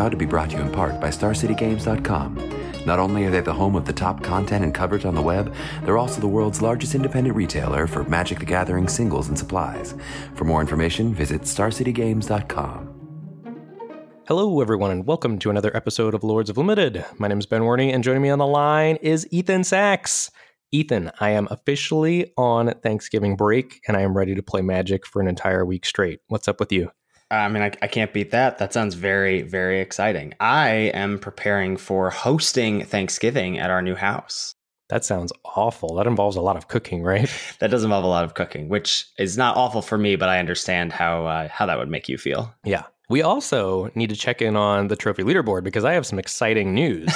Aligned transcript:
Proud 0.00 0.12
to 0.12 0.16
be 0.16 0.24
brought 0.24 0.48
to 0.48 0.56
you 0.56 0.62
in 0.62 0.72
part 0.72 0.98
by 0.98 1.08
StarCityGames.com. 1.08 2.86
Not 2.86 2.98
only 2.98 3.26
are 3.26 3.30
they 3.30 3.40
the 3.40 3.52
home 3.52 3.76
of 3.76 3.84
the 3.84 3.92
top 3.92 4.22
content 4.22 4.64
and 4.64 4.74
coverage 4.74 5.04
on 5.04 5.14
the 5.14 5.20
web, 5.20 5.54
they're 5.82 5.98
also 5.98 6.22
the 6.22 6.26
world's 6.26 6.62
largest 6.62 6.94
independent 6.94 7.36
retailer 7.36 7.86
for 7.86 8.02
Magic 8.04 8.38
the 8.38 8.46
Gathering 8.46 8.88
singles 8.88 9.28
and 9.28 9.38
supplies. 9.38 9.94
For 10.36 10.44
more 10.44 10.62
information, 10.62 11.12
visit 11.12 11.42
StarCityGames.com. 11.42 14.22
Hello, 14.26 14.62
everyone, 14.62 14.90
and 14.90 15.06
welcome 15.06 15.38
to 15.38 15.50
another 15.50 15.76
episode 15.76 16.14
of 16.14 16.24
Lords 16.24 16.48
of 16.48 16.56
Limited. 16.56 17.04
My 17.18 17.28
name 17.28 17.38
is 17.38 17.44
Ben 17.44 17.60
Warney, 17.60 17.92
and 17.92 18.02
joining 18.02 18.22
me 18.22 18.30
on 18.30 18.38
the 18.38 18.46
line 18.46 18.96
is 19.02 19.28
Ethan 19.30 19.64
Sachs. 19.64 20.30
Ethan, 20.72 21.10
I 21.20 21.28
am 21.28 21.46
officially 21.50 22.32
on 22.38 22.72
Thanksgiving 22.82 23.36
break, 23.36 23.82
and 23.86 23.98
I 23.98 24.00
am 24.00 24.16
ready 24.16 24.34
to 24.34 24.42
play 24.42 24.62
Magic 24.62 25.04
for 25.04 25.20
an 25.20 25.28
entire 25.28 25.66
week 25.66 25.84
straight. 25.84 26.20
What's 26.28 26.48
up 26.48 26.58
with 26.58 26.72
you? 26.72 26.90
I 27.30 27.48
mean, 27.48 27.62
I, 27.62 27.72
I, 27.80 27.86
can't 27.86 28.12
beat 28.12 28.32
that. 28.32 28.58
That 28.58 28.72
sounds 28.72 28.94
very, 28.94 29.42
very 29.42 29.80
exciting. 29.80 30.34
I 30.40 30.90
am 30.94 31.18
preparing 31.18 31.76
for 31.76 32.10
hosting 32.10 32.84
Thanksgiving 32.84 33.58
at 33.58 33.70
our 33.70 33.82
new 33.82 33.94
house. 33.94 34.54
That 34.88 35.04
sounds 35.04 35.32
awful. 35.44 35.94
That 35.94 36.08
involves 36.08 36.36
a 36.36 36.40
lot 36.40 36.56
of 36.56 36.66
cooking, 36.66 37.02
right? 37.02 37.30
that 37.60 37.70
does 37.70 37.84
involve 37.84 38.04
a 38.04 38.08
lot 38.08 38.24
of 38.24 38.34
cooking, 38.34 38.68
which 38.68 39.06
is 39.18 39.38
not 39.38 39.56
awful 39.56 39.82
for 39.82 39.96
me, 39.96 40.16
but 40.16 40.28
I 40.28 40.40
understand 40.40 40.92
how 40.92 41.26
uh, 41.26 41.48
how 41.48 41.66
that 41.66 41.78
would 41.78 41.88
make 41.88 42.08
you 42.08 42.18
feel. 42.18 42.52
Yeah. 42.64 42.84
We 43.08 43.22
also 43.22 43.90
need 43.94 44.10
to 44.10 44.16
check 44.16 44.40
in 44.40 44.56
on 44.56 44.86
the 44.86 44.94
trophy 44.94 45.22
leaderboard 45.24 45.64
because 45.64 45.84
I 45.84 45.94
have 45.94 46.06
some 46.06 46.18
exciting 46.18 46.74
news. 46.74 47.12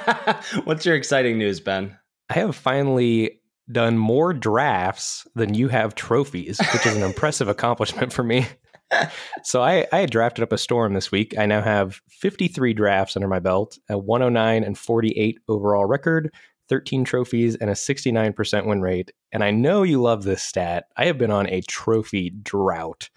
What's 0.64 0.84
your 0.84 0.96
exciting 0.96 1.38
news, 1.38 1.60
Ben? 1.60 1.96
I 2.28 2.34
have 2.34 2.56
finally 2.56 3.40
done 3.70 3.98
more 3.98 4.32
drafts 4.32 5.28
than 5.36 5.54
you 5.54 5.68
have 5.68 5.94
trophies, 5.94 6.58
which 6.72 6.86
is 6.86 6.96
an 6.96 7.02
impressive 7.04 7.46
accomplishment 7.48 8.12
for 8.12 8.24
me 8.24 8.46
so 9.42 9.62
I, 9.62 9.86
I 9.92 10.06
drafted 10.06 10.42
up 10.42 10.52
a 10.52 10.58
storm 10.58 10.94
this 10.94 11.12
week. 11.12 11.36
I 11.38 11.46
now 11.46 11.60
have 11.60 12.00
53 12.08 12.74
drafts 12.74 13.16
under 13.16 13.28
my 13.28 13.38
belt, 13.38 13.78
a 13.88 13.98
109 13.98 14.64
and 14.64 14.78
48 14.78 15.38
overall 15.48 15.84
record, 15.84 16.32
13 16.68 17.04
trophies, 17.04 17.56
and 17.56 17.70
a 17.70 17.74
69% 17.74 18.66
win 18.66 18.80
rate. 18.80 19.12
And 19.32 19.44
I 19.44 19.50
know 19.50 19.82
you 19.82 20.00
love 20.00 20.24
this 20.24 20.42
stat. 20.42 20.86
I 20.96 21.06
have 21.06 21.18
been 21.18 21.30
on 21.30 21.48
a 21.48 21.62
trophy 21.62 22.30
drought 22.30 23.10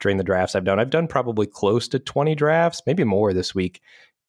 during 0.00 0.16
the 0.16 0.24
drafts 0.24 0.54
I've 0.54 0.64
done. 0.64 0.80
I've 0.80 0.90
done 0.90 1.06
probably 1.06 1.46
close 1.46 1.88
to 1.88 1.98
20 1.98 2.34
drafts, 2.34 2.82
maybe 2.86 3.04
more 3.04 3.32
this 3.32 3.54
week. 3.54 3.80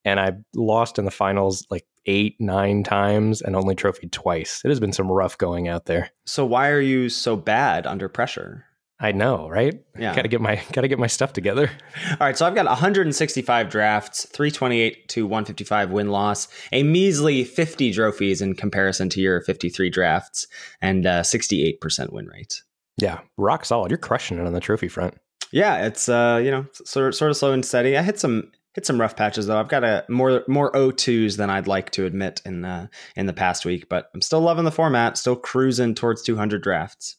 And 0.04 0.20
I've 0.20 0.38
lost 0.56 1.00
in 1.00 1.06
the 1.06 1.12
finals 1.12 1.66
like 1.72 1.86
eight, 2.06 2.36
nine 2.40 2.84
times 2.84 3.42
and 3.42 3.56
only 3.56 3.74
trophied 3.74 4.12
twice. 4.12 4.62
It 4.64 4.70
has 4.70 4.80
been 4.80 4.94
some 4.94 5.12
rough 5.12 5.38
going 5.38 5.68
out 5.68 5.86
there. 5.86 6.12
So 6.26 6.46
why 6.46 6.70
are 6.70 6.82
you 6.82 7.10
so 7.10 7.36
bad 7.36 7.88
under 7.88 8.08
pressure? 8.08 8.66
I 9.00 9.12
know, 9.12 9.50
right? 9.50 9.84
Yeah. 9.98 10.16
Got 10.16 10.22
to 10.22 10.28
get 10.30 10.40
my 10.40 10.56
got 10.72 10.82
to 10.82 10.88
get 10.88 11.00
my 11.00 11.08
stuff 11.08 11.34
together. 11.34 11.70
All 12.12 12.18
right, 12.22 12.38
so 12.38 12.46
I've 12.46 12.56
got 12.56 12.66
165 12.66 13.70
drafts, 13.70 14.26
328 14.30 15.10
to 15.10 15.26
155 15.26 15.92
win 15.92 16.10
loss, 16.10 16.48
a 16.72 16.84
measly 16.84 17.44
50 17.44 17.92
trophies 17.94 18.42
in 18.42 18.56
comparison 18.56 19.10
to 19.10 19.20
your 19.20 19.42
53 19.42 19.90
drafts, 19.90 20.48
and 20.82 21.06
uh, 21.06 21.24
68% 21.24 22.14
win 22.14 22.28
rate. 22.28 22.62
Yeah, 22.98 23.20
rock 23.38 23.66
solid. 23.66 23.92
You're 23.92 23.98
crushing 23.98 24.40
it 24.40 24.48
on 24.48 24.54
the 24.54 24.62
trophy 24.62 24.88
front. 24.88 25.16
Yeah, 25.52 25.86
it's 25.86 26.08
uh, 26.08 26.42
you 26.44 26.52
know, 26.52 26.66
sort 26.72 27.10
of, 27.10 27.16
sort 27.16 27.32
of 27.32 27.38
slow 27.38 27.52
and 27.52 27.66
steady. 27.66 27.98
I 27.98 28.02
hit 28.02 28.18
some 28.18 28.52
hit 28.74 28.86
some 28.86 29.00
rough 29.00 29.18
patches 29.18 29.48
though. 29.48 29.60
I've 29.60 29.68
got 29.68 29.84
a 29.84 30.06
more 30.08 30.44
more 30.48 30.72
O2s 30.72 31.36
than 31.36 31.50
I'd 31.50 31.68
like 31.68 31.92
to 31.92 32.06
admit 32.06 32.42
in 32.46 32.64
uh, 32.64 32.88
in 33.18 33.26
the 33.26 33.34
past 33.34 33.66
week, 33.66 33.90
but 33.90 34.10
I'm 34.14 34.22
still 34.22 34.42
loving 34.42 34.66
the 34.66 34.72
format. 34.72 35.18
Still 35.18 35.36
cruising 35.36 35.96
towards 35.96 36.22
200 36.22 36.64
drafts. 36.64 37.18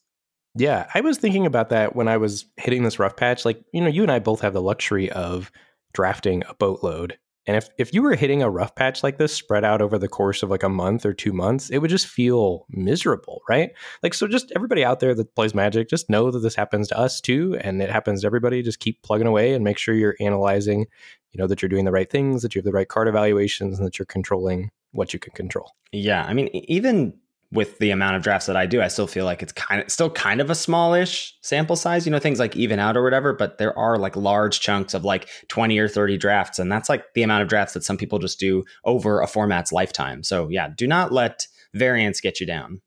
Yeah, 0.56 0.88
I 0.94 1.00
was 1.00 1.18
thinking 1.18 1.46
about 1.46 1.68
that 1.70 1.94
when 1.94 2.08
I 2.08 2.16
was 2.16 2.46
hitting 2.56 2.82
this 2.82 2.98
rough 2.98 3.16
patch. 3.16 3.44
Like, 3.44 3.62
you 3.72 3.80
know, 3.80 3.88
you 3.88 4.02
and 4.02 4.10
I 4.10 4.18
both 4.18 4.40
have 4.40 4.52
the 4.52 4.62
luxury 4.62 5.10
of 5.10 5.50
drafting 5.92 6.42
a 6.48 6.54
boatload. 6.54 7.18
And 7.46 7.56
if, 7.56 7.68
if 7.78 7.94
you 7.94 8.02
were 8.02 8.16
hitting 8.16 8.42
a 8.42 8.50
rough 8.50 8.74
patch 8.74 9.04
like 9.04 9.18
this 9.18 9.32
spread 9.32 9.64
out 9.64 9.80
over 9.80 9.98
the 9.98 10.08
course 10.08 10.42
of 10.42 10.50
like 10.50 10.64
a 10.64 10.68
month 10.68 11.06
or 11.06 11.12
two 11.12 11.32
months, 11.32 11.70
it 11.70 11.78
would 11.78 11.90
just 11.90 12.08
feel 12.08 12.66
miserable, 12.70 13.40
right? 13.48 13.70
Like, 14.02 14.14
so 14.14 14.26
just 14.26 14.50
everybody 14.56 14.84
out 14.84 14.98
there 14.98 15.14
that 15.14 15.34
plays 15.36 15.54
Magic, 15.54 15.88
just 15.88 16.10
know 16.10 16.32
that 16.32 16.40
this 16.40 16.56
happens 16.56 16.88
to 16.88 16.98
us 16.98 17.20
too. 17.20 17.56
And 17.60 17.80
it 17.80 17.90
happens 17.90 18.22
to 18.22 18.26
everybody. 18.26 18.62
Just 18.62 18.80
keep 18.80 19.00
plugging 19.02 19.28
away 19.28 19.54
and 19.54 19.62
make 19.62 19.78
sure 19.78 19.94
you're 19.94 20.16
analyzing, 20.18 20.86
you 21.32 21.38
know, 21.38 21.46
that 21.46 21.62
you're 21.62 21.68
doing 21.68 21.84
the 21.84 21.92
right 21.92 22.10
things, 22.10 22.42
that 22.42 22.54
you 22.54 22.58
have 22.58 22.64
the 22.64 22.72
right 22.72 22.88
card 22.88 23.06
evaluations, 23.06 23.78
and 23.78 23.86
that 23.86 23.98
you're 23.98 24.06
controlling 24.06 24.70
what 24.90 25.12
you 25.12 25.20
can 25.20 25.32
control. 25.32 25.70
Yeah. 25.92 26.24
I 26.24 26.34
mean, 26.34 26.48
even 26.52 27.16
with 27.52 27.78
the 27.78 27.90
amount 27.90 28.16
of 28.16 28.22
drafts 28.22 28.46
that 28.46 28.56
I 28.56 28.66
do, 28.66 28.82
I 28.82 28.88
still 28.88 29.06
feel 29.06 29.24
like 29.24 29.42
it's 29.42 29.52
kind 29.52 29.82
of 29.82 29.90
still 29.90 30.10
kind 30.10 30.40
of 30.40 30.50
a 30.50 30.54
smallish 30.54 31.36
sample 31.42 31.76
size, 31.76 32.04
you 32.04 32.12
know, 32.12 32.18
things 32.18 32.38
like 32.38 32.56
even 32.56 32.78
out 32.78 32.96
or 32.96 33.02
whatever, 33.02 33.32
but 33.32 33.58
there 33.58 33.76
are 33.78 33.98
like 33.98 34.16
large 34.16 34.60
chunks 34.60 34.94
of 34.94 35.04
like 35.04 35.28
20 35.48 35.78
or 35.78 35.88
30 35.88 36.18
drafts. 36.18 36.58
And 36.58 36.70
that's 36.70 36.88
like 36.88 37.04
the 37.14 37.22
amount 37.22 37.42
of 37.42 37.48
drafts 37.48 37.74
that 37.74 37.84
some 37.84 37.96
people 37.96 38.18
just 38.18 38.40
do 38.40 38.64
over 38.84 39.20
a 39.20 39.26
format's 39.26 39.72
lifetime. 39.72 40.22
So 40.22 40.48
yeah, 40.48 40.68
do 40.74 40.86
not 40.86 41.12
let 41.12 41.46
variance 41.72 42.20
get 42.20 42.40
you 42.40 42.46
down. 42.46 42.80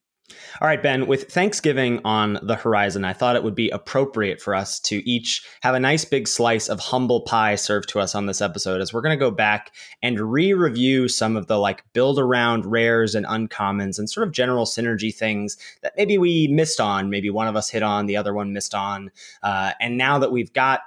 All 0.61 0.67
right, 0.67 0.81
Ben, 0.81 1.07
with 1.07 1.31
Thanksgiving 1.31 2.01
on 2.03 2.39
the 2.41 2.55
horizon, 2.55 3.05
I 3.05 3.13
thought 3.13 3.35
it 3.35 3.43
would 3.43 3.55
be 3.55 3.69
appropriate 3.69 4.41
for 4.41 4.53
us 4.53 4.79
to 4.81 5.07
each 5.09 5.45
have 5.61 5.75
a 5.75 5.79
nice 5.79 6.05
big 6.05 6.27
slice 6.27 6.67
of 6.67 6.79
humble 6.79 7.21
pie 7.21 7.55
served 7.55 7.89
to 7.89 7.99
us 7.99 8.15
on 8.15 8.25
this 8.25 8.41
episode 8.41 8.81
as 8.81 8.93
we're 8.93 9.01
going 9.01 9.17
to 9.17 9.25
go 9.25 9.31
back 9.31 9.73
and 10.01 10.19
re 10.19 10.53
review 10.53 11.07
some 11.07 11.35
of 11.35 11.47
the 11.47 11.57
like 11.57 11.83
build 11.93 12.19
around 12.19 12.65
rares 12.65 13.15
and 13.15 13.25
uncommons 13.25 13.97
and 13.97 14.09
sort 14.09 14.27
of 14.27 14.33
general 14.33 14.65
synergy 14.65 15.13
things 15.13 15.57
that 15.81 15.93
maybe 15.97 16.17
we 16.17 16.47
missed 16.47 16.79
on. 16.79 17.09
Maybe 17.09 17.29
one 17.29 17.47
of 17.47 17.55
us 17.55 17.69
hit 17.69 17.83
on, 17.83 18.05
the 18.05 18.17
other 18.17 18.33
one 18.33 18.53
missed 18.53 18.75
on. 18.75 19.11
Uh, 19.41 19.71
and 19.79 19.97
now 19.97 20.19
that 20.19 20.31
we've 20.31 20.53
got 20.53 20.81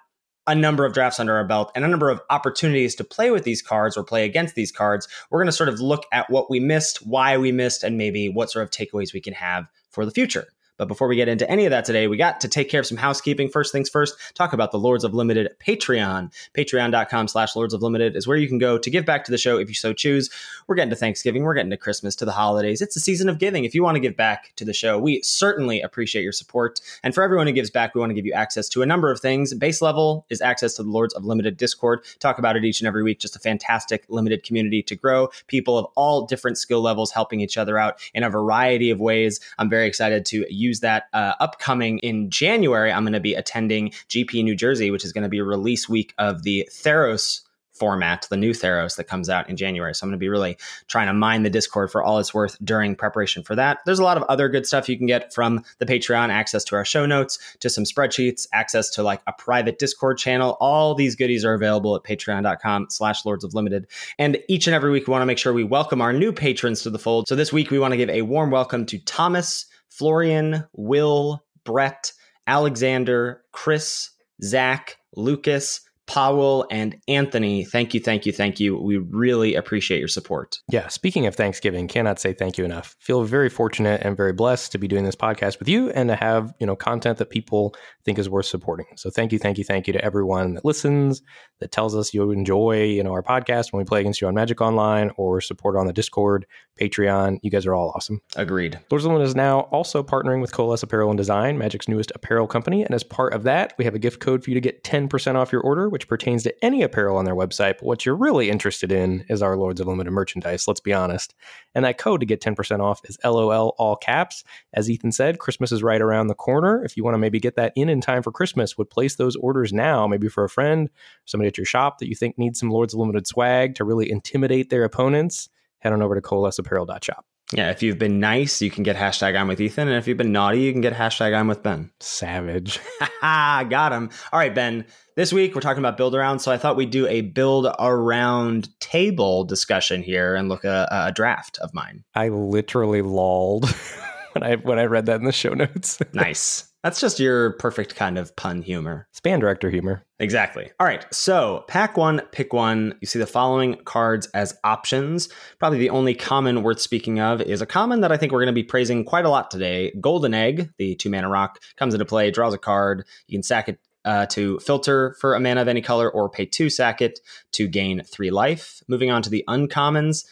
a 0.47 0.54
number 0.54 0.84
of 0.84 0.92
drafts 0.92 1.20
under 1.20 1.36
our 1.36 1.44
belt 1.44 1.70
and 1.75 1.84
a 1.84 1.88
number 1.88 2.10
of 2.10 2.20
opportunities 2.30 2.94
to 2.97 3.04
play 3.04 3.30
with 3.30 3.44
these 3.44 3.62
cards 3.62 3.97
or 3.97 4.04
play 4.04 4.25
against 4.25 4.54
these 4.54 4.72
cards, 4.72 5.06
we're 5.30 5.38
going 5.38 5.47
to 5.47 5.53
sort 5.53 5.69
of 5.69 5.80
look 5.80 6.04
at 6.12 6.28
what 6.30 6.50
we 6.50 6.58
missed, 6.58 7.06
why 7.06 7.38
we 7.38 7.53
missed, 7.53 7.84
and 7.84 7.97
maybe 7.97 8.28
what 8.28 8.50
sort 8.50 8.64
of 8.64 8.70
takeaways 8.70 9.12
we 9.12 9.20
can 9.20 9.34
have 9.34 9.66
for 9.91 10.04
the 10.04 10.10
future. 10.10 10.47
But 10.82 10.88
before 10.88 11.06
we 11.06 11.15
get 11.15 11.28
into 11.28 11.48
any 11.48 11.65
of 11.65 11.70
that 11.70 11.84
today, 11.84 12.09
we 12.09 12.16
got 12.16 12.41
to 12.41 12.48
take 12.48 12.69
care 12.69 12.81
of 12.81 12.87
some 12.87 12.97
housekeeping. 12.97 13.48
First 13.48 13.70
things 13.70 13.88
first, 13.88 14.16
talk 14.34 14.53
about 14.53 14.72
the 14.72 14.81
Lords 14.81 15.04
of 15.04 15.15
Limited 15.15 15.54
Patreon. 15.65 16.32
Patreon.com 16.54 17.28
slash 17.28 17.54
Lords 17.54 17.72
of 17.72 17.82
Limited 17.82 18.16
is 18.16 18.27
where 18.27 18.36
you 18.36 18.48
can 18.48 18.59
go 18.59 18.78
to 18.78 18.91
give 18.91 19.06
back 19.06 19.22
to 19.22 19.30
the 19.30 19.39
show 19.39 19.59
if 19.59 19.68
you 19.68 19.77
so 19.77 19.92
choose. 19.92 20.28
We're 20.66 20.74
getting 20.74 20.91
to 20.91 20.97
Thanksgiving, 20.97 21.45
we're 21.45 21.54
getting 21.54 21.71
to 21.71 21.77
Christmas, 21.77 22.16
to 22.16 22.24
the 22.24 22.33
holidays. 22.33 22.83
It's 22.83 22.97
a 22.97 23.01
season 23.01 23.28
of 23.28 23.39
giving. 23.39 23.65
If 23.65 23.77
you 23.77 23.84
want 23.84 23.95
to 23.95 24.01
give 24.01 24.16
back 24.16 24.51
to 24.56 24.65
the 24.65 24.72
show, 24.72 24.98
we 24.98 25.22
certainly 25.22 25.80
appreciate 25.80 26.24
your 26.24 26.33
support. 26.33 26.80
And 27.04 27.15
for 27.15 27.22
everyone 27.22 27.47
who 27.47 27.53
gives 27.53 27.71
back, 27.71 27.95
we 27.95 28.01
want 28.01 28.10
to 28.10 28.15
give 28.15 28.27
you 28.27 28.33
access 28.33 28.68
to 28.71 28.83
a 28.83 28.86
number 28.86 29.09
of 29.09 29.21
things. 29.21 29.54
Base 29.54 29.83
level 29.83 30.27
is 30.30 30.41
access 30.41 30.74
to 30.74 30.83
the 30.83 30.91
Lords 30.91 31.15
of 31.15 31.24
Limited 31.24 31.56
Discord. 31.59 32.01
Talk 32.18 32.41
about 32.41 32.56
it 32.56 32.65
each 32.65 32.80
and 32.80 32.89
every 32.89 33.04
week. 33.04 33.21
Just 33.21 33.36
a 33.36 33.39
fantastic 33.39 34.04
limited 34.09 34.42
community 34.42 34.83
to 34.83 34.97
grow. 34.97 35.28
People 35.47 35.78
of 35.78 35.86
all 35.95 36.27
different 36.27 36.59
skill 36.59 36.80
levels 36.80 37.12
helping 37.12 37.41
each 37.41 37.56
other 37.56 37.78
out 37.78 38.01
in 38.15 38.24
a 38.24 38.30
variety 38.30 38.91
of 38.91 38.98
ways. 38.98 39.39
I'm 39.59 39.71
very 39.71 39.86
excited 39.86 40.24
to 40.27 40.45
use 40.53 40.72
that 40.80 41.04
uh, 41.13 41.34
upcoming 41.41 41.98
in 41.98 42.30
January. 42.30 42.92
I'm 42.92 43.04
going 43.04 43.13
to 43.13 43.21
be 43.21 43.34
attending 43.34 43.91
GP 44.09 44.45
New 44.45 44.54
Jersey, 44.54 44.91
which 44.91 45.04
is 45.04 45.13
going 45.13 45.22
to 45.22 45.28
be 45.28 45.41
release 45.41 45.89
week 45.89 46.15
of 46.19 46.42
the 46.42 46.69
Theros 46.71 47.42
format, 47.72 48.27
the 48.30 48.36
new 48.36 48.53
Theros 48.53 48.97
that 48.97 49.04
comes 49.04 49.28
out 49.28 49.48
in 49.48 49.57
January. 49.57 49.95
So 49.95 50.04
I'm 50.04 50.10
going 50.10 50.19
to 50.19 50.22
be 50.22 50.28
really 50.28 50.57
trying 50.89 51.09
to 51.09 51.13
mine 51.13 51.42
the 51.42 51.51
Discord 51.51 51.91
for 51.91 52.03
all 52.03 52.19
it's 52.19 52.34
worth 52.34 52.57
during 52.63 52.95
preparation 52.95 53.42
for 53.42 53.57
that. 53.57 53.78
There's 53.86 53.98
a 53.98 54.04
lot 54.04 54.16
of 54.16 54.22
other 54.24 54.48
good 54.48 54.66
stuff 54.66 54.89
you 54.89 54.97
can 54.97 55.07
get 55.07 55.34
from 55.34 55.65
the 55.78 55.86
Patreon, 55.86 56.28
access 56.28 56.63
to 56.65 56.77
our 56.77 56.84
show 56.84 57.07
notes, 57.07 57.39
to 57.60 57.71
some 57.71 57.84
spreadsheets, 57.84 58.47
access 58.53 58.91
to 58.91 59.03
like 59.03 59.21
a 59.27 59.33
private 59.33 59.78
Discord 59.78 60.18
channel. 60.18 60.57
All 60.60 60.95
these 60.95 61.16
goodies 61.16 61.45
are 61.45 61.54
available 61.54 61.97
at 61.97 62.04
patreon.com 62.04 62.86
slash 62.91 63.25
lords 63.25 63.42
of 63.42 63.54
limited. 63.54 63.86
And 64.18 64.39
each 64.48 64.66
and 64.66 64.75
every 64.75 64.91
week, 64.91 65.07
we 65.07 65.10
want 65.10 65.22
to 65.22 65.27
make 65.27 65.39
sure 65.39 65.53
we 65.53 65.65
welcome 65.65 66.01
our 66.01 66.13
new 66.13 66.33
patrons 66.33 66.83
to 66.83 66.91
the 66.91 66.98
fold. 66.98 67.27
So 67.27 67.34
this 67.34 67.53
week, 67.53 67.71
we 67.71 67.78
want 67.78 67.92
to 67.92 67.98
give 67.98 68.10
a 68.10 68.22
warm 68.22 68.51
welcome 68.51 68.86
to 68.86 68.98
Thomas, 68.98 69.66
Florian, 69.92 70.65
Will, 70.72 71.44
Brett, 71.65 72.12
Alexander, 72.47 73.42
Chris, 73.53 74.10
Zach, 74.42 74.97
Lucas, 75.16 75.83
Powell, 76.07 76.66
and 76.71 76.97
Anthony. 77.09 77.65
Thank 77.65 77.95
you, 77.95 78.01
thank 78.01 78.27
you, 78.27 78.33
thank 78.33 78.60
you. 78.60 78.77
We 78.77 78.99
really 78.99 79.54
appreciate 79.54 79.99
your 79.99 80.09
support. 80.09 80.59
Yeah, 80.71 80.89
speaking 80.89 81.27
of 81.27 81.34
Thanksgiving, 81.34 81.89
cannot 81.89 82.19
say 82.19 82.33
thank 82.33 82.59
you 82.59 82.65
enough. 82.65 82.97
Feel 83.01 83.25
very 83.25 83.49
fortunate 83.49 84.03
and 84.03 84.16
very 84.16 84.33
blessed 84.33 84.72
to 84.72 84.78
be 84.78 84.89
doing 84.89 85.04
this 85.04 85.15
podcast 85.15 85.59
with 85.59 85.69
you 85.69 85.91
and 85.91 86.09
to 86.09 86.16
have, 86.16 86.53
you 86.59 86.66
know, 86.66 86.77
content 86.77 87.19
that 87.19 87.31
people 87.31 87.75
think 88.04 88.19
is 88.19 88.28
worth 88.28 88.47
supporting. 88.47 88.87
So 88.97 89.10
thank 89.10 89.33
you, 89.33 89.39
thank 89.39 89.59
you, 89.59 89.65
thank 89.65 89.87
you 89.87 89.93
to 89.93 90.04
everyone 90.04 90.54
that 90.54 90.65
listens, 90.65 91.22
that 91.60 91.71
tells 91.72 91.95
us 91.95 92.13
you 92.13 92.31
enjoy, 92.31 92.84
you 92.84 93.03
know, 93.03 93.13
our 93.13 93.22
podcast 93.22 93.72
when 93.72 93.78
we 93.78 93.84
play 93.84 94.01
against 94.01 94.21
you 94.21 94.27
on 94.27 94.34
Magic 94.34 94.60
Online 94.60 95.10
or 95.16 95.41
support 95.41 95.77
on 95.77 95.87
the 95.87 95.93
Discord, 95.93 96.47
Patreon. 96.81 97.39
You 97.43 97.51
guys 97.51 97.66
are 97.66 97.75
all 97.75 97.93
awesome. 97.95 98.21
Agreed. 98.37 98.78
Lords 98.91 99.04
of 99.04 99.21
is 99.22 99.37
now 99.37 99.60
also 99.60 100.03
partnering 100.03 100.41
with 100.41 100.53
Coalesce 100.53 100.83
Apparel 100.83 101.10
and 101.10 101.19
Design, 101.19 101.59
Magic's 101.59 101.89
newest 101.89 102.13
apparel 102.15 102.47
company. 102.47 102.83
And 102.83 102.95
as 102.95 103.04
part 103.04 103.34
of 103.34 103.45
that, 103.45 103.75
we 103.78 103.84
have 103.84 103.95
a 103.95 103.99
gift 103.99 104.21
code 104.21 104.43
for 104.43 104.51
you 104.51 104.54
to 104.54 104.60
get 104.60 104.83
10% 104.83 105.34
off 105.34 105.53
your 105.53 105.60
order, 105.60 105.89
which 105.92 106.09
pertains 106.09 106.42
to 106.42 106.65
any 106.65 106.83
apparel 106.83 107.18
on 107.18 107.27
their 107.27 107.34
website. 107.34 107.74
But 107.78 107.83
what 107.83 108.06
you're 108.06 108.16
really 108.16 108.48
interested 108.48 108.91
in 108.91 109.27
is 109.28 109.42
our 109.42 109.59
Lords 109.59 109.78
of 109.78 109.86
Limited 109.86 110.10
merchandise, 110.10 110.66
let's 110.66 110.80
be 110.80 110.94
honest. 110.94 111.34
And 111.74 111.84
that 111.84 111.98
code 111.98 112.21
to 112.21 112.27
get 112.27 112.41
10% 112.41 112.80
off 112.80 113.03
is 113.04 113.18
LOL 113.22 113.74
all 113.77 113.97
caps. 113.97 114.42
As 114.72 114.89
Ethan 114.89 115.12
said, 115.12 115.39
Christmas 115.39 115.71
is 115.71 115.83
right 115.83 116.00
around 116.00 116.28
the 116.28 116.34
corner. 116.34 116.83
If 116.83 116.97
you 116.97 117.04
want 117.04 117.12
to 117.12 117.18
maybe 117.18 117.39
get 117.39 117.56
that 117.56 117.74
in 117.77 117.91
in 117.91 118.00
time 118.00 118.22
for 118.22 118.33
Christmas, 118.33 118.78
would 118.78 118.89
place 118.89 119.16
those 119.16 119.36
orders 119.36 119.71
now, 119.71 120.06
maybe 120.06 120.28
for 120.28 120.44
a 120.44 120.48
friend, 120.48 120.89
somebody 121.27 121.48
at 121.48 121.59
your 121.59 121.66
shop 121.66 121.98
that 121.98 122.09
you 122.09 122.15
think 122.15 122.39
needs 122.39 122.59
some 122.59 122.71
Lords 122.71 122.94
of 122.94 123.00
Limited 123.00 123.27
swag 123.27 123.74
to 123.74 123.84
really 123.84 124.10
intimidate 124.10 124.71
their 124.71 124.84
opponents. 124.84 125.50
Head 125.80 125.92
on 125.92 126.00
over 126.00 126.15
to 126.15 126.22
coalesceapparel.shop. 126.22 127.27
Yeah, 127.53 127.71
if 127.71 127.83
you've 127.83 127.99
been 127.99 128.19
nice, 128.19 128.63
you 128.63 128.71
can 128.71 128.83
get 128.83 128.97
hashtag 128.97 129.39
I'm 129.39 129.49
with 129.49 129.60
Ethan. 129.60 129.89
And 129.89 129.97
if 129.97 130.09
you've 130.09 130.16
been 130.16 130.33
naughty, 130.33 130.60
you 130.60 130.72
can 130.72 130.81
get 130.81 130.95
hashtag 130.95 131.34
I'm 131.34 131.49
with 131.49 131.63
Ben. 131.63 131.91
Savage. 132.01 132.81
Got 133.22 133.93
him. 133.93 134.10
All 134.33 134.39
right, 134.39 134.54
Ben. 134.54 134.87
This 135.15 135.33
week 135.33 135.54
we're 135.54 135.60
talking 135.60 135.81
about 135.81 135.99
build 135.99 136.15
around. 136.15 136.39
So 136.39 136.51
I 136.51 136.57
thought 136.57 136.77
we'd 136.77 136.91
do 136.91 137.07
a 137.07 137.21
build 137.21 137.66
around 137.78 138.69
table 138.81 139.45
discussion 139.45 140.03
here 140.03 140.34
and 140.34 140.49
look 140.49 140.65
at 140.65 140.89
a, 140.91 141.09
a 141.09 141.13
draft 141.13 141.59
of 141.59 141.75
mine. 141.75 142.04
I 142.15 142.28
literally 142.28 143.03
lolled 143.03 143.69
when 144.33 144.43
I 144.43 144.57
when 144.57 144.78
I 144.78 144.84
read 144.84 145.07
that 145.07 145.21
in 145.21 145.25
the 145.25 145.33
show 145.33 145.53
notes. 145.53 145.99
nice. 146.15 146.72
That's 146.82 147.00
just 147.00 147.20
your 147.20 147.52
perfect 147.58 147.94
kind 147.94 148.18
of 148.18 148.34
pun 148.34 148.60
humor. 148.60 149.06
Span 149.12 149.38
director 149.38 149.70
humor. 149.70 150.04
Exactly. 150.18 150.70
All 150.80 150.86
right. 150.86 151.06
So, 151.14 151.64
pack 151.68 151.96
one, 151.96 152.22
pick 152.32 152.52
one. 152.52 152.94
You 153.00 153.06
see 153.06 153.20
the 153.20 153.26
following 153.26 153.76
cards 153.84 154.26
as 154.34 154.58
options. 154.64 155.28
Probably 155.60 155.78
the 155.78 155.90
only 155.90 156.14
common 156.14 156.64
worth 156.64 156.80
speaking 156.80 157.20
of 157.20 157.40
is 157.40 157.62
a 157.62 157.66
common 157.66 158.00
that 158.00 158.10
I 158.10 158.16
think 158.16 158.32
we're 158.32 158.40
going 158.40 158.46
to 158.46 158.52
be 158.52 158.64
praising 158.64 159.04
quite 159.04 159.24
a 159.24 159.30
lot 159.30 159.50
today. 159.50 159.92
Golden 160.00 160.34
Egg, 160.34 160.70
the 160.78 160.96
two 160.96 161.08
mana 161.08 161.28
rock, 161.28 161.60
comes 161.76 161.94
into 161.94 162.04
play, 162.04 162.32
draws 162.32 162.54
a 162.54 162.58
card. 162.58 163.06
You 163.28 163.38
can 163.38 163.44
sack 163.44 163.68
it 163.68 163.78
uh, 164.04 164.26
to 164.26 164.58
filter 164.58 165.16
for 165.20 165.34
a 165.34 165.40
mana 165.40 165.62
of 165.62 165.68
any 165.68 165.82
color 165.82 166.10
or 166.10 166.28
pay 166.28 166.46
two 166.46 166.68
sack 166.68 167.00
it 167.00 167.20
to 167.52 167.68
gain 167.68 168.02
three 168.02 168.30
life. 168.30 168.82
Moving 168.88 169.10
on 169.10 169.22
to 169.22 169.30
the 169.30 169.44
uncommons. 169.48 170.24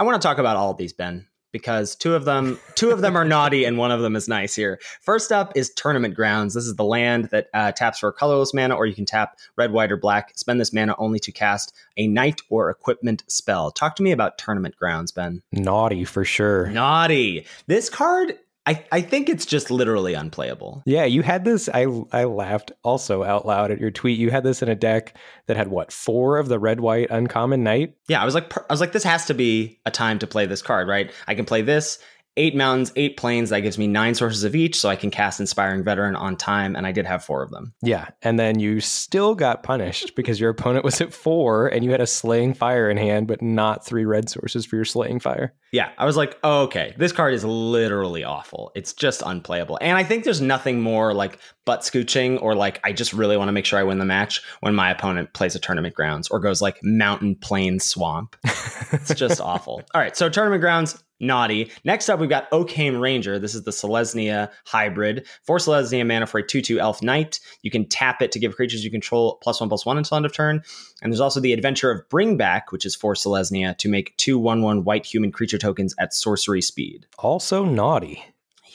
I 0.00 0.04
want 0.04 0.20
to 0.20 0.26
talk 0.26 0.38
about 0.38 0.56
all 0.56 0.70
of 0.70 0.78
these, 0.78 0.94
Ben 0.94 1.27
because 1.52 1.94
two 1.94 2.14
of 2.14 2.24
them 2.24 2.58
two 2.74 2.90
of 2.90 3.00
them 3.00 3.16
are 3.16 3.24
naughty 3.24 3.64
and 3.64 3.78
one 3.78 3.90
of 3.90 4.00
them 4.00 4.16
is 4.16 4.28
nice 4.28 4.54
here. 4.54 4.78
First 5.00 5.32
up 5.32 5.52
is 5.56 5.70
Tournament 5.70 6.14
Grounds. 6.14 6.54
This 6.54 6.66
is 6.66 6.76
the 6.76 6.84
land 6.84 7.26
that 7.26 7.48
uh, 7.54 7.72
taps 7.72 7.98
for 7.98 8.12
colorless 8.12 8.54
mana, 8.54 8.74
or 8.74 8.86
you 8.86 8.94
can 8.94 9.06
tap 9.06 9.38
red, 9.56 9.72
white, 9.72 9.92
or 9.92 9.96
black. 9.96 10.36
Spend 10.36 10.60
this 10.60 10.72
mana 10.72 10.94
only 10.98 11.18
to 11.20 11.32
cast 11.32 11.74
a 11.96 12.06
knight 12.06 12.40
or 12.50 12.70
equipment 12.70 13.24
spell. 13.28 13.70
Talk 13.70 13.96
to 13.96 14.02
me 14.02 14.12
about 14.12 14.38
Tournament 14.38 14.76
Grounds, 14.76 15.12
Ben. 15.12 15.42
Naughty 15.52 16.04
for 16.04 16.24
sure. 16.24 16.68
Naughty. 16.68 17.46
This 17.66 17.90
card 17.90 18.38
I, 18.68 18.84
I 18.92 19.00
think 19.00 19.30
it's 19.30 19.46
just 19.46 19.70
literally 19.70 20.12
unplayable. 20.12 20.82
Yeah, 20.84 21.06
you 21.06 21.22
had 21.22 21.46
this. 21.46 21.70
I 21.72 21.86
I 22.12 22.24
laughed 22.24 22.70
also 22.84 23.24
out 23.24 23.46
loud 23.46 23.70
at 23.70 23.80
your 23.80 23.90
tweet. 23.90 24.18
You 24.18 24.30
had 24.30 24.44
this 24.44 24.60
in 24.60 24.68
a 24.68 24.74
deck 24.74 25.16
that 25.46 25.56
had 25.56 25.68
what 25.68 25.90
four 25.90 26.36
of 26.36 26.48
the 26.48 26.58
red 26.58 26.80
white 26.80 27.08
uncommon 27.10 27.62
knight. 27.62 27.94
Yeah, 28.08 28.20
I 28.20 28.26
was 28.26 28.34
like, 28.34 28.54
I 28.58 28.70
was 28.70 28.80
like, 28.80 28.92
this 28.92 29.04
has 29.04 29.24
to 29.26 29.34
be 29.34 29.80
a 29.86 29.90
time 29.90 30.18
to 30.18 30.26
play 30.26 30.44
this 30.44 30.60
card, 30.60 30.86
right? 30.86 31.10
I 31.26 31.34
can 31.34 31.46
play 31.46 31.62
this 31.62 31.98
eight 32.38 32.54
mountains, 32.54 32.92
eight 32.96 33.18
plains. 33.18 33.50
That 33.50 33.60
gives 33.60 33.76
me 33.76 33.86
nine 33.86 34.14
sources 34.14 34.44
of 34.44 34.54
each, 34.54 34.78
so 34.78 34.88
I 34.88 34.96
can 34.96 35.10
cast 35.10 35.40
Inspiring 35.40 35.84
Veteran 35.84 36.16
on 36.16 36.36
time, 36.36 36.74
and 36.74 36.86
I 36.86 36.92
did 36.92 37.04
have 37.04 37.24
four 37.24 37.42
of 37.42 37.50
them. 37.50 37.74
Yeah, 37.82 38.08
and 38.22 38.38
then 38.38 38.58
you 38.58 38.80
still 38.80 39.34
got 39.34 39.62
punished 39.62 40.14
because 40.14 40.40
your 40.40 40.50
opponent 40.50 40.84
was 40.84 41.00
at 41.00 41.12
four, 41.12 41.66
and 41.66 41.84
you 41.84 41.90
had 41.90 42.00
a 42.00 42.06
Slaying 42.06 42.54
Fire 42.54 42.88
in 42.88 42.96
hand, 42.96 43.26
but 43.26 43.42
not 43.42 43.84
three 43.84 44.06
red 44.06 44.30
sources 44.30 44.64
for 44.64 44.76
your 44.76 44.84
Slaying 44.86 45.20
Fire. 45.20 45.54
Yeah, 45.72 45.90
I 45.98 46.06
was 46.06 46.16
like, 46.16 46.38
oh, 46.42 46.62
okay, 46.62 46.94
this 46.96 47.12
card 47.12 47.34
is 47.34 47.44
literally 47.44 48.24
awful. 48.24 48.72
It's 48.74 48.94
just 48.94 49.22
unplayable, 49.26 49.78
and 49.82 49.98
I 49.98 50.04
think 50.04 50.24
there's 50.24 50.40
nothing 50.40 50.80
more 50.80 51.12
like 51.12 51.38
butt 51.66 51.80
scooching 51.80 52.40
or 52.40 52.54
like 52.54 52.80
I 52.82 52.92
just 52.92 53.12
really 53.12 53.36
want 53.36 53.48
to 53.48 53.52
make 53.52 53.66
sure 53.66 53.78
I 53.78 53.82
win 53.82 53.98
the 53.98 54.06
match 54.06 54.40
when 54.60 54.74
my 54.74 54.90
opponent 54.90 55.34
plays 55.34 55.54
a 55.54 55.58
tournament 55.58 55.94
grounds 55.94 56.28
or 56.28 56.40
goes 56.40 56.62
like 56.62 56.78
mountain 56.82 57.34
plain 57.34 57.78
swamp. 57.78 58.36
it's 58.44 59.12
just 59.14 59.38
awful. 59.42 59.82
All 59.94 60.00
right, 60.00 60.16
so 60.16 60.30
tournament 60.30 60.62
grounds 60.62 61.02
naughty. 61.20 61.70
Next 61.84 62.08
up, 62.08 62.20
we've 62.20 62.28
got 62.28 62.50
Oakhame 62.50 63.00
Ranger. 63.00 63.38
This 63.38 63.54
is 63.54 63.64
the 63.64 63.70
Selesnya 63.70 64.50
hybrid. 64.64 65.26
For 65.42 65.58
Selesnya 65.58 66.06
mana 66.06 66.26
for 66.26 66.38
a 66.38 66.46
2 66.46 66.60
2 66.60 66.80
elf 66.80 67.02
knight. 67.02 67.40
You 67.62 67.70
can 67.70 67.88
tap 67.88 68.22
it 68.22 68.32
to 68.32 68.38
give 68.38 68.56
creatures 68.56 68.84
you 68.84 68.90
control 68.90 69.38
plus 69.42 69.60
one 69.60 69.68
plus 69.68 69.86
one 69.86 69.98
until 69.98 70.16
end 70.16 70.26
of 70.26 70.32
turn. 70.32 70.62
And 71.02 71.12
there's 71.12 71.20
also 71.20 71.40
the 71.40 71.52
Adventure 71.52 71.90
of 71.90 72.08
Bring 72.08 72.36
Back, 72.36 72.72
which 72.72 72.84
is 72.84 72.94
for 72.94 73.14
Selesnya 73.14 73.76
to 73.78 73.88
make 73.88 74.16
two 74.16 74.38
1 74.38 74.62
1 74.62 74.84
white 74.84 75.06
human 75.06 75.32
creature 75.32 75.58
tokens 75.58 75.94
at 75.98 76.14
sorcery 76.14 76.62
speed. 76.62 77.06
Also 77.18 77.64
naughty. 77.64 78.24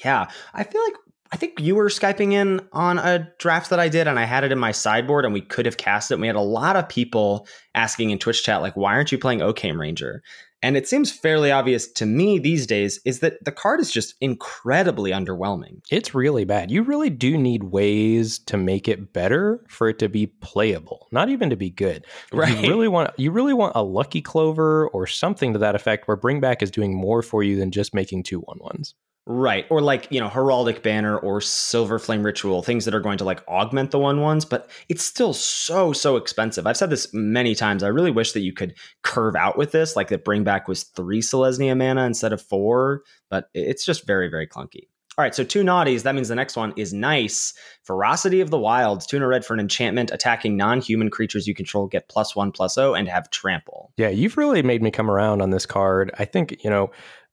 Yeah, 0.04 0.28
I 0.54 0.64
feel 0.64 0.84
like 0.84 0.96
I 1.34 1.36
think 1.36 1.60
you 1.60 1.74
were 1.74 1.90
Skyping 1.90 2.34
in 2.34 2.62
on 2.74 3.00
a 3.00 3.28
draft 3.40 3.72
that 3.72 3.80
I 3.80 3.90
did, 3.90 4.08
and 4.08 4.20
I 4.20 4.26
had 4.26 4.44
it 4.44 4.52
in 4.52 4.60
my 4.60 4.72
sideboard, 4.72 5.26
and 5.26 5.34
we 5.34 5.42
could 5.42 5.66
have 5.66 5.78
cast 5.78 6.12
it. 6.12 6.16
And 6.16 6.22
we 6.22 6.28
had 6.28 6.36
a 6.36 6.42
lot 6.42 6.76
of 6.76 6.88
people 6.88 7.48
asking 7.74 8.12
in 8.12 8.20
Twitch 8.20 8.44
chat, 8.44 8.62
like, 8.62 8.78
why 8.78 8.94
aren't 8.94 9.12
you 9.12 9.18
playing 9.18 9.40
Oakhame 9.40 9.80
Ranger? 9.80 10.22
And 10.64 10.78
it 10.78 10.88
seems 10.88 11.12
fairly 11.12 11.52
obvious 11.52 11.88
to 11.92 12.06
me 12.06 12.40
these 12.40 12.66
days 12.66 13.00
is 13.06 13.20
that 13.20 13.44
the 13.44 13.52
card 13.52 13.82
is 13.82 13.92
just 13.92 14.16
incredibly 14.22 15.12
underwhelming. 15.12 15.82
It's 15.92 16.16
really 16.16 16.46
bad. 16.46 16.72
You 16.72 16.84
really 16.84 17.10
do 17.10 17.38
need 17.38 17.66
ways 17.66 18.40
to 18.40 18.56
make 18.56 18.88
it 18.88 19.12
better 19.12 19.64
for 19.68 19.90
it 19.90 20.00
to 20.00 20.08
be 20.08 20.28
playable, 20.28 21.08
not 21.12 21.30
even 21.30 21.50
to 21.50 21.58
be 21.58 21.70
good. 21.70 22.06
Right. 22.32 22.64
You 22.64 22.70
really 22.70 22.88
want 22.88 23.12
you 23.18 23.32
really 23.32 23.54
want 23.54 23.74
a 23.76 23.84
lucky 23.84 24.22
clover 24.22 24.88
or 24.88 25.06
something 25.06 25.52
to 25.52 25.60
that 25.60 25.76
effect 25.76 26.08
where 26.08 26.16
bring 26.16 26.40
back 26.40 26.64
is 26.64 26.72
doing 26.72 26.96
more 26.96 27.22
for 27.22 27.44
you 27.44 27.58
than 27.58 27.70
just 27.70 27.94
making 27.94 28.24
two 28.24 28.40
one 28.40 28.60
ones. 28.60 28.96
Right. 29.26 29.66
Or 29.70 29.82
like, 29.82 30.08
you 30.10 30.20
know, 30.20 30.28
Heraldic 30.28 30.84
Banner 30.84 31.18
or 31.18 31.40
Silverflame 31.40 32.26
Ritual, 32.26 32.62
things 32.62 32.84
that 32.84 32.94
are 32.94 33.00
going 33.00 33.18
to 33.20 33.24
like 33.24 33.46
augment 33.48 33.92
the 33.92 34.00
one 34.00 34.20
ones, 34.20 34.44
but 34.44 34.70
it's 34.90 35.04
still 35.04 35.34
so, 35.34 35.94
so 35.94 36.18
expensive. 36.18 36.68
I've 36.68 36.76
said 36.76 36.90
this 36.90 37.14
many 37.14 37.56
times. 37.56 37.84
I 37.84 37.88
really 37.88 38.12
wish 38.12 38.34
that 38.34 38.42
you 38.42 38.52
could 38.52 38.76
curve 39.02 39.36
out 39.36 39.58
with 39.58 39.72
this, 39.72 39.96
like 39.96 40.10
that 40.10 40.26
bring 40.26 40.44
back 40.44 40.68
was 40.68 40.84
three 40.84 41.22
Selesnya 41.22 41.78
mana 41.78 42.06
instead 42.06 42.34
of 42.34 42.42
four, 42.42 43.04
but 43.30 43.50
it's 43.54 43.86
just 43.86 44.06
very, 44.06 44.28
very 44.28 44.48
clunky. 44.48 44.88
All 45.16 45.24
right, 45.24 45.36
so 45.36 45.44
two 45.44 45.64
naughties. 45.64 46.02
That 46.02 46.16
means 46.16 46.28
the 46.28 46.36
next 46.36 46.58
one 46.58 46.74
is 46.76 46.92
nice. 46.92 47.54
Ferocity 47.84 48.42
of 48.42 48.50
the 48.50 48.58
Wilds. 48.58 49.06
Tuna 49.06 49.28
red 49.28 49.46
for 49.46 49.54
an 49.54 49.60
enchantment. 49.60 50.10
Attacking 50.10 50.58
non 50.58 50.82
human 50.82 51.12
creatures 51.12 51.46
you 51.46 51.54
control 51.54 51.86
get 51.86 52.10
plus 52.10 52.36
one, 52.36 52.52
plus 52.52 52.80
O, 52.80 52.96
and 52.96 53.08
have 53.08 53.30
trample. 53.30 53.92
Yeah, 53.96 54.10
you've 54.10 54.38
really 54.38 54.64
made 54.64 54.82
me 54.82 54.90
come 54.90 55.12
around 55.12 55.44
on 55.44 55.52
this 55.52 55.68
card. 55.68 56.12
I 56.18 56.26
think, 56.26 56.64
you 56.64 56.70
know, 56.72 56.90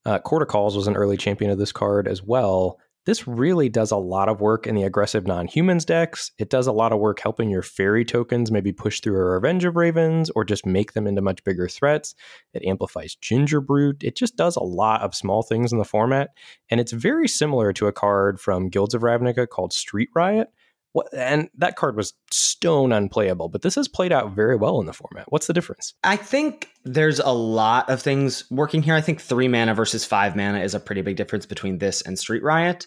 uh, 0.07 0.19
Calls 0.19 0.77
was 0.77 0.87
an 0.87 0.97
early 0.97 1.17
champion 1.17 1.51
of 1.51 1.59
this 1.59 1.73
card 1.73 2.09
as 2.09 2.23
well. 2.23 2.79
This 3.07 3.27
really 3.27 3.71
does 3.71 3.91
a 3.91 3.97
lot 3.97 4.29
of 4.29 4.43
work 4.43 4.67
in 4.67 4.75
the 4.75 4.83
aggressive 4.83 5.27
non 5.27 5.47
humans 5.47 5.87
decks. 5.87 6.33
It 6.39 6.51
does 6.51 6.67
a 6.67 6.73
lot 6.73 6.93
of 6.93 7.01
work 7.01 7.19
helping 7.19 7.49
your 7.49 7.63
fairy 7.63 8.05
tokens 8.05 8.51
maybe 8.51 8.73
push 8.73 9.01
through 9.01 9.17
a 9.17 9.25
Revenge 9.25 9.65
of 9.65 9.75
Ravens 9.75 10.31
or 10.37 10.45
just 10.45 10.67
make 10.67 10.93
them 10.93 11.07
into 11.07 11.23
much 11.23 11.43
bigger 11.43 11.67
threats. 11.67 12.15
It 12.53 12.63
amplifies 12.65 13.17
Gingerbrute. 13.17 14.05
It 14.05 14.17
just 14.17 14.37
does 14.37 14.55
a 14.57 14.63
lot 14.63 15.01
of 15.01 15.15
small 15.15 15.43
things 15.43 15.73
in 15.73 15.79
the 15.79 15.85
format. 15.85 16.31
And 16.71 16.79
it's 16.79 16.93
very 16.93 17.27
similar 17.27 17.73
to 17.73 17.87
a 17.87 17.93
card 17.93 18.39
from 18.39 18.69
Guilds 18.69 18.95
of 18.95 19.01
Ravnica 19.01 19.49
called 19.49 19.73
Street 19.73 20.11
Riot, 20.15 20.49
what, 20.93 21.09
and 21.15 21.49
that 21.57 21.77
card 21.77 21.97
was 21.97 22.15
stone 22.33 22.93
unplayable, 22.93 23.49
but 23.49 23.63
this 23.63 23.77
has 23.77 23.87
played 23.87 24.13
out 24.13 24.33
very 24.33 24.57
well 24.57 24.81
in 24.81 24.87
the 24.87 24.93
format. 24.93 25.27
What's 25.29 25.47
the 25.47 25.53
difference? 25.53 25.95
I 26.03 26.17
think 26.17 26.69
there's 26.85 27.21
a 27.21 27.33
lot 27.33 27.89
of 27.89 28.03
things 28.03 28.45
working 28.51 28.83
here. 28.83 28.95
I 28.95 29.01
think 29.01 29.21
three 29.21 29.49
mana 29.49 29.75
versus 29.75 30.05
five 30.05 30.35
mana 30.35 30.61
is 30.61 30.75
a 30.75 30.81
pretty 30.81 31.03
big 31.03 31.17
difference 31.17 31.47
between 31.47 31.79
this 31.79 32.03
and 32.03 32.19
Street 32.19 32.43
Riot. 32.43 32.87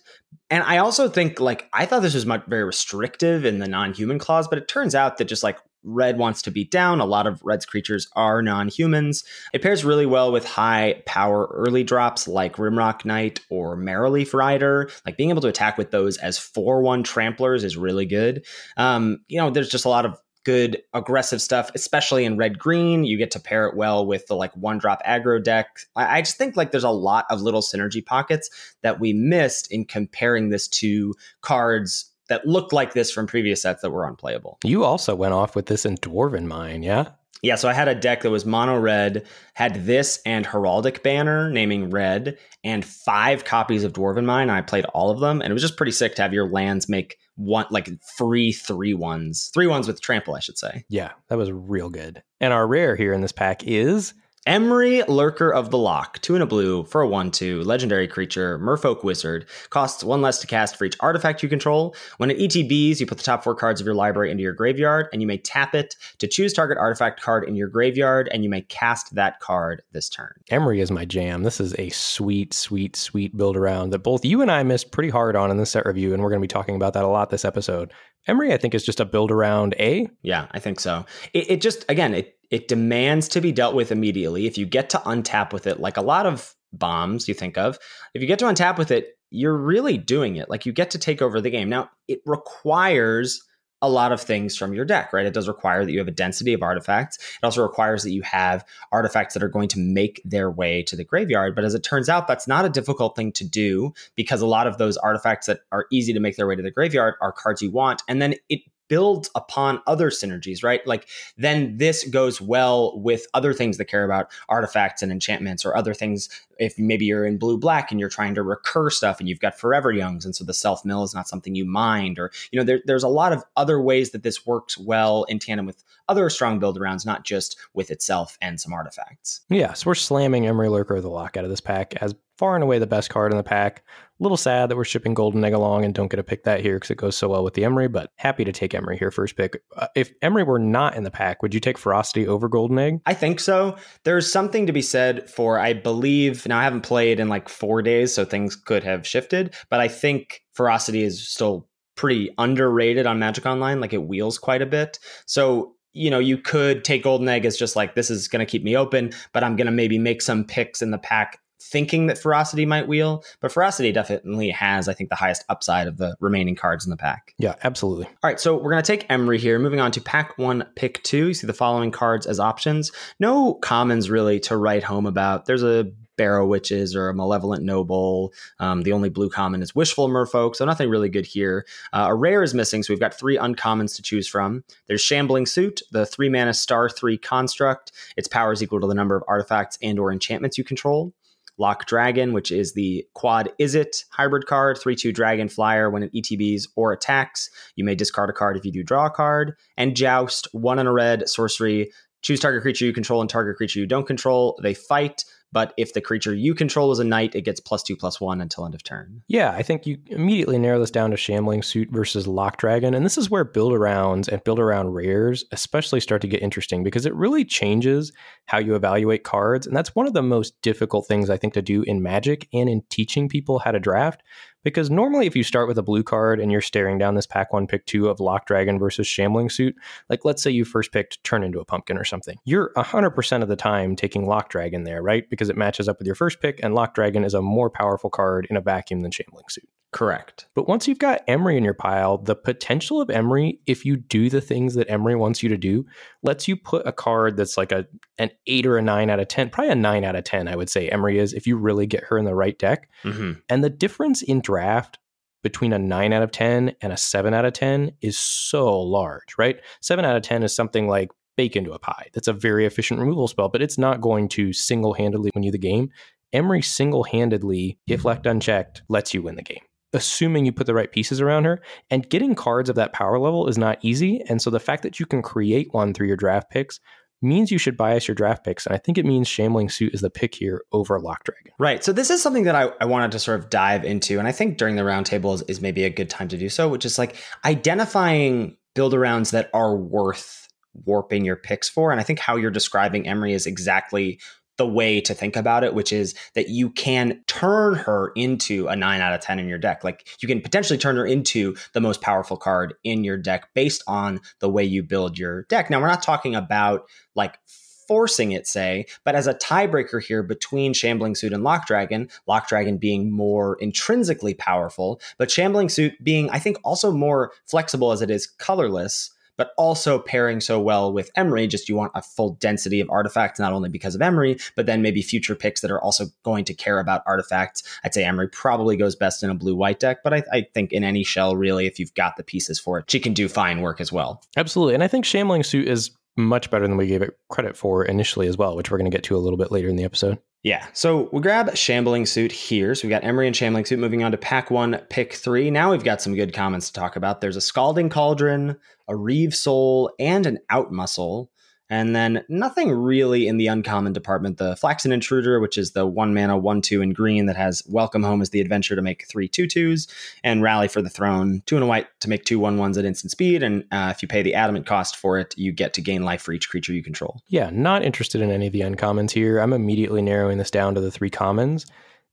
And 0.50 0.64
I 0.64 0.78
also 0.78 1.08
think, 1.08 1.40
like, 1.40 1.70
I 1.72 1.86
thought 1.86 2.02
this 2.02 2.14
was 2.14 2.26
much 2.26 2.44
very 2.48 2.64
restrictive 2.64 3.46
in 3.46 3.60
the 3.60 3.68
non 3.68 3.94
human 3.94 4.20
clause, 4.20 4.48
but 4.48 4.58
it 4.58 4.68
turns 4.68 4.96
out 4.96 5.18
that 5.18 5.26
just 5.26 5.44
like 5.44 5.58
red 5.84 6.18
wants 6.18 6.42
to 6.44 6.52
beat 6.52 6.72
down. 6.72 7.00
A 7.00 7.06
lot 7.06 7.28
of 7.28 7.42
red's 7.44 7.66
creatures 7.66 8.08
are 8.16 8.42
non 8.42 8.68
humans. 8.68 9.24
It 9.54 9.62
pairs 9.62 9.86
really 9.86 10.06
well 10.06 10.32
with 10.32 10.46
high 10.46 11.02
power 11.06 11.48
early 11.52 11.84
drops 11.84 12.28
like 12.28 12.56
Rimrock 12.56 13.06
Knight 13.06 13.40
or 13.50 13.78
Maraleaf 13.78 14.34
Rider. 14.34 14.90
Like 15.06 15.18
being 15.18 15.30
able 15.30 15.42
to 15.42 15.48
attack 15.48 15.78
with 15.78 15.92
those 15.92 16.18
as 16.18 16.38
4 16.38 16.82
1 16.82 17.04
tramplers 17.04 17.64
is 17.64 17.78
really 17.78 18.06
good. 18.06 18.46
Um, 18.78 19.20
you 19.28 19.38
know, 19.38 19.50
there's 19.50 19.70
just 19.70 19.86
a 19.86 19.90
lot 19.90 20.06
of 20.06 20.18
good 20.44 20.82
aggressive 20.94 21.42
stuff, 21.42 21.72
especially 21.74 22.26
in 22.26 22.38
red 22.38 22.60
green. 22.60 23.04
You 23.04 23.18
get 23.18 23.32
to 23.32 23.40
pair 23.40 23.66
it 23.68 23.76
well 23.76 24.06
with 24.06 24.28
the 24.28 24.36
like 24.36 24.56
one 24.56 24.78
drop 24.78 25.02
aggro 25.06 25.42
deck. 25.42 25.68
I, 25.96 26.18
I, 26.18 26.22
just 26.22 26.38
think 26.38 26.58
like 26.58 26.72
there's 26.72 26.84
a 26.84 26.90
lot 26.90 27.26
of 27.30 27.42
little 27.42 27.62
synergy 27.62 28.06
pockets 28.06 28.50
that 28.82 29.00
we 29.00 29.14
missed 29.14 29.72
in 29.72 29.86
comparing 29.86 30.50
this 30.50 30.68
to 30.68 31.16
cards 31.42 32.13
that 32.30 32.48
looked 32.48 32.74
like 32.74 32.94
this 32.94 33.12
from 33.12 33.28
previous 33.28 33.62
sets 33.62 33.82
that 33.82 33.92
were 33.92 34.08
unplayable. 34.08 34.58
You 34.64 34.84
also 34.84 35.16
went 35.16 35.34
off 35.34 35.56
with 35.56 35.66
this 35.68 35.86
in 35.86 35.98
Dwarven 35.98 36.46
Mine, 36.46 36.84
yeah? 36.84 37.10
Yeah, 37.42 37.56
so 37.56 37.68
I 37.68 37.74
had 37.74 37.90
a 37.90 37.96
deck 37.96 38.22
that 38.22 38.30
was 38.32 38.46
mono 38.46 38.80
red, 38.80 39.28
had 39.54 39.86
this 39.86 40.22
and 40.26 40.46
Heraldic 40.46 41.04
Banner 41.04 41.50
naming 41.50 41.90
red, 41.90 42.38
and 42.64 42.86
five 42.86 43.44
copies 43.44 43.84
of 43.84 43.92
Dwarven 43.92 44.24
Mine. 44.24 44.50
I 44.50 44.62
played 44.62 44.86
all 44.86 45.12
of 45.12 45.20
them, 45.20 45.42
and 45.42 45.52
it 45.52 45.54
was 45.54 45.62
just 45.62 45.76
pretty 45.76 45.92
sick 45.92 46.16
to 46.16 46.22
have 46.22 46.34
your 46.34 46.48
lands 46.48 46.88
make 46.88 47.18
one 47.36 47.66
like 47.70 47.90
free 48.16 48.54
three 48.54 48.94
ones, 48.94 49.52
three 49.54 49.68
ones 49.68 49.88
with 49.88 50.00
trample, 50.00 50.36
I 50.36 50.40
should 50.40 50.58
say. 50.58 50.86
Yeah, 50.88 51.12
that 51.28 51.38
was 51.38 51.52
real 51.52 51.90
good. 51.90 52.24
And 52.40 52.54
our 52.54 52.66
rare 52.66 52.96
here 52.96 53.12
in 53.12 53.20
this 53.20 53.32
pack 53.34 53.64
is 53.66 54.14
Emry, 54.48 55.08
Lurker 55.08 55.54
of 55.54 55.72
the 55.72 55.78
Loch, 55.78 56.20
two 56.20 56.34
and 56.34 56.44
a 56.44 56.46
blue 56.46 56.84
for 56.84 57.00
a 57.00 57.08
1 57.08 57.32
2, 57.32 57.64
legendary 57.64 58.10
creature, 58.10 58.60
merfolk 58.60 59.02
wizard, 59.02 59.46
costs 59.70 60.04
one 60.04 60.22
less 60.22 60.40
to 60.40 60.48
cast 60.48 60.76
for 60.76 60.84
each 60.84 60.98
artifact 61.00 61.42
you 61.42 61.48
control. 61.48 61.96
When 62.18 62.30
it 62.30 62.38
ETBs, 62.38 63.00
you 63.00 63.06
put 63.06 63.18
the 63.18 63.24
top 63.24 63.42
four 63.42 63.56
cards 63.56 63.80
of 63.80 63.86
your 63.86 63.96
library 63.96 64.32
into 64.32 64.44
your 64.44 64.52
graveyard, 64.52 65.08
and 65.14 65.22
you 65.22 65.28
may 65.30 65.38
tap 65.38 65.74
it 65.74 65.96
to 66.18 66.28
choose 66.28 66.52
target 66.52 66.78
artifact 66.78 67.22
card 67.22 67.48
in 67.48 67.56
your 67.56 67.70
graveyard, 67.70 68.28
and 68.34 68.44
you 68.44 68.50
may 68.50 68.64
cast 68.64 69.16
that 69.16 69.40
card 69.40 69.82
this 69.94 70.10
turn. 70.10 70.34
Emry 70.52 70.80
is 70.80 70.92
my 70.92 71.06
jam. 71.06 71.44
This 71.44 71.62
is 71.62 71.74
a 71.80 71.88
sweet, 71.92 72.54
sweet, 72.54 72.98
sweet 72.98 73.38
build 73.38 73.56
around 73.56 73.92
that 73.92 74.00
both 74.00 74.26
you 74.26 74.42
and 74.42 74.52
I 74.52 74.64
missed 74.64 74.92
pretty 74.92 75.10
hard 75.10 75.38
on 75.38 75.52
in 75.52 75.58
the 75.58 75.66
set 75.66 75.86
review, 75.86 76.14
and 76.14 76.22
we're 76.22 76.30
going 76.30 76.42
to 76.42 76.46
be 76.46 76.50
talking 76.50 76.76
about 76.76 76.92
that 76.96 77.06
a 77.06 77.08
lot 77.08 77.30
this 77.30 77.46
episode. 77.46 77.94
Emry, 78.28 78.52
I 78.52 78.58
think, 78.58 78.74
is 78.74 78.86
just 78.86 79.00
a 79.00 79.06
build 79.06 79.32
around 79.32 79.74
A. 79.80 80.10
Yeah, 80.22 80.48
I 80.52 80.60
think 80.60 80.82
so. 80.82 81.06
It, 81.34 81.52
it 81.52 81.62
just, 81.62 81.86
again, 81.90 82.14
it 82.14 82.38
it 82.54 82.68
demands 82.68 83.28
to 83.30 83.42
be 83.42 83.52
dealt 83.52 83.74
with 83.74 83.92
immediately. 83.92 84.46
If 84.46 84.60
you 84.60 84.68
get 84.68 84.92
to 84.92 85.00
untap 85.00 85.54
with 85.54 85.66
it, 85.66 85.80
like 85.80 85.98
a 85.98 86.04
lot 86.04 86.28
of 86.28 86.54
bombs 86.72 87.28
you 87.28 87.34
think 87.34 87.58
of, 87.58 87.80
if 88.14 88.22
you 88.22 88.28
get 88.28 88.38
to 88.40 88.46
untap 88.46 88.78
with 88.78 88.92
it, 88.92 89.18
you're 89.32 89.58
really 89.58 89.98
doing 89.98 90.36
it. 90.36 90.52
Like 90.52 90.68
you 90.68 90.72
get 90.72 90.92
to 90.92 91.00
take 91.00 91.20
over 91.20 91.42
the 91.42 91.50
game. 91.50 91.68
Now, 91.68 91.90
it 92.08 92.22
requires 92.28 93.42
a 93.82 93.90
lot 93.90 94.12
of 94.12 94.22
things 94.22 94.56
from 94.56 94.72
your 94.72 94.86
deck, 94.86 95.12
right? 95.14 95.26
It 95.26 95.34
does 95.34 95.48
require 95.48 95.84
that 95.84 95.92
you 95.92 95.98
have 95.98 96.08
a 96.08 96.12
density 96.12 96.54
of 96.54 96.62
artifacts. 96.62 97.18
It 97.18 97.44
also 97.44 97.64
requires 97.64 98.04
that 98.04 98.12
you 98.12 98.22
have 98.22 98.64
artifacts 98.92 99.34
that 99.34 99.42
are 99.42 99.50
going 99.50 99.68
to 99.70 99.80
make 99.80 100.22
their 100.24 100.52
way 100.52 100.84
to 100.84 100.96
the 100.96 101.04
graveyard. 101.04 101.56
But 101.56 101.66
as 101.66 101.74
it 101.74 101.84
turns 101.84 102.08
out, 102.08 102.28
that's 102.28 102.48
not 102.48 102.66
a 102.66 102.70
difficult 102.70 103.16
thing 103.16 103.32
to 103.32 103.44
do 103.44 103.96
because 104.14 104.42
a 104.42 104.48
lot 104.48 104.68
of 104.68 104.78
those 104.78 104.96
artifacts 104.98 105.48
that 105.48 105.62
are 105.72 105.88
easy 105.92 106.14
to 106.14 106.20
make 106.20 106.36
their 106.36 106.46
way 106.48 106.56
to 106.56 106.62
the 106.62 106.70
graveyard 106.70 107.16
are 107.20 107.32
cards 107.32 107.64
you 107.64 107.72
want. 107.72 108.04
And 108.08 108.22
then 108.22 108.36
it 108.48 108.62
builds 108.94 109.28
upon 109.34 109.82
other 109.88 110.12
synergies, 110.12 110.64
right? 110.64 110.86
Like 110.86 111.08
then 111.36 111.78
this 111.78 112.08
goes 112.08 112.40
well 112.40 113.02
with 113.02 113.26
other 113.34 113.52
things 113.52 113.80
that 113.80 113.86
care 113.86 114.06
about 114.06 114.28
artifacts 114.50 115.02
and 115.02 115.12
enchantments 115.12 115.66
or 115.66 115.76
other 115.76 115.96
things. 115.96 116.30
If 116.60 116.78
maybe 116.78 117.06
you're 117.06 117.26
in 117.26 117.40
blue 117.40 117.58
black 117.58 117.90
and 117.90 118.00
you're 118.00 118.08
trying 118.08 118.36
to 118.36 118.44
recur 118.44 118.92
stuff 118.92 119.20
and 119.20 119.28
you've 119.28 119.40
got 119.40 119.58
forever 119.58 119.92
youngs, 119.92 120.26
and 120.26 120.36
so 120.36 120.44
the 120.44 120.54
self 120.54 120.86
mill 120.86 121.02
is 121.02 121.16
not 121.16 121.28
something 121.28 121.56
you 121.56 121.66
mind, 121.66 122.20
or 122.20 122.32
you 122.52 122.60
know, 122.60 122.64
there, 122.64 122.82
there's 122.86 123.02
a 123.02 123.08
lot 123.08 123.34
of 123.34 123.44
other 123.58 123.82
ways 123.82 124.12
that 124.12 124.22
this 124.22 124.46
works 124.46 124.78
well 124.78 125.24
in 125.24 125.40
tandem 125.40 125.66
with 125.66 125.84
other 126.08 126.30
strong 126.30 126.60
build 126.60 126.78
arounds, 126.78 127.04
not 127.04 127.26
just 127.26 127.58
with 127.74 127.90
itself 127.90 128.38
and 128.44 128.62
some 128.62 128.74
artifacts. 128.74 129.42
Yeah, 129.50 129.74
so 129.74 129.90
we're 129.90 129.96
slamming 129.96 130.44
Emry 130.44 130.70
Lurker 130.70 131.02
the 131.02 131.10
Loch 131.10 131.36
out 131.36 131.46
of 131.46 131.50
this 131.50 131.62
pack 131.62 131.96
as 131.96 132.14
far 132.38 132.56
and 132.56 132.64
away 132.64 132.80
the 132.80 132.88
best 132.88 133.10
card 133.10 133.32
in 133.32 133.38
the 133.38 133.44
pack. 133.44 133.84
A 134.20 134.24
little 134.24 134.38
sad 134.38 134.70
that 134.70 134.76
we're 134.76 134.86
shipping 134.86 135.14
Golden 135.14 135.44
Egg 135.44 135.54
along 135.54 135.86
and 135.86 135.94
don't 135.94 136.10
get 136.10 136.18
to 136.18 136.24
pick 136.24 136.44
that 136.44 136.62
here 136.62 136.76
because 136.76 136.92
it 136.92 136.98
goes 136.98 137.18
so 137.18 137.30
well 137.30 137.44
with 137.44 137.54
the 137.54 137.64
Emry, 137.64 137.92
but 137.92 138.12
happy 138.16 138.44
to 138.44 138.52
take 138.52 138.72
Emry 138.72 138.98
here 138.98 139.12
first 139.12 139.36
pick. 139.36 139.62
Uh, 139.76 139.88
if 139.96 140.18
Emry 140.22 140.46
were 140.46 140.60
not 140.60 140.96
in 140.96 141.04
the 141.04 141.12
pack, 141.12 141.42
would 141.42 141.54
you 141.54 141.60
take 141.60 141.78
Ferocity 141.78 142.28
over 142.28 142.48
Golden 142.48 142.80
Egg? 142.80 143.02
I 143.06 143.14
think 143.14 143.40
so. 143.40 143.76
There's 144.04 144.32
something 144.32 144.66
to 144.68 144.74
be 144.74 144.82
said 144.82 145.30
for, 145.30 145.60
I 145.60 145.74
believe, 145.74 146.48
now 146.48 146.60
I 146.60 146.64
haven't 146.64 146.82
played 146.82 147.20
in 147.20 147.28
like 147.28 147.50
four 147.50 147.82
days, 147.82 148.14
so 148.14 148.26
things 148.26 148.56
could 148.56 148.84
have 148.84 149.06
shifted, 149.06 149.56
but 149.70 149.80
I 149.80 149.88
think 149.88 150.42
Ferocity 150.54 151.04
is 151.04 151.28
still 151.28 151.68
pretty 151.96 152.34
underrated 152.38 153.06
on 153.06 153.20
Magic 153.20 153.46
Online. 153.46 153.80
Like 153.80 153.94
it 153.94 154.08
wheels 154.08 154.38
quite 154.38 154.62
a 154.62 154.68
bit. 154.68 155.00
So 155.26 155.76
you 155.94 156.10
know, 156.10 156.20
you 156.20 156.40
could 156.40 156.84
take 156.84 157.04
Golden 157.04 157.30
Egg 157.30 157.46
as 157.46 157.56
just 157.56 157.76
like 157.76 157.94
this 157.94 158.10
is 158.10 158.28
going 158.28 158.40
to 158.40 158.50
keep 158.50 158.64
me 158.64 158.76
open, 158.76 159.12
but 159.32 159.44
I'm 159.44 159.56
going 159.56 159.68
to 159.68 159.72
maybe 159.72 160.00
make 160.00 160.24
some 160.24 160.44
picks 160.44 160.82
in 160.82 160.90
the 160.90 160.98
pack 160.98 161.40
thinking 161.72 162.08
that 162.08 162.18
Ferocity 162.18 162.66
might 162.66 162.88
wheel, 162.88 163.24
but 163.40 163.52
Ferocity 163.52 163.92
definitely 163.92 164.50
has, 164.50 164.88
I 164.88 164.94
think, 164.94 165.10
the 165.10 165.16
highest 165.16 165.46
upside 165.50 165.88
of 165.88 165.98
the 165.98 166.16
remaining 166.20 166.56
cards 166.56 166.86
in 166.86 166.90
the 166.90 166.98
pack. 166.98 167.34
Yeah, 167.38 167.56
absolutely. 167.64 168.06
All 168.06 168.14
right, 168.24 168.40
so 168.40 168.56
we're 168.56 168.72
going 168.72 168.84
to 168.84 168.88
take 168.88 169.08
Emry 169.10 169.38
here. 169.38 169.58
Moving 169.60 169.80
on 169.80 169.92
to 169.92 170.02
pack 170.02 170.38
one, 170.38 170.66
pick 170.76 171.02
two. 171.04 171.28
You 171.28 171.34
see 171.34 171.48
the 171.48 171.54
following 171.54 171.92
cards 171.92 172.26
as 172.26 172.40
options. 172.40 172.92
No 173.20 173.56
commons 173.56 174.10
really 174.10 174.40
to 174.42 174.58
write 174.58 174.84
home 174.84 175.06
about. 175.06 175.46
There's 175.46 175.64
a 175.64 175.92
Barrow 176.18 176.46
Witches 176.46 176.96
or 176.96 177.10
a 177.10 177.14
Malevolent 177.14 177.64
Noble. 177.64 178.34
Um, 178.60 178.84
the 178.84 178.92
only 178.92 179.10
blue 179.10 179.30
common 179.30 179.62
is 179.62 179.76
Wishful 179.76 180.10
Merfolk, 180.10 180.56
so 180.56 180.66
nothing 180.66 180.90
really 180.90 181.10
good 181.10 181.26
here. 181.26 181.66
Uh, 181.92 182.08
a 182.10 182.16
rare 182.16 182.44
is 182.44 182.54
missing, 182.54 182.84
so 182.84 182.94
we've 182.94 183.00
got 183.00 183.18
three 183.18 183.38
uncommons 183.38 183.96
to 183.96 184.02
choose 184.02 184.28
from. 184.28 184.64
There's 184.88 185.02
Shambling 185.02 185.46
Suit, 185.46 185.82
the 185.92 186.06
three 186.06 186.30
mana 186.30 186.54
star 186.54 186.90
three 186.90 187.18
construct. 187.18 187.92
Its 188.18 188.28
power 188.28 188.52
is 188.52 188.62
equal 188.62 188.82
to 188.82 188.88
the 188.88 188.94
number 188.94 189.16
of 189.16 189.24
artifacts 189.28 189.78
and 189.82 189.98
or 190.00 190.12
enchantments 190.12 190.58
you 190.58 190.64
control. 190.64 191.14
Loch 191.58 191.86
Dragon, 191.86 192.34
which 192.34 192.52
is 192.52 192.74
the 192.74 193.06
quad 193.14 193.52
is 193.60 193.76
it 193.76 194.04
hybrid 194.12 194.46
card, 194.46 194.78
3 194.78 194.96
2 194.96 195.12
Dragon 195.12 195.48
Flyer. 195.48 195.90
When 195.90 196.04
it 196.04 196.14
ETBs 196.14 196.68
or 196.76 196.92
attacks, 196.92 197.50
you 197.76 197.84
may 197.84 197.96
discard 197.96 198.30
a 198.30 198.34
card 198.34 198.58
if 198.58 198.66
you 198.66 198.72
do 198.72 198.84
draw 198.84 199.06
a 199.06 199.12
card. 199.12 199.56
And 199.78 199.96
Joust, 199.96 200.48
1 200.54 200.80
in 200.80 200.88
a 200.88 200.94
red 200.94 201.30
sorcery. 201.30 201.92
Choose 202.22 202.40
target 202.40 202.62
creature 202.62 202.86
you 202.86 202.94
control 202.94 203.22
and 203.22 203.30
target 203.30 203.58
creature 203.58 203.80
you 203.80 203.86
don't 203.86 204.08
control. 204.08 204.58
They 204.64 204.74
fight. 204.74 205.26
But 205.54 205.74
if 205.78 205.94
the 205.94 206.02
creature 206.02 206.34
you 206.34 206.56
control 206.56 206.92
is 206.92 207.00
a 207.00 207.04
knight, 207.04 207.36
it 207.36 207.46
gets 207.46 207.60
plus 207.60 207.84
two, 207.84 207.96
plus 207.96 208.20
one 208.20 208.42
until 208.42 208.66
end 208.66 208.74
of 208.74 208.84
turn. 208.84 209.22
Yeah, 209.28 209.52
I 209.52 209.62
think 209.62 209.86
you 209.86 210.00
immediately 210.08 210.58
narrow 210.58 210.80
this 210.80 210.92
down 210.92 211.12
to 211.12 211.18
Shambling 211.18 211.62
Suit 211.62 211.90
versus 211.92 212.26
Loch 212.26 212.58
Dragon. 212.58 212.96
And 212.96 213.06
this 213.06 213.18
is 213.18 213.30
where 213.30 213.44
build 213.44 213.72
arounds 213.72 214.28
and 214.28 214.44
build 214.44 214.60
around 214.60 214.94
rares 214.94 215.46
especially 215.52 216.00
start 216.00 216.22
to 216.24 216.28
get 216.28 216.42
interesting 216.42 216.84
because 216.84 217.06
it 217.06 217.14
really 217.14 217.46
changes 217.46 218.12
how 218.46 218.58
you 218.58 218.76
evaluate 218.76 219.24
cards. 219.24 219.68
And 219.68 219.76
that's 219.76 219.96
one 219.96 220.08
of 220.08 220.14
the 220.14 220.24
most 220.24 220.60
difficult 220.62 221.08
things 221.08 221.30
I 221.30 221.38
think 221.38 221.54
to 221.54 221.62
do 221.62 221.84
in 221.84 222.02
Magic 222.02 222.48
and 222.52 222.68
in 222.68 222.82
teaching 222.90 223.30
people 223.30 223.60
how 223.60 223.72
to 223.72 223.80
draft 223.80 224.24
because 224.64 224.90
normally, 224.90 225.28
if 225.28 225.36
you 225.36 225.44
start 225.44 225.68
with 225.68 225.78
a 225.78 225.84
blue 225.84 226.04
card 226.04 226.40
and 226.40 226.52
you're 226.52 226.62
staring 226.62 226.98
down 226.98 227.16
this 227.16 227.28
pack 227.28 227.54
one, 227.54 227.68
pick 227.68 227.86
two 227.86 228.10
of 228.10 228.20
Loch 228.20 228.46
Dragon 228.46 228.80
versus 228.80 229.08
Shambling 229.08 229.50
Suit, 229.50 229.76
like 230.10 230.26
let's 230.26 230.42
say 230.42 230.52
you 230.52 230.66
first 230.66 230.92
picked 230.92 231.24
Turn 231.24 231.44
into 231.44 231.60
a 231.60 231.66
Pumpkin 231.66 231.98
or 231.98 232.04
something, 232.04 232.38
you're 232.46 232.72
100% 232.76 233.42
of 233.42 233.48
the 233.48 233.56
time 233.56 233.96
taking 233.96 234.26
Loch 234.26 234.50
Dragon 234.50 234.84
there, 234.84 235.02
right? 235.02 235.30
Because 235.30 235.50
it 235.50 235.58
matches 235.58 235.88
up 235.88 236.00
with 236.00 236.08
your 236.08 236.16
first 236.16 236.42
pick, 236.42 236.60
and 236.64 236.76
Loch 236.76 236.94
Dragon 236.94 237.24
is 237.24 237.34
a 237.34 237.42
more 237.42 237.70
powerful 237.70 238.10
card 238.10 238.48
in 238.50 238.58
a 238.58 238.62
vacuum 238.62 239.02
than 239.02 239.12
Shambling 239.12 239.46
Suit. 239.50 239.68
Correct. 239.94 240.48
But 240.56 240.68
once 240.68 240.88
you've 240.88 241.00
got 241.00 241.26
Emry 241.28 241.56
in 241.56 241.64
your 241.64 241.76
pile, 241.76 242.18
the 242.18 242.36
potential 242.36 243.00
of 243.00 243.10
Emry, 243.10 243.60
if 243.68 243.86
you 243.86 243.96
do 243.96 244.28
the 244.28 244.42
things 244.42 244.74
that 244.74 244.90
Emry 244.90 245.18
wants 245.18 245.44
you 245.44 245.50
to 245.50 245.58
do, 245.58 245.86
lets 246.24 246.48
you 246.48 246.58
put 246.58 246.88
a 246.88 246.92
card 246.92 247.38
that's 247.38 247.58
like 247.58 247.72
a 247.72 247.86
an 248.18 248.32
eight 248.48 248.66
or 248.66 248.78
a 248.78 248.82
nine 248.82 249.12
out 249.12 249.20
of 249.20 249.28
ten, 249.28 249.52
probably 249.52 249.72
a 249.72 249.76
nine 249.76 250.04
out 250.04 250.16
of 250.16 250.24
ten, 250.24 250.48
I 250.48 250.56
would 250.56 250.70
say 250.70 250.90
Emry 250.90 251.18
is 251.18 251.34
if 251.34 251.46
you 251.46 251.58
really 251.58 251.86
get 251.86 252.06
her 252.06 252.18
in 252.18 252.26
the 252.26 252.34
right 252.34 252.58
deck. 252.58 252.90
Mm-hmm. 253.04 253.34
And 253.50 253.64
the 253.64 253.70
difference 253.70 254.24
in 254.24 254.42
draft 254.42 254.98
between 255.44 255.74
a 255.74 255.80
nine 255.80 256.12
out 256.12 256.24
of 256.24 256.32
ten 256.32 256.74
and 256.82 256.92
a 256.92 256.98
seven 256.98 257.36
out 257.36 257.46
of 257.46 257.54
ten 257.54 257.92
is 258.02 258.18
so 258.18 258.80
large, 258.80 259.38
right? 259.38 259.60
Seven 259.80 260.06
out 260.06 260.16
of 260.16 260.24
ten 260.24 260.42
is 260.42 260.56
something 260.56 260.88
like 260.88 261.12
bake 261.38 261.56
into 261.56 261.72
a 261.72 261.80
pie. 261.80 262.08
That's 262.14 262.28
a 262.28 262.34
very 262.34 262.66
efficient 262.66 263.00
removal 263.00 263.28
spell, 263.28 263.50
but 263.50 263.62
it's 263.62 263.78
not 263.78 264.02
going 264.02 264.28
to 264.30 264.54
single 264.54 264.96
handedly 264.96 265.30
win 265.36 265.44
you 265.44 265.52
the 265.52 265.60
game. 265.60 265.92
Emry 266.34 266.66
single 266.66 267.04
handedly, 267.04 267.78
if 267.86 268.06
left 268.06 268.26
unchecked, 268.26 268.82
lets 268.90 269.14
you 269.14 269.22
win 269.22 269.36
the 269.36 269.44
game 269.44 269.62
assuming 269.94 270.46
you 270.46 270.52
put 270.52 270.68
the 270.68 270.74
right 270.74 270.92
pieces 270.92 271.22
around 271.22 271.46
her. 271.46 271.62
And 271.90 272.10
getting 272.10 272.36
cards 272.36 272.70
of 272.70 272.76
that 272.76 272.94
power 272.94 273.20
level 273.20 273.48
is 273.48 273.58
not 273.58 273.78
easy. 273.82 274.22
And 274.28 274.42
so 274.42 274.50
the 274.50 274.60
fact 274.60 274.84
that 274.84 275.00
you 275.00 275.06
can 275.06 275.22
create 275.22 275.68
one 275.72 275.94
through 275.94 276.08
your 276.08 276.18
draft 276.18 276.50
picks 276.50 276.80
means 277.22 277.52
you 277.52 277.58
should 277.58 277.78
bias 277.78 278.08
your 278.08 278.16
draft 278.16 278.44
picks. 278.44 278.66
And 278.66 278.76
I 278.76 278.78
think 278.78 278.98
it 278.98 279.06
means 279.06 279.28
Shambling 279.28 279.70
Suit 279.70 279.94
is 279.94 280.02
the 280.02 280.10
pick 280.10 280.36
here 280.36 280.64
over 280.74 281.00
Loch 281.00 281.24
Dragon. 281.24 281.54
Right. 281.58 281.84
So 281.84 281.94
this 281.94 282.10
is 282.10 282.22
something 282.22 282.44
that 282.44 282.56
I, 282.56 282.72
I 282.82 282.86
wanted 282.86 283.14
to 283.14 283.20
sort 283.20 283.40
of 283.40 283.50
dive 283.50 283.86
into. 283.86 284.20
And 284.20 284.28
I 284.28 284.34
think 284.34 284.58
during 284.58 284.76
the 284.76 284.82
roundtable 284.82 285.34
is, 285.34 285.42
is 285.44 285.62
maybe 285.62 285.86
a 285.86 285.90
good 285.90 286.10
time 286.10 286.28
to 286.28 286.38
do 286.38 286.50
so, 286.50 286.68
which 286.68 286.86
is 286.86 286.98
like 286.98 287.16
identifying 287.46 288.58
build 288.76 288.94
arounds 288.94 289.32
that 289.32 289.50
are 289.54 289.76
worth 289.76 290.48
warping 290.86 291.24
your 291.24 291.36
picks 291.36 291.70
for. 291.70 291.92
And 291.92 292.00
I 292.00 292.04
think 292.04 292.20
how 292.20 292.36
you're 292.36 292.52
describing 292.52 293.06
Emry 293.06 293.34
is 293.34 293.46
exactly 293.46 294.20
the 294.58 294.68
way 294.68 295.02
to 295.02 295.14
think 295.14 295.36
about 295.36 295.64
it, 295.64 295.74
which 295.74 295.92
is 295.92 296.16
that 296.36 296.50
you 296.50 296.70
can 296.70 297.24
turn 297.28 297.76
her 297.76 298.12
into 298.16 298.68
a 298.68 298.76
nine 298.76 299.02
out 299.02 299.14
of 299.14 299.22
10 299.22 299.40
in 299.40 299.48
your 299.48 299.58
deck. 299.58 299.84
Like 299.84 300.08
you 300.22 300.28
can 300.28 300.42
potentially 300.42 300.78
turn 300.78 300.96
her 300.98 301.06
into 301.06 301.56
the 301.74 301.82
most 301.82 302.02
powerful 302.02 302.38
card 302.38 302.76
in 302.84 303.04
your 303.04 303.18
deck 303.18 303.50
based 303.54 303.84
on 303.88 304.20
the 304.40 304.50
way 304.50 304.64
you 304.64 304.84
build 304.84 305.18
your 305.18 305.44
deck. 305.44 305.70
Now, 305.70 305.82
we're 305.82 305.88
not 305.88 306.04
talking 306.04 306.36
about 306.36 306.84
like 307.16 307.40
forcing 307.88 308.32
it, 308.32 308.48
say, 308.48 308.86
but 309.04 309.16
as 309.16 309.28
a 309.28 309.34
tiebreaker 309.34 310.02
here 310.02 310.24
between 310.24 310.74
Shambling 310.74 311.16
Suit 311.16 311.34
and 311.34 311.44
Loch 311.44 311.68
Dragon, 311.68 312.10
Loch 312.28 312.48
Dragon 312.48 312.78
being 312.78 313.12
more 313.12 313.58
intrinsically 313.60 314.34
powerful, 314.34 315.02
but 315.18 315.30
Shambling 315.30 315.70
Suit 315.70 315.94
being, 316.02 316.30
I 316.30 316.40
think, 316.40 316.58
also 316.64 316.92
more 316.92 317.32
flexible 317.46 317.92
as 317.92 318.02
it 318.02 318.10
is 318.10 318.28
colorless 318.28 319.12
but 319.38 319.52
also 319.58 320.00
pairing 320.00 320.40
so 320.40 320.60
well 320.60 320.92
with 320.92 321.12
Emry. 321.16 321.50
Just 321.50 321.70
you 321.70 321.76
want 321.76 321.92
a 321.96 322.02
full 322.02 322.36
density 322.36 322.80
of 322.80 322.90
artifacts, 322.90 323.40
not 323.40 323.54
only 323.54 323.70
because 323.70 323.96
of 323.96 324.02
Emry, 324.02 324.42
but 324.56 324.66
then 324.66 324.82
maybe 324.82 325.02
future 325.02 325.36
picks 325.36 325.62
that 325.62 325.72
are 325.72 325.82
also 325.82 326.06
going 326.24 326.46
to 326.46 326.54
care 326.54 326.80
about 326.80 327.04
artifacts. 327.06 327.64
I'd 327.84 327.94
say 327.94 328.04
Emry 328.04 328.32
probably 328.32 328.78
goes 328.78 328.96
best 328.96 329.24
in 329.24 329.30
a 329.30 329.36
blue 329.36 329.56
white 329.56 329.80
deck, 329.80 330.04
but 330.04 330.14
I, 330.14 330.24
I, 330.32 330.48
think 330.54 330.72
in 330.72 330.84
any 330.84 331.04
shell, 331.04 331.36
really, 331.36 331.66
if 331.66 331.80
you've 331.80 331.94
got 331.96 332.18
the 332.18 332.24
pieces 332.24 332.60
for 332.60 332.80
it, 332.80 332.90
she 332.90 333.00
can 333.00 333.14
do 333.14 333.28
fine 333.28 333.62
work 333.62 333.82
as 333.82 333.92
well. 333.92 334.22
Absolutely. 334.38 334.74
And 334.74 334.84
I 334.84 334.88
think 334.88 335.06
Shambling 335.06 335.44
Suit 335.44 335.68
is 335.68 335.92
much 336.16 336.52
better 336.52 336.68
than 336.68 336.78
we 336.78 336.88
gave 336.88 337.02
it 337.02 337.18
credit 337.30 337.58
for 337.58 337.84
initially 337.84 338.28
as 338.28 338.38
well, 338.38 338.56
which 338.56 338.70
we're 338.70 338.78
going 338.78 338.90
to 338.90 338.96
get 338.96 339.04
to 339.06 339.16
a 339.16 339.20
little 339.20 339.38
bit 339.38 339.52
later 339.52 339.68
in 339.68 339.76
the 339.76 339.84
episode. 339.84 340.20
Yeah. 340.44 340.68
So 340.74 341.10
we 341.14 341.22
grab 341.22 341.56
Shambling 341.56 342.06
Suit 342.06 342.34
here. 342.34 342.76
So 342.76 342.86
we 342.86 342.90
got 342.90 343.04
Emry 343.04 343.28
and 343.28 343.36
Shambling 343.36 343.64
Suit 343.64 343.80
moving 343.80 344.04
on 344.04 344.12
to 344.12 344.18
pack 344.18 344.52
one, 344.52 344.78
pick 344.90 345.14
three. 345.14 345.50
Now 345.50 345.72
we've 345.72 345.86
got 345.86 346.02
some 346.02 346.16
good 346.16 346.34
comments 346.34 346.68
to 346.68 346.74
talk 346.74 346.98
about. 346.98 347.22
There's 347.22 347.38
a 347.38 347.42
Scalding 347.42 347.90
Cauldron, 347.90 348.58
a 348.90 348.96
Reave 348.96 349.34
Soul, 349.34 349.90
and 350.00 350.26
an 350.26 350.40
Outmuscle. 350.52 351.30
And 351.70 351.96
then 351.96 352.24
nothing 352.28 352.72
really 352.72 353.28
in 353.28 353.38
the 353.38 353.48
uncommon 353.48 353.94
department. 353.94 354.38
The 354.38 354.56
Flaxen 354.56 354.92
Intruder, 354.92 355.40
which 355.40 355.58
is 355.58 355.72
the 355.72 355.88
one 355.88 356.14
mana, 356.14 356.38
one, 356.38 356.62
two 356.62 356.82
in 356.82 356.92
green 356.94 357.26
that 357.26 357.36
has 357.36 357.64
Welcome 357.68 358.04
Home 358.04 358.22
as 358.22 358.30
the 358.30 358.42
adventure 358.42 358.76
to 358.76 358.82
make 358.82 359.08
three 359.08 359.28
two 359.28 359.48
twos, 359.48 359.88
and 360.24 360.44
Rally 360.44 360.68
for 360.68 360.82
the 360.82 360.90
Throne, 360.90 361.42
two 361.46 361.56
and 361.56 361.64
a 361.64 361.68
white 361.68 361.88
to 362.02 362.10
make 362.10 362.26
two 362.26 362.38
one 362.38 362.58
ones 362.58 362.78
at 362.78 362.86
instant 362.86 363.12
speed. 363.12 363.44
And 363.44 363.64
uh, 363.72 363.92
if 363.96 364.02
you 364.02 364.08
pay 364.08 364.22
the 364.22 364.36
adamant 364.36 364.66
cost 364.66 364.98
for 364.98 365.18
it, 365.18 365.34
you 365.38 365.52
get 365.52 365.74
to 365.74 365.82
gain 365.82 366.04
life 366.04 366.22
for 366.22 366.34
each 366.34 366.50
creature 366.50 366.74
you 366.74 366.84
control. 366.84 367.22
Yeah, 367.28 367.50
not 367.52 367.84
interested 367.84 368.22
in 368.22 368.30
any 368.30 368.48
of 368.48 368.54
the 368.54 368.62
uncommons 368.62 369.12
here. 369.12 369.40
I'm 369.40 369.54
immediately 369.54 370.02
narrowing 370.02 370.38
this 370.38 370.52
down 370.52 370.76
to 370.76 370.82
the 370.82 370.92
three 370.92 371.10
commons. 371.10 371.66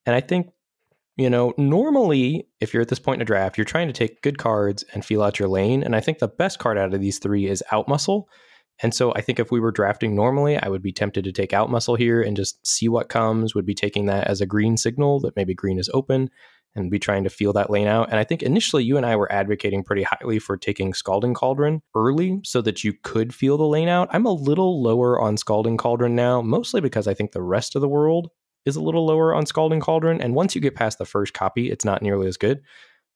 And 0.06 0.14
I 0.14 0.20
think 0.20 0.50
you 1.16 1.28
know, 1.28 1.52
normally, 1.58 2.48
if 2.60 2.72
you're 2.72 2.80
at 2.80 2.88
this 2.88 2.98
point 2.98 3.18
in 3.18 3.22
a 3.22 3.26
draft, 3.26 3.58
you're 3.58 3.66
trying 3.66 3.88
to 3.88 3.92
take 3.92 4.22
good 4.22 4.38
cards 4.38 4.86
and 4.94 5.04
feel 5.04 5.22
out 5.22 5.38
your 5.38 5.48
lane. 5.48 5.82
And 5.82 5.94
I 5.94 6.00
think 6.00 6.18
the 6.18 6.28
best 6.28 6.58
card 6.58 6.78
out 6.78 6.94
of 6.94 7.00
these 7.02 7.18
three 7.18 7.46
is 7.46 7.62
Outmuscle. 7.70 8.24
And 8.82 8.94
so 8.94 9.12
I 9.14 9.20
think 9.20 9.38
if 9.38 9.50
we 9.50 9.60
were 9.60 9.72
drafting 9.72 10.14
normally, 10.14 10.56
I 10.56 10.68
would 10.68 10.82
be 10.82 10.92
tempted 10.92 11.24
to 11.24 11.32
take 11.32 11.50
Outmuscle 11.50 11.98
here 11.98 12.22
and 12.22 12.36
just 12.36 12.66
see 12.66 12.88
what 12.88 13.08
comes, 13.08 13.54
would 13.54 13.66
be 13.66 13.74
taking 13.74 14.06
that 14.06 14.26
as 14.26 14.40
a 14.40 14.46
green 14.46 14.76
signal 14.76 15.20
that 15.20 15.36
maybe 15.36 15.54
green 15.54 15.78
is 15.78 15.90
open 15.92 16.30
and 16.74 16.90
be 16.90 16.98
trying 16.98 17.24
to 17.24 17.30
feel 17.30 17.52
that 17.52 17.68
lane 17.68 17.88
out. 17.88 18.08
And 18.10 18.18
I 18.18 18.24
think 18.24 18.42
initially 18.42 18.84
you 18.84 18.96
and 18.96 19.04
I 19.04 19.16
were 19.16 19.30
advocating 19.30 19.82
pretty 19.82 20.04
highly 20.04 20.38
for 20.38 20.56
taking 20.56 20.94
Scalding 20.94 21.34
Cauldron 21.34 21.82
early 21.94 22.40
so 22.44 22.62
that 22.62 22.84
you 22.84 22.94
could 23.02 23.34
feel 23.34 23.58
the 23.58 23.64
lane 23.64 23.88
out. 23.88 24.08
I'm 24.12 24.26
a 24.26 24.32
little 24.32 24.82
lower 24.82 25.20
on 25.20 25.36
Scalding 25.36 25.76
Cauldron 25.76 26.14
now, 26.14 26.40
mostly 26.40 26.80
because 26.80 27.08
I 27.08 27.14
think 27.14 27.32
the 27.32 27.42
rest 27.42 27.74
of 27.74 27.82
the 27.82 27.88
world 27.88 28.30
is 28.64 28.76
a 28.76 28.82
little 28.82 29.04
lower 29.04 29.34
on 29.34 29.46
Scalding 29.46 29.80
Cauldron. 29.80 30.20
And 30.20 30.34
once 30.34 30.54
you 30.54 30.60
get 30.60 30.74
past 30.74 30.98
the 30.98 31.04
first 31.04 31.34
copy, 31.34 31.70
it's 31.70 31.84
not 31.84 32.02
nearly 32.02 32.28
as 32.28 32.36
good. 32.36 32.60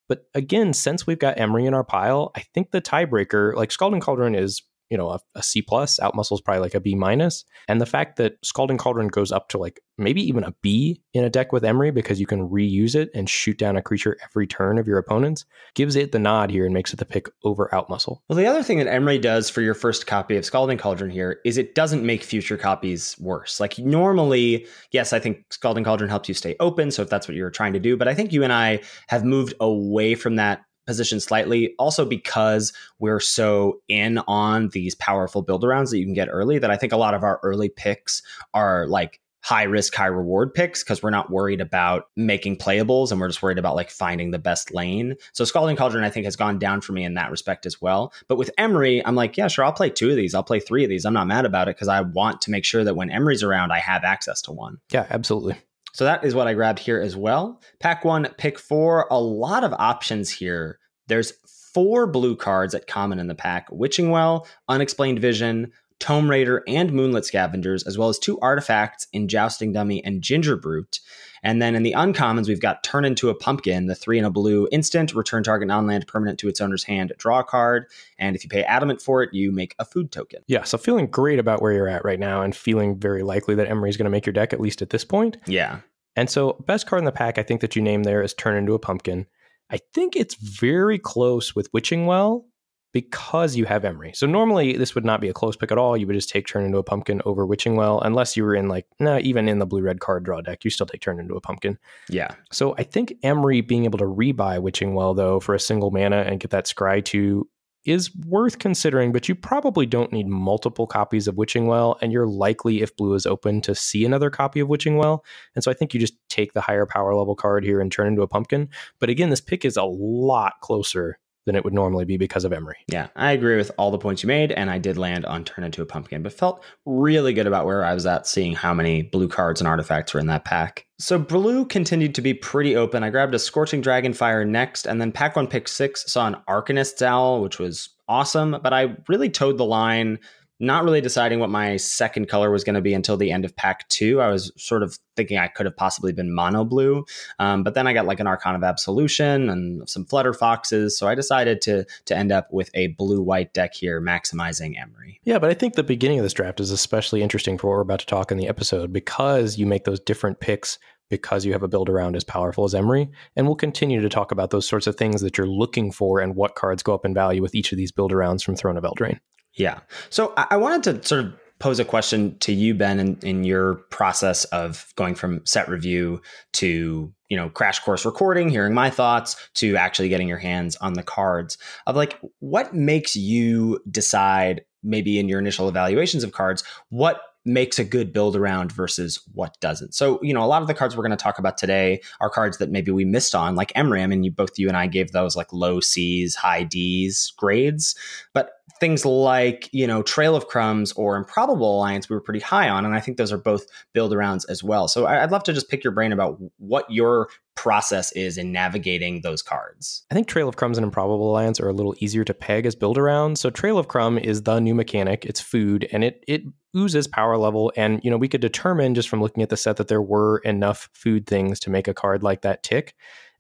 But 0.09 0.26
again, 0.35 0.73
since 0.73 1.06
we've 1.06 1.18
got 1.18 1.37
Emry 1.37 1.66
in 1.66 1.75
our 1.75 1.85
pile, 1.85 2.33
I 2.35 2.40
think 2.54 2.71
the 2.71 2.83
tiebreaker, 2.83 3.54
like 3.54 3.71
Scalding 3.71 4.00
Cauldron 4.00 4.35
is 4.35 4.62
you 4.90 4.96
know 4.96 5.10
a, 5.10 5.20
a 5.34 5.42
C 5.42 5.62
plus. 5.62 5.98
Outmuscle 5.98 6.34
is 6.34 6.40
probably 6.40 6.60
like 6.60 6.74
a 6.74 6.80
B 6.80 6.94
minus, 6.94 7.44
and 7.68 7.80
the 7.80 7.86
fact 7.86 8.16
that 8.16 8.34
Scalding 8.42 8.78
Cauldron 8.78 9.08
goes 9.08 9.32
up 9.32 9.48
to 9.50 9.58
like 9.58 9.80
maybe 9.98 10.22
even 10.22 10.44
a 10.44 10.54
B 10.62 11.00
in 11.12 11.24
a 11.24 11.30
deck 11.30 11.52
with 11.52 11.62
Emry 11.62 11.92
because 11.92 12.20
you 12.20 12.26
can 12.26 12.48
reuse 12.48 12.94
it 12.94 13.10
and 13.14 13.28
shoot 13.28 13.58
down 13.58 13.76
a 13.76 13.82
creature 13.82 14.16
every 14.24 14.46
turn 14.46 14.78
of 14.78 14.88
your 14.88 14.98
opponents 14.98 15.44
gives 15.74 15.96
it 15.96 16.12
the 16.12 16.18
nod 16.18 16.50
here 16.50 16.64
and 16.64 16.74
makes 16.74 16.92
it 16.92 16.98
the 16.98 17.04
pick 17.04 17.26
over 17.44 17.68
Outmuscle. 17.72 18.18
Well, 18.28 18.36
the 18.36 18.46
other 18.46 18.62
thing 18.62 18.78
that 18.78 18.86
Emry 18.86 19.20
does 19.20 19.48
for 19.50 19.60
your 19.60 19.74
first 19.74 20.06
copy 20.06 20.36
of 20.36 20.44
Scalding 20.44 20.78
Cauldron 20.78 21.10
here 21.10 21.40
is 21.44 21.58
it 21.58 21.74
doesn't 21.74 22.04
make 22.04 22.22
future 22.22 22.56
copies 22.56 23.16
worse. 23.18 23.60
Like 23.60 23.78
normally, 23.78 24.66
yes, 24.90 25.12
I 25.12 25.18
think 25.18 25.44
Scalding 25.50 25.84
Cauldron 25.84 26.10
helps 26.10 26.28
you 26.28 26.34
stay 26.34 26.56
open, 26.60 26.90
so 26.90 27.02
if 27.02 27.08
that's 27.08 27.28
what 27.28 27.36
you're 27.36 27.50
trying 27.50 27.72
to 27.74 27.80
do, 27.80 27.96
but 27.96 28.08
I 28.08 28.14
think 28.14 28.32
you 28.32 28.42
and 28.42 28.52
I 28.52 28.80
have 29.08 29.24
moved 29.24 29.54
away 29.60 30.14
from 30.14 30.36
that 30.36 30.62
position 30.86 31.20
slightly 31.20 31.74
also 31.78 32.04
because 32.04 32.72
we're 32.98 33.20
so 33.20 33.80
in 33.88 34.18
on 34.28 34.68
these 34.70 34.94
powerful 34.94 35.42
build 35.42 35.62
arounds 35.62 35.90
that 35.90 35.98
you 35.98 36.04
can 36.04 36.14
get 36.14 36.28
early 36.30 36.58
that 36.58 36.70
I 36.70 36.76
think 36.76 36.92
a 36.92 36.96
lot 36.96 37.14
of 37.14 37.22
our 37.22 37.40
early 37.42 37.68
picks 37.68 38.22
are 38.52 38.86
like 38.86 39.20
high 39.44 39.64
risk, 39.64 39.94
high 39.94 40.06
reward 40.06 40.54
picks 40.54 40.82
because 40.82 41.02
we're 41.02 41.11
not 41.11 41.30
worried 41.30 41.61
about 41.61 42.09
making 42.16 42.56
playables 42.56 43.12
and 43.12 43.20
we're 43.20 43.28
just 43.28 43.42
worried 43.42 43.59
about 43.59 43.76
like 43.76 43.90
finding 43.90 44.30
the 44.30 44.38
best 44.38 44.72
lane. 44.72 45.14
So 45.35 45.44
Scalding 45.44 45.76
Cauldron, 45.76 46.02
I 46.02 46.09
think, 46.09 46.24
has 46.24 46.35
gone 46.35 46.59
down 46.59 46.80
for 46.80 46.94
me 46.94 47.04
in 47.04 47.12
that 47.14 47.30
respect 47.30 47.66
as 47.66 47.78
well. 47.78 48.11
But 48.26 48.38
with 48.38 48.50
Emry, 48.59 49.02
I'm 49.04 49.14
like, 49.14 49.37
yeah, 49.37 49.48
sure, 49.48 49.66
I'll 49.66 49.72
play 49.72 49.90
two 49.90 50.09
of 50.09 50.16
these. 50.16 50.35
I'll 50.35 50.42
play 50.42 50.61
three 50.61 50.82
of 50.82 50.88
these. 50.88 51.04
I'm 51.04 51.12
not 51.12 51.26
mad 51.26 51.44
about 51.44 51.68
it 51.68 51.76
because 51.76 51.88
I 51.88 52.00
want 52.00 52.40
to 52.42 52.50
make 52.50 52.64
sure 52.64 52.85
that 52.85 52.96
when 52.96 53.11
Emry's 53.11 53.42
around, 53.42 53.70
I 53.70 53.80
have 53.80 54.02
access 54.02 54.40
to 54.42 54.52
one. 54.52 54.78
Yeah, 54.90 55.06
absolutely. 55.11 55.56
So 55.94 56.04
that 56.04 56.24
is 56.24 56.35
what 56.35 56.48
I 56.48 56.54
grabbed 56.54 56.80
here 56.80 57.00
as 57.00 57.16
well. 57.16 57.62
Pack 57.78 58.04
one, 58.04 58.28
pick 58.37 58.59
four. 58.59 59.07
A 59.12 59.20
lot 59.20 59.62
of 59.62 59.72
options 59.74 60.28
here. 60.28 60.80
There's 61.07 61.33
four 61.72 62.09
blue 62.09 62.35
cards 62.35 62.74
at 62.74 62.88
common 62.88 63.20
in 63.20 63.28
the 63.28 63.35
pack 63.35 63.68
Witching 63.70 64.11
Well, 64.11 64.46
Unexplained 64.68 65.20
Vision, 65.20 65.70
Tome 66.00 66.30
Raider, 66.30 66.62
and 66.66 66.92
Moonlit 66.92 67.24
Scavengers, 67.24 67.85
as 67.85 67.96
well 67.96 68.09
as 68.09 68.18
two 68.18 68.38
artifacts 68.40 69.07
in 69.12 69.28
Jousting 69.28 69.72
Dummy 69.72 70.04
and 70.04 70.22
Gingerbrute. 70.22 71.00
And 71.42 71.61
then 71.61 71.74
in 71.74 71.83
the 71.83 71.92
uncommons, 71.92 72.48
we've 72.48 72.61
got 72.61 72.83
Turn 72.83 73.04
into 73.04 73.28
a 73.28 73.35
Pumpkin, 73.35 73.87
the 73.87 73.94
three 73.94 74.18
and 74.18 74.26
a 74.26 74.30
blue 74.30 74.66
instant, 74.72 75.14
return 75.14 75.42
target 75.42 75.68
non 75.68 75.87
land 75.87 76.07
permanent 76.07 76.38
to 76.40 76.48
its 76.48 76.61
owner's 76.61 76.85
hand, 76.85 77.12
draw 77.18 77.40
a 77.40 77.44
card. 77.44 77.87
And 78.18 78.35
if 78.35 78.42
you 78.42 78.50
pay 78.50 78.64
adamant 78.64 79.02
for 79.02 79.22
it, 79.22 79.33
you 79.33 79.52
make 79.52 79.74
a 79.78 79.85
food 79.85 80.11
token. 80.11 80.42
Yeah, 80.46 80.64
so 80.64 80.78
feeling 80.78 81.07
great 81.07 81.38
about 81.38 81.61
where 81.61 81.72
you're 81.72 81.88
at 81.88 82.04
right 82.04 82.18
now 82.18 82.42
and 82.42 82.57
feeling 82.57 82.98
very 82.98 83.22
likely 83.22 83.54
that 83.57 83.68
Emry 83.68 83.90
is 83.90 83.96
going 83.96 84.04
to 84.04 84.11
make 84.11 84.26
your 84.26 84.33
deck, 84.33 84.52
at 84.52 84.61
least 84.61 84.83
at 84.83 84.90
this 84.90 85.04
point. 85.04 85.37
Yeah. 85.46 85.80
And 86.16 86.30
so, 86.30 86.62
best 86.66 86.87
card 86.87 87.00
in 87.00 87.04
the 87.04 87.12
pack, 87.12 87.38
I 87.38 87.42
think 87.42 87.61
that 87.61 87.76
you 87.76 87.83
name 87.83 88.04
there 88.04 88.22
is 88.22 88.33
Turn 88.35 88.57
into 88.57 88.74
a 88.74 88.78
Pumpkin. 88.78 89.26
I 89.70 89.78
think 89.92 90.16
it's 90.16 90.35
very 90.35 90.98
close 90.98 91.54
with 91.54 91.68
Witching 91.72 92.07
Well 92.07 92.46
because 92.94 93.57
you 93.57 93.64
have 93.64 93.83
Emry. 93.83 94.14
So 94.14 94.24
normally 94.24 94.76
this 94.76 94.94
would 94.94 95.04
not 95.04 95.20
be 95.20 95.28
a 95.28 95.33
close 95.33 95.57
pick 95.57 95.72
at 95.72 95.76
all. 95.76 95.96
You 95.96 96.07
would 96.07 96.14
just 96.14 96.30
take 96.30 96.46
Turn 96.46 96.64
into 96.64 96.78
a 96.78 96.85
Pumpkin 96.85 97.20
over 97.26 97.44
Witching 97.44 97.74
Well, 97.74 98.00
unless 98.00 98.37
you 98.37 98.44
were 98.44 98.54
in 98.54 98.68
like, 98.68 98.87
no, 99.00 99.18
even 99.18 99.48
in 99.48 99.59
the 99.59 99.66
blue 99.66 99.83
red 99.83 99.98
card 99.98 100.24
draw 100.24 100.40
deck, 100.40 100.64
you 100.64 100.70
still 100.70 100.87
take 100.87 101.00
Turn 101.00 101.18
into 101.18 101.35
a 101.35 101.40
Pumpkin. 101.40 101.76
Yeah. 102.09 102.28
So 102.52 102.76
I 102.78 102.85
think 102.85 103.14
Emry 103.24 103.66
being 103.66 103.85
able 103.85 103.98
to 103.98 104.04
rebuy 104.04 104.62
Witching 104.62 104.94
Well 104.94 105.12
though 105.12 105.40
for 105.40 105.57
a 105.57 105.61
single 105.61 105.90
mana 105.90 106.18
and 106.18 106.38
get 106.38 106.52
that 106.52 106.66
Scry 106.66 107.04
2 107.04 107.48
is 107.85 108.14
worth 108.26 108.61
considering, 108.61 109.12
but 109.12 109.28
you 109.28 109.35
probably 109.35 109.87
don't 109.87 110.12
need 110.12 110.28
multiple 110.28 110.87
copies 110.87 111.26
of 111.26 111.37
Witching 111.37 111.66
Well, 111.66 111.98
and 112.00 112.12
you're 112.12 112.28
likely, 112.28 112.80
if 112.80 112.96
blue 112.96 113.14
is 113.14 113.26
open, 113.26 113.61
to 113.62 113.74
see 113.74 114.04
another 114.04 114.30
copy 114.30 114.61
of 114.61 114.68
Witching 114.68 114.96
Well. 114.96 115.24
And 115.54 115.62
so 115.62 115.70
I 115.70 115.74
think 115.74 115.92
you 115.92 116.00
just 116.00 116.14
take 116.28 116.52
the 116.52 116.62
higher 116.62 116.87
power 116.87 117.14
level 117.14 117.35
card 117.35 117.64
here 117.64 117.80
and 117.80 117.90
turn 117.90 118.07
into 118.07 118.22
a 118.22 118.28
pumpkin. 118.28 118.68
But 119.00 119.11
again, 119.11 119.30
this 119.30 119.40
pick 119.40 119.64
is 119.64 119.76
a 119.76 119.83
lot 119.83 120.54
closer 120.62 121.18
than 121.46 121.57
it 121.57 121.64
would 121.64 121.74
normally 121.74 122.04
be 122.04 122.16
because 122.16 122.44
of 122.44 122.52
Emry. 122.52 122.74
Yeah, 122.88 123.09
I 123.16 123.33
agree 123.33 123.57
with 123.57 123.70
all 123.76 123.90
the 123.90 123.98
points 123.98 124.22
you 124.22 124.26
made, 124.26 124.52
and 124.52 124.70
I 124.70 124.78
did 124.78 124.96
land 124.96 125.26
on 125.26 125.44
turn 125.44 125.64
into 125.64 125.83
a 125.83 125.87
pumpkin, 125.87 126.22
but 126.22 126.33
felt 126.33 126.64
really 126.87 127.33
good 127.33 127.46
about 127.46 127.66
where 127.66 127.85
I 127.85 127.94
was 127.94 128.07
at, 128.07 128.26
seeing 128.26 128.54
how 128.54 128.72
many 128.72 129.02
blue 129.02 129.28
cards 129.28 129.61
and 129.61 129.68
artifacts 129.68 130.14
were 130.14 130.20
in 130.20 130.26
that 130.28 130.44
pack. 130.44 130.87
So 130.98 131.18
blue 131.18 131.66
continued 131.66 132.14
to 132.14 132.22
be 132.22 132.35
pretty 132.35 132.76
open. 132.76 133.02
I 133.02 133.11
grabbed 133.11 133.35
a 133.35 133.38
Scorching 133.38 133.83
Dragonfire 133.83 134.46
next, 134.46 134.87
and 134.87 135.00
then 135.00 135.12
pack 135.12 135.37
one, 135.37 135.46
pick 135.46 135.68
six 135.68 136.11
saw 136.11 136.26
an 136.26 136.37
Arcanist's 136.48 137.02
Owl, 137.02 137.42
which 137.42 137.59
was 137.59 137.90
awesome, 138.09 138.59
but 138.62 138.72
I 138.72 138.96
really 139.09 139.30
toed 139.30 139.59
the 139.59 139.64
line 139.64 140.18
not 140.66 140.85
really 140.85 141.00
deciding 141.00 141.40
what 141.40 141.50
my 141.50 141.77
second 141.77 142.29
color 142.29 142.50
was 142.50 142.64
going 142.64 142.74
to 142.74 142.81
be 142.81 142.94
until 142.94 143.16
the 143.16 143.31
end 143.31 143.44
of 143.44 143.55
pack 143.57 143.88
two. 143.88 144.20
I 144.20 144.29
was 144.29 144.53
sort 144.57 144.83
of 144.83 144.98
thinking 145.16 145.38
I 145.38 145.48
could 145.48 145.66
have 145.66 145.77
possibly 145.77 146.12
been 146.12 146.35
mono 146.35 146.64
blue, 146.64 147.05
um, 147.38 147.62
but 147.62 147.74
then 147.74 147.87
I 147.87 147.92
got 147.92 148.07
like 148.07 148.20
an 148.20 148.27
Archon 148.27 148.55
of 148.55 148.64
Absolution 148.64 149.48
and 149.48 149.88
some 149.88 150.05
Flutterfoxes, 150.05 150.92
so 150.92 151.07
I 151.09 151.14
decided 151.14 151.61
to 151.62 151.85
to 152.07 152.16
end 152.16 152.33
up 152.33 152.48
with 152.53 152.70
a 152.74 152.88
blue 152.88 153.22
white 153.22 153.53
deck 153.53 153.74
here, 153.74 154.00
maximizing 154.00 154.77
Emry. 154.77 155.18
Yeah, 155.24 155.38
but 155.38 155.50
I 155.50 155.55
think 155.55 155.74
the 155.74 155.83
beginning 155.83 156.18
of 156.18 156.24
this 156.24 156.33
draft 156.33 156.61
is 156.61 156.70
especially 156.70 157.22
interesting 157.22 157.59
for 157.59 157.68
what 157.68 157.77
we're 157.77 157.83
about 157.83 158.00
to 158.00 158.07
talk 158.07 158.31
in 158.31 158.38
the 158.38 158.48
episode 158.48 158.92
because 158.92 159.59
you 159.59 159.66
make 159.66 159.85
those 159.85 160.00
different 160.00 160.40
picks 160.40 160.79
because 161.11 161.44
you 161.44 161.53
have 161.53 161.62
a 161.62 161.68
build 161.68 161.88
around 161.88 162.16
as 162.16 162.24
powerful 162.24 162.64
as 162.64 162.74
Emry. 162.74 163.09
And 163.37 163.46
we'll 163.46 163.57
continue 163.57 164.00
to 164.00 164.09
talk 164.09 164.33
about 164.33 164.50
those 164.50 164.68
sorts 164.68 164.87
of 164.87 164.96
things 164.96 165.20
that 165.20 165.37
you're 165.37 165.46
looking 165.46 165.92
for 165.92 166.20
and 166.20 166.35
what 166.35 166.55
cards 166.55 166.83
go 166.83 166.94
up 166.94 167.05
in 167.05 167.14
value 167.14 167.42
with 167.42 167.55
each 167.55 167.72
of 167.72 167.79
these 167.79 167.92
build 167.92 168.12
arounds 168.12 168.42
from 168.42 168.57
Throne 168.57 168.77
of 168.77 168.85
Eldraine. 168.85 169.20
Yeah. 169.54 169.80
So 170.10 170.32
I 170.36 170.56
wanted 170.56 171.02
to 171.02 171.06
sort 171.08 171.24
of 171.24 171.34
pose 171.58 171.78
a 171.78 171.84
question 171.84 172.36
to 172.40 172.52
you, 172.52 172.74
Ben, 172.74 172.98
in, 172.98 173.18
in 173.22 173.44
your 173.44 173.76
process 173.90 174.44
of 174.46 174.92
going 174.96 175.14
from 175.14 175.44
set 175.46 175.68
review 175.68 176.20
to 176.54 177.12
you 177.30 177.36
know 177.36 177.48
crash 177.48 177.80
course 177.80 178.04
recording 178.04 178.48
hearing 178.48 178.74
my 178.74 178.90
thoughts 178.90 179.36
to 179.54 179.76
actually 179.76 180.08
getting 180.08 180.28
your 180.28 180.38
hands 180.38 180.76
on 180.76 180.92
the 180.92 181.02
cards 181.02 181.56
of 181.86 181.96
like 181.96 182.20
what 182.40 182.74
makes 182.74 183.16
you 183.16 183.80
decide 183.90 184.64
maybe 184.82 185.18
in 185.18 185.28
your 185.28 185.38
initial 185.38 185.68
evaluations 185.68 186.22
of 186.22 186.32
cards 186.32 186.62
what 186.90 187.22
makes 187.44 187.78
a 187.78 187.84
good 187.84 188.12
build 188.12 188.36
around 188.36 188.72
versus 188.72 189.20
what 189.34 189.58
doesn't. 189.60 189.94
So, 189.94 190.18
you 190.22 190.32
know, 190.32 190.42
a 190.42 190.46
lot 190.46 190.62
of 190.62 190.68
the 190.68 190.74
cards 190.74 190.96
we're 190.96 191.02
going 191.02 191.16
to 191.16 191.22
talk 191.22 191.38
about 191.38 191.58
today 191.58 192.00
are 192.20 192.30
cards 192.30 192.56
that 192.58 192.70
maybe 192.70 192.90
we 192.90 193.04
missed 193.04 193.34
on, 193.34 193.54
like 193.54 193.72
Emry, 193.74 194.00
and 194.00 194.24
you 194.24 194.30
both 194.30 194.58
you 194.58 194.68
and 194.68 194.76
I 194.76 194.86
gave 194.86 195.12
those 195.12 195.36
like 195.36 195.52
low 195.52 195.80
C's, 195.80 196.34
high 196.34 196.62
D's 196.62 197.34
grades. 197.36 197.94
But 198.32 198.52
things 198.85 199.07
like 199.07 199.70
you 199.73 199.87
know 199.87 200.03
trail 200.03 200.37
of 200.37 200.47
crumbs 200.47 200.92
or 200.92 201.16
improbable 201.16 201.79
alliance 201.79 202.07
we 202.07 202.14
were 202.14 202.20
pretty 202.20 202.40
high 202.40 202.68
on 202.68 202.85
and 202.85 202.94
i 202.94 203.01
think 203.01 203.16
those 203.16 203.33
are 203.33 203.38
both 203.38 203.64
build 203.94 204.12
arounds 204.12 204.44
as 204.51 204.62
well 204.62 204.88
so 204.88 205.07
i'd 205.07 205.31
love 205.31 205.42
to 205.42 205.55
just 205.55 205.70
pick 205.70 205.83
your 205.83 205.90
brain 205.90 206.12
about 206.12 206.37
what 206.59 206.85
your 206.90 207.31
process 207.55 208.12
is 208.12 208.37
in 208.37 208.53
navigating 208.53 209.23
those 209.23 209.40
cards 209.40 210.05
I 210.11 210.14
think 210.14 210.29
Trail 210.29 210.49
of 210.49 210.57
Crumbs 210.57 210.77
and 210.77 210.85
Improbable 210.85 211.31
Alliance 211.31 211.61
are 211.61 211.68
a 211.68 211.73
little 211.73 211.94
easier 211.99 212.25
to 212.25 212.35
peg 212.35 212.66
as 212.66 212.75
build 212.75 212.99
around. 212.99 213.38
So 213.38 213.49
Trail 213.49 213.79
of 213.79 213.88
Crumb 213.88 214.18
is 214.18 214.42
the 214.42 214.61
new 214.61 214.75
mechanic. 214.75 215.25
It's 215.25 215.40
food 215.40 215.88
and 215.92 216.05
it 216.05 216.23
it 216.27 216.42
oozes 216.77 217.07
power 217.07 217.37
level. 217.37 217.73
And 217.77 218.01
you 218.05 218.11
know, 218.11 218.16
we 218.16 218.29
could 218.29 218.40
determine 218.40 218.94
just 218.94 219.09
from 219.09 219.20
looking 219.20 219.42
at 219.42 219.49
the 219.49 219.57
set 219.57 219.77
that 219.77 219.88
there 219.88 220.03
were 220.03 220.38
enough 220.38 220.88
food 220.92 221.27
things 221.27 221.61
to 221.61 221.70
make 221.70 221.88
a 221.88 221.94
card 221.94 222.23
like 222.23 222.42
that 222.42 222.62
tick. 222.62 222.94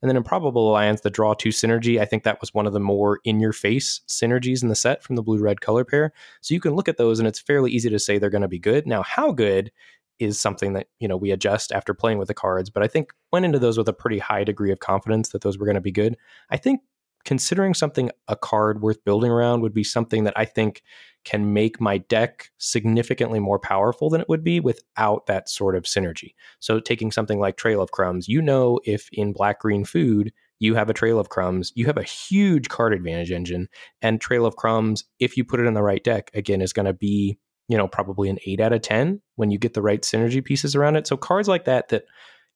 And 0.04 0.10
then 0.10 0.18
Improbable 0.18 0.68
Alliance, 0.68 1.00
the 1.00 1.08
draw 1.08 1.32
two 1.32 1.48
synergy, 1.48 1.98
I 1.98 2.04
think 2.04 2.24
that 2.24 2.38
was 2.42 2.52
one 2.52 2.66
of 2.66 2.74
the 2.74 2.78
more 2.78 3.20
in 3.24 3.40
your 3.40 3.54
face 3.54 4.02
synergies 4.06 4.62
in 4.62 4.68
the 4.68 4.74
set 4.74 5.02
from 5.02 5.16
the 5.16 5.22
blue 5.22 5.38
red 5.38 5.62
color 5.62 5.82
pair. 5.82 6.12
So 6.42 6.52
you 6.52 6.60
can 6.60 6.74
look 6.74 6.90
at 6.90 6.98
those 6.98 7.18
and 7.18 7.26
it's 7.26 7.38
fairly 7.38 7.70
easy 7.72 7.88
to 7.88 7.98
say 7.98 8.18
they're 8.18 8.28
going 8.28 8.42
to 8.42 8.48
be 8.48 8.58
good. 8.58 8.86
Now, 8.86 9.02
how 9.02 9.32
good 9.32 9.72
is 10.18 10.38
something 10.38 10.74
that, 10.74 10.88
you 11.00 11.08
know, 11.08 11.16
we 11.16 11.30
adjust 11.30 11.72
after 11.72 11.94
playing 11.94 12.18
with 12.18 12.28
the 12.28 12.34
cards, 12.34 12.68
but 12.68 12.82
I 12.82 12.86
think 12.86 13.12
went 13.32 13.46
into 13.46 13.58
those 13.58 13.78
with 13.78 13.88
a 13.88 13.94
pretty 13.94 14.18
high 14.18 14.44
degree 14.44 14.70
of 14.70 14.78
confidence 14.78 15.30
that 15.30 15.40
those 15.40 15.56
were 15.56 15.64
going 15.64 15.74
to 15.74 15.80
be 15.80 15.90
good. 15.90 16.18
I 16.50 16.58
think 16.58 16.82
considering 17.24 17.74
something 17.74 18.10
a 18.28 18.36
card 18.36 18.82
worth 18.82 19.04
building 19.04 19.30
around 19.30 19.62
would 19.62 19.74
be 19.74 19.84
something 19.84 20.24
that 20.24 20.34
I 20.36 20.44
think 20.44 20.82
can 21.24 21.52
make 21.54 21.80
my 21.80 21.98
deck 21.98 22.50
significantly 22.58 23.40
more 23.40 23.58
powerful 23.58 24.10
than 24.10 24.20
it 24.20 24.28
would 24.28 24.44
be 24.44 24.60
without 24.60 25.26
that 25.26 25.48
sort 25.48 25.74
of 25.74 25.84
synergy. 25.84 26.34
So 26.60 26.80
taking 26.80 27.10
something 27.10 27.40
like 27.40 27.56
Trail 27.56 27.80
of 27.80 27.92
Crumbs, 27.92 28.28
you 28.28 28.42
know 28.42 28.78
if 28.84 29.08
in 29.12 29.32
black 29.32 29.60
green 29.60 29.84
food 29.84 30.32
you 30.60 30.74
have 30.74 30.90
a 30.90 30.94
Trail 30.94 31.18
of 31.18 31.30
Crumbs, 31.30 31.72
you 31.74 31.86
have 31.86 31.96
a 31.96 32.02
huge 32.02 32.68
card 32.68 32.92
advantage 32.92 33.32
engine 33.32 33.68
and 34.02 34.20
Trail 34.20 34.46
of 34.46 34.56
Crumbs 34.56 35.04
if 35.18 35.36
you 35.36 35.44
put 35.44 35.60
it 35.60 35.66
in 35.66 35.74
the 35.74 35.82
right 35.82 36.04
deck 36.04 36.30
again 36.34 36.60
is 36.60 36.72
going 36.72 36.86
to 36.86 36.92
be, 36.92 37.38
you 37.68 37.78
know, 37.78 37.88
probably 37.88 38.28
an 38.28 38.38
8 38.46 38.60
out 38.60 38.72
of 38.72 38.82
10 38.82 39.20
when 39.36 39.50
you 39.50 39.58
get 39.58 39.74
the 39.74 39.82
right 39.82 40.02
synergy 40.02 40.44
pieces 40.44 40.76
around 40.76 40.96
it. 40.96 41.06
So 41.06 41.16
cards 41.16 41.48
like 41.48 41.64
that 41.64 41.88
that 41.88 42.04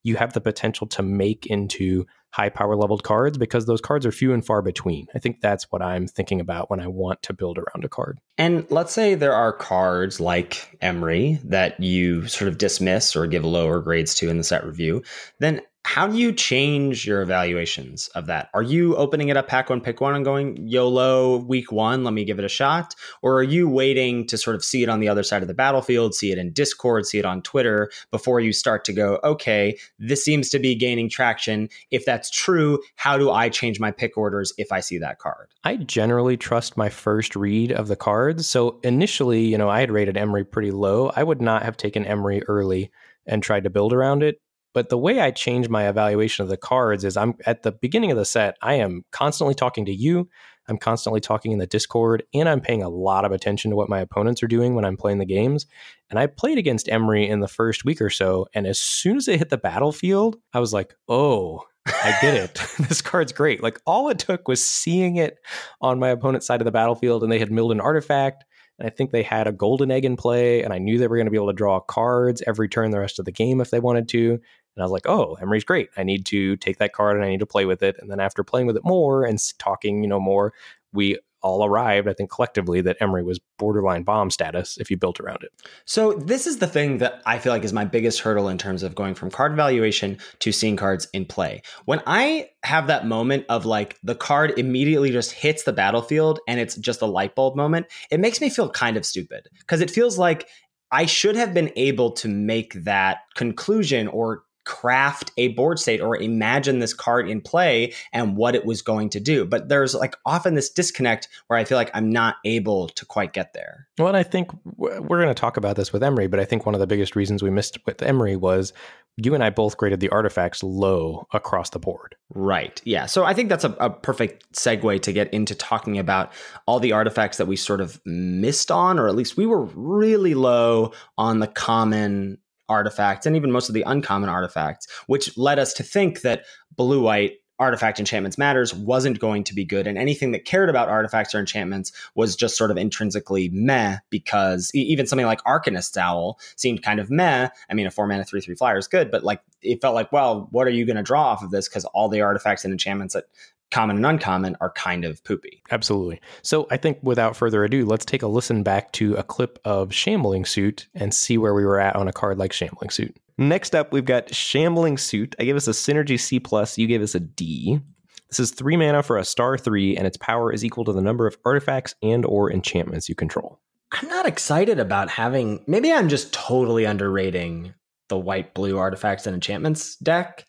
you 0.05 0.17
have 0.17 0.33
the 0.33 0.41
potential 0.41 0.87
to 0.87 1.03
make 1.03 1.47
into 1.47 2.07
high 2.31 2.49
power 2.49 2.77
leveled 2.77 3.03
cards 3.03 3.39
because 3.39 3.67
those 3.67 3.81
cards 3.81 4.05
are 4.07 4.13
few 4.13 4.33
and 4.33 4.45
far 4.45 4.63
between. 4.63 5.07
I 5.15 5.19
think 5.19 5.41
that's 5.41 5.71
what 5.71 5.83
I'm 5.83 6.07
thinking 6.07 6.41
about 6.41 6.71
when 6.71 6.81
I 6.81 6.87
want 6.87 7.23
to 7.25 7.33
build 7.33 7.59
around 7.59 7.85
a 7.85 7.89
card. 7.89 8.19
And 8.37 8.67
let's 8.71 8.93
say 8.93 9.15
there 9.15 9.35
are 9.35 9.53
cards 9.53 10.21
like 10.21 10.79
Emry 10.83 11.41
that 11.45 11.81
you 11.81 12.27
sort 12.27 12.49
of 12.49 12.59
dismiss 12.59 13.17
or 13.17 13.27
give 13.27 13.45
lower 13.45 13.81
grades 13.81 14.15
to 14.17 14.29
in 14.29 14.39
the 14.39 14.45
set 14.45 14.65
review. 14.65 15.03
Then 15.41 15.63
how 15.89 16.07
do 16.07 16.19
you 16.19 16.35
change 16.35 17.07
your 17.07 17.23
evaluations 17.23 18.09
of 18.09 18.27
that? 18.27 18.51
Are 18.53 18.63
you 18.63 18.95
opening 18.97 19.31
it 19.31 19.39
up 19.39 19.49
pack 19.49 19.71
one, 19.71 19.81
pick 19.81 20.03
one 20.03 20.15
and 20.15 20.23
going 20.23 20.69
YOLO 20.69 21.39
week 21.39 21.73
one, 21.73 22.05
let 22.05 22.13
me 22.13 22.27
give 22.27 22.39
it 22.39 22.45
a 22.45 22.49
shot? 22.49 22.95
Or 23.23 23.39
are 23.39 23.43
you 23.43 23.71
waiting 23.71 24.27
to 24.27 24.37
sort 24.37 24.55
of 24.55 24.63
see 24.63 24.83
it 24.83 24.91
on 24.91 25.01
the 25.01 25.09
other 25.09 25.23
side 25.23 25.41
of 25.41 25.49
the 25.49 25.55
battlefield, 25.55 26.15
see 26.15 26.31
it 26.31 26.37
in 26.37 26.53
Discord, 26.53 27.07
see 27.07 27.19
it 27.19 27.25
on 27.25 27.41
Twitter 27.41 27.91
before 28.11 28.39
you 28.39 28.53
start 28.53 28.85
to 28.85 28.93
go, 28.93 29.19
okay, 29.25 29.79
this 29.99 30.23
seems 30.23 30.51
to 30.51 30.59
be 30.59 30.75
gaining 30.75 31.09
traction. 31.09 31.71
If 31.91 32.05
that's 32.05 32.29
true, 32.29 32.81
how 32.97 33.17
do 33.17 33.31
I 33.31 33.49
change 33.49 33.81
my 33.81 33.91
pick 33.91 34.19
orders 34.19 34.53
if 34.59 34.71
I 34.71 34.81
see 34.81 34.99
that 34.99 35.19
card? 35.19 35.49
I 35.65 35.77
generally 35.77 36.37
trust 36.37 36.77
my 36.77 36.91
first 36.91 37.35
read 37.35 37.73
of 37.73 37.89
the 37.89 37.97
cards. 37.97 38.47
So 38.47 38.79
initially, 38.85 39.47
you 39.47 39.57
know, 39.57 39.71
I 39.71 39.81
had 39.81 39.91
rated 39.91 40.17
Emry 40.17 40.49
pretty 40.49 40.71
low. 40.71 41.13
I 41.17 41.23
would 41.23 41.41
not 41.41 41.63
have 41.63 41.79
taken 41.79 42.05
Emry 42.05 42.43
early 42.47 42.91
and 43.25 43.43
tried 43.43 43.65
to 43.65 43.71
build 43.71 43.95
around 43.95 44.23
it. 44.23 44.39
But 44.79 44.91
the 44.91 44.97
way 44.97 45.19
I 45.19 45.33
change 45.33 45.69
my 45.69 45.89
evaluation 45.89 46.45
of 46.45 46.49
the 46.49 46.57
cards 46.57 47.03
is 47.03 47.17
I'm 47.17 47.35
at 47.47 47.65
the 47.65 47.73
beginning 47.73 48.13
of 48.13 48.17
the 48.17 48.25
set, 48.25 48.57
I 48.63 48.75
am 48.75 49.05
constantly 49.11 49.57
talking 49.57 49.85
to 49.87 49.93
you. 49.93 50.29
I'm 50.69 50.79
constantly 50.79 51.21
talking 51.21 51.51
in 51.51 51.59
the 51.59 51.67
Discord, 51.67 52.23
and 52.33 52.49
I'm 52.49 52.61
paying 52.61 52.85
a 52.85 52.89
lot 52.89 53.25
of 53.25 53.33
attention 53.33 53.73
to 53.73 53.77
what 53.77 53.89
my 53.89 53.99
opponents 53.99 54.41
are 54.41 54.47
doing 54.47 54.77
when 54.77 54.85
I'm 54.85 54.97
playing 54.97 55.19
the 55.19 55.27
games. 55.27 55.67
And 56.11 56.17
I 56.17 56.29
played 56.29 56.59
against 56.59 56.87
Emry 56.87 57.29
in 57.29 57.41
the 57.41 57.49
first 57.49 57.85
week 57.85 58.01
or 58.01 58.09
so, 58.09 58.47
and 58.55 58.69
as 58.69 58.79
soon 58.79 59.17
as 59.17 59.27
it 59.27 59.41
hit 59.41 59.51
the 59.51 59.59
battlefield, 59.59 60.37
I 60.55 60.61
was 60.61 60.73
like, 60.73 60.95
oh, 61.09 61.65
I 61.85 62.17
get 62.23 62.35
it. 62.35 62.63
this 62.89 63.03
card's 63.03 63.33
great. 63.33 63.61
Like 63.61 63.81
all 63.85 64.11
it 64.11 64.21
took 64.21 64.47
was 64.47 64.65
seeing 64.65 65.17
it 65.17 65.39
on 65.81 65.99
my 65.99 66.11
opponent's 66.11 66.47
side 66.47 66.61
of 66.61 66.67
the 66.67 66.71
battlefield, 66.71 67.25
and 67.25 67.33
they 67.33 67.41
had 67.41 67.51
milled 67.51 67.73
an 67.73 67.81
artifact. 67.81 68.45
And 68.79 68.87
I 68.87 68.91
think 68.91 69.11
they 69.11 69.25
had 69.25 69.49
a 69.49 69.53
golden 69.53 69.91
egg 69.91 70.05
in 70.05 70.17
play, 70.17 70.63
and 70.63 70.73
I 70.73 70.79
knew 70.79 70.99
they 70.99 71.09
were 71.09 71.17
going 71.17 71.27
to 71.27 71.33
be 71.33 71.37
able 71.37 71.49
to 71.49 71.53
draw 71.53 71.81
cards 71.81 72.45
every 72.47 72.69
turn 72.69 72.93
the 72.93 73.01
rest 73.01 73.19
of 73.19 73.25
the 73.25 73.33
game 73.33 73.61
if 73.61 73.71
they 73.71 73.81
wanted 73.81 74.09
to. 74.11 74.39
And 74.79 74.85
I 74.85 74.87
was 74.87 74.93
like, 74.93 75.09
oh, 75.09 75.37
Emry's 75.43 75.65
great. 75.65 75.91
I 75.97 76.05
need 76.05 76.25
to 76.27 76.57
take 76.59 76.79
that 76.79 76.93
card 76.93 77.17
and 77.17 77.25
I 77.25 77.31
need 77.31 77.41
to 77.41 77.47
play 77.47 77.65
with 77.65 77.83
it. 77.83 77.97
And 77.99 78.09
then 78.09 78.21
after 78.21 78.45
playing 78.45 78.69
with 78.69 78.77
it 78.77 78.85
more 78.85 79.25
and 79.25 79.37
talking, 79.59 80.05
you 80.05 80.09
know, 80.09 80.21
more, 80.21 80.53
we 80.93 81.19
all 81.43 81.65
arrived, 81.65 82.07
I 82.07 82.13
think 82.13 82.31
collectively, 82.31 82.81
that 82.83 82.99
Emry 83.01 83.25
was 83.25 83.41
borderline 83.59 84.05
bomb 84.05 84.31
status 84.31 84.79
if 84.79 84.89
you 84.89 84.97
built 84.97 85.19
around 85.19 85.43
it. 85.43 85.51
So 85.85 86.13
this 86.13 86.47
is 86.47 86.59
the 86.59 86.69
thing 86.69 86.99
that 86.99 87.23
I 87.27 87.41
feel 87.41 87.53
like 87.53 87.65
is 87.65 87.73
my 87.73 87.85
biggest 87.85 88.21
hurdle 88.21 88.49
in 88.49 88.57
terms 88.57 88.85
of 88.85 88.95
going 88.95 89.17
from 89.17 89.33
card 89.33 89.57
valuation 89.57 90.19
to 90.39 90.53
seeing 90.53 90.77
cards 90.77 91.09
in 91.13 91.27
play. 91.27 91.63
When 91.87 92.01
I 92.07 92.51
have 92.63 92.87
that 92.87 93.05
moment 93.05 93.47
of 93.49 93.67
like 93.67 93.99
the 94.05 94.15
card 94.15 94.57
immediately 94.59 95.11
just 95.11 95.33
hits 95.33 95.65
the 95.65 95.73
battlefield 95.73 96.39
and 96.47 96.61
it's 96.61 96.77
just 96.77 97.03
a 97.03 97.07
light 97.07 97.35
bulb 97.35 97.57
moment, 97.57 97.87
it 98.13 98.21
makes 98.21 98.41
me 98.41 98.49
feel 98.49 98.71
kind 98.71 98.97
of 98.97 99.05
stupid 99.05 99.49
because 99.59 99.81
it 99.81 99.91
feels 99.91 100.19
like 100.19 100.49
I 100.91 101.07
should 101.07 101.37
have 101.37 101.53
been 101.53 101.71
able 101.77 102.13
to 102.13 102.29
make 102.29 102.73
that 102.85 103.19
conclusion 103.35 104.09
or 104.09 104.45
craft 104.69 105.33
a 105.39 105.49
board 105.49 105.79
state 105.79 106.01
or 106.01 106.15
imagine 106.15 106.79
this 106.79 106.93
card 106.93 107.29
in 107.29 107.41
play 107.41 107.95
and 108.13 108.37
what 108.37 108.55
it 108.55 108.67
was 108.67 108.83
going 108.83 109.09
to 109.09 109.19
do. 109.19 109.47
But 109.47 109.71
there's 109.71 109.95
like 109.95 110.15
often 110.27 110.55
this 110.55 110.69
disconnect 110.69 111.27
where 111.47 111.59
I 111.59 111.65
feel 111.65 111.79
like 111.79 111.91
I'm 111.95 112.11
not 112.11 112.37
able 112.45 112.89
to 112.91 113.07
quite 113.07 113.33
get 113.33 113.55
there. 113.55 113.89
Well, 113.99 114.09
and 114.09 114.17
I 114.17 114.23
think 114.23 114.51
we're 114.77 115.01
going 115.01 115.29
to 115.29 115.35
talk 115.35 115.57
about 115.57 115.77
this 115.77 115.91
with 115.91 116.03
Emry, 116.03 116.31
but 116.31 116.39
I 116.39 116.45
think 116.45 116.67
one 116.67 116.75
of 116.75 116.81
the 116.81 116.87
biggest 116.87 117.17
reasons 117.17 117.43
we 117.43 117.49
missed 117.49 117.79
with 117.87 117.97
Emry 117.99 118.37
was 118.37 118.75
you 119.17 119.35
and 119.35 119.43
I 119.43 119.51
both 119.51 119.79
graded 119.79 120.01
the 120.01 120.11
artifacts 120.11 120.63
low 120.63 121.27
across 121.33 121.71
the 121.71 121.79
board. 121.79 122.15
Right. 122.35 122.81
Yeah. 122.85 123.07
So 123.07 123.25
I 123.25 123.33
think 123.33 123.49
that's 123.49 123.65
a, 123.65 123.73
a, 123.81 123.91
perfect 123.91 124.53
segue 124.53 125.03
to 125.03 125.13
get 125.13 125.33
into 125.33 125.55
talking 125.55 125.99
about 125.99 126.31
all 126.67 126.79
the 126.79 126.93
artifacts 126.93 127.39
that 127.39 127.47
we 127.47 127.57
sort 127.57 127.81
of 127.81 128.01
missed 128.05 128.71
on, 128.71 128.99
or 128.99 129.09
at 129.09 129.17
least 129.17 129.37
we 129.37 129.47
were 129.47 129.65
really 129.65 130.35
low 130.35 130.93
on 131.17 131.41
the 131.41 131.49
common 131.49 132.39
artifacts 132.69 133.27
and 133.27 133.37
even 133.37 133.53
most 133.53 133.69
of 133.69 133.75
the 133.75 133.83
uncommon 133.83 134.29
artifacts, 134.29 134.87
which 135.07 135.37
led 135.37 135.59
us 135.59 135.73
to 135.75 135.83
think 135.83 136.23
that 136.23 136.45
blue 136.77 137.03
white 137.03 137.39
artifact 137.59 137.99
enchantments 137.99 138.39
matters 138.39 138.73
wasn't 138.73 139.19
going 139.19 139.43
to 139.43 139.53
be 139.53 139.65
good 139.65 139.87
and 139.87 139.99
anything 139.99 140.31
that 140.31 140.45
cared 140.45 140.71
about 140.71 140.89
artifacts 140.89 141.35
or 141.35 141.41
enchantments 141.41 141.91
was 142.15 142.37
just 142.37 142.57
sort 142.57 142.71
of 142.71 142.77
intrinsically 142.77 143.49
meh 143.49 143.97
because 144.11 144.71
even 144.75 145.07
something 145.07 145.27
like 145.27 145.41
arcanist's 145.45 145.97
owl 145.97 146.39
seemed 146.55 146.83
kind 146.83 147.01
of 147.01 147.11
meh. 147.11 147.49
I 147.69 147.75
mean 147.75 147.87
a 147.87 147.91
four 147.91 148.07
mana 148.07 148.25
three 148.25 148.41
three 148.41 148.55
flyer 148.55 148.79
is 148.79 148.87
good 148.87 149.11
but 149.11 149.25
like 149.25 149.41
it 149.61 149.81
felt 149.81 149.97
like 149.97 150.13
well 150.13 150.47
what 150.53 150.69
are 150.69 150.71
you 150.71 150.87
going 150.87 150.97
to 150.97 151.03
draw 151.03 151.25
off 151.25 151.43
of 151.43 151.51
this 151.51 151.69
because 151.69 151.85
all 151.87 152.09
the 152.09 152.21
artifacts 152.21 152.65
and 152.65 152.71
enchantments 152.71 153.15
that 153.15 153.25
common 153.71 153.97
and 153.97 154.07
uncommon 154.07 154.57
are 154.61 154.71
kind 154.73 155.05
of 155.05 155.23
poopy. 155.25 155.63
Absolutely. 155.71 156.21
So 156.43 156.67
I 156.71 156.77
think 156.77 156.99
without 157.03 157.37
further 157.37 157.65
ado, 157.65 157.85
let's 157.85 158.05
take 158.05 158.23
a 158.23 158.27
listen 158.27 158.63
back 158.63 158.93
to 158.93 159.15
a 159.15 159.23
clip 159.23 159.59
of 159.65 159.93
Shambling 159.93 160.45
Suit 160.45 160.89
and 160.95 161.13
see 161.13 161.39
where 161.39 161.55
we 161.55 161.65
were 161.65 161.81
at 161.81 161.97
on 161.97 162.09
a 162.09 162.13
card 162.13 162.39
like 162.39 162.53
Shambling 162.53 162.91
Suit. 162.91 163.17
Next 163.37 163.75
up, 163.75 163.93
we've 163.93 164.05
got 164.05 164.35
Shambling 164.35 164.99
Suit. 164.99 165.37
I 165.39 165.45
gave 165.45 165.57
us 165.57 165.69
a 165.69 165.73
Synergy 165.73 166.19
C 166.19 166.41
plus. 166.41 166.77
You 166.77 166.87
gave 166.87 167.03
us 167.03 167.15
a 167.15 167.21
D. 167.21 167.81
This 168.29 168.41
is 168.41 168.51
three 168.51 168.77
mana 168.77 169.03
for 169.03 169.17
a 169.17 169.25
star 169.25 169.57
three, 169.57 169.97
and 169.97 170.07
its 170.07 170.17
power 170.17 170.53
is 170.53 170.65
equal 170.65 170.85
to 170.85 170.93
the 170.93 171.01
number 171.01 171.27
of 171.27 171.39
artifacts 171.45 171.95
and 172.03 172.27
or 172.27 172.53
enchantments 172.53 173.09
you 173.09 173.15
control. 173.15 173.61
I'm 173.93 174.09
not 174.09 174.27
excited 174.27 174.79
about 174.79 175.09
having. 175.09 175.65
Maybe 175.67 175.93
I'm 175.93 176.09
just 176.09 176.33
totally 176.33 176.85
underrating 176.85 177.75
the 178.09 178.19
white 178.19 178.55
blue 178.55 178.77
artifacts 178.77 179.27
and 179.27 179.35
enchantments 179.35 179.97
deck. 179.97 180.45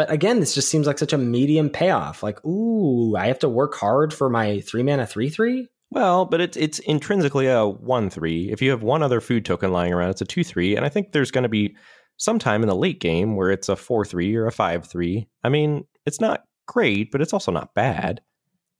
But 0.00 0.10
again, 0.10 0.40
this 0.40 0.54
just 0.54 0.70
seems 0.70 0.86
like 0.86 0.98
such 0.98 1.12
a 1.12 1.18
medium 1.18 1.68
payoff. 1.68 2.22
Like, 2.22 2.42
ooh, 2.42 3.14
I 3.16 3.26
have 3.26 3.38
to 3.40 3.50
work 3.50 3.74
hard 3.74 4.14
for 4.14 4.30
my 4.30 4.60
three 4.60 4.82
mana 4.82 5.06
three 5.06 5.28
three. 5.28 5.68
Well, 5.90 6.24
but 6.24 6.40
it's 6.40 6.56
it's 6.56 6.78
intrinsically 6.78 7.48
a 7.48 7.66
one 7.66 8.08
three. 8.08 8.50
If 8.50 8.62
you 8.62 8.70
have 8.70 8.82
one 8.82 9.02
other 9.02 9.20
food 9.20 9.44
token 9.44 9.72
lying 9.72 9.92
around, 9.92 10.08
it's 10.08 10.22
a 10.22 10.24
two 10.24 10.42
three. 10.42 10.74
And 10.74 10.86
I 10.86 10.88
think 10.88 11.12
there's 11.12 11.30
going 11.30 11.42
to 11.42 11.50
be 11.50 11.76
some 12.16 12.38
time 12.38 12.62
in 12.62 12.68
the 12.70 12.74
late 12.74 12.98
game 12.98 13.36
where 13.36 13.50
it's 13.50 13.68
a 13.68 13.76
four 13.76 14.06
three 14.06 14.34
or 14.34 14.46
a 14.46 14.52
five 14.52 14.86
three. 14.86 15.28
I 15.44 15.50
mean, 15.50 15.84
it's 16.06 16.18
not 16.18 16.44
great, 16.66 17.12
but 17.12 17.20
it's 17.20 17.34
also 17.34 17.52
not 17.52 17.74
bad. 17.74 18.22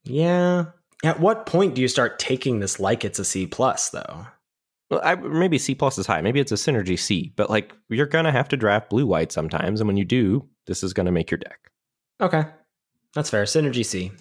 Yeah. 0.05 0.69
At 1.05 1.21
what 1.21 1.45
point 1.45 1.75
do 1.75 1.83
you 1.83 1.89
start 1.89 2.19
taking 2.19 2.61
this 2.61 2.81
like 2.81 3.05
it's 3.05 3.19
a 3.19 3.27
C 3.27 3.47
plus 3.47 3.91
though? 3.91 4.27
Well, 4.91 5.03
I, 5.05 5.17
maybe 5.17 5.59
C 5.59 5.75
plus 5.75 5.99
is 5.99 6.07
high. 6.07 6.23
Maybe 6.23 6.41
it's 6.41 6.51
a 6.51 6.55
synergy 6.55 6.99
C, 6.99 7.35
but 7.37 7.51
like 7.51 7.75
you're 7.91 8.07
gonna 8.07 8.33
have 8.33 8.49
to 8.49 8.57
draft 8.57 8.89
blue 8.89 9.05
white 9.05 9.33
sometimes, 9.33 9.81
and 9.81 9.87
when 9.87 9.99
you 9.99 10.07
do, 10.07 10.49
this 10.71 10.85
is 10.85 10.93
gonna 10.93 11.11
make 11.11 11.33
your 11.33 11.39
deck. 11.39 11.59
Okay, 12.21 12.45
that's 13.13 13.29
fair. 13.29 13.43
Synergy 13.43 13.85
C. 13.85 14.13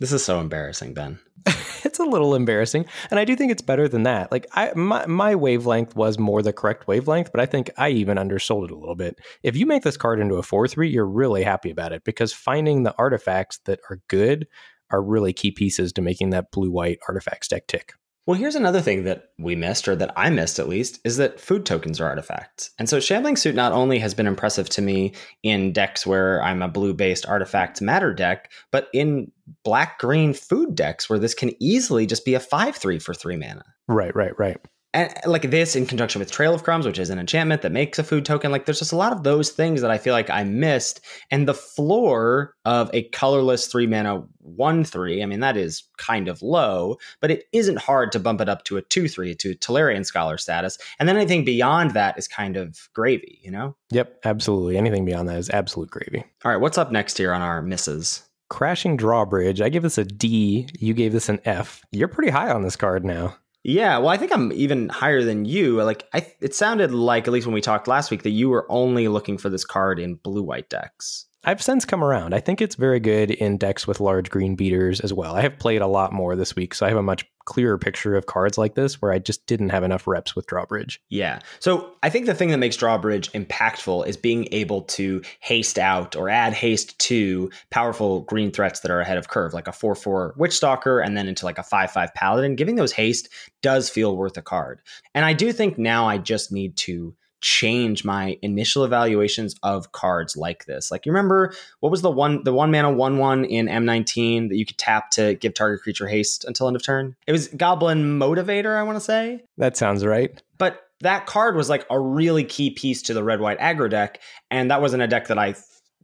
This 0.00 0.10
is 0.10 0.24
so 0.24 0.40
embarrassing, 0.40 0.94
Ben. 0.94 1.18
it's 1.46 1.84
it's 1.84 1.98
a 1.98 2.04
little 2.04 2.34
embarrassing, 2.34 2.86
and 3.10 3.20
I 3.20 3.26
do 3.26 3.36
think 3.36 3.52
it's 3.52 3.60
better 3.60 3.88
than 3.88 4.04
that. 4.04 4.32
Like 4.32 4.46
I, 4.54 4.72
my 4.74 5.04
my 5.04 5.34
wavelength 5.34 5.94
was 5.94 6.18
more 6.18 6.40
the 6.40 6.54
correct 6.54 6.88
wavelength, 6.88 7.30
but 7.30 7.42
I 7.42 7.46
think 7.46 7.68
I 7.76 7.90
even 7.90 8.16
undersold 8.16 8.64
it 8.64 8.70
a 8.70 8.78
little 8.78 8.94
bit. 8.94 9.18
If 9.42 9.54
you 9.54 9.66
make 9.66 9.82
this 9.82 9.98
card 9.98 10.18
into 10.18 10.36
a 10.36 10.42
four 10.42 10.66
three, 10.66 10.88
you're 10.88 11.06
really 11.06 11.42
happy 11.42 11.70
about 11.70 11.92
it 11.92 12.04
because 12.04 12.32
finding 12.32 12.84
the 12.84 12.94
artifacts 12.96 13.58
that 13.66 13.80
are 13.90 14.00
good 14.08 14.46
are 14.90 15.02
really 15.02 15.34
key 15.34 15.50
pieces 15.50 15.92
to 15.92 16.00
making 16.00 16.30
that 16.30 16.50
blue 16.52 16.70
white 16.70 17.00
artifacts 17.06 17.48
deck 17.48 17.66
tick. 17.66 17.92
Well, 18.28 18.36
here's 18.36 18.56
another 18.56 18.82
thing 18.82 19.04
that 19.04 19.30
we 19.38 19.56
missed, 19.56 19.88
or 19.88 19.96
that 19.96 20.12
I 20.14 20.28
missed 20.28 20.58
at 20.58 20.68
least, 20.68 21.00
is 21.02 21.16
that 21.16 21.40
food 21.40 21.64
tokens 21.64 21.98
are 21.98 22.06
artifacts. 22.06 22.72
And 22.78 22.86
so 22.86 23.00
Shambling 23.00 23.36
Suit 23.36 23.54
not 23.54 23.72
only 23.72 23.98
has 24.00 24.12
been 24.12 24.26
impressive 24.26 24.68
to 24.68 24.82
me 24.82 25.14
in 25.42 25.72
decks 25.72 26.06
where 26.06 26.42
I'm 26.42 26.60
a 26.60 26.68
blue 26.68 26.92
based 26.92 27.24
artifacts 27.24 27.80
matter 27.80 28.12
deck, 28.12 28.52
but 28.70 28.90
in 28.92 29.32
black 29.64 29.98
green 29.98 30.34
food 30.34 30.74
decks 30.74 31.08
where 31.08 31.18
this 31.18 31.32
can 31.32 31.52
easily 31.58 32.04
just 32.04 32.26
be 32.26 32.34
a 32.34 32.40
5 32.40 32.76
3 32.76 32.98
for 32.98 33.14
3 33.14 33.36
mana. 33.38 33.64
Right, 33.88 34.14
right, 34.14 34.38
right 34.38 34.58
and 34.94 35.12
like 35.26 35.50
this 35.50 35.76
in 35.76 35.86
conjunction 35.86 36.18
with 36.18 36.30
Trail 36.30 36.54
of 36.54 36.62
Crumbs, 36.62 36.86
which 36.86 36.98
is 36.98 37.10
an 37.10 37.18
enchantment 37.18 37.62
that 37.62 37.72
makes 37.72 37.98
a 37.98 38.04
food 38.04 38.24
token. 38.24 38.50
Like 38.50 38.64
there's 38.64 38.78
just 38.78 38.92
a 38.92 38.96
lot 38.96 39.12
of 39.12 39.22
those 39.22 39.50
things 39.50 39.82
that 39.82 39.90
I 39.90 39.98
feel 39.98 40.14
like 40.14 40.30
I 40.30 40.44
missed. 40.44 41.00
And 41.30 41.46
the 41.46 41.54
floor 41.54 42.54
of 42.64 42.90
a 42.94 43.02
colorless 43.10 43.66
three 43.66 43.86
mana 43.86 44.24
one 44.40 44.84
three, 44.84 45.22
I 45.22 45.26
mean, 45.26 45.40
that 45.40 45.58
is 45.58 45.84
kind 45.98 46.26
of 46.26 46.40
low, 46.40 46.96
but 47.20 47.30
it 47.30 47.44
isn't 47.52 47.78
hard 47.78 48.12
to 48.12 48.18
bump 48.18 48.40
it 48.40 48.48
up 48.48 48.64
to 48.64 48.78
a 48.78 48.82
two 48.82 49.08
three 49.08 49.34
to 49.34 49.54
Tolarian 49.54 50.06
Scholar 50.06 50.38
status. 50.38 50.78
And 50.98 51.08
then 51.08 51.16
anything 51.16 51.44
beyond 51.44 51.92
that 51.92 52.18
is 52.18 52.26
kind 52.26 52.56
of 52.56 52.88
gravy, 52.94 53.40
you 53.42 53.50
know? 53.50 53.76
Yep, 53.90 54.20
absolutely. 54.24 54.78
Anything 54.78 55.04
beyond 55.04 55.28
that 55.28 55.38
is 55.38 55.50
absolute 55.50 55.90
gravy. 55.90 56.24
All 56.44 56.50
right, 56.50 56.60
what's 56.60 56.78
up 56.78 56.90
next 56.90 57.18
here 57.18 57.32
on 57.34 57.42
our 57.42 57.60
misses? 57.60 58.22
Crashing 58.48 58.96
Drawbridge. 58.96 59.60
I 59.60 59.68
give 59.68 59.82
this 59.82 59.98
a 59.98 60.04
D. 60.04 60.66
You 60.78 60.94
gave 60.94 61.12
this 61.12 61.28
an 61.28 61.40
F. 61.44 61.82
You're 61.92 62.08
pretty 62.08 62.30
high 62.30 62.50
on 62.50 62.62
this 62.62 62.76
card 62.76 63.04
now. 63.04 63.36
Yeah, 63.64 63.98
well, 63.98 64.08
I 64.08 64.16
think 64.16 64.32
I'm 64.32 64.52
even 64.52 64.88
higher 64.88 65.22
than 65.22 65.44
you. 65.44 65.82
Like, 65.82 66.08
I, 66.14 66.26
it 66.40 66.54
sounded 66.54 66.92
like 66.92 67.26
at 67.26 67.32
least 67.32 67.46
when 67.46 67.54
we 67.54 67.60
talked 67.60 67.88
last 67.88 68.10
week 68.10 68.22
that 68.22 68.30
you 68.30 68.48
were 68.48 68.66
only 68.70 69.08
looking 69.08 69.36
for 69.36 69.50
this 69.50 69.64
card 69.64 69.98
in 69.98 70.14
blue 70.14 70.42
white 70.42 70.70
decks. 70.70 71.26
I've 71.44 71.62
since 71.62 71.84
come 71.84 72.02
around. 72.02 72.34
I 72.34 72.40
think 72.40 72.60
it's 72.60 72.74
very 72.74 72.98
good 72.98 73.30
in 73.30 73.58
decks 73.58 73.86
with 73.86 74.00
large 74.00 74.28
green 74.28 74.56
beaters 74.56 75.00
as 75.00 75.12
well. 75.12 75.36
I 75.36 75.40
have 75.42 75.58
played 75.58 75.80
a 75.80 75.86
lot 75.86 76.12
more 76.12 76.34
this 76.34 76.56
week, 76.56 76.74
so 76.74 76.84
I 76.84 76.88
have 76.88 76.98
a 76.98 77.02
much 77.02 77.24
clearer 77.44 77.78
picture 77.78 78.14
of 78.14 78.26
cards 78.26 78.58
like 78.58 78.74
this 78.74 79.00
where 79.00 79.10
I 79.10 79.18
just 79.18 79.46
didn't 79.46 79.70
have 79.70 79.82
enough 79.82 80.06
reps 80.06 80.36
with 80.36 80.46
Drawbridge. 80.46 81.00
Yeah. 81.08 81.38
So 81.60 81.92
I 82.02 82.10
think 82.10 82.26
the 82.26 82.34
thing 82.34 82.50
that 82.50 82.58
makes 82.58 82.76
Drawbridge 82.76 83.32
impactful 83.32 84.06
is 84.06 84.18
being 84.18 84.48
able 84.52 84.82
to 84.82 85.22
haste 85.40 85.78
out 85.78 86.14
or 86.14 86.28
add 86.28 86.52
haste 86.52 86.98
to 86.98 87.50
powerful 87.70 88.20
green 88.22 88.50
threats 88.50 88.80
that 88.80 88.90
are 88.90 89.00
ahead 89.00 89.16
of 89.16 89.28
curve, 89.28 89.54
like 89.54 89.68
a 89.68 89.72
4 89.72 89.94
4 89.94 90.34
Witchstalker 90.36 91.02
and 91.02 91.16
then 91.16 91.28
into 91.28 91.46
like 91.46 91.56
a 91.56 91.62
5 91.62 91.90
5 91.90 92.14
Paladin. 92.14 92.56
Giving 92.56 92.76
those 92.76 92.92
haste 92.92 93.30
does 93.62 93.88
feel 93.88 94.14
worth 94.14 94.36
a 94.36 94.42
card. 94.42 94.82
And 95.14 95.24
I 95.24 95.32
do 95.32 95.52
think 95.52 95.78
now 95.78 96.06
I 96.06 96.18
just 96.18 96.52
need 96.52 96.76
to 96.78 97.14
change 97.40 98.04
my 98.04 98.38
initial 98.42 98.84
evaluations 98.84 99.54
of 99.62 99.92
cards 99.92 100.36
like 100.36 100.66
this. 100.66 100.90
Like 100.90 101.06
you 101.06 101.12
remember 101.12 101.54
what 101.80 101.90
was 101.90 102.02
the 102.02 102.10
one 102.10 102.42
the 102.44 102.52
one 102.52 102.70
mana 102.70 102.90
one 102.90 103.18
one 103.18 103.44
in 103.44 103.66
M19 103.66 104.48
that 104.48 104.56
you 104.56 104.66
could 104.66 104.78
tap 104.78 105.10
to 105.12 105.34
give 105.34 105.54
target 105.54 105.82
creature 105.82 106.08
haste 106.08 106.44
until 106.44 106.66
end 106.66 106.76
of 106.76 106.82
turn? 106.82 107.16
It 107.26 107.32
was 107.32 107.48
Goblin 107.48 108.18
Motivator, 108.18 108.76
I 108.76 108.82
want 108.82 108.96
to 108.96 109.04
say. 109.04 109.42
That 109.56 109.76
sounds 109.76 110.04
right. 110.04 110.42
But 110.58 110.82
that 111.00 111.26
card 111.26 111.54
was 111.54 111.68
like 111.68 111.86
a 111.90 112.00
really 112.00 112.44
key 112.44 112.70
piece 112.70 113.02
to 113.02 113.14
the 113.14 113.22
red 113.22 113.40
white 113.40 113.58
aggro 113.60 113.88
deck, 113.88 114.20
and 114.50 114.70
that 114.70 114.80
wasn't 114.80 115.02
a 115.02 115.06
deck 115.06 115.28
that 115.28 115.38
I 115.38 115.54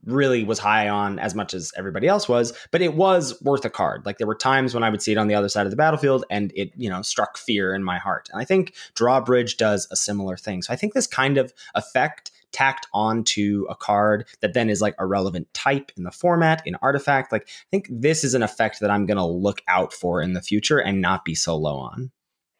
really 0.07 0.45
was 0.45 0.59
high 0.59 0.89
on 0.89 1.19
as 1.19 1.35
much 1.35 1.55
as 1.55 1.73
everybody 1.77 2.07
else 2.07 2.29
was, 2.29 2.53
but 2.71 2.83
it 2.83 2.95
was 2.95 3.41
worth 3.43 3.65
a 3.65 3.71
card. 3.71 4.05
Like 4.05 4.19
there 4.19 4.27
were 4.27 4.35
times 4.35 4.75
when 4.75 4.83
I 4.83 4.91
would 4.91 5.03
see 5.03 5.13
it 5.13 5.19
on 5.19 5.29
the 5.29 5.35
other 5.35 5.49
side 5.49 5.67
of 5.67 5.71
the 5.71 5.77
battlefield 5.77 6.25
and 6.31 6.53
it, 6.55 6.73
you 6.77 6.91
know, 6.91 7.03
struck 7.03 7.37
fear 7.37 7.75
in 7.75 7.83
my 7.83 7.99
heart. 7.99 8.29
And 8.33 8.41
I 8.41 8.45
think 8.45 8.75
Drawbridge 8.95 9.57
does 9.57 9.89
a 9.91 9.97
similar 9.97 10.37
thing. 10.37 10.63
So 10.63 10.73
I 10.73 10.77
think 10.77 10.95
this 10.95 11.07
kind 11.07 11.39
of 11.39 11.53
effect 11.75 12.31
tacked 12.53 12.87
onto 12.95 13.67
a 13.69 13.75
card 13.75 14.27
that 14.41 14.55
then 14.55 14.71
is 14.71 14.81
like 14.81 14.95
a 14.99 15.07
relevant 15.07 15.53
type 15.55 15.91
in 15.97 16.05
the 16.05 16.11
format, 16.11 16.63
in 16.65 16.77
artifact. 16.77 17.33
Like 17.33 17.49
I 17.49 17.69
think 17.71 17.89
this 17.91 18.25
is 18.25 18.35
an 18.35 18.43
effect 18.43 18.81
that 18.81 18.91
I'm 18.91 19.07
going 19.07 19.17
to 19.17 19.27
look 19.27 19.61
out 19.69 19.93
for 19.93 20.23
in 20.23 20.35
the 20.35 20.41
future 20.41 20.79
and 20.79 21.01
not 21.01 21.25
be 21.25 21.35
so 21.35 21.57
low 21.57 21.77
on. 21.77 22.13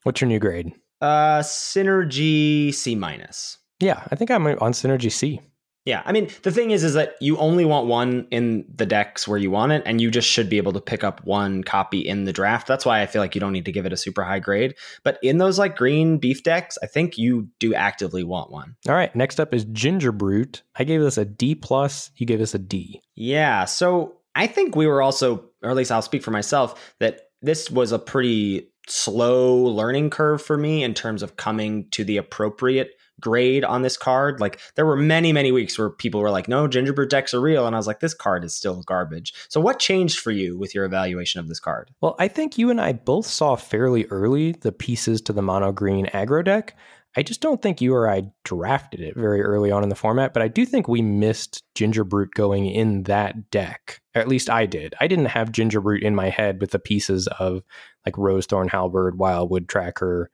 What's 0.03 0.21
your 0.21 0.29
new 0.29 0.41
grade? 0.41 0.73
Uh, 1.01 1.41
Synergy 1.41 2.75
C 2.75 2.95
minus. 2.95 3.59
Yeah, 3.81 4.07
I 4.11 4.17
think 4.17 4.31
I'm 4.31 4.47
on 4.47 4.73
Synergy 4.73 5.11
C. 5.11 5.41
Yeah, 5.85 6.03
I 6.05 6.13
mean 6.13 6.31
the 6.43 6.51
thing 6.51 6.71
is, 6.71 6.83
is 6.83 6.95
that 6.95 7.17
you 7.21 7.37
only 7.37 7.65
want 7.65 7.87
one 7.87 8.27
in 8.31 8.65
the 8.75 8.87
decks 8.87 9.29
where 9.29 9.39
you 9.39 9.51
want 9.51 9.73
it, 9.73 9.83
and 9.85 10.01
you 10.01 10.11
just 10.11 10.29
should 10.29 10.49
be 10.49 10.57
able 10.57 10.73
to 10.73 10.81
pick 10.81 11.05
up 11.05 11.25
one 11.25 11.63
copy 11.63 12.01
in 12.01 12.25
the 12.25 12.33
draft. 12.33 12.67
That's 12.67 12.87
why 12.87 13.03
I 13.03 13.07
feel 13.07 13.21
like 13.21 13.35
you 13.35 13.41
don't 13.41 13.53
need 13.53 13.67
to 13.67 13.73
give 13.73 13.85
it 13.85 13.93
a 13.93 13.97
super 13.97 14.25
high 14.25 14.39
grade. 14.39 14.75
But 15.03 15.19
in 15.23 15.39
those 15.39 15.59
like 15.59 15.77
green 15.77 16.19
beef 16.19 16.43
decks, 16.43 16.79
I 16.83 16.87
think 16.87 17.19
you 17.19 17.49
do 17.59 17.75
actively 17.75 18.25
want 18.25 18.51
one. 18.51 18.77
All 18.89 18.95
right, 18.95 19.15
next 19.15 19.39
up 19.39 19.53
is 19.53 19.67
Gingerbrute. 19.67 20.63
I 20.77 20.85
gave 20.85 21.01
this 21.01 21.19
a 21.19 21.25
D 21.25 21.55
plus. 21.55 22.11
You 22.17 22.27
gave 22.27 22.39
this 22.39 22.55
a 22.55 22.59
D. 22.59 23.03
Yeah, 23.15 23.67
so 23.67 24.15
I 24.35 24.47
think 24.47 24.75
we 24.75 24.87
were 24.87 25.03
also, 25.03 25.51
or 25.63 25.71
at 25.71 25.77
least 25.77 25.93
I'll 25.93 26.03
speak 26.03 26.23
for 26.23 26.31
myself, 26.31 26.95
that 26.99 27.29
this 27.43 27.71
was 27.71 27.93
a 27.93 27.99
pretty 27.99 28.71
slow 28.87 29.55
learning 29.55 30.11
curve 30.11 30.43
for 30.43 30.57
me 30.57 30.83
in 30.83 30.95
terms 30.95 31.23
of 31.23 31.37
coming 31.37 31.89
to 31.91 32.05
the 32.05 32.17
appropriate 32.17 32.93
grade 33.21 33.65
on 33.65 33.83
this 33.83 33.97
card. 33.97 34.41
Like 34.41 34.61
there 34.75 34.87
were 34.87 34.97
many, 34.97 35.33
many 35.33 35.53
weeks 35.53 35.79
where 35.79 35.91
people 35.91 36.21
were 36.21 36.31
like, 36.31 36.49
no, 36.49 36.69
gingerbread 36.69 37.09
decks 37.09 37.35
are 37.35 37.41
real. 37.41 37.67
And 37.67 37.75
I 37.75 37.79
was 37.79 37.87
like, 37.87 38.01
this 38.01 38.15
card 38.15 38.45
is 38.45 38.55
still 38.55 38.83
garbage. 38.83 39.33
So 39.49 39.61
what 39.61 39.79
changed 39.79 40.19
for 40.19 40.31
you 40.31 40.59
with 40.59 40.75
your 40.75 40.85
evaluation 40.85 41.41
of 41.41 41.49
this 41.49 41.61
card? 41.61 41.91
Well, 42.01 42.17
I 42.19 42.29
think 42.29 42.59
you 42.59 42.71
and 42.71 42.81
I 42.81 42.93
both 42.93 43.27
saw 43.27 43.57
fairly 43.57 44.07
early 44.07 44.53
the 44.53 44.73
pieces 44.73 45.21
to 45.23 45.33
the 45.33 45.43
mono 45.43 45.73
green 45.73 46.07
aggro 46.07 46.45
deck. 46.45 46.77
I 47.17 47.23
just 47.23 47.41
don't 47.41 47.63
think 47.63 47.81
you 47.81 47.95
or 47.95 48.11
I 48.11 48.25
drafted 48.43 49.01
it 49.01 49.15
very 49.15 49.41
early 49.41 49.71
on 49.71 49.85
in 49.85 49.89
the 49.89 49.95
format, 49.95 50.35
but 50.35 50.43
I 50.43 50.49
do 50.49 50.67
think 50.67 50.89
we 50.89 51.01
missed 51.01 51.63
Gingerbrute 51.77 52.33
going 52.35 52.67
in 52.67 53.05
that 53.05 53.51
deck. 53.51 54.01
At 54.15 54.27
least 54.27 54.51
I 54.51 54.67
did. 54.67 54.95
I 55.01 55.07
didn't 55.07 55.27
have 55.27 55.53
Gingerbrute 55.53 56.03
in 56.03 56.17
my 56.17 56.29
head 56.29 56.61
with 56.61 56.73
the 56.73 56.81
pieces 56.81 57.29
of 57.39 57.63
like 58.05 58.17
Rosethorn 58.17 58.69
Halberd, 58.69 59.17
Wildwood 59.17 59.69
Tracker, 59.69 60.31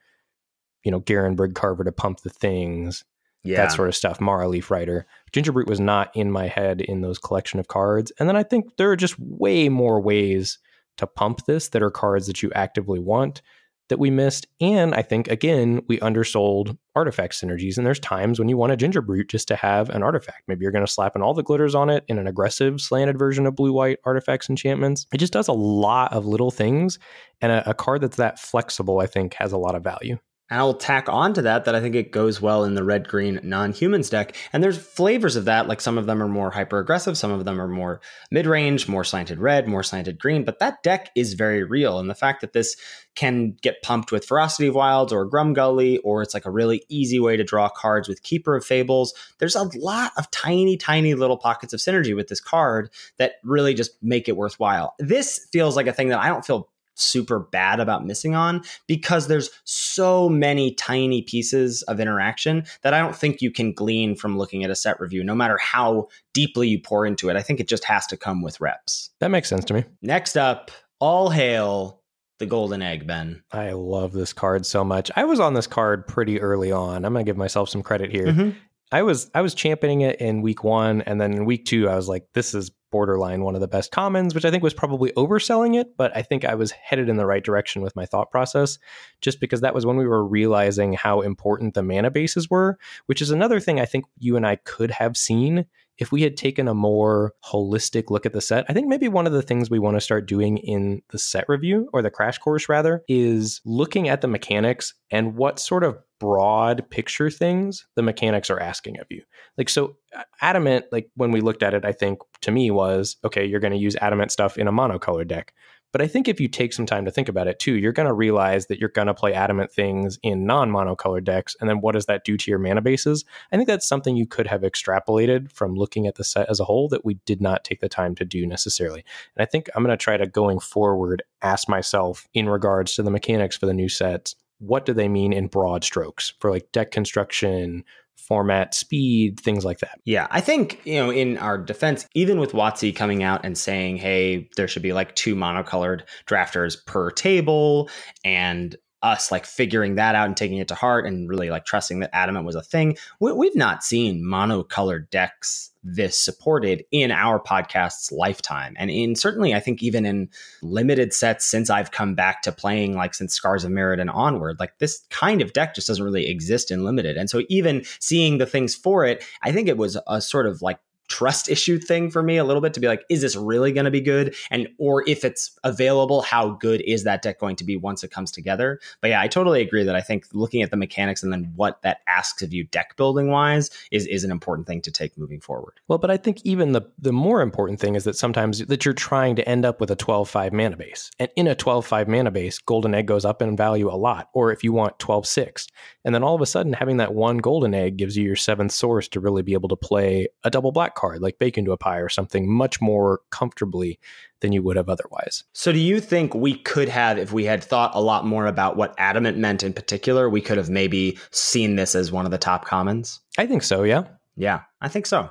you 0.85 0.91
know, 0.91 1.01
Garenbrig 1.01 1.55
Carver 1.55 1.85
to 1.85 1.93
pump 1.93 2.21
the 2.21 2.31
things, 2.31 3.05
yeah. 3.43 3.59
that 3.59 3.73
sort 3.73 3.89
of 3.89 3.97
stuff. 3.97 4.19
Maraleaf 4.19 4.71
Rider. 4.71 5.07
Gingerbrute 5.33 5.67
was 5.67 5.81
not 5.81 6.11
in 6.15 6.31
my 6.31 6.49
head 6.49 6.81
in 6.81 7.01
those 7.01 7.19
collection 7.19 7.61
of 7.61 7.69
cards. 7.69 8.13
And 8.19 8.29
then 8.29 8.37
I 8.37 8.43
think 8.43 8.77
there 8.77 8.91
are 8.91 8.97
just 8.97 9.19
way 9.19 9.69
more 9.69 10.01
ways 10.01 10.59
to 10.99 11.07
pump 11.07 11.47
this 11.47 11.69
that 11.69 11.83
are 11.83 11.91
cards 11.91 12.27
that 12.27 12.43
you 12.43 12.51
actively 12.55 12.99
want 12.99 13.43
that 13.89 13.99
we 13.99 14.11
missed. 14.11 14.47
And 14.61 14.95
I 14.95 15.03
think, 15.03 15.29
again, 15.29 15.83
we 15.89 15.99
undersold 15.99 16.77
artifact 16.95 17.35
synergies. 17.35 17.77
And 17.77 17.85
there's 17.85 17.99
times 17.99 18.39
when 18.39 18.49
you 18.49 18.57
want 18.57 18.73
a 18.73 18.77
Gingerbrute 18.77 19.29
just 19.29 19.49
to 19.49 19.57
have 19.57 19.91
an 19.91 20.03
artifact. 20.03 20.43
Maybe 20.47 20.63
you're 20.63 20.73
going 20.73 20.87
to 20.87 20.91
slap 20.91 21.17
in 21.17 21.23
all 21.23 21.35
the 21.35 21.43
glitters 21.43 21.75
on 21.75 21.91
it 21.91 22.05
in 22.07 22.19
an 22.19 22.29
aggressive 22.29 22.81
slanted 22.81 23.19
version 23.19 23.47
of 23.47 23.57
blue 23.57 23.73
white 23.73 23.99
artifacts 24.05 24.49
enchantments. 24.49 25.07
It 25.13 25.19
just 25.19 25.33
does 25.33 25.49
a 25.49 25.53
lot 25.53 26.13
of 26.13 26.25
little 26.25 26.53
things. 26.53 26.99
And 27.41 27.51
a, 27.51 27.71
a 27.71 27.75
card 27.75 28.01
that's 28.01 28.17
that 28.19 28.39
flexible, 28.39 29.01
I 29.01 29.07
think, 29.07 29.35
has 29.35 29.53
a 29.53 29.59
lot 29.59 29.75
of 29.75 29.83
value. 29.83 30.19
And 30.51 30.59
I'll 30.59 30.75
tack 30.75 31.09
on 31.09 31.33
to 31.35 31.43
that 31.43 31.65
that 31.65 31.75
I 31.75 31.81
think 31.81 31.95
it 31.95 32.11
goes 32.11 32.41
well 32.41 32.65
in 32.65 32.75
the 32.75 32.85
red 32.85 33.07
green 33.07 33.41
non 33.43 33.73
humans 33.73 34.11
deck. 34.11 34.37
And 34.53 34.63
there's 34.63 34.77
flavors 34.77 35.37
of 35.37 35.45
that. 35.45 35.69
Like 35.69 35.81
some 35.81 35.97
of 35.97 36.07
them 36.07 36.21
are 36.23 36.29
more 36.29 36.51
hyper 36.51 36.81
aggressive, 36.81 37.17
some 37.17 37.31
of 37.31 37.45
them 37.45 37.61
are 37.61 37.69
more 37.69 38.01
mid 38.31 38.47
range, 38.47 38.89
more 38.89 39.05
slanted 39.05 39.39
red, 39.39 39.69
more 39.69 39.85
slanted 39.85 40.19
green. 40.19 40.45
But 40.45 40.59
that 40.59 40.83
deck 40.83 41.11
is 41.15 41.35
very 41.35 41.63
real. 41.63 41.99
And 41.99 42.11
the 42.11 42.15
fact 42.15 42.41
that 42.41 42.53
this 42.53 42.77
can 43.15 43.57
get 43.63 43.83
pumped 43.83 44.13
with 44.13 44.25
Ferocity 44.25 44.69
of 44.69 44.75
Wilds 44.75 45.13
or 45.13 45.29
Grumgully, 45.29 45.99
or 46.05 46.23
it's 46.23 46.35
like 46.35 46.47
a 46.47 46.51
really 46.51 46.83
easy 46.89 47.21
way 47.21 47.37
to 47.37 47.45
draw 47.45 47.69
cards 47.69 48.09
with 48.09 48.23
Keeper 48.23 48.57
of 48.57 48.65
Fables, 48.65 49.15
there's 49.39 49.57
a 49.57 49.71
lot 49.79 50.13
of 50.17 50.31
tiny, 50.31 50.77
tiny 50.77 51.15
little 51.15 51.37
pockets 51.37 51.73
of 51.73 51.81
synergy 51.81 52.15
with 52.15 52.29
this 52.29 52.41
card 52.41 52.91
that 53.19 53.35
really 53.45 53.75
just 53.75 53.93
make 54.03 54.29
it 54.29 54.37
worthwhile. 54.37 54.95
This 54.99 55.47
feels 55.53 55.77
like 55.77 55.87
a 55.87 55.93
thing 55.93 56.09
that 56.09 56.21
I 56.21 56.29
don't 56.29 56.45
feel 56.45 56.69
super 57.01 57.39
bad 57.39 57.81
about 57.81 58.07
missing 58.07 58.35
on 58.35 58.63
because 58.87 59.27
there's 59.27 59.51
so 59.65 60.29
many 60.29 60.75
tiny 60.75 61.23
pieces 61.23 61.83
of 61.83 62.01
interaction 62.01 62.65
that 62.83 62.95
I 62.95 63.01
don't 63.01 63.17
think 63.17 63.41
you 63.41 63.51
can 63.51 63.73
glean 63.73 64.15
from 64.17 64.39
looking 64.39 64.65
at 64.65 64.71
a 64.71 64.77
set 64.77 65.01
review, 65.01 65.25
no 65.25 65.35
matter 65.35 65.59
how 65.59 66.09
deeply 66.33 66.69
you 66.69 66.81
pour 66.81 67.07
into 67.07 67.29
it. 67.29 67.37
I 67.37 67.43
think 67.43 67.61
it 67.61 67.69
just 67.69 67.85
has 67.85 68.07
to 68.09 68.17
come 68.17 68.43
with 68.43 68.61
reps. 68.61 69.11
That 69.21 69.31
makes 69.31 69.49
sense 69.49 69.65
to 69.67 69.75
me. 69.75 69.85
Next 70.03 70.37
up, 70.37 70.71
all 70.99 71.31
hail 71.31 72.01
the 72.39 72.47
golden 72.47 72.83
egg, 72.83 73.07
Ben. 73.07 73.43
I 73.53 73.73
love 73.73 74.13
this 74.13 74.33
card 74.33 74.67
so 74.67 74.83
much. 74.83 75.11
I 75.15 75.25
was 75.25 75.39
on 75.39 75.55
this 75.55 75.67
card 75.67 76.07
pretty 76.07 76.41
early 76.41 76.73
on. 76.73 77.05
I'm 77.05 77.13
going 77.13 77.25
to 77.25 77.29
give 77.29 77.37
myself 77.37 77.69
some 77.69 77.83
credit 77.83 78.11
here. 78.11 78.27
Mm-hmm. 78.27 78.59
I 78.93 79.03
was 79.03 79.31
I 79.35 79.43
was 79.43 79.55
championing 79.55 80.01
it 80.01 80.21
in 80.21 80.43
week 80.43 80.65
one, 80.65 81.03
and 81.03 81.21
then 81.21 81.33
in 81.33 81.45
week 81.45 81.65
two, 81.65 81.89
I 81.89 81.95
was 81.95 82.09
like, 82.09 82.27
"This 82.35 82.55
is 82.55 82.73
borderline 82.91 83.43
one 83.43 83.55
of 83.55 83.61
the 83.61 83.69
best 83.69 83.91
commons," 83.91 84.35
which 84.35 84.45
I 84.45 84.51
think 84.51 84.63
was 84.63 84.75
probably 84.75 85.13
overselling 85.13 85.79
it, 85.79 85.97
but 85.97 86.17
I 86.17 86.23
think 86.23 86.45
I 86.45 86.55
was 86.55 86.71
headed 86.73 87.09
in 87.09 87.17
the 87.17 87.27
right 87.27 87.45
direction 87.45 87.83
with 87.83 87.97
my 87.97 88.07
thought 88.07 88.31
process, 88.31 88.79
just 89.21 89.41
because 89.41 89.61
that 89.61 89.75
was 89.75 89.87
when 89.87 89.97
we 89.97 90.07
were 90.07 90.25
realizing 90.25 90.93
how 90.93 91.21
important 91.21 91.75
the 91.75 91.83
mana 91.83 92.11
bases 92.11 92.51
were. 92.51 92.79
Which 93.07 93.23
is 93.23 93.31
another 93.31 93.61
thing 93.61 93.81
I 93.81 93.87
think 93.87 94.05
you 94.19 94.37
and 94.37 94.47
I 94.47 94.57
could 94.57 94.91
have 94.91 95.17
seen 95.17 95.67
if 96.01 96.11
we 96.11 96.23
had 96.23 96.37
taken 96.37 96.67
a 96.67 96.75
more 96.75 97.35
holistic 97.45 98.11
look 98.11 98.25
at 98.25 98.33
the 98.33 98.41
set, 98.41 98.65
I 98.69 98.73
think 98.73 98.89
maybe 98.89 99.07
one 99.07 99.27
of 99.27 99.33
the 99.33 99.43
things 99.43 99.71
we 99.71 99.79
want 99.79 99.97
to 99.97 100.01
start 100.01 100.27
doing 100.27 100.57
in 100.57 101.03
the 101.11 101.19
set 101.19 101.45
review 101.47 101.91
or 101.93 102.01
the 102.01 102.11
crash 102.11 102.39
course 102.39 102.69
rather 102.69 103.05
is 103.07 103.61
looking 103.67 104.09
at 104.09 104.23
the 104.23 104.29
mechanics 104.29 104.95
and 105.11 105.37
what 105.37 105.61
sort 105.61 105.85
of 105.85 105.99
broad 106.19 106.89
picture 106.91 107.31
things 107.31 107.87
the 107.97 108.03
mechanics 108.03 108.51
are 108.51 108.61
asking 108.61 108.99
of 108.99 109.07
you. 109.11 109.23
Like 109.59 109.69
so 109.69 109.97
uh, 110.17 110.23
adamant 110.41 110.87
like 110.91 111.11
when 111.15 111.33
we 111.33 111.41
looked 111.41 111.63
at 111.63 111.75
it 111.75 111.85
I 111.85 111.93
think 111.93 112.19
to 112.43 112.51
me 112.51 112.71
was 112.71 113.17
okay 113.25 113.45
you're 113.45 113.61
going 113.61 113.73
to 113.73 113.79
use 113.79 113.97
adamant 113.97 114.33
stuff 114.33 114.59
in 114.59 114.69
a 114.69 114.73
monocolor 114.73 115.27
deck. 115.27 115.55
But 115.93 116.03
I 116.03 116.07
think 116.07 116.29
if 116.29 116.41
you 116.41 116.49
take 116.49 116.73
some 116.73 116.87
time 116.87 117.05
to 117.05 117.11
think 117.11 117.29
about 117.29 117.49
it 117.49 117.59
too, 117.59 117.75
you're 117.75 117.93
going 117.93 118.09
to 118.09 118.13
realize 118.13 118.67
that 118.67 118.79
you're 118.79 118.89
going 118.89 119.09
to 119.09 119.15
play 119.15 119.35
adamant 119.35 119.73
things 119.73 120.19
in 120.23 120.47
non 120.47 120.71
monocolored 120.71 121.25
decks. 121.25 121.57
And 121.61 121.69
then 121.69 121.81
what 121.81 121.93
does 121.93 122.07
that 122.07 122.25
do 122.25 122.37
to 122.37 122.51
your 122.51 122.59
mana 122.59 122.81
bases? 122.81 123.25
I 123.53 123.57
think 123.57 123.67
that's 123.67 123.89
something 123.89 124.17
you 124.17 124.27
could 124.27 124.47
have 124.47 124.63
extrapolated 124.63 125.53
from 125.53 125.75
looking 125.75 126.07
at 126.07 126.15
the 126.15 126.25
set 126.25 126.49
as 126.49 126.61
a 126.61 126.65
whole 126.65 126.89
that 126.89 127.05
we 127.05 127.15
did 127.27 127.41
not 127.41 127.65
take 127.65 127.81
the 127.81 127.89
time 127.89 128.15
to 128.17 128.25
do 128.25 128.47
necessarily. 128.47 129.05
And 129.37 129.43
I 129.43 129.47
think 129.47 129.69
I'm 129.75 129.83
going 129.83 129.97
to 129.97 130.03
try 130.03 130.17
to 130.17 130.27
going 130.27 130.61
forward 130.61 131.23
ask 131.43 131.69
myself 131.69 132.29
in 132.35 132.49
regards 132.49 132.95
to 132.95 133.03
the 133.03 133.11
mechanics 133.11 133.57
for 133.57 133.67
the 133.67 133.75
new 133.75 133.89
sets 133.89 134.37
what 134.61 134.85
do 134.85 134.93
they 134.93 135.09
mean 135.09 135.33
in 135.33 135.47
broad 135.47 135.83
strokes 135.83 136.35
for 136.39 136.51
like 136.51 136.71
deck 136.71 136.91
construction, 136.91 137.83
format, 138.27 138.75
speed, 138.75 139.41
things 139.41 139.65
like 139.65 139.79
that. 139.79 139.99
Yeah, 140.05 140.27
I 140.31 140.41
think, 140.41 140.81
you 140.85 140.95
know, 140.95 141.11
in 141.11 141.39
our 141.39 141.59
defense, 141.59 142.07
even 142.15 142.41
with 142.41 142.53
WotC 142.53 142.95
coming 142.95 143.23
out 143.23 143.45
and 143.45 143.57
saying, 143.57 143.97
hey, 143.97 144.49
there 144.57 144.69
should 144.69 144.83
be 144.83 144.93
like 144.93 145.15
two 145.15 145.35
monocolored 145.35 146.03
drafters 146.27 146.77
per 146.87 147.11
table 147.11 147.89
and 148.25 148.77
us 149.03 149.33
like 149.33 149.47
figuring 149.47 149.95
that 149.95 150.15
out 150.15 150.27
and 150.27 150.37
taking 150.37 150.59
it 150.59 150.69
to 150.69 150.75
heart 150.75 151.07
and 151.07 151.29
really 151.29 151.51
like 151.51 151.65
trusting 151.65 152.01
that 152.01 152.11
adamant 152.15 152.45
was 152.45 152.55
a 152.55 152.63
thing. 152.63 152.97
We, 153.19 153.47
have 153.47 153.57
not 153.57 153.83
seen 153.83 154.23
monocolored 154.23 155.11
decks 155.11 155.71
this 155.83 156.19
supported 156.19 156.85
in 156.91 157.11
our 157.11 157.41
podcast's 157.41 158.13
lifetime. 158.13 158.75
And 158.79 158.91
in 158.91 159.17
certainly 159.17 159.55
i 159.55 159.61
think 159.61 159.83
even 159.83 160.05
in 160.05 160.29
limited 160.63 161.15
sets 161.15 161.47
since 161.47 161.71
i've 161.71 161.91
come 161.91 162.15
back 162.15 162.43
to 162.43 162.53
playing 162.53 162.95
like 162.95 163.15
since 163.15 163.33
scars 163.33 163.65
of 163.65 163.73
Mirrodin 163.73 164.03
and 164.03 164.11
onward 164.11 164.61
like 164.61 164.79
this 164.79 165.03
kind 165.09 165.41
of 165.41 165.55
deck 165.55 165.75
just 165.75 165.87
doesn't 165.87 166.05
really 166.05 166.29
exist 166.29 166.71
in 166.71 166.85
limited. 166.85 167.17
And 167.17 167.31
so 167.31 167.43
even 167.49 167.85
seeing 167.99 168.37
the 168.39 168.47
things 168.47 168.75
for 168.75 169.07
it 169.07 169.25
i 169.43 169.53
think 169.53 169.69
it 169.69 169.79
was 169.79 169.97
a 170.07 170.21
sort 170.21 170.47
of 170.47 170.61
like 170.61 170.79
trust 171.11 171.51
issue 171.51 171.79
thing 171.79 172.11
for 172.11 172.23
me 172.23 172.37
a 172.39 172.45
little 172.45 172.63
bit 172.63 172.73
to 172.75 172.81
be 172.81 172.87
like 172.87 173.05
is 173.11 173.21
this 173.21 173.37
really 173.37 173.73
going 173.73 173.85
to 173.85 173.91
be 173.91 174.01
good? 174.01 174.35
And 174.51 174.69
or 174.79 175.05
if 175.07 175.25
it's 175.25 175.59
available 175.65 176.23
how 176.23 176.51
good 176.51 176.81
is 176.83 177.05
that 177.05 177.23
deck 177.23 177.39
going 177.39 177.57
to 177.57 177.65
be 177.65 177.77
once 177.77 178.03
it 178.03 178.11
comes 178.11 178.31
together? 178.31 178.81
But 179.01 179.11
yeah 179.11 179.21
i 179.21 179.29
totally 179.29 179.61
agree 179.61 179.85
that 179.85 179.97
i 179.97 180.01
think 180.01 180.27
looking 180.33 180.63
at 180.63 180.71
the 180.71 180.77
mechanics 180.77 181.23
and 181.23 181.33
then 181.33 181.53
what 181.57 181.83
that 181.83 181.99
asks 182.07 182.43
of 182.43 182.55
you 182.55 182.65
deck 182.65 182.97
building 182.97 183.29
wise 183.29 183.71
is 183.91 184.07
is 184.07 184.25
an 184.25 184.31
important 184.31 184.67
thing 184.67 184.81
to 184.83 184.91
take 184.91 185.19
moving 185.19 185.41
forward. 185.41 185.75
Well 185.89 185.99
but 185.99 186.11
i 186.11 186.17
think 186.17 186.41
even 186.45 186.73
the 186.73 186.83
the 186.99 187.13
more 187.13 187.43
important 187.43 187.81
thing 187.81 187.95
is 187.95 188.05
that 188.05 188.17
sometimes 188.17 188.65
that 188.67 188.85
you're 188.85 188.95
trying 188.95 189.37
to 189.37 189.49
end 189.49 189.65
up 189.65 189.81
with 189.81 189.91
a 189.91 189.97
12-5 189.97 190.53
mana 190.53 190.77
base. 190.77 191.11
And 191.19 191.31
in 191.37 191.47
a 191.47 191.55
12-5 191.55 192.09
mana 192.09 192.31
base 192.31 192.59
golden 192.59 192.95
egg 192.95 193.07
goes 193.07 193.25
up 193.25 193.43
in 193.43 193.57
value 193.57 193.89
a 193.89 193.97
lot. 193.97 194.29
Or 194.33 194.53
if 194.53 194.63
you 194.63 194.73
want 194.73 194.99
12-6 194.99 195.67
and 196.05 196.15
then 196.15 196.23
all 196.23 196.35
of 196.35 196.41
a 196.41 196.47
sudden 196.47 196.73
having 196.73 196.99
that 196.99 197.15
one 197.15 197.39
golden 197.39 197.75
egg 197.75 197.97
gives 197.97 198.17
you 198.17 198.25
your 198.25 198.37
seventh 198.37 198.73
source 198.73 199.09
to 199.09 199.21
really 199.21 199.43
be 199.43 199.53
able 199.53 199.69
to 199.69 199.77
play 199.77 200.29
a 200.45 200.51
double 200.51 200.73
black 200.73 200.95
card 201.01 201.23
like 201.23 201.39
Bake 201.39 201.57
into 201.57 201.73
a 201.73 201.77
Pie 201.77 201.99
or 201.99 202.09
something 202.09 202.51
much 202.51 202.81
more 202.81 203.21
comfortably 203.31 203.99
than 204.41 204.53
you 204.53 204.63
would 204.63 204.77
have 204.77 204.89
otherwise. 204.89 205.45
So, 205.53 205.73
do 205.73 205.79
you 205.79 206.01
think 206.01 206.35
we 206.35 206.55
could 206.55 206.89
have, 206.89 207.19
if 207.19 207.33
we 207.33 207.45
had 207.45 207.63
thought 207.63 207.93
a 207.95 208.01
lot 208.01 208.27
more 208.27 208.47
about 208.47 208.77
what 208.77 208.95
adamant 208.99 209.39
meant 209.39 209.63
in 209.63 209.73
particular, 209.73 210.29
we 210.29 210.41
could 210.41 210.59
have 210.59 210.71
maybe 210.71 211.19
seen 211.31 211.77
this 211.77 211.95
as 211.95 212.13
one 212.13 212.25
of 212.25 212.31
the 212.31 212.39
top 212.39 212.65
commons? 212.65 213.21
I 213.39 213.47
think 213.47 213.63
so, 213.63 213.83
yeah. 213.83 214.05
Yeah, 214.37 214.63
I 214.81 214.89
think 214.89 215.07
so. 215.07 215.31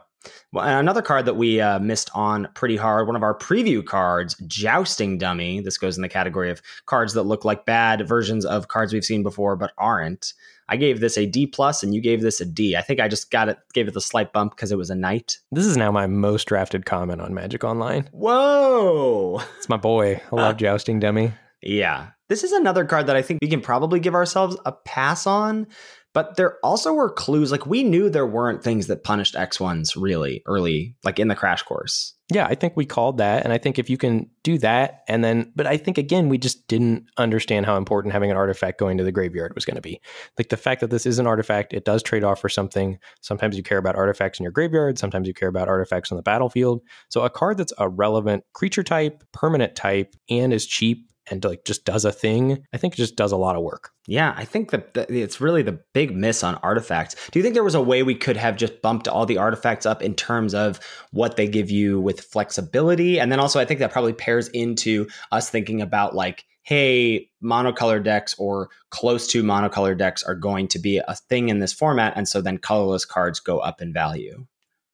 Well, 0.51 0.65
another 0.65 1.01
card 1.01 1.25
that 1.25 1.37
we 1.37 1.61
uh, 1.61 1.79
missed 1.79 2.09
on 2.13 2.49
pretty 2.53 2.75
hard, 2.75 3.07
one 3.07 3.15
of 3.15 3.23
our 3.23 3.37
preview 3.37 3.85
cards, 3.85 4.35
Jousting 4.47 5.17
Dummy. 5.17 5.61
This 5.61 5.77
goes 5.77 5.97
in 5.97 6.01
the 6.01 6.09
category 6.09 6.51
of 6.51 6.61
cards 6.85 7.13
that 7.13 7.23
look 7.23 7.45
like 7.45 7.65
bad 7.65 8.07
versions 8.07 8.45
of 8.45 8.67
cards 8.67 8.91
we've 8.91 9.05
seen 9.05 9.23
before 9.23 9.55
but 9.55 9.71
aren't. 9.77 10.33
I 10.69 10.77
gave 10.77 10.99
this 10.99 11.17
a 11.17 11.25
D 11.25 11.47
plus, 11.47 11.81
and 11.81 11.95
you 11.95 11.99
gave 11.99 12.21
this 12.21 12.39
a 12.39 12.45
D. 12.45 12.75
I 12.75 12.81
think 12.81 12.99
I 12.99 13.07
just 13.07 13.31
got 13.31 13.49
it, 13.49 13.57
gave 13.73 13.87
it 13.87 13.95
the 13.95 14.01
slight 14.01 14.31
bump 14.31 14.55
because 14.55 14.71
it 14.71 14.77
was 14.77 14.91
a 14.91 14.95
knight. 14.95 15.39
This 15.51 15.65
is 15.65 15.75
now 15.75 15.91
my 15.91 16.05
most 16.05 16.45
drafted 16.45 16.85
common 16.85 17.19
on 17.19 17.33
Magic 17.33 17.63
Online. 17.63 18.07
Whoa, 18.11 19.41
it's 19.57 19.67
my 19.67 19.77
boy. 19.77 20.21
I 20.31 20.35
love 20.35 20.55
uh, 20.55 20.57
jousting 20.57 20.99
dummy. 20.99 21.33
Yeah, 21.61 22.09
this 22.29 22.43
is 22.43 22.51
another 22.51 22.85
card 22.85 23.07
that 23.07 23.15
I 23.15 23.23
think 23.23 23.39
we 23.41 23.49
can 23.49 23.61
probably 23.61 23.99
give 23.99 24.13
ourselves 24.13 24.55
a 24.63 24.71
pass 24.71 25.25
on 25.25 25.67
but 26.13 26.37
there 26.37 26.57
also 26.63 26.93
were 26.93 27.09
clues. 27.09 27.51
Like 27.51 27.65
we 27.65 27.83
knew 27.83 28.09
there 28.09 28.25
weren't 28.25 28.63
things 28.63 28.87
that 28.87 29.03
punished 29.03 29.35
X1s 29.35 29.93
really 29.95 30.41
early, 30.45 30.95
like 31.03 31.19
in 31.19 31.27
the 31.27 31.35
crash 31.35 31.61
course. 31.63 32.15
Yeah, 32.31 32.45
I 32.45 32.53
think 32.53 32.77
we 32.77 32.85
called 32.85 33.17
that. 33.17 33.43
And 33.43 33.51
I 33.51 33.57
think 33.57 33.79
if 33.79 33.89
you 33.89 33.97
can 33.97 34.29
do 34.43 34.59
that, 34.59 35.01
and 35.07 35.23
then, 35.23 35.51
but 35.55 35.65
I 35.65 35.77
think 35.77 35.97
again, 35.97 36.29
we 36.29 36.37
just 36.37 36.67
didn't 36.67 37.05
understand 37.17 37.65
how 37.65 37.75
important 37.75 38.13
having 38.13 38.29
an 38.29 38.37
artifact 38.37 38.79
going 38.79 38.99
to 38.99 39.03
the 39.03 39.11
graveyard 39.11 39.55
was 39.55 39.65
going 39.65 39.75
to 39.75 39.81
be. 39.81 39.99
Like 40.37 40.49
the 40.49 40.57
fact 40.57 40.81
that 40.81 40.91
this 40.91 41.07
is 41.07 41.17
an 41.17 41.25
artifact, 41.25 41.73
it 41.73 41.85
does 41.85 42.03
trade 42.03 42.23
off 42.23 42.39
for 42.39 42.49
something. 42.49 42.99
Sometimes 43.21 43.57
you 43.57 43.63
care 43.63 43.79
about 43.79 43.95
artifacts 43.95 44.39
in 44.39 44.43
your 44.43 44.51
graveyard, 44.51 44.99
sometimes 44.99 45.27
you 45.27 45.33
care 45.33 45.49
about 45.49 45.67
artifacts 45.67 46.11
on 46.11 46.17
the 46.17 46.23
battlefield. 46.23 46.81
So 47.09 47.21
a 47.21 47.31
card 47.31 47.57
that's 47.57 47.73
a 47.79 47.89
relevant 47.89 48.43
creature 48.53 48.83
type, 48.83 49.23
permanent 49.31 49.75
type, 49.75 50.15
and 50.29 50.53
is 50.53 50.67
cheap 50.67 51.08
and 51.29 51.43
like 51.43 51.65
just 51.65 51.85
does 51.85 52.05
a 52.05 52.11
thing, 52.11 52.65
I 52.73 52.77
think 52.77 52.93
it 52.93 52.97
just 52.97 53.15
does 53.15 53.31
a 53.31 53.37
lot 53.37 53.55
of 53.55 53.63
work. 53.63 53.91
Yeah, 54.07 54.33
I 54.35 54.45
think 54.45 54.71
that 54.71 54.95
it's 55.09 55.39
really 55.39 55.61
the 55.61 55.79
big 55.93 56.15
miss 56.15 56.43
on 56.43 56.55
artifacts. 56.55 57.15
Do 57.31 57.39
you 57.39 57.43
think 57.43 57.53
there 57.53 57.63
was 57.63 57.75
a 57.75 57.81
way 57.81 58.03
we 58.03 58.15
could 58.15 58.37
have 58.37 58.57
just 58.57 58.81
bumped 58.81 59.07
all 59.07 59.25
the 59.25 59.37
artifacts 59.37 59.85
up 59.85 60.01
in 60.01 60.15
terms 60.15 60.53
of 60.53 60.79
what 61.11 61.35
they 61.35 61.47
give 61.47 61.69
you 61.69 61.99
with 61.99 62.21
flexibility? 62.21 63.19
And 63.19 63.31
then 63.31 63.39
also, 63.39 63.59
I 63.59 63.65
think 63.65 63.79
that 63.79 63.91
probably 63.91 64.13
pairs 64.13 64.47
into 64.49 65.07
us 65.31 65.49
thinking 65.49 65.81
about 65.81 66.15
like, 66.15 66.45
hey, 66.63 67.29
monocolor 67.43 68.03
decks 68.03 68.35
or 68.37 68.69
close 68.89 69.27
to 69.27 69.43
monocolor 69.43 69.97
decks 69.97 70.23
are 70.23 70.35
going 70.35 70.67
to 70.67 70.79
be 70.79 70.97
a 70.97 71.15
thing 71.15 71.49
in 71.49 71.59
this 71.59 71.73
format. 71.73 72.13
And 72.15 72.27
so 72.27 72.41
then 72.41 72.57
colorless 72.57 73.05
cards 73.05 73.39
go 73.39 73.59
up 73.59 73.81
in 73.81 73.93
value. 73.93 74.45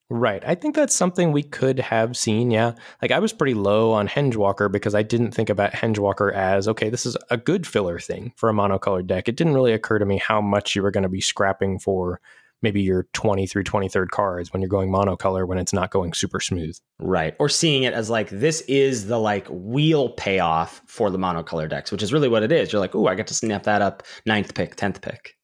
Right. 0.10 0.44
I 0.46 0.54
think 0.54 0.76
that's 0.76 0.94
something 0.94 1.32
we 1.32 1.42
could 1.42 1.80
have 1.80 2.16
seen. 2.16 2.52
Yeah. 2.52 2.74
Like 3.02 3.12
I 3.12 3.18
was 3.18 3.34
pretty 3.34 3.56
low 3.56 3.92
on 3.92 4.08
Hengewalker 4.08 4.72
because 4.72 4.94
I 4.94 5.02
didn't 5.02 5.32
think 5.32 5.50
about 5.50 5.72
Hengewalker 5.72 6.32
as, 6.32 6.68
okay, 6.68 6.90
this 6.90 7.08
is 7.08 7.18
a 7.32 7.38
good 7.38 7.66
filler 7.66 8.00
thing 8.00 8.32
for 8.36 8.50
a 8.50 8.54
monocolored 8.54 9.08
deck. 9.08 9.28
It 9.28 9.36
didn't 9.36 9.56
really 9.56 9.74
occur 9.74 9.98
to 9.98 10.06
me 10.06 10.18
how 10.20 10.42
much 10.42 10.76
you 10.76 10.84
were 10.84 10.92
going 10.92 11.04
to 11.04 11.10
be 11.10 11.22
scrapping 11.22 11.80
for 11.80 12.22
maybe 12.62 12.82
your 12.82 13.08
20 13.14 13.48
through 13.48 13.64
23rd 13.64 14.10
cards 14.10 14.54
when 14.54 14.62
you're 14.62 14.70
going 14.70 14.92
monocolor 14.92 15.48
when 15.48 15.58
it's 15.58 15.74
not 15.74 15.90
going 15.90 16.14
super 16.14 16.40
smooth. 16.40 16.78
Right. 17.00 17.36
Or 17.40 17.50
seeing 17.50 17.84
it 17.84 17.94
as 17.94 18.10
like, 18.10 18.30
this 18.30 18.62
is 18.62 19.08
the 19.08 19.20
like 19.20 19.48
wheel 19.50 20.10
payoff 20.10 20.84
for 20.86 21.10
the 21.10 21.18
monocolor 21.18 21.68
decks, 21.68 21.92
which 21.92 22.04
is 22.04 22.14
really 22.14 22.30
what 22.30 22.44
it 22.44 22.52
is. 22.52 22.72
You're 22.72 22.80
like, 22.80 22.96
oh, 22.96 23.08
I 23.08 23.16
get 23.16 23.28
to 23.28 23.34
snap 23.34 23.64
that 23.64 23.82
up 23.82 24.04
ninth 24.28 24.54
pick, 24.54 24.76
10th 24.76 25.02
pick. 25.02 25.36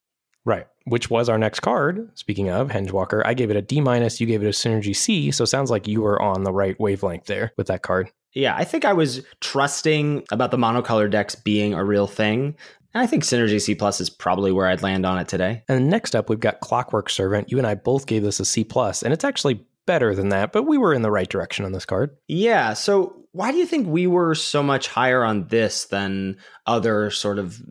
Right. 0.45 0.67
Which 0.85 1.09
was 1.09 1.29
our 1.29 1.37
next 1.37 1.59
card. 1.59 2.09
Speaking 2.15 2.49
of 2.49 2.69
Hengewalker, 2.69 3.21
I 3.25 3.33
gave 3.33 3.51
it 3.51 3.55
a 3.55 3.61
D 3.61 3.81
minus. 3.81 4.19
You 4.19 4.27
gave 4.27 4.43
it 4.43 4.47
a 4.47 4.49
Synergy 4.49 4.95
C. 4.95 5.31
So 5.31 5.45
sounds 5.45 5.69
like 5.69 5.87
you 5.87 6.01
were 6.01 6.21
on 6.21 6.43
the 6.43 6.51
right 6.51 6.79
wavelength 6.79 7.25
there 7.25 7.53
with 7.57 7.67
that 7.67 7.83
card. 7.83 8.11
Yeah, 8.33 8.55
I 8.55 8.63
think 8.63 8.85
I 8.85 8.93
was 8.93 9.23
trusting 9.41 10.25
about 10.31 10.51
the 10.51 10.57
monocolor 10.57 11.09
decks 11.09 11.35
being 11.35 11.73
a 11.73 11.83
real 11.83 12.07
thing. 12.07 12.55
And 12.93 13.01
I 13.01 13.07
think 13.07 13.23
Synergy 13.23 13.61
C 13.61 13.75
plus 13.75 14.01
is 14.01 14.09
probably 14.09 14.51
where 14.51 14.67
I'd 14.67 14.81
land 14.81 15.05
on 15.05 15.17
it 15.17 15.27
today. 15.27 15.63
And 15.69 15.89
next 15.89 16.15
up, 16.15 16.29
we've 16.29 16.39
got 16.39 16.59
Clockwork 16.61 17.09
Servant. 17.09 17.51
You 17.51 17.57
and 17.57 17.67
I 17.67 17.75
both 17.75 18.05
gave 18.07 18.23
this 18.23 18.39
a 18.39 18.45
C 18.45 18.63
plus, 18.63 19.03
and 19.03 19.13
it's 19.13 19.23
actually 19.23 19.65
better 19.85 20.15
than 20.15 20.29
that, 20.29 20.51
but 20.51 20.63
we 20.63 20.77
were 20.77 20.93
in 20.93 21.01
the 21.01 21.11
right 21.11 21.29
direction 21.29 21.65
on 21.65 21.71
this 21.71 21.85
card. 21.85 22.15
Yeah. 22.27 22.73
So 22.73 23.25
why 23.31 23.51
do 23.51 23.57
you 23.57 23.65
think 23.65 23.87
we 23.87 24.07
were 24.07 24.35
so 24.35 24.61
much 24.61 24.87
higher 24.87 25.23
on 25.23 25.47
this 25.47 25.85
than 25.85 26.37
other 26.65 27.11
sort 27.11 27.39
of 27.39 27.61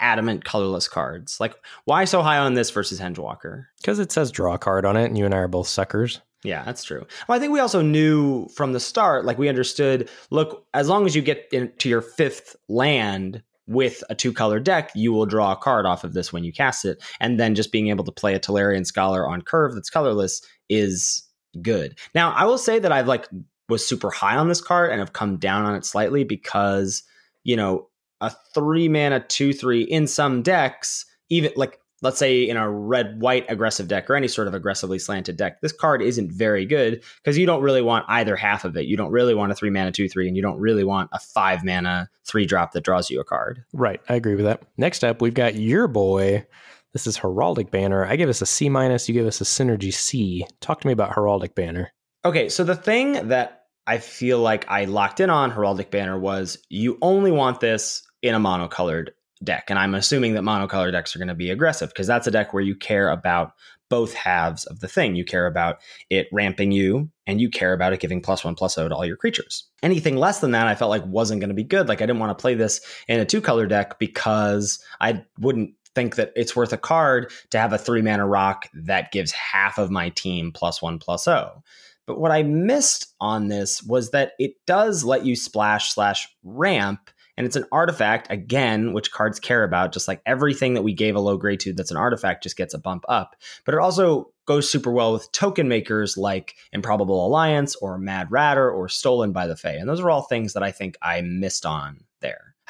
adamant 0.00 0.44
colorless 0.44 0.88
cards. 0.88 1.38
Like, 1.38 1.54
why 1.84 2.04
so 2.04 2.22
high 2.22 2.38
on 2.38 2.54
this 2.54 2.70
versus 2.70 3.00
Hengewalker? 3.00 3.66
Because 3.80 3.98
it 3.98 4.10
says 4.10 4.32
draw 4.32 4.54
a 4.54 4.58
card 4.58 4.84
on 4.84 4.96
it, 4.96 5.04
and 5.04 5.16
you 5.16 5.24
and 5.24 5.34
I 5.34 5.38
are 5.38 5.48
both 5.48 5.68
suckers. 5.68 6.20
Yeah, 6.42 6.64
that's 6.64 6.84
true. 6.84 7.06
Well, 7.28 7.36
I 7.36 7.38
think 7.38 7.52
we 7.52 7.60
also 7.60 7.82
knew 7.82 8.48
from 8.48 8.72
the 8.72 8.80
start, 8.80 9.24
like 9.24 9.38
we 9.38 9.48
understood, 9.48 10.08
look, 10.30 10.66
as 10.72 10.88
long 10.88 11.04
as 11.04 11.14
you 11.14 11.20
get 11.20 11.46
into 11.52 11.88
your 11.88 12.00
fifth 12.00 12.56
land 12.68 13.42
with 13.66 14.02
a 14.08 14.14
two 14.14 14.32
color 14.32 14.58
deck, 14.58 14.90
you 14.94 15.12
will 15.12 15.26
draw 15.26 15.52
a 15.52 15.56
card 15.56 15.84
off 15.84 16.02
of 16.02 16.14
this 16.14 16.32
when 16.32 16.42
you 16.42 16.52
cast 16.52 16.84
it. 16.86 17.02
And 17.20 17.38
then 17.38 17.54
just 17.54 17.72
being 17.72 17.88
able 17.88 18.04
to 18.04 18.12
play 18.12 18.34
a 18.34 18.40
Tolarian 18.40 18.86
Scholar 18.86 19.28
on 19.28 19.42
curve 19.42 19.74
that's 19.74 19.90
colorless 19.90 20.40
is 20.70 21.22
good. 21.60 21.98
Now, 22.14 22.32
I 22.32 22.46
will 22.46 22.58
say 22.58 22.78
that 22.78 22.90
I've 22.90 23.06
like 23.06 23.28
was 23.68 23.86
super 23.86 24.10
high 24.10 24.36
on 24.36 24.48
this 24.48 24.62
card 24.62 24.90
and 24.90 24.98
have 24.98 25.12
come 25.12 25.36
down 25.36 25.64
on 25.64 25.74
it 25.74 25.84
slightly 25.84 26.24
because, 26.24 27.02
you 27.44 27.54
know, 27.54 27.89
a 28.20 28.32
three 28.54 28.88
mana 28.88 29.20
two 29.20 29.52
three 29.52 29.82
in 29.82 30.06
some 30.06 30.42
decks, 30.42 31.06
even 31.28 31.52
like 31.56 31.78
let's 32.02 32.18
say 32.18 32.48
in 32.48 32.56
a 32.56 32.70
red 32.70 33.20
white 33.20 33.44
aggressive 33.48 33.86
deck 33.88 34.08
or 34.08 34.14
any 34.14 34.28
sort 34.28 34.48
of 34.48 34.54
aggressively 34.54 34.98
slanted 34.98 35.36
deck, 35.36 35.60
this 35.60 35.72
card 35.72 36.00
isn't 36.02 36.32
very 36.32 36.64
good 36.64 37.02
because 37.16 37.36
you 37.36 37.46
don't 37.46 37.62
really 37.62 37.82
want 37.82 38.04
either 38.08 38.36
half 38.36 38.64
of 38.64 38.76
it. 38.76 38.86
You 38.86 38.96
don't 38.96 39.10
really 39.10 39.34
want 39.34 39.52
a 39.52 39.54
three 39.54 39.70
mana 39.70 39.92
two 39.92 40.08
three, 40.08 40.26
and 40.28 40.36
you 40.36 40.42
don't 40.42 40.58
really 40.58 40.84
want 40.84 41.10
a 41.12 41.18
five 41.18 41.64
mana 41.64 42.08
three 42.24 42.46
drop 42.46 42.72
that 42.72 42.84
draws 42.84 43.10
you 43.10 43.20
a 43.20 43.24
card. 43.24 43.64
Right, 43.72 44.00
I 44.08 44.14
agree 44.14 44.34
with 44.34 44.44
that. 44.44 44.62
Next 44.76 45.04
up, 45.04 45.20
we've 45.20 45.34
got 45.34 45.56
your 45.56 45.88
boy. 45.88 46.46
This 46.92 47.06
is 47.06 47.18
Heraldic 47.18 47.70
Banner. 47.70 48.04
I 48.04 48.16
give 48.16 48.28
us 48.28 48.42
a 48.42 48.46
C 48.46 48.68
minus. 48.68 49.08
You 49.08 49.14
give 49.14 49.26
us 49.26 49.40
a 49.40 49.44
Synergy 49.44 49.92
C. 49.92 50.44
Talk 50.60 50.80
to 50.80 50.86
me 50.86 50.92
about 50.92 51.12
Heraldic 51.12 51.54
Banner. 51.54 51.92
Okay, 52.24 52.48
so 52.48 52.64
the 52.64 52.74
thing 52.74 53.28
that 53.28 53.66
I 53.86 53.98
feel 53.98 54.40
like 54.40 54.68
I 54.68 54.86
locked 54.86 55.20
in 55.20 55.30
on 55.30 55.52
Heraldic 55.52 55.90
Banner 55.90 56.18
was 56.18 56.58
you 56.68 56.98
only 57.00 57.30
want 57.30 57.60
this 57.60 58.02
in 58.22 58.34
a 58.34 58.40
monocolored 58.40 59.10
deck. 59.42 59.64
And 59.68 59.78
I'm 59.78 59.94
assuming 59.94 60.34
that 60.34 60.42
monocolored 60.42 60.92
decks 60.92 61.14
are 61.14 61.18
going 61.18 61.28
to 61.28 61.34
be 61.34 61.50
aggressive 61.50 61.88
because 61.88 62.06
that's 62.06 62.26
a 62.26 62.30
deck 62.30 62.52
where 62.52 62.62
you 62.62 62.74
care 62.74 63.10
about 63.10 63.52
both 63.88 64.14
halves 64.14 64.64
of 64.66 64.80
the 64.80 64.88
thing. 64.88 65.16
You 65.16 65.24
care 65.24 65.46
about 65.46 65.78
it 66.10 66.28
ramping 66.32 66.72
you 66.72 67.10
and 67.26 67.40
you 67.40 67.50
care 67.50 67.72
about 67.72 67.92
it 67.92 68.00
giving 68.00 68.20
plus 68.20 68.44
one 68.44 68.54
plus 68.54 68.78
O 68.78 68.88
to 68.88 68.94
all 68.94 69.04
your 69.04 69.16
creatures. 69.16 69.64
Anything 69.82 70.16
less 70.16 70.40
than 70.40 70.52
that, 70.52 70.66
I 70.66 70.74
felt 70.74 70.90
like 70.90 71.04
wasn't 71.06 71.40
going 71.40 71.48
to 71.48 71.54
be 71.54 71.64
good. 71.64 71.88
Like 71.88 72.00
I 72.00 72.06
didn't 72.06 72.20
want 72.20 72.36
to 72.36 72.40
play 72.40 72.54
this 72.54 72.80
in 73.08 73.18
a 73.18 73.26
two 73.26 73.40
color 73.40 73.66
deck 73.66 73.98
because 73.98 74.78
I 75.00 75.24
wouldn't 75.38 75.74
think 75.94 76.16
that 76.16 76.32
it's 76.36 76.54
worth 76.54 76.72
a 76.72 76.78
card 76.78 77.32
to 77.50 77.58
have 77.58 77.72
a 77.72 77.78
three 77.78 78.02
mana 78.02 78.26
rock 78.26 78.68
that 78.74 79.10
gives 79.10 79.32
half 79.32 79.76
of 79.76 79.90
my 79.90 80.10
team 80.10 80.52
plus 80.52 80.80
one 80.80 80.98
plus 80.98 81.26
O. 81.26 81.62
But 82.06 82.20
what 82.20 82.30
I 82.30 82.42
missed 82.42 83.14
on 83.20 83.48
this 83.48 83.82
was 83.82 84.10
that 84.10 84.32
it 84.38 84.54
does 84.66 85.04
let 85.04 85.24
you 85.24 85.36
splash 85.36 85.92
slash 85.92 86.28
ramp. 86.42 87.10
And 87.40 87.46
it's 87.46 87.56
an 87.56 87.64
artifact, 87.72 88.30
again, 88.30 88.92
which 88.92 89.12
cards 89.12 89.40
care 89.40 89.64
about, 89.64 89.94
just 89.94 90.06
like 90.06 90.20
everything 90.26 90.74
that 90.74 90.82
we 90.82 90.92
gave 90.92 91.16
a 91.16 91.20
low 91.20 91.38
grade 91.38 91.60
to 91.60 91.72
that's 91.72 91.90
an 91.90 91.96
artifact 91.96 92.42
just 92.42 92.54
gets 92.54 92.74
a 92.74 92.78
bump 92.78 93.06
up. 93.08 93.34
But 93.64 93.74
it 93.74 93.80
also 93.80 94.30
goes 94.44 94.70
super 94.70 94.92
well 94.92 95.14
with 95.14 95.32
token 95.32 95.66
makers 95.66 96.18
like 96.18 96.56
Improbable 96.70 97.26
Alliance 97.26 97.76
or 97.76 97.96
Mad 97.96 98.30
Ratter 98.30 98.70
or 98.70 98.90
Stolen 98.90 99.32
by 99.32 99.46
the 99.46 99.56
Fae. 99.56 99.76
And 99.76 99.88
those 99.88 100.00
are 100.00 100.10
all 100.10 100.20
things 100.20 100.52
that 100.52 100.62
I 100.62 100.70
think 100.70 100.98
I 101.00 101.22
missed 101.22 101.64
on. 101.64 102.04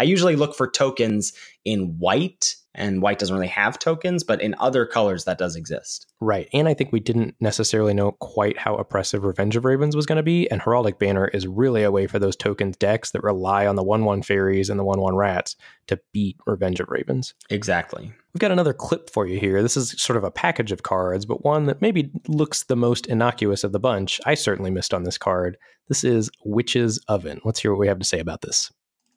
I 0.01 0.05
usually 0.05 0.35
look 0.35 0.55
for 0.55 0.67
tokens 0.67 1.35
in 1.67 1.99
white 1.99 2.57
and 2.75 3.03
white 3.03 3.19
doesn't 3.19 3.35
really 3.35 3.49
have 3.49 3.79
tokens, 3.79 4.25
but 4.25 4.41
in 4.41 4.55
other 4.59 4.87
colors 4.87 5.27
that 5.27 5.37
does 5.37 5.57
exist. 5.57 6.11
Right. 6.23 6.49
And 6.55 6.69
I 6.69 6.73
think 6.73 6.91
we 6.91 7.01
didn't 7.01 7.35
necessarily 7.39 7.93
know 7.93 8.13
quite 8.13 8.57
how 8.57 8.77
oppressive 8.77 9.25
Revenge 9.25 9.57
of 9.57 9.67
Ravens 9.67 9.95
was 9.95 10.07
going 10.07 10.17
to 10.17 10.23
be. 10.23 10.51
And 10.51 10.63
Heraldic 10.63 10.99
Banner 10.99 11.29
is 11.29 11.47
really 11.47 11.83
a 11.83 11.91
way 11.91 12.07
for 12.07 12.19
those 12.19 12.35
tokens 12.35 12.79
decks 12.79 13.11
that 13.11 13.23
rely 13.23 13.67
on 13.67 13.77
the 13.77 13.83
1 13.83 14.07
1 14.07 14.23
fairies 14.23 14.71
and 14.71 14.81
the 14.81 14.85
1 14.85 15.03
1 15.03 15.15
rats 15.17 15.55
to 15.89 16.01
beat 16.15 16.39
Revenge 16.47 16.81
of 16.81 16.89
Ravens. 16.89 17.35
Exactly. 17.51 18.11
We've 18.33 18.41
got 18.41 18.53
another 18.53 18.73
clip 18.73 19.11
for 19.11 19.27
you 19.27 19.39
here. 19.39 19.61
This 19.61 19.77
is 19.77 20.01
sort 20.01 20.17
of 20.17 20.25
a 20.25 20.31
package 20.31 20.73
of 20.73 20.83
cards, 20.83 21.27
but 21.27 21.45
one 21.45 21.67
that 21.67 21.83
maybe 21.83 22.11
looks 22.27 22.63
the 22.63 22.77
most 22.77 23.07
innocuous 23.07 23.65
of 23.65 23.73
the 23.73 23.81
bunch. 23.81 24.19
I 24.25 24.33
certainly 24.33 24.71
missed 24.71 24.95
on 24.95 25.03
this 25.03 25.19
card. 25.19 25.59
This 25.89 26.05
is 26.05 26.31
Witch's 26.47 26.99
Oven. 27.09 27.43
Let's 27.45 27.61
hear 27.61 27.73
what 27.73 27.81
we 27.81 27.89
have 27.89 27.99
to 27.99 28.05
say 28.07 28.21
about 28.21 28.41
this. 28.41 28.73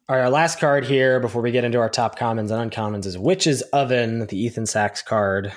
All 0.06 0.16
right, 0.16 0.22
our 0.22 0.30
last 0.30 0.60
card 0.60 0.84
here 0.84 1.18
before 1.18 1.40
we 1.40 1.50
get 1.50 1.64
into 1.64 1.78
our 1.78 1.88
top 1.88 2.18
commons 2.18 2.50
and 2.50 2.70
uncommons 2.70 3.06
is 3.06 3.16
Witch's 3.16 3.62
Oven, 3.72 4.26
the 4.26 4.38
Ethan 4.38 4.66
Sachs 4.66 5.00
card. 5.00 5.50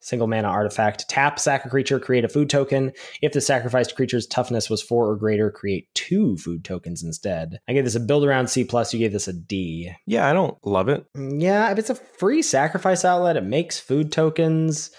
Single 0.00 0.26
mana 0.26 0.48
artifact. 0.48 1.08
Tap, 1.08 1.38
sack 1.38 1.64
a 1.64 1.68
creature, 1.68 2.00
create 2.00 2.24
a 2.24 2.28
food 2.28 2.50
token. 2.50 2.90
If 3.22 3.30
the 3.30 3.40
sacrificed 3.40 3.94
creature's 3.94 4.26
toughness 4.26 4.68
was 4.68 4.82
four 4.82 5.08
or 5.08 5.14
greater, 5.14 5.52
create 5.52 5.86
two 5.94 6.36
food 6.36 6.64
tokens 6.64 7.04
instead. 7.04 7.60
I 7.68 7.74
gave 7.74 7.84
this 7.84 7.94
a 7.94 8.00
build 8.00 8.24
around 8.24 8.48
C 8.48 8.64
plus. 8.64 8.92
You 8.92 8.98
gave 8.98 9.12
this 9.12 9.28
a 9.28 9.32
D. 9.32 9.92
Yeah, 10.04 10.28
I 10.28 10.32
don't 10.32 10.58
love 10.66 10.88
it. 10.88 11.06
Mm, 11.16 11.40
yeah, 11.40 11.70
if 11.70 11.78
it's 11.78 11.90
a 11.90 11.94
free 11.94 12.42
sacrifice 12.42 13.04
outlet, 13.04 13.36
it 13.36 13.44
makes 13.44 13.78
food 13.78 14.10
tokens. 14.10 14.90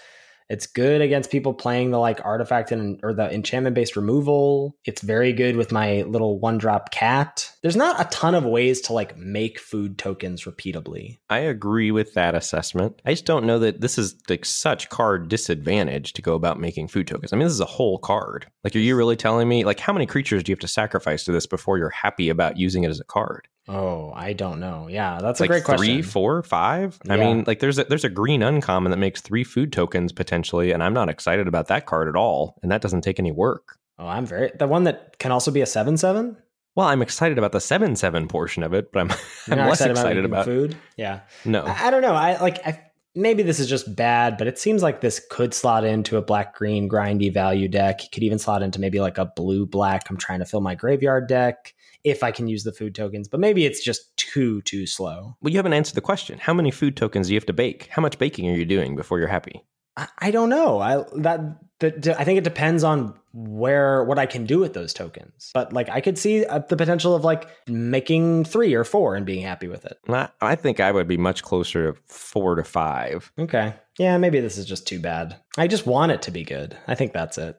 It's 0.48 0.66
good 0.66 1.00
against 1.00 1.30
people 1.30 1.52
playing 1.52 1.90
the 1.90 1.98
like 1.98 2.24
artifact 2.24 2.72
and 2.72 2.98
or 3.02 3.12
the 3.12 3.32
enchantment 3.32 3.74
based 3.74 3.96
removal. 3.96 4.76
It's 4.84 5.02
very 5.02 5.32
good 5.32 5.56
with 5.56 5.72
my 5.72 6.02
little 6.02 6.38
one 6.38 6.58
drop 6.58 6.90
cat. 6.90 7.52
There's 7.62 7.76
not 7.76 8.00
a 8.00 8.08
ton 8.10 8.34
of 8.34 8.44
ways 8.44 8.80
to 8.82 8.92
like 8.92 9.16
make 9.16 9.58
food 9.58 9.98
tokens 9.98 10.44
repeatably. 10.44 11.18
I 11.28 11.40
agree 11.40 11.90
with 11.90 12.14
that 12.14 12.34
assessment. 12.34 13.00
I 13.04 13.12
just 13.12 13.26
don't 13.26 13.46
know 13.46 13.58
that 13.58 13.80
this 13.80 13.98
is 13.98 14.16
like 14.28 14.44
such 14.44 14.88
card 14.88 15.28
disadvantage 15.28 16.14
to 16.14 16.22
go 16.22 16.34
about 16.34 16.60
making 16.60 16.88
food 16.88 17.06
tokens. 17.06 17.32
I 17.32 17.36
mean, 17.36 17.46
this 17.46 17.52
is 17.52 17.60
a 17.60 17.66
whole 17.66 17.98
card. 17.98 18.46
Like, 18.64 18.74
are 18.74 18.80
you 18.80 18.96
really 18.96 19.16
telling 19.16 19.48
me 19.48 19.64
like 19.64 19.80
how 19.80 19.92
many 19.92 20.06
creatures 20.06 20.42
do 20.42 20.50
you 20.50 20.54
have 20.54 20.60
to 20.60 20.68
sacrifice 20.68 21.24
to 21.24 21.32
this 21.32 21.46
before 21.46 21.78
you're 21.78 21.90
happy 21.90 22.28
about 22.28 22.56
using 22.56 22.84
it 22.84 22.90
as 22.90 23.00
a 23.00 23.04
card? 23.04 23.48
Oh, 23.68 24.12
I 24.14 24.32
don't 24.32 24.60
know. 24.60 24.88
Yeah, 24.88 25.18
that's 25.20 25.40
like 25.40 25.50
a 25.50 25.60
great 25.60 25.64
three, 25.66 25.76
question. 25.76 26.02
four, 26.02 26.42
five. 26.42 26.98
I 27.08 27.16
mean, 27.16 27.44
like 27.46 27.60
there's 27.60 27.78
a 27.78 27.84
there's 27.84 28.04
a 28.04 28.08
green 28.08 28.42
uncommon 28.42 28.90
that 28.90 28.96
makes 28.96 29.20
three 29.20 29.44
food 29.44 29.72
tokens 29.72 30.10
potentially, 30.12 30.72
and 30.72 30.82
I'm 30.82 30.94
not 30.94 31.08
excited 31.08 31.46
about 31.46 31.68
that 31.68 31.86
card 31.86 32.08
at 32.08 32.16
all. 32.16 32.58
And 32.62 32.72
that 32.72 32.80
doesn't 32.80 33.02
take 33.02 33.18
any 33.18 33.32
work. 33.32 33.78
Oh, 33.98 34.06
I'm 34.06 34.24
very 34.24 34.50
the 34.58 34.66
one 34.66 34.84
that 34.84 35.18
can 35.18 35.32
also 35.32 35.50
be 35.50 35.60
a 35.60 35.66
seven 35.66 35.96
seven. 35.96 36.36
Well, 36.76 36.86
I'm 36.86 37.02
excited 37.02 37.38
about 37.38 37.52
the 37.52 37.60
seven 37.60 37.96
seven 37.96 38.28
portion 38.28 38.62
of 38.62 38.72
it, 38.72 38.92
but 38.92 39.00
I'm 39.00 39.10
I'm 39.50 39.68
less 39.68 39.80
excited 39.80 40.16
making 40.16 40.24
about 40.24 40.44
food. 40.44 40.76
Yeah, 40.96 41.20
no. 41.44 41.64
I, 41.64 41.88
I 41.88 41.90
don't 41.90 42.02
know. 42.02 42.14
I 42.14 42.40
like. 42.40 42.66
I 42.66 42.87
maybe 43.14 43.42
this 43.42 43.58
is 43.58 43.68
just 43.68 43.94
bad, 43.94 44.38
but 44.38 44.46
it 44.46 44.58
seems 44.58 44.82
like 44.82 45.00
this 45.00 45.20
could 45.30 45.54
slot 45.54 45.84
into 45.84 46.16
a 46.16 46.22
black 46.22 46.54
green 46.54 46.88
grindy 46.88 47.32
value 47.32 47.68
deck. 47.68 48.04
It 48.04 48.12
could 48.12 48.22
even 48.22 48.38
slot 48.38 48.62
into 48.62 48.80
maybe 48.80 49.00
like 49.00 49.18
a 49.18 49.32
blue 49.36 49.66
black. 49.66 50.08
I'm 50.08 50.16
trying 50.16 50.38
to 50.40 50.44
fill 50.44 50.60
my 50.60 50.74
graveyard 50.74 51.28
deck 51.28 51.74
if 52.04 52.22
I 52.22 52.30
can 52.30 52.48
use 52.48 52.64
the 52.64 52.72
food 52.72 52.94
tokens, 52.94 53.28
but 53.28 53.40
maybe 53.40 53.66
it's 53.66 53.82
just 53.82 54.16
too 54.16 54.62
too 54.62 54.86
slow. 54.86 55.36
Well, 55.40 55.50
you 55.50 55.58
haven't 55.58 55.72
answered 55.72 55.94
the 55.94 56.00
question. 56.00 56.38
How 56.38 56.54
many 56.54 56.70
food 56.70 56.96
tokens 56.96 57.26
do 57.26 57.34
you 57.34 57.38
have 57.38 57.46
to 57.46 57.52
bake? 57.52 57.88
How 57.90 58.02
much 58.02 58.18
baking 58.18 58.48
are 58.48 58.56
you 58.56 58.64
doing 58.64 58.96
before 58.96 59.18
you're 59.18 59.28
happy? 59.28 59.64
I, 59.98 60.08
I 60.18 60.30
don't 60.30 60.48
know. 60.48 60.78
I 60.78 61.04
that, 61.16 61.40
that 61.80 62.20
I 62.20 62.24
think 62.24 62.38
it 62.38 62.44
depends 62.44 62.84
on 62.84 63.18
where 63.34 64.04
what 64.04 64.18
I 64.18 64.26
can 64.26 64.46
do 64.46 64.58
with 64.58 64.72
those 64.72 64.94
tokens. 64.94 65.50
But 65.52 65.72
like 65.72 65.88
I 65.88 66.00
could 66.00 66.16
see 66.16 66.46
uh, 66.46 66.60
the 66.60 66.76
potential 66.76 67.14
of 67.14 67.24
like 67.24 67.48
making 67.66 68.44
three 68.44 68.74
or 68.74 68.84
four 68.84 69.16
and 69.16 69.26
being 69.26 69.42
happy 69.42 69.68
with 69.68 69.84
it. 69.84 69.98
I, 70.08 70.28
I 70.40 70.54
think 70.54 70.80
I 70.80 70.92
would 70.92 71.08
be 71.08 71.16
much 71.16 71.42
closer 71.42 71.92
to 71.92 72.00
four 72.06 72.54
to 72.54 72.64
five. 72.64 73.30
Okay. 73.38 73.74
Yeah, 73.98 74.16
maybe 74.18 74.40
this 74.40 74.56
is 74.56 74.66
just 74.66 74.86
too 74.86 75.00
bad. 75.00 75.36
I 75.56 75.66
just 75.66 75.86
want 75.86 76.12
it 76.12 76.22
to 76.22 76.30
be 76.30 76.44
good. 76.44 76.76
I 76.86 76.94
think 76.94 77.12
that's 77.12 77.36
it. 77.36 77.56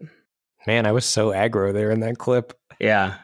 Man, 0.66 0.86
I 0.86 0.92
was 0.94 1.06
so 1.06 1.30
aggro 1.30 1.74
there 1.74 1.92
in 1.92 2.00
that 2.00 2.18
clip. 2.18 2.54
Yeah. 2.80 3.16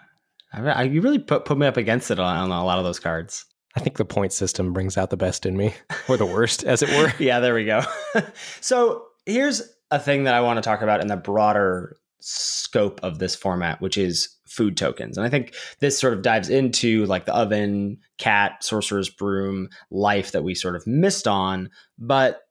I, 0.54 0.62
I, 0.62 0.84
you 0.84 1.02
really 1.02 1.20
put, 1.20 1.46
put 1.46 1.58
me 1.58 1.68
up 1.68 1.78
against 1.78 2.12
it 2.12 2.20
on, 2.20 2.52
on 2.52 2.52
a 2.52 2.66
lot 2.66 2.78
of 2.78 2.86
those 2.86 3.00
cards. 3.00 3.46
I 3.76 3.82
think 3.82 3.98
the 3.98 4.06
point 4.06 4.32
system 4.32 4.74
brings 4.74 4.98
out 4.98 5.10
the 5.10 5.18
best 5.18 5.46
in 5.46 5.58
me, 5.58 5.74
or 6.10 6.18
the 6.18 6.26
worst, 6.26 6.64
as 6.64 6.82
it 6.82 6.90
were. 6.90 7.12
yeah, 7.20 7.40
there 7.40 7.54
we 7.54 7.66
go. 7.66 7.82
so 8.62 9.06
here's 9.26 9.62
a 9.92 10.00
thing 10.00 10.24
that 10.24 10.34
I 10.34 10.42
want 10.42 10.58
to 10.58 10.62
talk 10.62 10.82
about 10.82 11.02
in 11.02 11.08
the 11.08 11.18
broader 11.18 11.98
scope 12.22 13.00
of 13.04 13.20
this 13.20 13.36
format, 13.36 13.82
which 13.82 13.98
is 13.98 14.30
food 14.48 14.78
tokens. 14.78 15.18
And 15.18 15.26
I 15.26 15.30
think 15.30 15.54
this 15.80 16.00
sort 16.00 16.14
of 16.14 16.22
dives 16.22 16.50
into 16.50 17.06
like 17.06 17.26
the 17.26 17.36
oven, 17.36 18.00
cat, 18.18 18.64
sorcerer's 18.64 19.10
broom 19.10 19.70
life 19.92 20.32
that 20.32 20.44
we 20.44 20.56
sort 20.56 20.76
of 20.76 20.88
missed 20.88 21.28
on. 21.28 21.70
But 22.00 22.42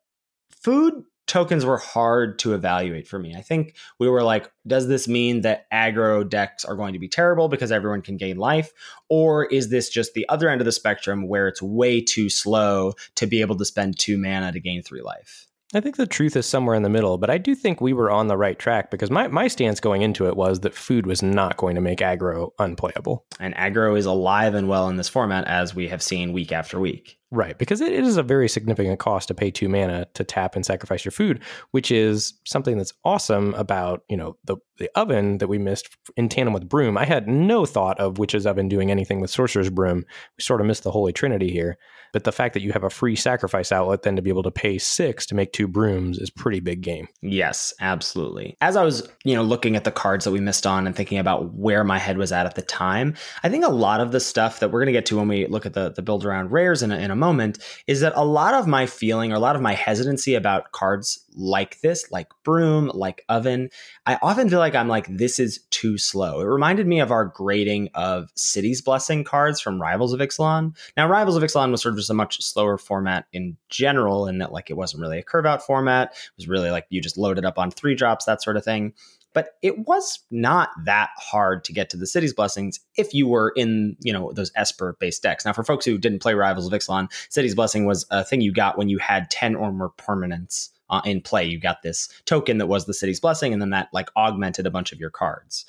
food 0.63 1.03
tokens 1.27 1.65
were 1.65 1.79
hard 1.79 2.39
to 2.41 2.55
evaluate 2.55 3.09
for 3.09 3.19
me. 3.19 3.35
I 3.35 3.41
think 3.41 3.75
we 3.99 4.09
were 4.09 4.23
like, 4.23 4.51
does 4.67 4.89
this 4.89 5.09
mean 5.09 5.43
that 5.43 5.71
aggro 5.73 6.29
decks 6.29 6.65
are 6.65 6.77
going 6.77 6.93
to 6.93 6.99
be 6.99 7.09
terrible 7.09 7.49
because 7.49 7.73
everyone 7.73 8.03
can 8.03 8.17
gain 8.17 8.37
life? 8.37 8.73
Or 9.09 9.47
is 9.47 9.71
this 9.71 9.89
just 9.89 10.15
the 10.15 10.29
other 10.29 10.49
end 10.49 10.61
of 10.61 10.65
the 10.65 10.73
spectrum 10.73 11.29
where 11.29 11.49
it's 11.49 11.63
way 11.63 12.01
too 12.01 12.29
slow 12.29 12.95
to 13.17 13.27
be 13.27 13.41
able 13.41 13.57
to 13.57 13.65
spend 13.65 13.99
two 13.99 14.19
mana 14.19 14.53
to 14.53 14.61
gain 14.61 14.83
three 14.83 15.03
life? 15.03 15.47
I 15.75 15.81
think 15.81 15.97
the 15.97 16.07
truth 16.07 16.37
is 16.37 16.47
somewhere 16.47 16.77
in 16.77 16.85
the 16.85 16.89
middle, 16.89 17.19
but 17.19 17.31
I 17.31 17.39
do 17.39 17.55
think 17.57 17.81
we 17.81 17.93
were 17.93 18.11
on 18.11 18.29
the 18.29 18.37
right 18.37 18.57
track 18.57 18.93
because 18.93 19.11
my, 19.11 19.27
my 19.27 19.49
stance 19.49 19.81
going 19.81 20.03
into 20.03 20.29
it 20.29 20.37
was 20.37 20.61
that 20.61 20.73
food 20.73 21.05
was 21.05 21.21
not 21.21 21.57
going 21.57 21.75
to 21.75 21.81
make 21.81 21.99
aggro 21.99 22.51
unplayable. 22.61 23.25
And 23.41 23.57
aggro 23.57 23.99
is 23.99 24.07
alive 24.07 24.55
and 24.55 24.69
well 24.69 24.89
in 24.89 24.97
this 24.97 25.09
format, 25.09 25.49
as 25.49 25.75
we 25.75 25.89
have 25.89 26.01
seen 26.01 26.33
week 26.33 26.53
after 26.53 26.79
week. 26.79 27.19
Right, 27.35 27.59
because 27.59 27.81
it, 27.81 27.93
is 27.93 28.17
a 28.17 28.23
very 28.23 28.49
significant 28.49 29.01
cost 29.01 29.27
to 29.27 29.35
pay 29.35 29.51
two 29.51 29.69
mana 29.69 30.07
to 30.15 30.23
tap 30.23 30.55
and 30.55 30.65
sacrifice 30.65 31.05
your 31.05 31.11
food, 31.11 31.43
which 31.73 31.91
is 31.91 32.35
something 32.45 32.79
that's 32.79 32.93
awesome 33.05 33.55
about 33.55 34.05
you 34.09 34.17
know 34.17 34.37
the 34.45 34.57
the 34.79 34.89
oven 34.95 35.39
that 35.39 35.49
we 35.49 35.59
missed 35.59 35.97
in 36.17 36.29
tandem 36.29 36.53
with 36.53 36.69
broom. 36.69 36.97
I 36.97 37.05
had 37.05 37.29
no 37.29 37.67
thought 37.67 37.99
of 37.99 38.19
Witch's 38.19 38.47
Oven 38.47 38.69
doing 38.69 38.91
anything 38.91 39.21
with 39.21 39.31
Sorcerer's 39.31 39.71
Broom. 39.71 40.05
We 40.37 40.43
sort 40.43 40.61
of 40.61 40.67
missed 40.67 40.83
the 40.83 40.91
Holy 40.91 41.13
Trinity 41.13 41.51
here, 41.51 41.79
but 42.13 42.25
the 42.25 42.33
fact 42.33 42.55
that 42.55 42.63
you 42.63 42.73
have 42.73 42.83
a 42.83 42.91
free 42.91 43.15
sacrifice 43.15 43.71
outlet 43.71 44.03
then 44.03 44.17
to 44.17 44.23
be 44.23 44.31
able 44.31 44.43
to 44.45 44.51
pay 44.51 44.79
six 44.79 45.27
to 45.27 45.35
make 45.35 45.53
two 45.53 45.69
brooms 45.69 46.19
is 46.19 46.31
pretty 46.31 46.61
big 46.61 46.81
game. 46.81 47.09
Yes, 47.23 47.73
absolutely. 47.81 48.57
As 48.61 48.77
I 48.77 48.85
was, 48.85 49.09
you 49.25 49.35
know, 49.35 49.43
looking 49.43 49.77
at 49.77 49.85
the 49.85 49.93
cards 49.93 50.25
that 50.25 50.33
we 50.33 50.41
missed 50.41 50.67
on 50.67 50.87
and 50.87 50.95
thinking 50.95 51.19
about 51.19 51.55
where 51.55 51.85
my 51.85 51.99
head 51.99 52.19
was 52.19 52.33
at 52.33 52.47
at 52.47 52.57
the 52.57 52.63
time, 52.63 53.15
I 53.43 53.49
think 53.49 53.65
a 53.65 53.71
lot 53.71 54.01
of 54.01 54.11
the 54.11 54.21
stuff 54.21 54.61
that 54.61 54.71
we're 54.71 54.81
going 54.81 54.87
to 54.87 54.93
get 54.93 55.07
to 55.07 55.17
when 55.17 55.29
we 55.29 55.47
look 55.47 55.67
at 55.67 55.75
the 55.75 55.91
the 55.91 56.03
build 56.03 56.25
around 56.25 56.51
rares 56.51 56.83
in 56.83 56.91
a, 56.91 56.97
in 56.97 57.11
a 57.11 57.17
moment 57.25 57.59
is 57.87 58.01
that 58.01 58.13
a 58.17 58.25
lot 58.25 58.55
of 58.55 58.67
my 58.67 58.87
feeling 58.87 59.33
or 59.33 59.37
a 59.37 59.41
lot 59.41 59.57
of 59.57 59.63
my 59.63 59.75
hesitancy 59.75 60.35
about 60.35 60.73
cards 60.73 61.25
like 61.35 61.81
this, 61.81 62.11
like 62.11 62.29
broom, 62.45 62.91
like 62.95 63.25
oven, 63.29 63.71
I 64.07 64.19
often 64.23 64.49
feel 64.49 64.59
like 64.59 64.75
I'm 64.75 64.89
like 64.89 65.07
this 65.09 65.39
is 65.39 65.61
too 65.71 65.99
slow. 65.99 66.41
It 66.41 66.45
reminded 66.45 66.87
me 66.87 67.01
of 67.01 67.11
our 67.11 67.25
grading 67.25 67.89
of 67.95 68.31
City's 68.35 68.83
Blessing 68.83 69.25
cards 69.25 69.61
from 69.61 69.81
Rivals 69.81 70.13
of 70.13 70.21
Ixalan. 70.21 70.77
Now, 70.97 71.09
Rivals 71.09 71.37
of 71.37 71.43
Ixalan 71.43 71.71
was 71.71 71.83
sort 71.83 71.95
of 71.95 71.99
just 71.99 72.11
a 72.11 72.15
much 72.15 72.43
slower 72.43 72.79
format 72.79 73.27
in 73.33 73.57
general, 73.69 74.29
in 74.29 74.39
that 74.39 74.53
like 74.53 74.71
it 74.71 74.77
wasn't 74.77 75.01
really 75.01 75.19
a 75.19 75.23
curve 75.23 75.47
out 75.47 75.65
format. 75.65 76.13
It 76.13 76.37
was 76.37 76.49
really 76.49 76.71
like 76.71 76.87
you 76.91 77.01
just 77.01 77.19
loaded 77.19 77.45
up 77.45 77.59
on 77.59 77.71
three 77.71 77.95
drops, 77.95 78.27
that 78.27 78.43
sort 78.43 78.57
of 78.57 78.65
thing. 78.65 78.93
But 79.35 79.57
it 79.63 79.81
was 79.81 80.21
not 80.31 80.71
that 80.85 81.11
hard 81.19 81.65
to 81.65 81.73
get 81.73 81.91
to 81.91 81.97
the 81.97 82.07
city's 82.07 82.33
blessings 82.33 82.81
if 82.97 83.13
you 83.13 83.29
were 83.29 83.53
in, 83.57 83.97
you 84.01 84.13
know, 84.13 84.33
those 84.33 84.53
Esper 84.57 84.97
based 84.99 85.23
decks. 85.23 85.45
Now, 85.45 85.53
for 85.53 85.65
folks 85.65 85.85
who 85.85 85.99
didn't 85.99 86.21
play 86.21 86.35
Rivals 86.35 86.67
of 86.67 86.73
Ixalan, 86.73 87.13
City's 87.29 87.55
Blessing 87.55 87.85
was 87.85 88.07
a 88.11 88.25
thing 88.25 88.41
you 88.41 88.53
got 88.53 88.79
when 88.79 88.89
you 88.89 88.99
had 88.99 89.31
10 89.31 89.57
or 89.57 89.73
more 89.73 89.93
permanents 89.99 90.71
uh, 90.91 91.03
in 91.05 91.21
play. 91.21 91.45
You 91.45 91.59
got 91.59 91.83
this 91.83 92.09
token 92.25 92.59
that 92.59 92.67
was 92.67 92.87
the 92.87 92.95
city's 92.95 93.21
blessing, 93.21 93.53
and 93.53 93.61
then 93.61 93.71
that 93.71 93.89
like 93.93 94.11
augmented 94.17 94.67
a 94.67 94.71
bunch 94.71 94.93
of 94.93 95.01
your 95.01 95.11
cards. 95.11 95.67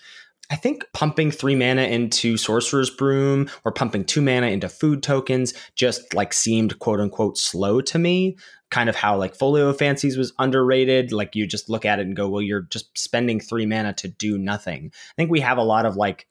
I 0.51 0.55
think 0.55 0.86
pumping 0.93 1.32
three 1.32 1.55
mana 1.55 1.84
into 1.84 2.38
Sorcerer's 2.38 2.91
Broom 2.91 3.49
or 3.63 3.72
pumping 3.72 4.05
two 4.05 4.22
mana 4.22 4.47
into 4.47 4.70
food 4.70 5.01
tokens 5.01 5.55
just 5.76 6.13
like 6.13 6.34
seemed 6.34 6.78
quote 6.78 6.99
unquote 6.99 7.38
slow 7.38 7.82
to 7.82 7.97
me. 7.97 8.38
Kind 8.72 8.89
of 8.89 8.95
how 8.95 9.18
like 9.18 9.36
Folio 9.36 9.72
Fancies 9.74 10.18
was 10.18 10.34
underrated. 10.39 11.11
Like 11.11 11.36
you 11.36 11.47
just 11.47 11.70
look 11.70 11.86
at 11.86 11.99
it 11.99 12.05
and 12.05 12.16
go, 12.16 12.28
well, 12.28 12.41
you're 12.41 12.61
just 12.61 12.97
spending 12.97 13.39
three 13.39 13.66
mana 13.66 13.93
to 13.93 14.07
do 14.07 14.38
nothing. 14.38 14.91
I 14.93 15.13
think 15.16 15.32
we 15.32 15.39
have 15.41 15.57
a 15.57 15.63
lot 15.63 15.86
of 15.86 15.95
like 15.95 16.28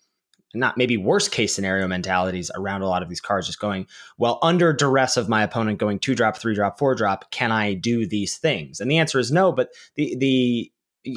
not 0.55 0.77
maybe 0.77 0.97
worst 0.97 1.33
case 1.33 1.55
scenario 1.55 1.87
mentalities 1.89 2.51
around 2.55 2.83
a 2.83 2.87
lot 2.87 3.03
of 3.03 3.09
these 3.09 3.21
cards 3.21 3.47
just 3.47 3.59
going 3.59 3.87
well 4.19 4.39
under 4.43 4.73
duress 4.73 5.17
of 5.17 5.29
my 5.29 5.43
opponent 5.43 5.79
going 5.79 5.99
two 5.99 6.15
drop 6.15 6.37
three 6.37 6.55
drop 6.55 6.79
four 6.79 6.95
drop 6.95 7.31
can 7.31 7.51
i 7.51 7.75
do 7.75 8.07
these 8.07 8.37
things 8.37 8.81
and 8.81 8.91
the 8.91 8.99
answer 8.99 9.19
is 9.19 9.33
no 9.33 9.53
but 9.53 9.71
the 9.97 10.17
the 10.17 10.73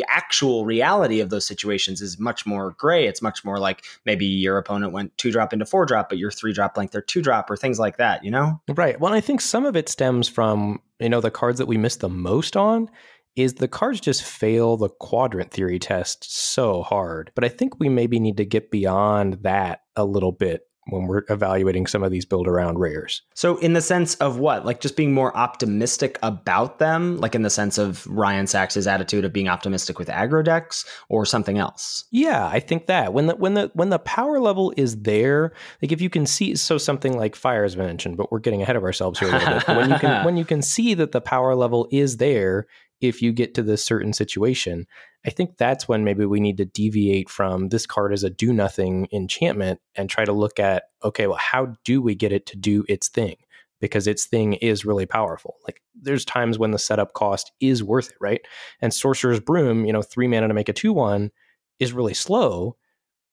actual 0.08 0.66
reality 0.66 1.20
of 1.20 1.30
those 1.30 1.46
situations 1.46 2.02
is 2.02 2.20
much 2.20 2.46
more 2.46 2.72
gray. 2.78 3.08
It's 3.08 3.22
much 3.22 3.46
more 3.46 3.60
like 3.60 3.84
maybe 4.06 4.26
your 4.26 4.58
opponent 4.58 4.92
went 4.94 5.18
two 5.18 5.32
drop 5.32 5.54
into 5.54 5.66
four 5.66 5.86
drop, 5.86 6.10
but 6.10 6.18
your 6.18 6.32
three 6.32 6.54
drop 6.54 6.78
length 6.78 6.96
or 6.96 7.02
two 7.02 7.22
drop 7.22 7.50
or 7.50 7.58
things 7.58 7.80
like 7.80 7.98
that, 7.98 8.24
you 8.24 8.32
know? 8.32 8.62
Right. 8.68 9.00
Well, 9.00 9.14
I 9.14 9.22
think 9.22 9.42
some 9.42 9.66
of 9.66 9.76
it 9.76 9.90
stems 9.90 10.28
from, 10.28 10.82
you 11.00 11.10
know, 11.10 11.22
the 11.22 11.32
cards 11.32 11.58
that 11.60 11.68
we 11.68 11.78
miss 11.78 11.98
the 11.98 12.10
most 12.10 12.58
on 12.58 12.90
is 13.36 13.54
the 13.54 13.68
cards 13.68 14.02
just 14.02 14.24
fail 14.24 14.78
the 14.78 14.90
quadrant 14.90 15.52
theory 15.52 15.78
test 15.78 16.24
so 16.36 16.82
hard. 16.82 17.32
But 17.36 17.44
I 17.44 17.50
think 17.50 17.80
we 17.80 17.88
maybe 17.88 18.20
need 18.20 18.38
to 18.38 18.46
get 18.46 18.72
beyond 18.72 19.44
that 19.44 19.82
a 19.96 20.04
little 20.04 20.32
bit 20.32 20.64
when 20.90 21.08
we're 21.08 21.24
evaluating 21.30 21.88
some 21.88 22.04
of 22.04 22.12
these 22.12 22.26
build 22.26 22.48
around 22.48 22.80
rares. 22.80 23.22
So, 23.34 23.58
in 23.58 23.74
the 23.74 23.82
sense 23.82 24.16
of 24.16 24.40
what? 24.40 24.66
Like 24.66 24.82
just 24.82 24.96
being 24.96 25.14
more 25.14 25.36
optimistic 25.36 26.18
about 26.24 26.80
them, 26.80 27.18
like 27.18 27.36
in 27.36 27.42
the 27.42 27.50
sense 27.50 27.78
of 27.78 28.06
Ryan 28.08 28.48
Saxe's 28.48 28.88
attitude 28.88 29.26
of 29.26 29.34
being 29.34 29.48
optimistic 29.48 30.00
with 30.00 30.08
aggro 30.08 30.44
decks 30.44 30.86
or 31.10 31.26
something 31.26 31.58
else? 31.58 32.06
Yeah, 32.12 32.48
I 32.48 32.60
think 32.60 32.88
that 32.88 33.14
when 33.14 33.28
the 33.28 33.36
when 33.36 33.54
the 33.54 33.72
when 33.74 33.90
the 33.90 34.00
power 34.00 34.40
level 34.40 34.74
is 34.78 35.02
there, 35.02 35.54
like 35.82 35.92
if 35.92 36.02
you 36.02 36.10
can 36.10 36.26
see 36.26 36.56
so 36.56 36.78
something 36.78 37.18
like 37.18 37.36
fire 37.36 37.64
has 37.64 37.76
been 37.76 37.86
mentioned, 37.86 38.18
but 38.18 38.32
we're 38.32 38.40
getting 38.40 38.62
ahead 38.62 38.76
of 38.76 38.84
ourselves 38.84 39.20
here 39.20 39.30
a 39.30 39.32
little 39.32 39.60
bit. 39.60 39.68
when 39.68 39.90
you 39.90 39.98
can 39.98 40.26
when 40.26 40.38
you 40.38 40.46
can 40.46 40.62
see 40.62 40.94
that 40.94 41.12
the 41.12 41.22
power 41.22 41.56
level 41.56 41.88
is 41.92 42.18
there 42.18 42.68
if 43.02 43.22
you 43.22 43.32
get 43.32 43.54
to 43.56 43.64
this 43.64 43.84
certain 43.84 44.14
situation. 44.14 44.88
I 45.26 45.30
think 45.30 45.58
that's 45.58 45.88
when 45.88 46.04
maybe 46.04 46.26
we 46.26 46.40
need 46.40 46.58
to 46.58 46.66
deviate 46.66 47.30
from 47.30 47.70
this 47.70 47.86
card 47.86 48.14
as 48.14 48.24
a 48.24 48.30
do 48.30 48.54
nothing 48.54 49.08
enchantment 49.12 49.82
and 49.96 50.10
try 50.10 50.26
to 50.26 50.32
look 50.32 50.60
at, 50.60 50.84
okay, 51.04 51.28
well, 51.28 51.40
how 51.42 51.74
do 51.84 52.02
we 52.02 52.16
get 52.16 52.32
it 52.32 52.46
to 52.48 52.58
do 52.58 52.86
its 52.88 53.10
thing? 53.10 53.36
Because 53.82 54.08
its 54.08 54.26
thing 54.26 54.54
is 54.54 54.86
really 54.86 55.06
powerful. 55.06 55.56
Like 55.68 55.82
there's 56.00 56.26
times 56.26 56.58
when 56.58 56.72
the 56.72 56.80
setup 56.80 57.14
cost 57.14 57.52
is 57.60 57.84
worth 57.84 58.10
it, 58.10 58.18
right? 58.22 58.42
And 58.82 58.94
Sorcerer's 58.94 59.40
Broom, 59.40 59.86
you 59.86 59.94
know, 59.94 60.02
three 60.02 60.28
mana 60.28 60.48
to 60.48 60.54
make 60.54 60.70
a 60.70 60.74
two 60.74 60.94
one 60.94 61.32
is 61.80 61.94
really 61.94 62.14
slow, 62.14 62.76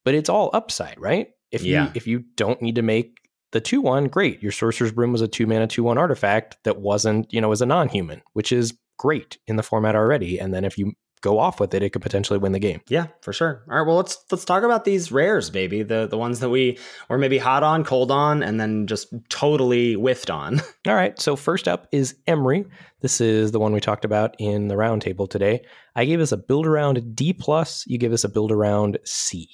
but 0.04 0.14
it's 0.14 0.28
all 0.28 0.50
upside, 0.52 1.00
right? 1.00 1.28
If 1.50 1.62
yeah. 1.62 1.84
you 1.84 1.90
if 1.94 2.06
you 2.06 2.24
don't 2.36 2.60
need 2.60 2.74
to 2.74 2.82
make 2.82 3.18
the 3.52 3.60
two 3.60 3.80
one, 3.80 4.08
great. 4.08 4.42
Your 4.42 4.52
Sorcerer's 4.52 4.92
Broom 4.92 5.12
was 5.12 5.22
a 5.22 5.28
two 5.28 5.46
mana 5.46 5.66
two 5.66 5.84
one 5.84 5.96
artifact 5.96 6.58
that 6.64 6.80
wasn't, 6.80 7.32
you 7.32 7.40
know, 7.40 7.52
as 7.52 7.62
a 7.62 7.66
non 7.66 7.88
human, 7.88 8.20
which 8.32 8.50
is 8.52 8.76
great 8.98 9.38
in 9.46 9.56
the 9.56 9.62
format 9.62 9.94
already. 9.94 10.38
And 10.38 10.52
then 10.52 10.64
if 10.64 10.76
you 10.76 10.94
go 11.24 11.38
off 11.38 11.58
with 11.58 11.74
it, 11.74 11.82
it 11.82 11.90
could 11.90 12.02
potentially 12.02 12.38
win 12.38 12.52
the 12.52 12.58
game. 12.58 12.80
Yeah, 12.88 13.06
for 13.22 13.32
sure. 13.32 13.64
All 13.68 13.78
right, 13.78 13.86
well 13.86 13.96
let's 13.96 14.22
let's 14.30 14.44
talk 14.44 14.62
about 14.62 14.84
these 14.84 15.10
rares, 15.10 15.48
baby. 15.50 15.82
The 15.82 16.06
the 16.06 16.18
ones 16.18 16.40
that 16.40 16.50
we 16.50 16.78
were 17.08 17.18
maybe 17.18 17.38
hot 17.38 17.62
on, 17.62 17.82
cold 17.82 18.10
on, 18.10 18.42
and 18.42 18.60
then 18.60 18.86
just 18.86 19.12
totally 19.30 19.94
whiffed 19.94 20.30
on. 20.30 20.60
All 20.86 20.94
right. 20.94 21.18
So 21.18 21.34
first 21.34 21.66
up 21.66 21.88
is 21.90 22.14
Emry. 22.28 22.68
This 23.00 23.20
is 23.20 23.52
the 23.52 23.58
one 23.58 23.72
we 23.72 23.80
talked 23.80 24.04
about 24.04 24.36
in 24.38 24.68
the 24.68 24.74
roundtable 24.74 25.28
today. 25.28 25.64
I 25.96 26.04
gave 26.04 26.20
us 26.20 26.32
a 26.32 26.36
build 26.36 26.66
around 26.66 27.16
D 27.16 27.32
plus. 27.32 27.84
You 27.86 27.98
give 27.98 28.12
us 28.12 28.24
a 28.24 28.28
build 28.28 28.52
around 28.52 28.98
C. 29.04 29.48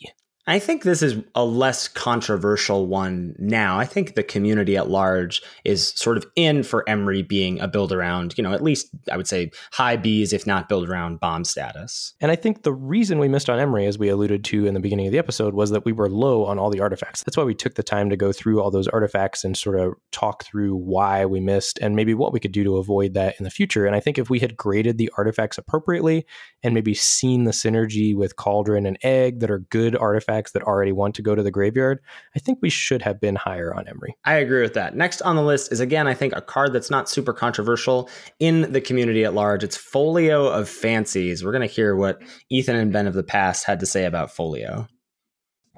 I 0.47 0.59
think 0.59 0.83
this 0.83 1.03
is 1.03 1.17
a 1.35 1.45
less 1.45 1.87
controversial 1.87 2.87
one 2.87 3.37
now. 3.39 3.79
I 3.79 3.85
think 3.85 4.15
the 4.15 4.23
community 4.23 4.77
at 4.77 4.89
large 4.89 5.43
is 5.65 5.89
sort 5.89 6.17
of 6.17 6.25
in 6.35 6.63
for 6.63 6.83
Emry 6.89 7.27
being 7.27 7.61
a 7.61 7.69
build 7.69 7.93
around, 7.93 8.35
you 8.39 8.43
know, 8.43 8.53
at 8.53 8.63
least 8.63 8.89
I 9.13 9.19
would 9.19 9.29
say 9.29 9.51
high 9.73 9.99
Bs, 9.99 10.33
if 10.33 10.47
not 10.47 10.69
build 10.69 10.89
around 10.89 11.21
bomb 11.21 11.45
status. 11.45 12.15
And 12.23 12.31
I 12.31 12.37
think 12.37 12.63
the 12.63 12.73
reason 12.73 13.19
we 13.19 13.29
missed 13.29 13.51
on 13.51 13.59
Emry, 13.59 13.87
as 13.87 13.99
we 13.99 14.09
alluded 14.09 14.43
to 14.45 14.67
in 14.67 14.73
the 14.73 14.81
beginning 14.81 15.07
of 15.07 15.13
the 15.13 15.19
episode, 15.19 15.53
was 15.53 15.71
that 15.71 15.85
we 15.85 15.93
were 15.93 16.09
low 16.09 16.47
on 16.47 16.59
all 16.59 16.71
the 16.71 16.81
artifacts. 16.81 17.23
That's 17.23 17.37
why 17.37 17.45
we 17.45 17.55
took 17.55 17.75
the 17.75 17.83
time 17.83 18.09
to 18.09 18.17
go 18.17 18.33
through 18.33 18.63
all 18.63 18.71
those 18.71 18.89
artifacts 18.89 19.45
and 19.45 19.57
sort 19.57 19.79
of 19.79 19.93
talk 20.11 20.45
through 20.45 20.75
why 20.75 21.27
we 21.27 21.41
missed 21.41 21.79
and 21.83 21.95
maybe 21.95 22.15
what 22.15 22.33
we 22.33 22.41
could 22.41 22.53
do 22.53 22.65
to 22.65 22.79
avoid 22.79 23.13
that 23.13 23.37
in 23.39 23.45
the 23.45 23.51
future. 23.51 23.85
And 23.85 23.95
I 23.95 24.01
think 24.01 24.17
if 24.17 24.31
we 24.31 24.41
had 24.41 24.57
graded 24.57 24.97
the 24.97 25.13
artifacts 25.19 25.59
appropriately 25.59 26.25
and 26.63 26.73
maybe 26.73 26.95
seen 26.95 27.45
the 27.45 27.51
synergy 27.51 28.17
with 28.17 28.37
Cauldron 28.37 28.87
and 28.87 28.99
Egg 29.03 29.41
that 29.41 29.51
are 29.51 29.59
good 29.59 29.95
artifacts 29.95 30.30
that 30.53 30.63
already 30.63 30.93
want 30.93 31.15
to 31.17 31.23
go 31.23 31.35
to 31.35 31.43
the 31.43 31.51
graveyard, 31.51 32.01
I 32.35 32.39
think 32.39 32.59
we 32.63 32.71
should 32.71 33.03
have 33.03 33.21
been 33.21 33.37
higher 33.37 33.75
on 33.75 33.85
Emry. 33.85 34.11
I 34.25 34.35
agree 34.35 34.63
with 34.63 34.75
that. 34.75 34.97
Next 34.97 35.23
on 35.23 35.37
the 35.37 35.43
list 35.43 35.73
is 35.73 35.81
again, 35.81 36.07
I 36.07 36.15
think 36.15 36.35
a 36.35 36.41
card 36.41 36.73
that's 36.73 36.91
not 36.91 37.09
super 37.09 37.33
controversial 37.33 38.09
in 38.39 38.73
the 38.73 38.81
community 38.81 39.25
at 39.25 39.35
large. 39.35 39.65
It's 39.65 39.77
Folio 39.77 40.47
of 40.47 40.69
Fancies. 40.69 41.45
We're 41.45 41.53
going 41.53 41.67
to 41.69 41.75
hear 41.75 41.97
what 41.97 42.23
Ethan 42.51 42.77
and 42.77 42.93
Ben 42.93 43.07
of 43.07 43.15
the 43.15 43.23
past 43.23 43.65
had 43.65 43.81
to 43.81 43.87
say 43.87 44.05
about 44.05 44.31
Folio. 44.31 44.87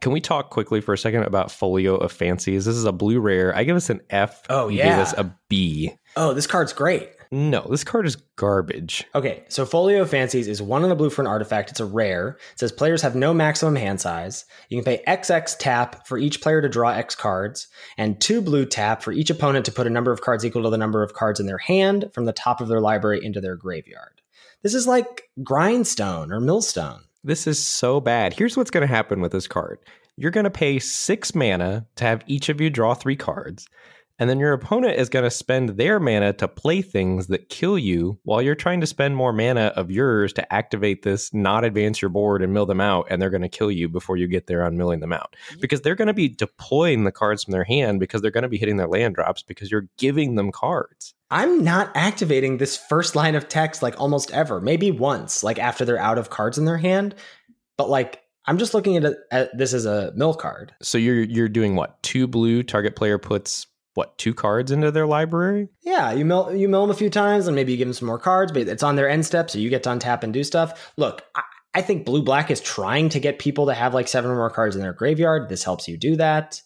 Can 0.03 0.11
we 0.11 0.21
talk 0.21 0.51
quickly 0.51 0.81
for 0.81 0.93
a 0.93 0.99
second 0.99 1.23
about 1.23 1.53
Folio 1.53 1.95
of 1.97 2.11
Fancies? 2.11 2.65
This 2.65 2.75
is 2.75 2.85
a 2.85 2.93
blue 2.93 3.21
rare. 3.21 3.55
I 3.57 3.63
give 3.63 3.77
us 3.77 3.89
an 3.89 4.01
F. 4.11 4.43
Oh, 4.51 4.67
you 4.67 4.79
yeah. 4.79 4.91
give 4.91 4.99
us 4.99 5.13
a 5.17 5.33
B. 5.49 5.95
Oh, 6.17 6.35
this 6.35 6.49
card's 6.49 6.73
great. 6.73 7.11
No, 7.35 7.67
this 7.71 7.83
card 7.83 8.07
is 8.07 8.17
garbage. 8.37 9.05
Okay, 9.15 9.45
so 9.49 9.65
Folio 9.65 10.05
Fancies 10.05 10.47
is 10.47 10.61
one 10.61 10.83
in 10.83 10.91
the 10.91 10.95
blue 10.95 11.09
for 11.09 11.23
an 11.23 11.27
artifact. 11.27 11.71
It's 11.71 11.81
a 11.81 11.87
rare. 11.87 12.37
It 12.53 12.59
says 12.59 12.73
players 12.73 13.01
have 13.01 13.17
no 13.17 13.33
maximum 13.33 13.75
hand 13.75 14.03
size. 14.03 14.45
You 14.69 14.77
can 14.77 14.85
pay 14.85 15.03
XX 15.09 15.57
tap 15.59 16.07
for 16.07 16.19
each 16.19 16.43
player 16.43 16.61
to 16.61 16.69
draw 16.69 16.91
X 16.91 17.15
cards, 17.15 17.69
and 17.97 18.21
two 18.21 18.43
blue 18.43 18.67
tap 18.67 19.03
for 19.03 19.13
each 19.13 19.31
opponent 19.31 19.65
to 19.65 19.73
put 19.73 19.87
a 19.87 19.91
number 19.91 20.13
of 20.13 20.21
cards 20.21 20.45
equal 20.45 20.65
to 20.65 20.69
the 20.69 20.77
number 20.77 21.03
of 21.03 21.15
cards 21.15 21.41
in 21.41 21.47
their 21.47 21.57
hand 21.57 22.11
from 22.13 22.27
the 22.27 22.35
top 22.35 22.61
of 22.61 22.69
their 22.69 22.83
library 22.83 23.25
into 23.25 23.41
their 23.41 23.57
graveyard. 23.57 24.21
This 24.61 24.75
is 24.75 24.87
like 24.87 25.31
Grindstone 25.43 26.33
or 26.33 26.39
Millstone. 26.39 27.01
This 27.25 27.47
is 27.47 27.65
so 27.65 27.99
bad. 27.99 28.35
Here's 28.35 28.59
what's 28.59 28.71
going 28.71 28.87
to 28.87 28.95
happen 28.95 29.23
with 29.23 29.33
this 29.33 29.49
card 29.49 29.79
you're 30.19 30.31
going 30.31 30.45
to 30.45 30.51
pay 30.51 30.79
six 30.79 31.35
mana 31.35 31.87
to 31.97 32.05
have 32.05 32.23
each 32.27 32.51
of 32.51 32.61
you 32.61 32.69
draw 32.69 32.93
three 32.93 33.17
cards. 33.17 33.67
And 34.23 34.31
then 34.31 34.39
your 34.39 34.53
opponent 34.53 35.01
is 35.01 35.09
going 35.09 35.25
to 35.25 35.33
spend 35.33 35.71
their 35.71 35.99
mana 35.99 36.33
to 36.35 36.47
play 36.47 36.81
things 36.81 37.27
that 37.27 37.49
kill 37.49 37.77
you 37.77 38.21
while 38.23 38.41
you're 38.41 38.55
trying 38.55 38.81
to 38.81 38.87
spend 38.87 39.17
more 39.17 39.33
mana 39.33 39.73
of 39.75 39.91
yours 39.91 40.33
to 40.35 40.53
activate 40.55 41.03
this, 41.03 41.35
not 41.35 41.65
advance 41.65 42.01
your 42.01 42.09
board 42.09 42.41
and 42.41 42.55
mill 42.55 42.65
them 42.65 42.81
out. 42.81 43.09
And 43.11 43.21
they're 43.21 43.31
going 43.31 43.43
to 43.43 43.49
kill 43.49 43.73
you 43.73 43.89
before 43.89 44.17
you 44.17 44.29
get 44.29 44.47
there 44.47 44.65
on 44.65 44.77
milling 44.77 45.01
them 45.01 45.13
out 45.13 45.35
because 45.61 45.81
they're 45.81 45.97
going 45.97 46.07
to 46.07 46.15
be 46.15 46.29
deploying 46.29 47.03
the 47.03 47.11
cards 47.11 47.43
from 47.43 47.51
their 47.51 47.65
hand 47.65 47.99
because 47.99 48.23
they're 48.23 48.31
going 48.31 48.43
to 48.43 48.49
be 48.49 48.59
hitting 48.59 48.77
their 48.77 48.87
land 48.87 49.17
drops 49.17 49.43
because 49.43 49.73
you're 49.73 49.89
giving 49.99 50.37
them 50.37 50.53
cards. 50.53 51.15
I'm 51.33 51.65
not 51.65 51.91
activating 51.97 52.59
this 52.59 52.77
first 52.77 53.17
line 53.17 53.35
of 53.35 53.49
text 53.49 53.83
like 53.83 54.01
almost 54.01 54.31
ever. 54.31 54.61
Maybe 54.61 54.93
once, 54.93 55.43
like 55.43 55.59
after 55.59 55.85
they're 55.85 55.99
out 55.99 56.19
of 56.19 56.31
cards 56.31 56.59
in 56.59 56.65
their 56.65 56.79
hand. 56.79 57.17
But 57.77 57.91
like 57.91 58.23
I'm 58.47 58.59
just 58.59 58.73
looking 58.73 58.97
at, 58.97 59.05
it, 59.05 59.17
at 59.33 59.59
this 59.59 59.75
as 59.75 59.85
a 59.85 60.13
mill 60.15 60.35
card. 60.35 60.73
So 60.81 60.97
you're 60.97 61.23
you're 61.23 61.49
doing 61.49 61.75
what? 61.75 62.01
Two 62.05 62.29
blue 62.29 62.63
target 62.63 62.95
player 62.95 63.19
puts 63.19 63.67
what 63.95 64.17
two 64.19 64.35
cards 64.35 64.71
into 64.71 64.91
their 64.91 65.07
library? 65.07 65.69
Yeah, 65.83 66.13
you 66.13 66.25
mill 66.25 66.55
you 66.55 66.69
mill 66.69 66.83
them 66.83 66.91
a 66.91 66.99
few 66.99 67.11
times, 67.11 67.47
and 67.47 67.55
maybe 67.55 67.73
you 67.73 67.79
give 67.79 67.89
them 67.89 67.95
some 67.95 68.09
more 68.09 68.19
cards, 68.19 68.53
but 68.53 68.69
it's 68.69 68.83
on 68.83 68.97
their 68.97 69.09
end 69.09 69.27
step, 69.27 69.51
so 69.51 69.59
you 69.59 69.71
get 69.71 69.83
to 69.85 69.91
untap 69.91 70.23
and 70.23 70.33
do 70.33 70.45
stuff. 70.45 70.93
Look, 70.97 71.23
I, 71.35 71.43
I 71.75 71.83
think 71.83 72.05
blue 72.05 72.23
black 72.23 72.51
is 72.51 72.61
trying 72.61 73.09
to 73.11 73.21
get 73.21 73.39
people 73.39 73.67
to 73.67 73.75
have 73.75 73.95
like 73.95 74.09
seven 74.09 74.31
or 74.31 74.35
more 74.35 74.51
cards 74.51 74.77
in 74.77 74.83
their 74.83 74.93
graveyard. 74.93 75.49
This 75.49 75.65
helps 75.65 75.89
you 75.89 75.97
do 75.97 76.17
that. 76.17 76.61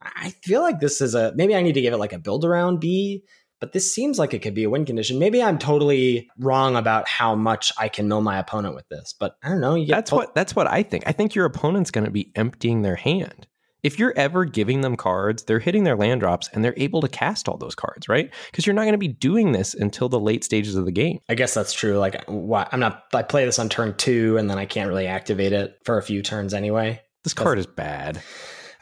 I 0.00 0.30
feel 0.42 0.62
like 0.62 0.80
this 0.80 1.00
is 1.00 1.14
a 1.14 1.32
maybe 1.34 1.54
I 1.54 1.62
need 1.62 1.74
to 1.74 1.80
give 1.80 1.94
it 1.94 1.98
like 1.98 2.12
a 2.12 2.18
build 2.18 2.44
around 2.44 2.80
B, 2.80 3.24
but 3.60 3.72
this 3.72 3.94
seems 3.94 4.18
like 4.18 4.34
it 4.34 4.40
could 4.40 4.54
be 4.54 4.64
a 4.64 4.70
win 4.70 4.84
condition. 4.84 5.20
Maybe 5.20 5.42
I'm 5.42 5.58
totally 5.58 6.28
wrong 6.38 6.74
about 6.74 7.06
how 7.08 7.36
much 7.36 7.72
I 7.78 7.88
can 7.88 8.08
mill 8.08 8.20
my 8.20 8.38
opponent 8.38 8.74
with 8.74 8.88
this, 8.88 9.14
but 9.18 9.36
I 9.42 9.48
don't 9.48 9.60
know. 9.60 9.84
that's 9.86 10.10
what 10.10 10.34
that's 10.34 10.56
what 10.56 10.66
I 10.66 10.82
think. 10.82 11.04
I 11.06 11.12
think 11.12 11.36
your 11.36 11.44
opponent's 11.44 11.92
going 11.92 12.04
to 12.04 12.10
be 12.10 12.32
emptying 12.34 12.82
their 12.82 12.96
hand 12.96 13.46
if 13.82 13.98
you're 13.98 14.14
ever 14.16 14.44
giving 14.44 14.80
them 14.80 14.96
cards, 14.96 15.44
they're 15.44 15.58
hitting 15.58 15.84
their 15.84 15.96
land 15.96 16.20
drops 16.20 16.48
and 16.52 16.64
they're 16.64 16.74
able 16.76 17.00
to 17.00 17.08
cast 17.08 17.48
all 17.48 17.56
those 17.56 17.74
cards, 17.74 18.08
right? 18.08 18.32
Because 18.50 18.66
you're 18.66 18.74
not 18.74 18.82
going 18.82 18.92
to 18.92 18.98
be 18.98 19.08
doing 19.08 19.52
this 19.52 19.74
until 19.74 20.08
the 20.08 20.20
late 20.20 20.44
stages 20.44 20.76
of 20.76 20.84
the 20.84 20.92
game. 20.92 21.18
I 21.28 21.34
guess 21.34 21.54
that's 21.54 21.72
true. 21.72 21.98
Like, 21.98 22.24
why, 22.26 22.68
I'm 22.70 22.80
not. 22.80 23.04
I 23.12 23.22
play 23.22 23.44
this 23.44 23.58
on 23.58 23.68
turn 23.68 23.94
two, 23.96 24.36
and 24.36 24.48
then 24.48 24.58
I 24.58 24.66
can't 24.66 24.88
really 24.88 25.06
activate 25.06 25.52
it 25.52 25.78
for 25.84 25.98
a 25.98 26.02
few 26.02 26.22
turns 26.22 26.54
anyway. 26.54 27.00
This 27.24 27.34
card 27.34 27.58
is 27.58 27.66
bad. 27.66 28.22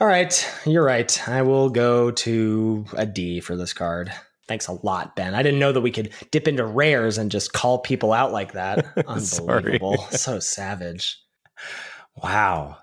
All 0.01 0.07
right, 0.07 0.51
you're 0.65 0.85
right. 0.85 1.29
I 1.29 1.43
will 1.43 1.69
go 1.69 2.11
to 2.11 2.87
a 2.95 3.05
D 3.05 3.41
for 3.41 3.55
this 3.55 3.75
card. 3.75 4.11
Thanks 4.49 4.67
a 4.67 4.73
lot, 4.73 5.15
Ben. 5.15 5.35
I 5.35 5.43
didn't 5.43 5.61
know 5.61 5.73
that 5.73 5.83
we 5.83 5.93
could 5.93 6.11
dip 6.31 6.49
into 6.49 6.65
rares 6.65 7.19
and 7.19 7.31
just 7.31 7.53
call 7.53 7.79
people 7.79 8.13
out 8.13 8.33
like 8.33 8.55
that. 8.55 8.87
Unbelievable. 9.07 9.99
so 10.11 10.41
savage. 10.41 11.23
Wow. 12.17 12.79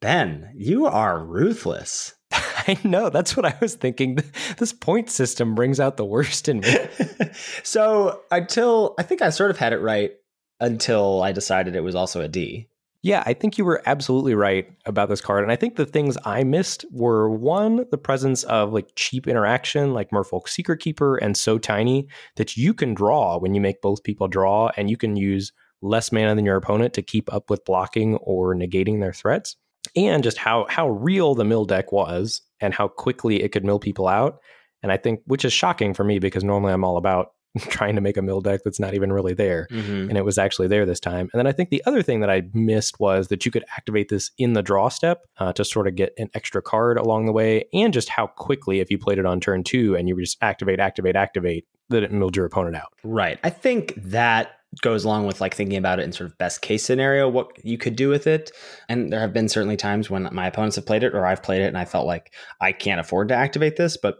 Ben, 0.00 0.50
you 0.54 0.86
are 0.86 1.22
ruthless. 1.22 2.14
I 2.32 2.78
know. 2.84 3.10
That's 3.10 3.36
what 3.36 3.44
I 3.44 3.56
was 3.60 3.74
thinking. 3.74 4.18
This 4.56 4.72
point 4.72 5.10
system 5.10 5.54
brings 5.54 5.78
out 5.78 5.96
the 5.98 6.04
worst 6.06 6.48
in 6.48 6.60
me. 6.60 6.74
so 7.62 8.22
until 8.30 8.94
I 8.98 9.02
think 9.02 9.20
I 9.20 9.30
sort 9.30 9.50
of 9.50 9.58
had 9.58 9.72
it 9.72 9.78
right 9.78 10.12
until 10.58 11.22
I 11.22 11.32
decided 11.32 11.76
it 11.76 11.82
was 11.82 11.94
also 11.94 12.20
a 12.20 12.28
D. 12.28 12.68
Yeah, 13.02 13.22
I 13.24 13.32
think 13.32 13.56
you 13.56 13.64
were 13.64 13.82
absolutely 13.86 14.34
right 14.34 14.70
about 14.84 15.08
this 15.08 15.22
card. 15.22 15.42
And 15.42 15.50
I 15.50 15.56
think 15.56 15.76
the 15.76 15.86
things 15.86 16.18
I 16.24 16.44
missed 16.44 16.84
were 16.90 17.30
one, 17.30 17.86
the 17.90 17.98
presence 17.98 18.42
of 18.44 18.72
like 18.72 18.90
cheap 18.94 19.26
interaction, 19.26 19.94
like 19.94 20.10
Merfolk 20.10 20.46
Secretkeeper, 20.46 21.18
and 21.20 21.34
so 21.34 21.56
tiny 21.58 22.08
that 22.36 22.58
you 22.58 22.74
can 22.74 22.92
draw 22.92 23.38
when 23.38 23.54
you 23.54 23.60
make 23.60 23.80
both 23.80 24.02
people 24.02 24.28
draw, 24.28 24.70
and 24.76 24.90
you 24.90 24.98
can 24.98 25.16
use 25.16 25.52
less 25.80 26.12
mana 26.12 26.34
than 26.34 26.44
your 26.44 26.56
opponent 26.56 26.92
to 26.94 27.02
keep 27.02 27.32
up 27.32 27.48
with 27.48 27.64
blocking 27.64 28.16
or 28.16 28.54
negating 28.54 29.00
their 29.00 29.14
threats. 29.14 29.56
And 29.96 30.22
just 30.22 30.38
how 30.38 30.66
how 30.68 30.88
real 30.88 31.34
the 31.34 31.44
mill 31.44 31.64
deck 31.64 31.92
was 31.92 32.42
and 32.60 32.74
how 32.74 32.88
quickly 32.88 33.42
it 33.42 33.50
could 33.50 33.64
mill 33.64 33.78
people 33.78 34.08
out. 34.08 34.40
And 34.82 34.92
I 34.92 34.96
think 34.96 35.20
which 35.26 35.44
is 35.44 35.52
shocking 35.52 35.94
for 35.94 36.04
me 36.04 36.18
because 36.18 36.44
normally 36.44 36.72
I'm 36.72 36.84
all 36.84 36.96
about 36.96 37.32
trying 37.58 37.96
to 37.96 38.00
make 38.00 38.16
a 38.16 38.22
mill 38.22 38.40
deck 38.40 38.60
that's 38.64 38.78
not 38.78 38.94
even 38.94 39.12
really 39.12 39.34
there. 39.34 39.66
Mm-hmm. 39.70 40.08
And 40.08 40.16
it 40.16 40.24
was 40.24 40.38
actually 40.38 40.68
there 40.68 40.86
this 40.86 41.00
time. 41.00 41.28
And 41.32 41.38
then 41.38 41.46
I 41.46 41.52
think 41.52 41.70
the 41.70 41.82
other 41.84 42.02
thing 42.02 42.20
that 42.20 42.30
I 42.30 42.42
missed 42.54 43.00
was 43.00 43.28
that 43.28 43.44
you 43.44 43.50
could 43.50 43.64
activate 43.76 44.08
this 44.08 44.30
in 44.38 44.52
the 44.52 44.62
draw 44.62 44.88
step 44.88 45.26
uh, 45.38 45.52
to 45.54 45.64
sort 45.64 45.88
of 45.88 45.96
get 45.96 46.12
an 46.16 46.30
extra 46.34 46.62
card 46.62 46.96
along 46.96 47.26
the 47.26 47.32
way, 47.32 47.64
and 47.72 47.92
just 47.92 48.08
how 48.08 48.28
quickly, 48.28 48.80
if 48.80 48.90
you 48.90 48.98
played 48.98 49.18
it 49.18 49.26
on 49.26 49.40
turn 49.40 49.64
two 49.64 49.96
and 49.96 50.08
you 50.08 50.18
just 50.20 50.38
activate, 50.40 50.78
activate, 50.78 51.16
activate, 51.16 51.66
that 51.88 52.04
it 52.04 52.12
milled 52.12 52.36
your 52.36 52.46
opponent 52.46 52.76
out. 52.76 52.92
Right. 53.02 53.40
I 53.42 53.50
think 53.50 53.94
that 53.96 54.59
goes 54.82 55.04
along 55.04 55.26
with 55.26 55.40
like 55.40 55.54
thinking 55.54 55.76
about 55.76 55.98
it 55.98 56.04
in 56.04 56.12
sort 56.12 56.30
of 56.30 56.38
best 56.38 56.62
case 56.62 56.84
scenario 56.84 57.28
what 57.28 57.50
you 57.64 57.76
could 57.76 57.96
do 57.96 58.08
with 58.08 58.26
it 58.28 58.52
and 58.88 59.12
there 59.12 59.18
have 59.18 59.32
been 59.32 59.48
certainly 59.48 59.76
times 59.76 60.08
when 60.08 60.28
my 60.30 60.46
opponents 60.46 60.76
have 60.76 60.86
played 60.86 61.02
it 61.02 61.12
or 61.12 61.26
i've 61.26 61.42
played 61.42 61.60
it 61.60 61.66
and 61.66 61.76
i 61.76 61.84
felt 61.84 62.06
like 62.06 62.32
i 62.60 62.70
can't 62.70 63.00
afford 63.00 63.26
to 63.26 63.34
activate 63.34 63.76
this 63.76 63.96
but 63.96 64.18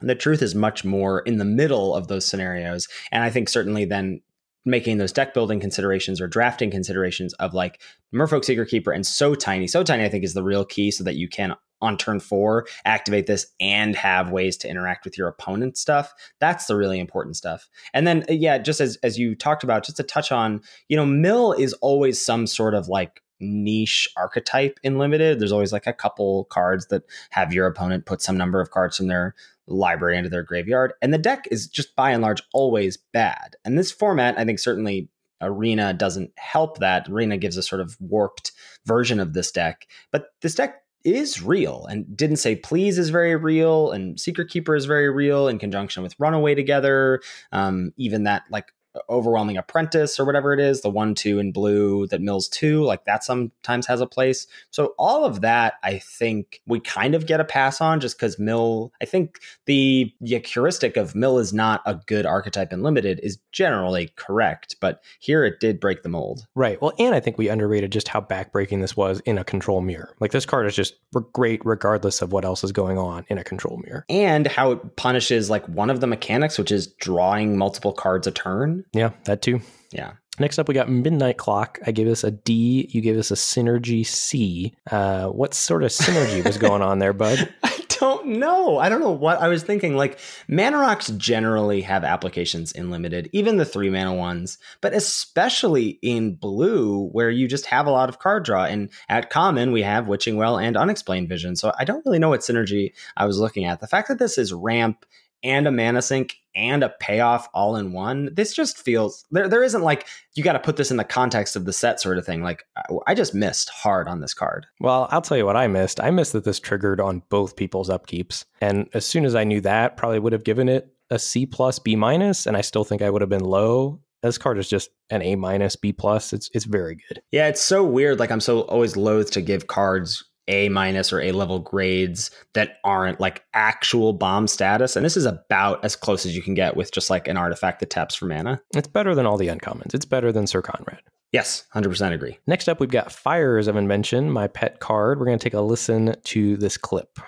the 0.00 0.14
truth 0.14 0.42
is 0.42 0.54
much 0.54 0.84
more 0.84 1.20
in 1.20 1.38
the 1.38 1.44
middle 1.44 1.94
of 1.94 2.08
those 2.08 2.26
scenarios. 2.26 2.88
And 3.12 3.22
I 3.22 3.30
think 3.30 3.48
certainly 3.48 3.84
then 3.84 4.20
making 4.64 4.98
those 4.98 5.12
deck 5.12 5.34
building 5.34 5.60
considerations 5.60 6.20
or 6.20 6.26
drafting 6.26 6.70
considerations 6.70 7.34
of 7.34 7.52
like 7.52 7.80
Merfolk 8.14 8.44
Secretkeeper 8.44 8.94
and 8.94 9.06
So 9.06 9.34
Tiny. 9.34 9.66
So 9.66 9.82
Tiny, 9.82 10.04
I 10.04 10.08
think, 10.08 10.24
is 10.24 10.34
the 10.34 10.42
real 10.42 10.64
key 10.64 10.90
so 10.90 11.04
that 11.04 11.16
you 11.16 11.28
can 11.28 11.54
on 11.80 11.96
turn 11.96 12.20
four 12.20 12.66
activate 12.84 13.26
this 13.26 13.46
and 13.60 13.96
have 13.96 14.30
ways 14.30 14.56
to 14.56 14.68
interact 14.68 15.04
with 15.04 15.18
your 15.18 15.28
opponent 15.28 15.76
stuff 15.76 16.12
that's 16.40 16.66
the 16.66 16.76
really 16.76 16.98
important 16.98 17.36
stuff 17.36 17.68
and 17.92 18.06
then 18.06 18.24
uh, 18.28 18.32
yeah 18.32 18.58
just 18.58 18.80
as 18.80 18.96
as 19.02 19.18
you 19.18 19.34
talked 19.34 19.64
about 19.64 19.84
just 19.84 19.96
to 19.96 20.02
touch 20.02 20.32
on 20.32 20.60
you 20.88 20.96
know 20.96 21.06
mill 21.06 21.52
is 21.52 21.72
always 21.74 22.24
some 22.24 22.46
sort 22.46 22.74
of 22.74 22.88
like 22.88 23.20
niche 23.40 24.08
archetype 24.16 24.78
in 24.82 24.98
limited 24.98 25.38
there's 25.38 25.52
always 25.52 25.72
like 25.72 25.86
a 25.86 25.92
couple 25.92 26.44
cards 26.44 26.86
that 26.86 27.02
have 27.30 27.52
your 27.52 27.66
opponent 27.66 28.06
put 28.06 28.22
some 28.22 28.36
number 28.36 28.60
of 28.60 28.70
cards 28.70 28.96
from 28.96 29.08
their 29.08 29.34
library 29.66 30.16
into 30.16 30.30
their 30.30 30.42
graveyard. 30.42 30.92
And 31.02 31.12
the 31.12 31.18
deck 31.18 31.46
is 31.50 31.66
just 31.66 31.94
by 31.96 32.10
and 32.10 32.22
large 32.22 32.42
always 32.52 32.96
bad. 32.96 33.56
And 33.64 33.78
this 33.78 33.92
format, 33.92 34.38
I 34.38 34.44
think 34.44 34.58
certainly 34.58 35.08
Arena 35.40 35.92
doesn't 35.92 36.32
help 36.36 36.78
that. 36.78 37.08
Arena 37.08 37.36
gives 37.36 37.56
a 37.56 37.62
sort 37.62 37.80
of 37.80 37.96
warped 38.00 38.52
version 38.86 39.20
of 39.20 39.32
this 39.32 39.50
deck. 39.50 39.86
But 40.10 40.28
this 40.42 40.54
deck 40.54 40.82
is 41.04 41.42
real 41.42 41.86
and 41.86 42.16
didn't 42.16 42.36
say 42.36 42.56
please 42.56 42.98
is 42.98 43.10
very 43.10 43.36
real 43.36 43.92
and 43.92 44.16
Secretkeeper 44.16 44.76
is 44.76 44.86
very 44.86 45.10
real 45.10 45.48
in 45.48 45.58
conjunction 45.58 46.02
with 46.02 46.14
Run 46.18 46.34
Away 46.34 46.54
Together. 46.54 47.20
Um, 47.52 47.92
even 47.96 48.24
that 48.24 48.44
like 48.50 48.72
overwhelming 49.08 49.56
apprentice 49.56 50.18
or 50.18 50.24
whatever 50.24 50.52
it 50.52 50.60
is 50.60 50.80
the 50.82 50.90
one 50.90 51.14
two 51.14 51.38
in 51.38 51.52
blue 51.52 52.06
that 52.08 52.20
mills 52.20 52.48
two 52.48 52.82
like 52.82 53.04
that 53.04 53.24
sometimes 53.24 53.86
has 53.86 54.00
a 54.00 54.06
place. 54.06 54.46
So 54.70 54.94
all 54.98 55.24
of 55.24 55.40
that 55.40 55.74
i 55.82 55.98
think 55.98 56.60
we 56.66 56.80
kind 56.80 57.14
of 57.14 57.26
get 57.26 57.40
a 57.40 57.44
pass 57.44 57.80
on 57.80 58.00
just 58.00 58.16
because 58.16 58.38
mill 58.38 58.92
i 59.00 59.04
think 59.04 59.40
the, 59.66 60.12
heuristic 60.20 60.96
of 60.96 61.14
mill 61.14 61.38
is 61.38 61.52
not 61.52 61.80
a 61.86 61.94
good 62.06 62.26
archetype 62.26 62.72
in 62.72 62.82
limited 62.82 63.20
is 63.22 63.38
generally 63.52 64.10
correct 64.16 64.76
but 64.80 65.02
here 65.18 65.44
it 65.44 65.60
did 65.60 65.80
break 65.80 66.02
the 66.02 66.08
mold. 66.08 66.46
Right. 66.54 66.80
Well 66.80 66.92
and 66.98 67.14
i 67.14 67.20
think 67.20 67.38
we 67.38 67.48
underrated 67.48 67.92
just 67.92 68.08
how 68.08 68.20
backbreaking 68.20 68.80
this 68.80 68.96
was 68.96 69.20
in 69.20 69.38
a 69.38 69.44
control 69.44 69.80
mirror. 69.80 70.14
Like 70.20 70.32
this 70.32 70.46
card 70.46 70.66
is 70.66 70.76
just 70.76 70.94
great 71.32 71.64
regardless 71.64 72.22
of 72.22 72.32
what 72.32 72.44
else 72.44 72.64
is 72.64 72.72
going 72.72 72.98
on 72.98 73.24
in 73.28 73.38
a 73.38 73.44
control 73.44 73.80
mirror. 73.84 74.04
And 74.08 74.46
how 74.46 74.72
it 74.72 74.96
punishes 74.96 75.50
like 75.50 75.66
one 75.68 75.90
of 75.90 76.00
the 76.00 76.06
mechanics 76.06 76.58
which 76.58 76.72
is 76.72 76.86
drawing 76.86 77.56
multiple 77.56 77.92
cards 77.92 78.26
a 78.26 78.30
turn 78.30 78.83
yeah, 78.92 79.10
that 79.24 79.42
too. 79.42 79.60
Yeah. 79.92 80.12
Next 80.40 80.58
up, 80.58 80.66
we 80.66 80.74
got 80.74 80.90
Midnight 80.90 81.36
Clock. 81.36 81.78
I 81.86 81.92
gave 81.92 82.06
this 82.06 82.24
a 82.24 82.32
D. 82.32 82.88
You 82.90 83.00
gave 83.00 83.16
us 83.16 83.30
a 83.30 83.34
Synergy 83.34 84.04
C. 84.04 84.74
Uh, 84.90 85.28
what 85.28 85.54
sort 85.54 85.84
of 85.84 85.90
synergy 85.90 86.44
was 86.44 86.58
going 86.58 86.82
on 86.82 86.98
there, 86.98 87.12
bud? 87.12 87.48
I 87.62 87.84
don't 87.88 88.26
know. 88.26 88.78
I 88.78 88.88
don't 88.88 89.00
know 89.00 89.12
what 89.12 89.40
I 89.40 89.46
was 89.46 89.62
thinking. 89.62 89.96
Like, 89.96 90.18
mana 90.48 90.78
rocks 90.78 91.06
generally 91.10 91.82
have 91.82 92.02
applications 92.02 92.72
in 92.72 92.90
limited, 92.90 93.30
even 93.32 93.58
the 93.58 93.64
three 93.64 93.90
mana 93.90 94.12
ones, 94.12 94.58
but 94.80 94.92
especially 94.92 96.00
in 96.02 96.34
blue, 96.34 97.08
where 97.10 97.30
you 97.30 97.46
just 97.46 97.66
have 97.66 97.86
a 97.86 97.92
lot 97.92 98.08
of 98.08 98.18
card 98.18 98.44
draw. 98.44 98.64
And 98.64 98.90
at 99.08 99.30
common, 99.30 99.70
we 99.70 99.82
have 99.82 100.08
Witching 100.08 100.36
Well 100.36 100.58
and 100.58 100.76
Unexplained 100.76 101.28
Vision. 101.28 101.54
So 101.54 101.72
I 101.78 101.84
don't 101.84 102.04
really 102.04 102.18
know 102.18 102.30
what 102.30 102.40
synergy 102.40 102.92
I 103.16 103.26
was 103.26 103.38
looking 103.38 103.66
at. 103.66 103.80
The 103.80 103.86
fact 103.86 104.08
that 104.08 104.18
this 104.18 104.36
is 104.36 104.52
ramp 104.52 105.06
and 105.44 105.68
a 105.68 105.70
mana 105.70 106.02
sink 106.02 106.38
and 106.54 106.82
a 106.82 106.88
payoff 107.00 107.48
all 107.54 107.76
in 107.76 107.92
one. 107.92 108.30
This 108.32 108.54
just 108.54 108.78
feels 108.78 109.24
there. 109.30 109.48
There 109.48 109.62
isn't 109.62 109.82
like 109.82 110.06
you 110.34 110.42
got 110.42 110.54
to 110.54 110.58
put 110.58 110.76
this 110.76 110.90
in 110.90 110.96
the 110.96 111.04
context 111.04 111.56
of 111.56 111.64
the 111.64 111.72
set 111.72 112.00
sort 112.00 112.18
of 112.18 112.26
thing. 112.26 112.42
Like 112.42 112.64
I 113.06 113.14
just 113.14 113.34
missed 113.34 113.70
hard 113.70 114.08
on 114.08 114.20
this 114.20 114.34
card. 114.34 114.66
Well, 114.80 115.08
I'll 115.10 115.22
tell 115.22 115.36
you 115.36 115.46
what 115.46 115.56
I 115.56 115.66
missed. 115.66 116.00
I 116.00 116.10
missed 116.10 116.32
that 116.32 116.44
this 116.44 116.60
triggered 116.60 117.00
on 117.00 117.22
both 117.28 117.56
people's 117.56 117.90
upkeeps, 117.90 118.44
and 118.60 118.88
as 118.94 119.04
soon 119.04 119.24
as 119.24 119.34
I 119.34 119.44
knew 119.44 119.60
that, 119.62 119.96
probably 119.96 120.18
would 120.18 120.32
have 120.32 120.44
given 120.44 120.68
it 120.68 120.94
a 121.10 121.18
C 121.18 121.46
plus 121.46 121.78
B 121.78 121.96
minus, 121.96 122.46
and 122.46 122.56
I 122.56 122.60
still 122.60 122.84
think 122.84 123.02
I 123.02 123.10
would 123.10 123.22
have 123.22 123.30
been 123.30 123.44
low. 123.44 124.00
This 124.22 124.38
card 124.38 124.58
is 124.58 124.68
just 124.68 124.88
an 125.10 125.20
A 125.22 125.36
minus 125.36 125.76
B 125.76 125.92
plus. 125.92 126.32
It's 126.32 126.50
it's 126.54 126.64
very 126.64 126.96
good. 126.96 127.22
Yeah, 127.30 127.48
it's 127.48 127.60
so 127.60 127.84
weird. 127.84 128.18
Like 128.18 128.30
I'm 128.30 128.40
so 128.40 128.62
always 128.62 128.96
loath 128.96 129.30
to 129.32 129.42
give 129.42 129.66
cards 129.66 130.24
a 130.48 130.68
minus 130.68 131.12
or 131.12 131.20
A 131.20 131.32
level 131.32 131.58
grades 131.58 132.30
that 132.52 132.78
aren't 132.84 133.20
like 133.20 133.44
actual 133.54 134.12
bomb 134.12 134.46
status. 134.46 134.96
And 134.96 135.04
this 135.04 135.16
is 135.16 135.26
about 135.26 135.84
as 135.84 135.96
close 135.96 136.26
as 136.26 136.36
you 136.36 136.42
can 136.42 136.54
get 136.54 136.76
with 136.76 136.92
just 136.92 137.10
like 137.10 137.28
an 137.28 137.36
artifact 137.36 137.80
that 137.80 137.90
taps 137.90 138.14
for 138.14 138.26
mana. 138.26 138.60
It's 138.74 138.88
better 138.88 139.14
than 139.14 139.26
all 139.26 139.36
the 139.36 139.48
uncommons. 139.48 139.94
It's 139.94 140.04
better 140.04 140.32
than 140.32 140.46
Syr 140.46 140.62
Konrad. 140.62 141.00
Yes, 141.32 141.64
100% 141.74 142.12
agree. 142.12 142.38
Next 142.46 142.68
up, 142.68 142.78
we've 142.78 142.90
got 142.90 143.10
Fires 143.10 143.66
of 143.66 143.74
Invention, 143.74 144.30
my 144.30 144.46
pet 144.46 144.78
card. 144.78 145.18
We're 145.18 145.26
going 145.26 145.38
to 145.38 145.42
take 145.42 145.54
a 145.54 145.60
listen 145.60 146.14
to 146.22 146.56
this 146.56 146.76
clip. 146.76 147.18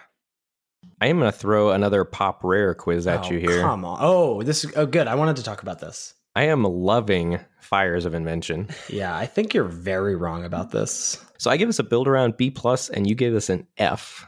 I 1.00 1.08
am 1.08 1.18
going 1.18 1.30
to 1.30 1.36
throw 1.36 1.70
another 1.70 2.04
pop 2.04 2.44
rare 2.44 2.74
quiz 2.74 3.06
at 3.06 3.26
oh, 3.26 3.30
you 3.30 3.38
here. 3.38 3.60
Come 3.60 3.84
on. 3.84 3.98
Oh, 4.00 4.42
this 4.42 4.64
is 4.64 4.72
oh 4.76 4.86
good. 4.86 5.08
I 5.08 5.16
wanted 5.16 5.36
to 5.36 5.42
talk 5.42 5.62
about 5.62 5.80
this. 5.80 6.14
I 6.36 6.42
am 6.42 6.64
loving 6.64 7.40
Fires 7.60 8.04
of 8.04 8.12
Invention. 8.12 8.68
Yeah, 8.90 9.16
I 9.16 9.24
think 9.24 9.54
you're 9.54 9.64
very 9.64 10.14
wrong 10.14 10.44
about 10.44 10.70
this. 10.70 11.24
So 11.38 11.50
I 11.50 11.56
give 11.56 11.70
us 11.70 11.78
a 11.78 11.82
build 11.82 12.06
around 12.06 12.36
B 12.36 12.50
plus, 12.50 12.90
and 12.90 13.08
you 13.08 13.14
gave 13.14 13.34
us 13.34 13.48
an 13.48 13.66
F. 13.78 14.26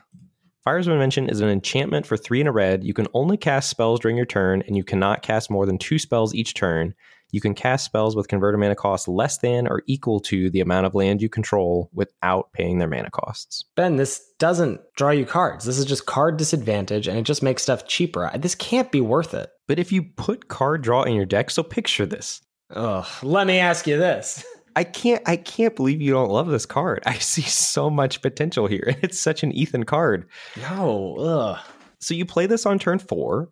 Fires 0.65 0.87
of 0.87 0.95
Invention 0.95 1.29
is 1.29 1.43
an 1.43 1.51
enchantment 1.51 2.07
for 2.07 2.17
three 2.17 2.41
in 2.41 2.47
a 2.47 2.53
red. 2.53 2.83
You 2.83 2.95
can 2.95 3.09
only 3.13 3.37
cast 3.37 3.69
spells 3.69 4.01
during 4.01 4.17
your 4.17 4.25
turn, 4.25 4.63
and 4.67 4.75
you 4.75 4.85
cannot 4.85 5.21
cast 5.21 5.51
more 5.51 5.67
than 5.67 5.77
two 5.77 5.99
spells 5.99 6.35
each 6.35 6.55
turn. 6.55 6.95
You 7.31 7.41
can 7.41 7.55
cast 7.55 7.85
spells 7.85 8.16
with 8.16 8.29
converted 8.29 8.59
mana 8.59 8.74
costs 8.74 9.07
less 9.07 9.39
than 9.39 9.68
or 9.68 9.83
equal 9.87 10.20
to 10.20 10.49
the 10.51 10.61
amount 10.61 10.87
of 10.87 10.95
land 10.95 11.20
you 11.20 11.29
control 11.29 11.91
without 11.93 12.53
paying 12.53 12.79
their 12.79 12.89
mana 12.89 13.11
costs. 13.11 13.64
Ben, 13.76 13.97
this 13.97 14.22
doesn't 14.39 14.81
draw 14.97 15.11
you 15.11 15.26
cards. 15.26 15.64
This 15.64 15.79
is 15.79 15.85
just 15.85 16.07
card 16.07 16.37
disadvantage, 16.39 17.07
and 17.07 17.18
it 17.18 17.22
just 17.22 17.43
makes 17.43 17.62
stuff 17.62 17.87
cheaper. 17.87 18.31
This 18.39 18.55
can't 18.55 18.91
be 18.91 19.01
worth 19.01 19.35
it. 19.35 19.51
But 19.66 19.79
if 19.79 19.93
you 19.93 20.03
put 20.03 20.49
card 20.49 20.83
draw 20.83 21.03
in 21.03 21.14
your 21.14 21.26
deck, 21.26 21.51
so 21.51 21.62
picture 21.62 22.07
this. 22.07 22.41
Ugh, 22.70 23.07
let 23.22 23.47
me 23.47 23.59
ask 23.59 23.87
you 23.87 23.99
this. 23.99 24.45
I 24.76 24.85
can't 24.85 25.22
I 25.26 25.37
can't 25.37 25.74
believe 25.74 26.01
you 26.01 26.12
don't 26.12 26.31
love 26.31 26.47
this 26.47 26.66
card. 26.66 27.03
I 27.05 27.14
see 27.14 27.43
so 27.43 27.91
much 27.91 28.22
potential 28.22 28.66
here. 28.66 28.95
It's 29.03 29.18
such 29.18 29.43
an 29.43 29.53
Ethan 29.53 29.85
card. 29.85 30.29
No, 30.57 31.16
ugh. 31.16 31.59
So 32.01 32.14
you 32.14 32.24
play 32.24 32.47
this 32.47 32.64
on 32.64 32.79
turn 32.79 33.01
4. 33.01 33.51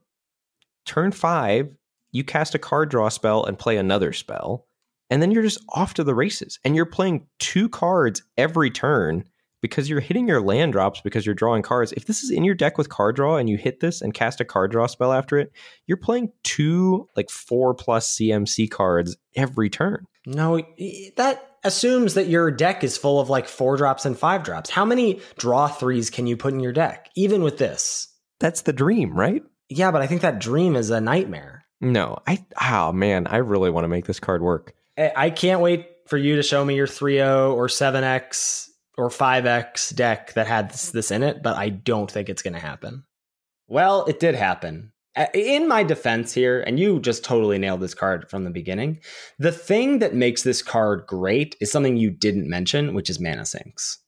Turn 0.85 1.11
5, 1.11 1.75
you 2.17 2.25
cast 2.25 2.55
a 2.55 2.59
card 2.59 2.89
draw 2.89 3.11
spell 3.11 3.45
and 3.45 3.59
play 3.59 3.77
another 3.77 4.13
spell. 4.13 4.67
And 5.11 5.23
then 5.23 5.31
you're 5.31 5.43
just 5.43 5.63
off 5.69 5.95
to 5.95 6.05
the 6.05 6.15
races. 6.15 6.59
And 6.65 6.75
you're 6.75 6.87
playing 6.87 7.27
two 7.39 7.69
cards 7.69 8.23
every 8.37 8.71
turn 8.71 9.25
because 9.63 9.89
you're 9.89 10.01
hitting 10.01 10.27
your 10.27 10.41
land 10.41 10.73
drops 10.73 11.01
because 11.01 11.27
you're 11.27 11.35
drawing 11.35 11.63
cards. 11.63 11.93
If 11.93 12.07
this 12.07 12.23
is 12.23 12.31
in 12.31 12.43
your 12.43 12.55
deck 12.55 12.79
with 12.79 12.89
card 12.89 13.17
draw 13.17 13.37
and 13.37 13.49
you 13.49 13.57
hit 13.57 13.81
this 13.81 14.01
and 14.01 14.15
cast 14.15 14.41
a 14.41 14.45
card 14.45 14.73
draw 14.73 14.87
spell 14.87 15.13
after 15.13 15.39
it, 15.39 15.53
you're 15.87 15.97
playing 15.97 16.33
two 16.43 17.09
like 17.17 17.31
four 17.31 17.75
plus 17.75 18.17
CMC 18.17 18.71
cards 18.71 19.17
every 19.37 19.69
turn. 19.69 20.07
No, 20.27 20.61
that 21.17 21.59
assumes 21.63 22.15
that 22.15 22.29
your 22.29 22.51
deck 22.51 22.83
is 22.83 22.97
full 22.97 23.21
of 23.21 23.29
like 23.29 23.47
four 23.47 23.77
drops 23.77 24.07
and 24.07 24.19
five 24.19 24.43
drops. 24.43 24.71
How 24.71 24.85
many 24.85 25.21
draw 25.39 25.69
threes 25.69 26.11
can 26.11 26.27
you 26.27 26.37
put 26.37 26.55
in 26.55 26.61
your 26.61 26.73
deck, 26.73 27.11
even 27.15 27.43
with 27.43 27.59
this? 27.59 28.09
That's 28.41 28.63
the 28.63 28.73
dream, 28.73 29.15
right? 29.15 29.43
Yeah, 29.69 29.91
but 29.91 30.03
I 30.03 30.07
think 30.07 30.23
that 30.23 30.41
dream 30.41 30.77
is 30.77 30.91
a 30.91 31.01
nightmare. 31.01 31.66
No, 31.81 32.19
I, 32.27 32.45
oh 32.63 32.93
man, 32.93 33.27
I 33.27 33.39
really 33.39 33.71
want 33.71 33.85
to 33.85 33.89
make 33.89 34.07
this 34.07 34.21
card 34.21 34.43
work. 34.43 34.75
I 34.99 35.31
can't 35.31 35.61
wait 35.61 35.89
for 36.07 36.17
you 36.17 36.37
to 36.37 36.43
show 36.43 36.65
me 36.65 36.75
your 36.75 36.87
3 36.87 37.17
0 37.17 37.55
or 37.55 37.67
7X 37.67 38.69
or 38.97 39.11
5X 39.11 39.95
deck 39.95 40.33
that 40.33 40.47
had 40.47 40.71
this, 40.71 40.91
this 40.91 41.11
in 41.11 41.23
it, 41.23 41.43
but 41.43 41.57
I 41.57 41.69
don't 41.69 42.11
think 42.11 42.29
it's 42.29 42.43
going 42.43 42.55
to 42.55 42.61
happen. 42.61 43.05
Well, 43.69 44.05
it 44.07 44.21
did 44.21 44.35
happen. 44.35 44.93
In 45.35 45.67
my 45.67 45.83
defense 45.83 46.33
here, 46.33 46.61
and 46.61 46.79
you 46.79 47.01
just 47.01 47.25
totally 47.25 47.59
nailed 47.59 47.81
this 47.81 47.95
card 47.95 48.29
from 48.31 48.45
the 48.45 48.51
beginning, 48.51 49.01
the 49.39 49.53
thing 49.53 49.99
that 49.99 50.15
makes 50.15 50.43
this 50.43 50.63
card 50.63 51.07
great 51.07 51.57
is 51.61 51.73
something 51.73 51.97
you 51.97 52.11
didn't 52.11 52.49
mention, 52.49 52.95
which 52.95 53.09
is 53.09 53.21
mana 53.21 53.47
sinks. 53.47 53.99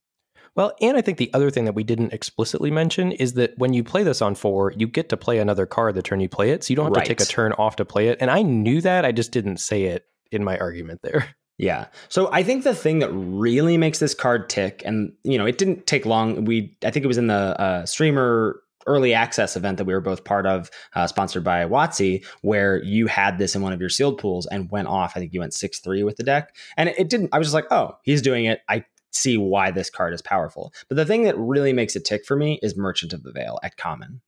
Well, 0.59 0.73
and 0.81 0.97
I 0.97 1.03
think 1.03 1.19
the 1.19 1.33
other 1.35 1.51
thing 1.51 1.67
that 1.67 1.75
we 1.77 1.85
didn't 1.85 2.13
explicitly 2.13 2.73
mention 2.73 3.13
is 3.13 3.35
that 3.35 3.57
when 3.59 3.73
you 3.75 3.85
play 3.85 4.03
this 4.03 4.21
on 4.21 4.35
four, 4.35 4.73
you 4.77 4.89
get 4.89 5.09
to 5.11 5.17
play 5.17 5.39
another 5.39 5.67
card 5.67 5.95
the 5.95 6.03
turn 6.03 6.19
you 6.19 6.29
play 6.29 6.51
it. 6.51 6.65
So 6.65 6.73
you 6.73 6.77
don't 6.77 6.87
have 6.87 6.97
Right. 6.97 7.05
to 7.05 7.15
take 7.15 7.21
a 7.21 7.25
turn 7.25 7.53
off 7.53 7.77
to 7.77 7.85
play 7.85 8.09
it. 8.09 8.19
And 8.21 8.29
I 8.29 8.43
knew 8.43 8.81
that. 8.81 9.05
I 9.05 9.13
just 9.13 9.31
didn't 9.31 9.59
say 9.59 9.85
it 9.85 10.07
in 10.33 10.43
my 10.43 10.59
argument 10.59 11.01
there. 11.03 11.35
Yeah. 11.61 11.87
So 12.09 12.31
I 12.33 12.45
think 12.45 12.63
the 12.63 12.73
thing 12.73 13.01
that 13.01 13.11
really 13.11 13.77
makes 13.79 13.99
this 13.99 14.15
card 14.15 14.49
tick, 14.49 14.81
and 14.87 15.13
you 15.25 15.37
know, 15.37 15.45
it 15.45 15.59
didn't 15.59 15.89
take 15.89 16.07
long. 16.07 16.45
We, 16.45 16.77
I 16.85 16.93
think 16.93 17.03
it 17.03 17.09
was 17.09 17.19
in 17.19 17.27
the 17.27 17.35
uh, 17.35 17.85
streamer 17.85 18.61
early 18.87 19.13
access 19.13 19.57
event 19.57 19.79
that 19.79 19.85
we 19.85 19.93
were 19.93 20.01
both 20.01 20.23
part 20.23 20.47
of, 20.47 20.71
uh, 20.95 21.09
sponsored 21.09 21.43
by 21.43 21.65
WotC, 21.65 22.25
where 22.43 22.81
you 22.85 23.09
had 23.09 23.39
this 23.39 23.57
in 23.57 23.63
one 23.63 23.73
of 23.73 23.81
your 23.81 23.89
sealed 23.89 24.19
pools 24.19 24.47
and 24.47 24.71
went 24.71 24.87
off. 24.87 25.15
I 25.17 25.19
think 25.19 25.33
you 25.33 25.41
went 25.41 25.53
six 25.53 25.81
three 25.81 26.05
with 26.05 26.17
the 26.17 26.23
deck, 26.23 26.55
and 26.77 26.91
it, 26.91 26.97
it 26.97 27.11
didn't. 27.11 27.31
I 27.33 27.39
was 27.39 27.49
just 27.49 27.55
like, 27.55 27.67
oh, 27.73 27.99
he's 28.05 28.23
doing 28.23 28.45
it. 28.45 28.61
I 28.69 28.85
see 29.13 29.37
why 29.37 29.71
this 29.71 29.91
card 29.91 30.15
is 30.15 30.23
powerful. 30.23 30.73
But 30.89 30.97
the 30.97 31.05
thing 31.07 31.25
that 31.25 31.39
really 31.39 31.73
makes 31.73 31.97
it 31.97 32.05
tick 32.05 32.25
for 32.25 32.37
me 32.37 32.59
is 32.63 32.77
Merchant 32.77 33.13
of 33.13 33.23
the 33.23 33.33
Veil 33.33 33.59
at 33.63 33.77
common. 33.77 34.21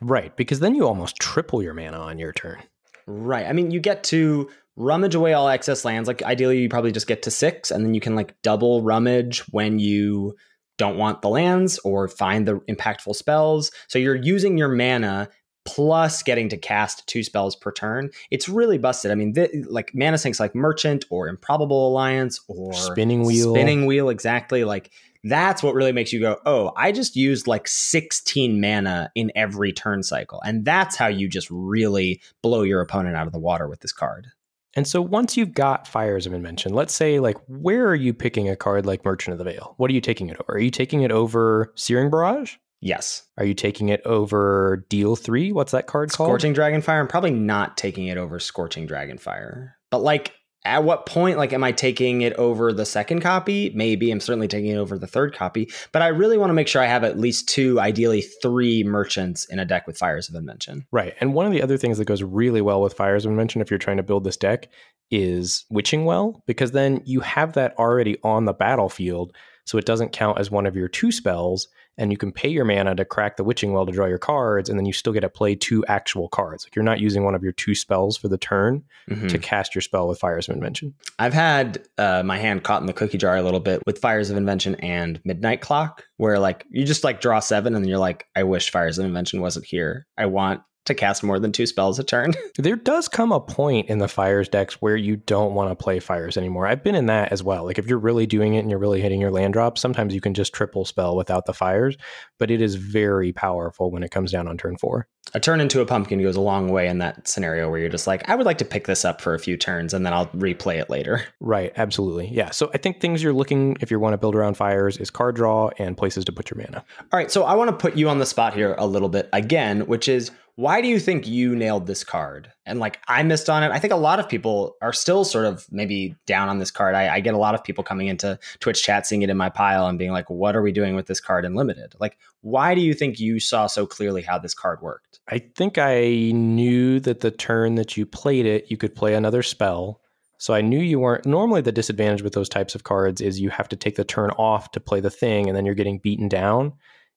Right. 0.00 0.36
Because 0.36 0.60
then 0.60 0.74
you 0.74 0.86
almost 0.86 1.16
triple 1.16 1.62
your 1.62 1.74
mana 1.74 1.98
on 1.98 2.18
your 2.18 2.32
turn. 2.32 2.62
Right. 3.06 3.46
I 3.46 3.52
mean, 3.52 3.70
you 3.70 3.80
get 3.80 4.04
to 4.04 4.48
rummage 4.76 5.14
away 5.14 5.32
all 5.32 5.48
excess 5.48 5.84
lands. 5.84 6.06
Like 6.06 6.22
ideally, 6.22 6.58
you 6.58 6.68
probably 6.68 6.92
just 6.92 7.06
get 7.06 7.22
to 7.22 7.30
six, 7.30 7.70
and 7.70 7.84
then 7.84 7.94
you 7.94 8.00
can 8.00 8.14
like 8.14 8.40
double 8.42 8.82
rummage 8.82 9.40
when 9.48 9.78
you 9.78 10.36
don't 10.78 10.96
want 10.96 11.22
the 11.22 11.28
lands 11.28 11.78
or 11.80 12.06
find 12.06 12.46
the 12.46 12.60
impactful 12.70 13.16
spells. 13.16 13.70
So 13.88 13.98
you're 13.98 14.14
using 14.14 14.56
your 14.56 14.68
mana 14.68 15.28
plus 15.74 16.22
getting 16.22 16.48
to 16.48 16.56
cast 16.56 17.06
two 17.06 17.22
spells 17.22 17.56
per 17.56 17.72
turn. 17.72 18.10
It's 18.30 18.48
really 18.48 18.78
busted. 18.78 19.10
I 19.10 19.14
mean, 19.14 19.34
th- 19.34 19.50
like 19.68 19.92
mana 19.94 20.18
sinks 20.18 20.40
like 20.40 20.54
Merchant 20.54 21.04
or 21.10 21.28
Improbable 21.28 21.88
Alliance 21.88 22.40
or 22.48 22.72
Spinning 22.72 23.24
Wheel. 23.24 23.54
Spinning 23.54 23.86
Wheel, 23.86 24.08
exactly. 24.08 24.64
Like 24.64 24.90
that's 25.24 25.62
what 25.62 25.74
really 25.74 25.92
makes 25.92 26.12
you 26.12 26.20
go, 26.20 26.38
oh, 26.46 26.72
I 26.76 26.92
just 26.92 27.16
used 27.16 27.46
like 27.46 27.66
16 27.66 28.60
mana 28.60 29.10
in 29.14 29.32
every 29.34 29.72
turn 29.72 30.02
cycle. 30.02 30.40
And 30.42 30.64
that's 30.64 30.96
how 30.96 31.08
you 31.08 31.28
just 31.28 31.48
really 31.50 32.20
blow 32.42 32.62
your 32.62 32.80
opponent 32.80 33.16
out 33.16 33.26
of 33.26 33.32
the 33.32 33.38
water 33.38 33.68
with 33.68 33.80
this 33.80 33.92
card. 33.92 34.28
And 34.74 34.86
so 34.86 35.00
once 35.00 35.36
you've 35.36 35.54
got 35.54 35.88
Fires 35.88 36.26
of 36.26 36.32
Invention, 36.32 36.72
let's 36.72 36.94
say 36.94 37.18
like 37.18 37.36
where 37.48 37.86
are 37.88 37.94
you 37.94 38.14
picking 38.14 38.48
a 38.48 38.56
card 38.56 38.86
like 38.86 39.04
Merchant 39.04 39.32
of 39.32 39.38
the 39.38 39.44
Veil? 39.44 39.74
What 39.76 39.90
are 39.90 39.94
you 39.94 40.00
taking 40.00 40.28
it 40.28 40.36
over? 40.36 40.52
Are 40.52 40.60
you 40.60 40.70
taking 40.70 41.02
it 41.02 41.10
over 41.10 41.72
Searing 41.74 42.10
Barrage? 42.10 42.56
Yes. 42.80 43.24
Are 43.36 43.44
you 43.44 43.54
taking 43.54 43.88
it 43.88 44.00
over 44.04 44.86
Deal 44.88 45.16
3? 45.16 45.52
What's 45.52 45.72
that 45.72 45.86
card 45.86 46.12
called? 46.12 46.28
Scorching 46.28 46.54
Dragonfire. 46.54 47.00
I'm 47.00 47.08
probably 47.08 47.32
not 47.32 47.76
taking 47.76 48.06
it 48.06 48.18
over 48.18 48.38
Scorching 48.38 48.86
Dragonfire. 48.86 49.72
But 49.90 50.02
like, 50.02 50.34
at 50.64 50.84
what 50.84 51.06
point, 51.06 51.38
like, 51.38 51.52
am 51.52 51.64
I 51.64 51.72
taking 51.72 52.20
it 52.20 52.34
over 52.34 52.72
the 52.72 52.84
second 52.84 53.20
copy? 53.20 53.72
Maybe. 53.74 54.10
I'm 54.10 54.20
certainly 54.20 54.48
taking 54.48 54.70
it 54.70 54.76
over 54.76 54.98
the 54.98 55.06
third 55.06 55.34
copy. 55.34 55.70
But 55.92 56.02
I 56.02 56.08
really 56.08 56.36
want 56.36 56.50
to 56.50 56.54
make 56.54 56.68
sure 56.68 56.82
I 56.82 56.86
have 56.86 57.04
at 57.04 57.18
least 57.18 57.48
two, 57.48 57.80
ideally 57.80 58.20
three 58.42 58.84
merchants 58.84 59.44
in 59.46 59.58
a 59.58 59.64
deck 59.64 59.86
with 59.86 59.96
Fires 59.96 60.28
of 60.28 60.34
Invention. 60.34 60.86
Right. 60.92 61.14
And 61.20 61.32
one 61.32 61.46
of 61.46 61.52
the 61.52 61.62
other 61.62 61.78
things 61.78 61.98
that 61.98 62.04
goes 62.04 62.22
really 62.22 62.60
well 62.60 62.82
with 62.82 62.94
Fires 62.94 63.24
of 63.24 63.30
Invention 63.30 63.62
if 63.62 63.70
you're 63.70 63.78
trying 63.78 63.96
to 63.96 64.02
build 64.02 64.24
this 64.24 64.36
deck 64.36 64.68
is 65.10 65.64
Witching 65.70 66.04
Well, 66.04 66.42
because 66.46 66.72
then 66.72 67.02
you 67.04 67.20
have 67.20 67.54
that 67.54 67.74
already 67.78 68.18
on 68.22 68.44
the 68.44 68.52
battlefield. 68.52 69.34
So 69.64 69.78
it 69.78 69.86
doesn't 69.86 70.12
count 70.12 70.38
as 70.38 70.50
one 70.50 70.66
of 70.66 70.76
your 70.76 70.88
two 70.88 71.12
spells, 71.12 71.68
and 71.98 72.10
you 72.10 72.16
can 72.16 72.32
pay 72.32 72.48
your 72.48 72.64
mana 72.64 72.94
to 72.94 73.04
crack 73.04 73.36
the 73.36 73.44
Witching 73.44 73.72
Well 73.72 73.84
to 73.84 73.92
draw 73.92 74.06
your 74.06 74.16
cards, 74.18 74.70
and 74.70 74.78
then 74.78 74.86
you 74.86 74.92
still 74.92 75.12
get 75.12 75.20
to 75.20 75.28
play 75.28 75.54
two 75.54 75.84
actual 75.86 76.28
cards. 76.28 76.64
Like 76.64 76.74
you're 76.76 76.84
not 76.84 77.00
using 77.00 77.24
one 77.24 77.34
of 77.34 77.42
your 77.42 77.52
two 77.52 77.74
spells 77.74 78.16
for 78.16 78.28
the 78.28 78.38
turn 78.38 78.84
Mhm. 79.10 79.28
to 79.28 79.38
cast 79.38 79.74
your 79.74 79.82
spell 79.82 80.06
with 80.08 80.18
Fires 80.18 80.48
of 80.48 80.54
Invention. 80.54 80.94
I've 81.18 81.34
had 81.34 81.82
uh, 81.98 82.22
my 82.24 82.38
hand 82.38 82.62
caught 82.62 82.80
in 82.80 82.86
the 82.86 82.92
cookie 82.92 83.18
jar 83.18 83.36
a 83.36 83.42
little 83.42 83.60
bit 83.60 83.82
with 83.86 83.98
Fires 83.98 84.30
of 84.30 84.36
Invention 84.36 84.76
and 84.76 85.20
Midnight 85.24 85.60
Clock, 85.60 86.04
where 86.16 86.38
like 86.38 86.64
you 86.70 86.84
just 86.84 87.04
like 87.04 87.20
draw 87.20 87.40
seven 87.40 87.74
and 87.74 87.84
then 87.84 87.88
you're 87.90 87.98
like, 87.98 88.26
I 88.36 88.44
wish 88.44 88.70
Fires 88.70 88.98
of 88.98 89.04
Invention 89.04 89.40
wasn't 89.40 89.66
here. 89.66 90.06
I 90.16 90.26
want 90.26 90.60
to 90.88 90.94
cast 90.94 91.22
more 91.22 91.38
than 91.38 91.52
two 91.52 91.66
spells 91.66 91.98
a 91.98 92.04
turn. 92.04 92.34
There 92.58 92.74
does 92.76 93.06
come 93.06 93.30
a 93.30 93.38
point 93.38 93.88
in 93.88 93.98
the 93.98 94.08
fires 94.08 94.48
decks 94.48 94.82
where 94.82 94.96
you 94.96 95.16
don't 95.16 95.54
want 95.54 95.70
to 95.70 95.76
play 95.76 96.00
fires 96.00 96.36
anymore. 96.36 96.66
I've 96.66 96.82
been 96.82 96.96
in 96.96 97.06
that 97.06 97.30
as 97.30 97.40
well. 97.42 97.64
Like 97.64 97.78
if 97.78 97.86
you're 97.86 97.98
really 97.98 98.26
doing 98.26 98.54
it 98.54 98.60
and 98.60 98.70
you're 98.70 98.80
really 98.80 99.00
hitting 99.00 99.20
your 99.20 99.30
land 99.30 99.52
drops, 99.52 99.80
sometimes 99.80 100.12
you 100.12 100.20
can 100.20 100.34
just 100.34 100.52
triple 100.52 100.84
spell 100.84 101.16
without 101.16 101.46
the 101.46 101.52
fires, 101.52 101.96
but 102.38 102.50
it 102.50 102.60
is 102.60 102.74
very 102.74 103.32
powerful 103.32 103.92
when 103.92 104.02
it 104.02 104.10
comes 104.10 104.32
down 104.32 104.48
on 104.48 104.58
turn 104.58 104.76
four. 104.76 105.06
a 105.34 105.40
turn 105.40 105.60
into 105.60 105.80
a 105.80 105.86
pumpkin 105.86 106.20
goes 106.20 106.34
a 106.34 106.40
long 106.40 106.68
way 106.68 106.88
in 106.88 106.98
that 106.98 107.28
scenario 107.28 107.70
where 107.70 107.78
you're 107.78 107.88
just 107.88 108.08
like, 108.08 108.28
I 108.28 108.34
would 108.34 108.46
like 108.46 108.58
to 108.58 108.64
pick 108.64 108.88
this 108.88 109.04
up 109.04 109.20
for 109.20 109.34
a 109.34 109.38
few 109.38 109.56
turns 109.56 109.94
and 109.94 110.04
then 110.04 110.12
I'll 110.12 110.26
replay 110.28 110.80
it 110.80 110.90
later. 110.90 111.22
Right, 111.40 111.72
absolutely. 111.76 112.28
Yeah. 112.28 112.50
So 112.50 112.70
I 112.74 112.78
think 112.78 113.00
things 113.00 113.22
you're 113.22 113.32
looking 113.32 113.76
if 113.80 113.90
you 113.90 114.00
want 114.00 114.12
to 114.12 114.18
build 114.18 114.34
around 114.34 114.54
fires 114.56 114.98
is 114.98 115.08
card 115.08 115.36
draw 115.36 115.70
and 115.78 115.96
places 115.96 116.24
to 116.26 116.32
put 116.32 116.50
your 116.50 116.58
mana. 116.58 116.84
All 117.12 117.18
right, 117.18 117.30
so 117.30 117.44
I 117.44 117.54
want 117.54 117.70
to 117.70 117.76
put 117.76 117.96
you 117.96 118.08
on 118.08 118.18
the 118.18 118.26
spot 118.26 118.54
here 118.54 118.74
a 118.76 118.86
little 118.86 119.08
bit 119.08 119.28
again, 119.32 119.82
which 119.86 120.08
is 120.08 120.30
why 120.58 120.80
do 120.80 120.88
you 120.88 120.98
think 120.98 121.24
you 121.24 121.54
nailed 121.54 121.86
this 121.86 122.02
card? 122.02 122.50
And 122.66 122.80
like 122.80 122.98
I 123.06 123.22
missed 123.22 123.48
on 123.48 123.62
it. 123.62 123.70
I 123.70 123.78
think 123.78 123.92
a 123.92 123.96
lot 123.96 124.18
of 124.18 124.28
people 124.28 124.74
are 124.82 124.92
still 124.92 125.24
sort 125.24 125.46
of 125.46 125.64
maybe 125.70 126.16
down 126.26 126.48
on 126.48 126.58
this 126.58 126.72
card. 126.72 126.96
I, 126.96 127.14
I 127.14 127.20
get 127.20 127.34
a 127.34 127.38
lot 127.38 127.54
of 127.54 127.62
people 127.62 127.84
coming 127.84 128.08
into 128.08 128.36
Twitch 128.58 128.82
chat, 128.82 129.06
seeing 129.06 129.22
it 129.22 129.30
in 129.30 129.36
my 129.36 129.50
pile 129.50 129.86
and 129.86 130.00
being 130.00 130.10
like, 130.10 130.28
what 130.28 130.56
are 130.56 130.62
we 130.62 130.72
doing 130.72 130.96
with 130.96 131.06
this 131.06 131.20
card 131.20 131.44
in 131.44 131.54
limited? 131.54 131.94
Like, 132.00 132.18
why 132.40 132.74
do 132.74 132.80
you 132.80 132.92
think 132.92 133.20
you 133.20 133.38
saw 133.38 133.68
so 133.68 133.86
clearly 133.86 134.20
how 134.20 134.36
this 134.36 134.52
card 134.52 134.82
worked? 134.82 135.20
I 135.28 135.38
think 135.38 135.78
I 135.78 136.32
knew 136.32 136.98
that 137.00 137.20
the 137.20 137.30
turn 137.30 137.76
that 137.76 137.96
you 137.96 138.04
played 138.04 138.44
it, 138.44 138.68
you 138.68 138.76
could 138.76 138.96
play 138.96 139.14
another 139.14 139.44
spell. 139.44 140.00
So 140.38 140.54
I 140.54 140.60
knew 140.60 140.80
you 140.80 140.98
weren't. 140.98 141.24
Normally, 141.24 141.60
the 141.60 141.70
disadvantage 141.70 142.22
with 142.22 142.32
those 142.32 142.48
types 142.48 142.74
of 142.74 142.82
cards 142.82 143.20
is 143.20 143.38
you 143.38 143.50
have 143.50 143.68
to 143.68 143.76
take 143.76 143.94
the 143.94 144.04
turn 144.04 144.30
off 144.30 144.72
to 144.72 144.80
play 144.80 144.98
the 144.98 145.08
thing, 145.08 145.46
and 145.46 145.56
then 145.56 145.64
you're 145.64 145.76
getting 145.76 146.00
beaten 146.00 146.26
down. 146.26 146.72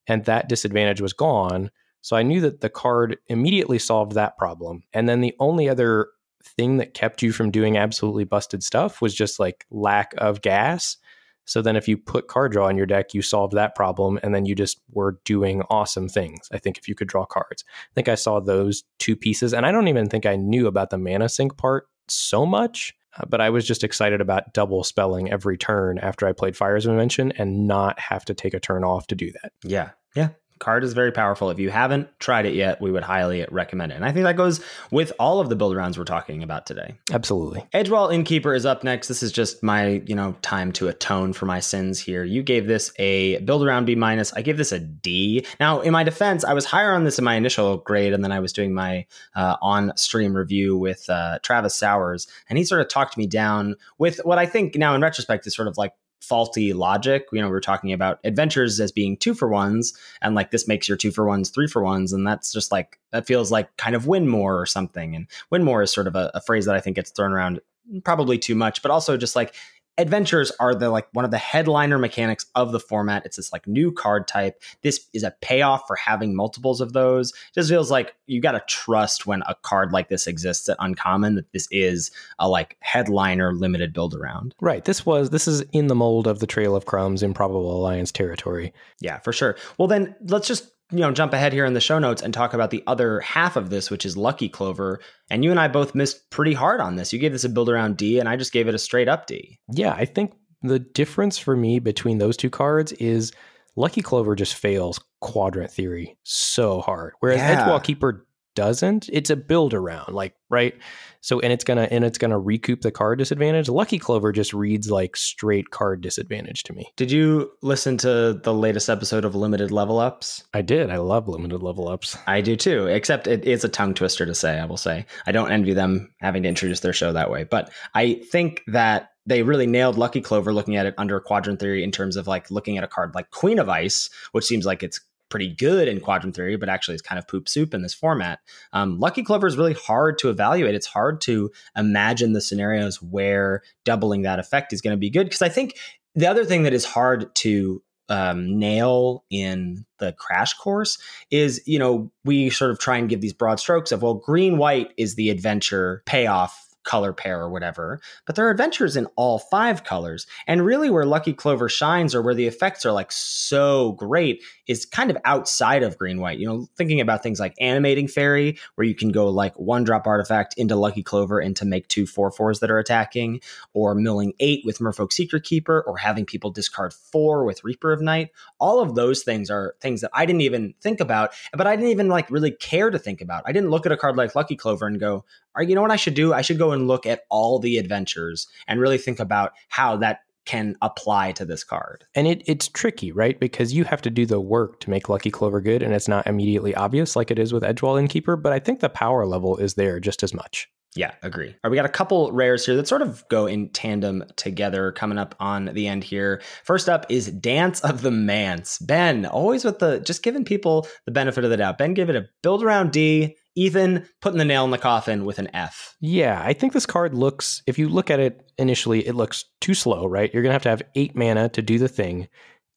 And 0.06 0.26
that 0.26 0.48
disadvantage 0.48 1.02
was 1.02 1.14
gone. 1.14 1.72
So 2.02 2.16
I 2.16 2.24
knew 2.24 2.42
that 2.42 2.62
the 2.62 2.70
card 2.70 3.18
immediately 3.28 3.80
solved 3.80 4.14
that 4.14 4.38
problem. 4.38 4.84
And 4.94 5.08
then 5.08 5.22
the 5.22 5.36
only 5.40 5.70
other 5.70 6.10
thing 6.44 6.78
that 6.78 6.94
kept 6.94 7.22
you 7.22 7.32
from 7.32 7.52
doing 7.52 7.78
absolutely 7.78 8.24
busted 8.24 8.64
stuff 8.64 9.02
was 9.02 9.14
just 9.14 9.40
like 9.40 9.66
lack 9.70 10.14
of 10.18 10.42
gas. 10.42 10.98
So 11.46 11.62
then 11.62 11.76
if 11.76 11.88
you 11.88 11.98
put 11.98 12.28
card 12.28 12.52
draw 12.52 12.68
in 12.68 12.78
your 12.78 12.86
deck, 12.86 13.14
you 13.14 13.22
solved 13.22 13.54
that 13.54 13.76
problem 13.76 14.20
and 14.24 14.34
then 14.34 14.46
you 14.46 14.56
just 14.56 14.80
were 14.92 15.20
doing 15.26 15.64
awesome 15.70 16.08
things. 16.08 16.48
I 16.52 16.58
think 16.58 16.78
if 16.78 16.88
you 16.88 16.96
could 16.96 17.08
draw 17.08 17.26
cards. 17.26 17.64
I 17.68 17.94
think 17.94 18.10
I 18.10 18.16
saw 18.16 18.40
those 18.40 18.84
two 19.00 19.16
pieces 19.16 19.54
and 19.54 19.66
I 19.66 19.72
don't 19.72 19.88
even 19.88 20.10
think 20.10 20.26
I 20.26 20.36
knew 20.36 20.68
about 20.68 20.90
the 20.90 20.98
mana 20.98 21.30
sink 21.30 21.58
part 21.58 21.88
so 22.08 22.46
much, 22.46 22.96
uh, 23.18 23.26
but 23.28 23.42
I 23.42 23.50
was 23.50 23.68
just 23.68 23.84
excited 23.84 24.22
about 24.22 24.54
double 24.54 24.84
spelling 24.84 25.32
every 25.32 25.58
turn 25.58 25.98
after 25.98 26.28
I 26.28 26.32
played 26.32 26.56
Fires 26.56 26.86
of 26.86 26.92
Invention 26.92 27.32
and 27.34 27.68
not 27.68 28.00
have 28.00 28.26
to 28.26 28.34
take 28.34 28.54
a 28.54 28.60
turn 28.60 28.84
off 28.84 29.08
to 29.08 29.16
do 29.16 29.32
that. 29.32 29.52
Yeah. 29.64 29.92
Yeah. 30.16 30.30
Card 30.62 30.86
is 30.86 30.94
very 30.94 31.12
powerful. 31.12 31.50
If 31.50 31.60
you 31.60 31.70
haven't 31.70 32.08
tried 32.20 32.46
it 32.46 32.54
yet, 32.54 32.80
we 32.80 32.92
would 32.92 33.04
highly 33.04 33.46
recommend 33.52 33.92
it. 33.92 33.96
And 33.96 34.06
I 34.06 34.14
think 34.14 34.24
that 34.24 34.38
goes 34.38 34.64
with 34.92 35.12
all 35.20 35.42
of 35.42 35.50
the 35.50 35.56
build 35.58 35.76
rounds 35.76 35.98
we're 35.98 36.06
talking 36.06 36.44
about 36.44 36.66
today. 36.66 36.96
Absolutely. 37.12 37.66
Edgewall 37.74 38.14
Innkeeper 38.14 38.54
is 38.54 38.66
up 38.66 38.84
next. 38.84 39.08
This 39.10 39.24
is 39.24 39.32
just 39.32 39.62
my, 39.64 40.02
you 40.06 40.16
know, 40.16 40.36
time 40.42 40.72
to 40.74 40.88
atone 40.88 41.34
for 41.34 41.46
my 41.46 41.60
sins 41.60 42.00
here. 42.00 42.24
You 42.24 42.44
gave 42.44 42.68
this 42.68 42.94
a 43.00 43.40
build 43.40 43.66
around 43.66 43.86
B 43.86 43.96
minus. 43.96 44.32
I 44.34 44.42
gave 44.42 44.58
this 44.58 44.72
a 44.72 44.80
D. 44.80 45.46
Now, 45.60 45.82
in 45.82 45.92
my 45.92 46.04
defense, 46.04 46.46
I 46.46 46.54
was 46.54 46.66
higher 46.66 46.94
on 46.94 47.04
this 47.04 47.18
in 47.18 47.26
my 47.26 47.36
initial 47.36 47.78
grade, 47.78 48.14
and 48.14 48.24
then 48.24 48.32
I 48.32 48.40
was 48.40 48.54
doing 48.54 48.74
my 48.74 49.06
uh, 49.36 49.58
on 49.62 49.92
stream 49.98 50.34
review 50.36 50.78
with 50.78 51.10
uh, 51.10 51.40
Travis 51.42 51.76
Sowers, 51.76 52.28
and 52.50 52.58
he 52.58 52.64
sort 52.64 52.82
of 52.82 52.88
talked 52.88 53.18
me 53.18 53.26
down 53.26 53.76
with 53.98 54.20
what 54.24 54.38
I 54.38 54.46
think 54.46 54.76
now 54.76 54.94
in 54.94 55.02
retrospect 55.02 55.48
is 55.48 55.56
sort 55.56 55.68
of 55.68 55.78
like 55.78 55.94
faulty 56.22 56.72
logic. 56.72 57.26
You 57.34 57.42
know, 57.42 57.50
we 57.50 57.56
are 57.56 57.60
talking 57.60 57.92
about 57.92 58.20
adventures 58.24 58.80
as 58.80 58.92
being 58.92 59.18
two 59.18 59.34
for 59.34 59.48
ones, 59.50 59.94
and 60.22 60.36
like 60.36 60.52
this 60.52 60.68
makes 60.68 60.88
your 60.88 60.98
two 60.98 61.12
for 61.12 61.26
ones 61.26 61.50
three 61.50 61.68
for 61.68 61.84
ones, 61.84 62.14
and 62.14 62.26
that's 62.26 62.54
just 62.54 62.72
like 62.72 63.00
that 63.12 63.28
feels 63.28 63.52
like 63.52 63.76
kind 63.78 63.96
of 63.96 64.08
win 64.08 64.28
more 64.28 64.60
or 64.60 64.66
something. 64.66 65.16
And 65.16 65.28
win 65.50 65.64
more 65.64 65.82
is 65.82 65.92
sort 65.92 66.08
of 66.08 66.16
a, 66.16 66.32
a 66.34 66.42
phrase 66.42 66.66
that 66.66 66.76
I 66.76 66.80
think 66.80 66.96
gets 66.96 67.12
thrown 67.12 67.34
around 67.34 67.60
probably 68.04 68.38
too 68.38 68.56
much, 68.56 68.82
but 68.82 68.92
also 68.92 69.18
just 69.18 69.36
like 69.36 69.56
adventures 70.02 70.52
are 70.60 70.76
the 70.76 70.90
like 70.90 71.08
one 71.14 71.26
of 71.26 71.32
the 71.32 71.38
headliner 71.38 71.98
mechanics 71.98 72.46
of 72.56 72.72
the 72.72 72.80
format. 72.80 73.26
It's 73.26 73.38
this 73.38 73.54
like 73.54 73.68
new 73.68 73.92
card 73.92 74.28
type. 74.28 74.62
This 74.82 75.08
is 75.14 75.24
a 75.24 75.36
payoff 75.42 75.84
for 75.88 75.96
having 75.96 76.36
multiples 76.36 76.82
of 76.82 76.94
those. 76.94 77.32
It 77.32 77.56
just 77.56 77.70
feels 77.70 77.92
like 77.92 78.16
you 78.28 78.42
got 78.42 78.54
to 78.54 78.64
trust 78.68 79.26
when 79.26 79.44
a 79.48 79.56
card 79.62 79.92
like 79.92 80.10
this 80.10 80.28
exists 80.28 80.68
at 80.70 80.78
uncommon 80.80 81.36
that 81.36 81.52
this 81.54 81.68
is 81.72 82.12
a 82.40 82.50
like 82.50 82.78
headliner 82.80 83.54
limited 83.54 83.94
build 83.94 84.16
around. 84.16 84.56
Right. 84.60 84.84
This 84.84 85.06
was 85.06 85.30
this 85.30 85.48
is 85.48 85.62
in 85.72 85.88
the 85.88 85.96
mold 85.96 86.28
of 86.28 86.40
the 86.40 86.48
Trail 86.48 86.76
of 86.76 86.86
Crumbs 86.86 87.24
Improbable 87.24 87.76
Alliance 87.76 88.12
territory. 88.12 88.74
Yeah, 89.00 89.20
for 89.20 89.32
sure. 89.32 89.56
Well, 89.78 89.88
then 89.88 90.16
let's 90.28 90.48
just 90.48 90.71
you 90.92 91.00
know 91.00 91.12
jump 91.12 91.34
ahead 91.34 91.54
here 91.54 91.66
in 91.66 91.74
the 91.74 91.80
show 91.82 92.00
notes 92.00 92.22
and 92.22 92.34
talk 92.34 92.54
about 92.54 92.70
the 92.72 92.84
other 92.88 93.20
half 93.22 93.56
of 93.56 93.70
this, 93.70 93.90
which 93.90 94.06
is 94.06 94.16
Lucky 94.18 94.50
Clover. 94.50 95.00
And 95.30 95.44
you 95.44 95.52
and 95.52 95.60
I 95.60 95.68
both 95.68 95.96
missed 95.96 96.30
pretty 96.30 96.54
hard 96.54 96.82
on 96.82 96.96
this. 96.96 97.12
You 97.14 97.20
gave 97.20 97.32
this 97.32 97.44
a 97.44 97.50
build 97.50 97.70
around 97.70 97.98
D, 97.98 98.20
and 98.20 98.28
I 98.28 98.36
just 98.36 98.52
gave 98.54 98.68
it 98.68 98.76
a 98.76 98.80
straight 98.80 99.08
up 99.08 99.28
D. 99.28 99.60
Yeah, 99.72 99.94
I 99.94 100.06
think 100.06 100.34
the 100.62 100.80
difference 100.80 101.38
for 101.38 101.56
me 101.56 101.80
between 101.80 102.18
those 102.20 102.38
two 102.38 102.50
cards 102.50 102.92
is 102.94 103.32
Lucky 103.76 104.02
Clover 104.02 104.36
just 104.36 104.54
fails 104.56 105.00
quadrant 105.22 105.72
theory 105.72 106.18
so 106.24 106.82
hard, 106.82 107.14
whereas 107.20 107.40
Yeah. 107.40 107.66
Edgewall 107.66 107.84
Keeper 107.84 108.28
doesn't. 108.56 109.10
It's 109.12 109.30
a 109.30 109.36
build 109.36 109.74
around, 109.74 110.14
like 110.14 110.34
right. 110.50 110.76
So 111.22 111.40
and 111.40 111.54
it's 111.54 111.64
gonna 111.64 111.88
and 111.92 112.04
it's 112.04 112.18
gonna 112.18 112.40
recoup 112.40 112.82
the 112.82 112.92
card 112.92 113.20
disadvantage. 113.20 113.70
Lucky 113.70 114.00
Clover 114.00 114.32
just 114.32 114.54
reads 114.54 114.90
like 114.90 115.16
straight 115.16 115.70
card 115.70 116.02
disadvantage 116.02 116.64
to 116.64 116.74
me. 116.74 116.92
Did 116.96 117.12
you 117.12 117.52
listen 117.62 117.98
to 117.98 118.34
the 118.34 118.54
latest 118.54 118.90
episode 118.90 119.26
of 119.26 119.36
Limited 119.36 119.72
Level 119.72 120.00
Ups? 120.00 120.44
I 120.54 120.62
did. 120.62 120.90
I 120.90 120.98
love 120.98 121.28
limited 121.28 121.62
level 121.62 121.88
ups. 121.88 122.18
I 122.28 122.42
do 122.42 122.56
too, 122.56 122.88
except 122.88 123.28
it 123.28 123.46
is 123.46 123.64
a 123.64 123.70
tongue 123.70 123.94
twister 123.94 124.26
to 124.26 124.36
say, 124.36 124.60
I 124.60 124.66
will 124.66 124.78
say. 124.78 125.06
I 125.26 125.32
don't 125.32 125.52
envy 125.52 125.74
them 125.74 126.14
having 126.20 126.44
to 126.44 126.50
introduce 126.50 126.80
their 126.80 126.94
show 126.94 127.14
that 127.14 127.32
way. 127.32 127.44
But 127.44 127.72
I 127.94 128.22
think 128.32 128.64
that 128.68 129.12
they 129.26 129.44
really 129.44 129.68
nailed 129.68 129.98
Lucky 129.98 130.22
Clover 130.22 130.54
looking 130.54 130.76
at 130.76 130.86
it 130.86 130.96
under 130.98 131.20
quadrant 131.20 131.60
theory 131.60 131.84
in 131.84 131.92
terms 131.92 132.16
of 132.16 132.28
like 132.28 132.50
looking 132.50 132.78
at 132.78 132.84
a 132.84 132.88
card 132.88 133.14
like 133.14 133.30
Queen 133.30 133.60
of 133.60 133.70
Ice, 133.70 134.10
which 134.32 134.46
seems 134.46 134.66
like 134.66 134.82
it's 134.82 135.00
pretty 135.32 135.48
good 135.48 135.88
in 135.88 136.00
quadrant 136.00 136.36
theory, 136.36 136.58
but 136.58 136.70
actually 136.70 136.94
is 136.94 137.02
kind 137.02 137.18
of 137.18 137.28
poop 137.28 137.50
soup 137.50 137.74
in 137.74 137.82
this 137.82 137.94
format. 137.94 138.40
Um, 138.74 139.00
Lucky 139.00 139.24
Clover 139.24 139.48
is 139.48 139.58
really 139.58 139.74
hard 139.74 140.20
to 140.20 140.30
evaluate. 140.30 140.76
It's 140.76 140.86
hard 140.86 141.22
to 141.22 141.50
imagine 141.76 142.34
the 142.34 142.42
scenarios 142.42 143.02
where 143.02 143.64
doubling 143.86 144.22
that 144.24 144.38
effect 144.38 144.74
is 144.74 144.82
going 144.82 144.96
to 144.96 145.00
be 145.00 145.10
good. 145.10 145.26
Because 145.26 145.42
I 145.42 145.50
think 145.50 145.78
the 146.14 146.28
other 146.28 146.46
thing 146.46 146.64
that 146.64 146.74
is 146.74 146.86
hard 146.86 147.34
to 147.36 147.82
um, 148.10 148.60
nail 148.60 149.24
in 149.30 149.86
the 150.00 150.12
crash 150.14 150.54
course 150.56 150.98
is 151.30 151.62
you 151.66 151.80
know 151.80 152.12
we 152.26 152.50
sort 152.50 152.70
of 152.70 152.78
try 152.78 152.98
and 152.98 153.08
give 153.08 153.22
these 153.22 153.32
broad 153.32 153.58
strokes 153.58 153.94
of 153.94 154.02
well 154.02 154.16
green 154.16 154.58
white 154.58 154.94
is 154.98 155.16
the 155.16 155.30
adventure 155.30 156.04
payoff 156.06 156.71
color 156.84 157.14
pair 157.14 157.40
or 157.42 157.50
whatever 157.50 158.00
but 158.26 158.36
there 158.36 158.48
are 158.48 158.52
adventures 158.52 158.96
in 158.96 159.06
all 159.16 159.40
five 159.40 159.84
colors 159.84 160.28
and 160.48 160.66
really 160.66 160.90
where 160.90 161.06
lucky 161.06 161.34
clover 161.34 161.70
shines 161.70 162.14
or 162.16 162.22
where 162.22 162.34
the 162.34 162.48
effects 162.48 162.86
are 162.86 162.92
like 162.92 163.12
so 163.12 163.94
great 163.94 164.44
is 164.68 164.86
kind 164.86 165.10
of 165.10 165.18
outside 165.26 165.84
of 165.84 165.98
green 165.98 166.20
white 166.20 166.40
you 166.40 166.48
know 166.48 166.68
thinking 166.76 167.02
about 167.02 167.24
things 167.24 167.40
like 167.40 167.56
Animating 167.60 168.08
Faerie 168.08 168.58
where 168.76 168.86
you 168.86 168.96
can 168.96 169.10
go 169.10 169.28
like 169.30 169.54
one 169.56 169.84
drop 169.84 170.08
artifact 170.08 170.54
into 170.58 170.76
lucky 170.76 171.04
clover 171.04 171.40
and 171.40 171.56
to 171.58 171.66
make 171.66 171.88
two 171.88 172.06
four 172.06 172.32
fours 172.32 172.60
that 172.60 172.72
are 172.72 172.80
attacking 172.80 173.42
or 173.74 173.96
milling 173.96 174.34
eight 174.40 174.64
with 174.66 174.80
Merfolk 174.80 175.12
Secretkeeper 175.12 175.84
or 175.86 175.98
having 175.98 176.26
people 176.26 176.52
discard 176.52 176.94
four 176.94 177.46
with 177.46 177.64
reaper 177.64 177.92
of 177.92 178.02
night 178.02 178.30
all 178.60 178.80
of 178.80 178.96
those 178.96 179.24
things 179.24 179.50
are 179.50 179.76
things 179.82 180.02
that 180.02 180.12
I 180.14 180.26
didn't 180.26 180.42
even 180.42 180.74
think 180.82 181.00
about, 181.00 181.34
but 181.54 181.68
I 181.68 181.76
didn't 181.76 181.92
even 181.92 182.08
like 182.08 182.30
really 182.30 182.52
care 182.52 182.90
to 182.90 183.00
think 183.00 183.22
about. 183.22 183.44
I 183.46 183.52
didn't 183.52 183.70
look 183.70 183.86
at 183.86 183.92
a 183.92 183.98
card 183.98 184.16
like 184.18 184.36
Lucky 184.36 184.56
Clover 184.56 184.88
and 184.88 185.00
go, 185.00 185.26
"Are 185.56 185.64
you 185.64 185.76
know 185.76 185.82
what 185.82 185.92
I 185.92 185.96
should 185.96 186.14
do? 186.14 186.34
I 186.34 186.42
should 186.42 186.58
go 186.58 186.72
and 186.72 186.88
look 186.88 187.06
at 187.06 187.24
all 187.30 187.60
the 187.60 187.78
adventures 187.78 188.48
and 188.68 188.80
really 188.80 188.98
think 188.98 189.20
about 189.20 189.54
how 189.70 189.98
that 189.98 190.22
can 190.46 190.76
apply 190.82 191.32
to 191.34 191.46
this 191.46 191.64
card." 191.64 192.06
And 192.16 192.28
it, 192.28 192.44
it's 192.46 192.68
tricky, 192.68 193.12
right? 193.12 193.40
Because 193.40 193.74
you 193.74 193.84
have 193.86 194.02
to 194.04 194.10
do 194.10 194.26
the 194.26 194.40
work 194.42 194.80
to 194.82 194.90
make 194.90 195.10
Lucky 195.10 195.32
Clover 195.32 195.62
good, 195.62 195.84
and 195.84 195.94
it's 195.94 196.08
not 196.08 196.28
immediately 196.28 196.76
obvious 196.76 197.16
like 197.16 197.32
it 197.32 197.40
is 197.40 197.54
with 197.54 197.64
Edgewall 197.64 198.00
Innkeeper, 198.00 198.36
but 198.36 198.54
I 198.54 198.60
think 198.60 198.80
the 198.80 198.90
power 198.90 199.26
level 199.26 199.58
is 199.58 199.76
there 199.76 200.00
just 200.00 200.24
as 200.24 200.34
much. 200.34 200.70
Yeah, 200.94 201.14
agree. 201.24 201.48
All 201.48 201.56
right, 201.64 201.72
we 201.72 201.78
got 201.78 201.86
a 201.86 201.90
couple 201.90 202.34
rares 202.34 202.66
here 202.66 202.76
that 202.76 202.88
sort 202.88 203.02
of 203.02 203.24
go 203.30 203.46
in 203.46 203.70
tandem 203.70 204.26
together 204.36 204.92
coming 204.92 205.18
up 205.18 205.36
on 205.40 205.66
the 205.74 205.88
end 205.88 206.04
here. 206.04 206.42
First 206.66 206.90
up 206.90 207.06
is 207.08 207.28
Dance 207.28 207.80
of 207.80 208.02
the 208.02 208.12
Manse. 208.12 208.78
Ben, 208.80 209.26
always 209.26 209.64
with 209.64 209.80
the 209.80 210.02
just 210.02 210.22
giving 210.22 210.44
people 210.44 210.86
the 211.06 211.12
benefit 211.12 211.46
of 211.46 211.50
the 211.50 211.56
doubt. 211.56 211.78
Ben, 211.78 211.94
give 211.94 212.10
it 212.10 212.18
a 212.18 212.28
build 212.44 212.62
around 212.62 212.92
D. 212.92 213.38
Ethan 213.56 214.08
putting 214.22 214.38
the 214.38 214.46
nail 214.46 214.66
in 214.66 214.72
the 214.72 214.78
coffin 214.78 215.26
with 215.26 215.40
an 215.40 215.50
F. 215.54 215.96
Yeah, 216.00 216.42
I 216.44 216.54
think 216.54 216.74
this 216.74 216.86
card 216.86 217.14
looks, 217.14 217.62
if 217.68 217.78
you 217.78 217.90
look 217.90 218.10
at 218.10 218.20
it 218.20 218.52
initially, 218.58 219.06
it 219.06 219.16
looks 219.16 219.46
too 219.60 219.74
slow, 219.74 220.06
right? 220.06 220.34
You're 220.34 220.44
going 220.44 220.52
to 220.52 220.56
have 220.56 220.64
to 220.64 220.70
have 220.70 220.84
eight 220.96 221.16
mana 221.16 221.50
to 221.50 221.62
do 221.62 221.78
the 221.78 221.88
thing. 221.88 222.28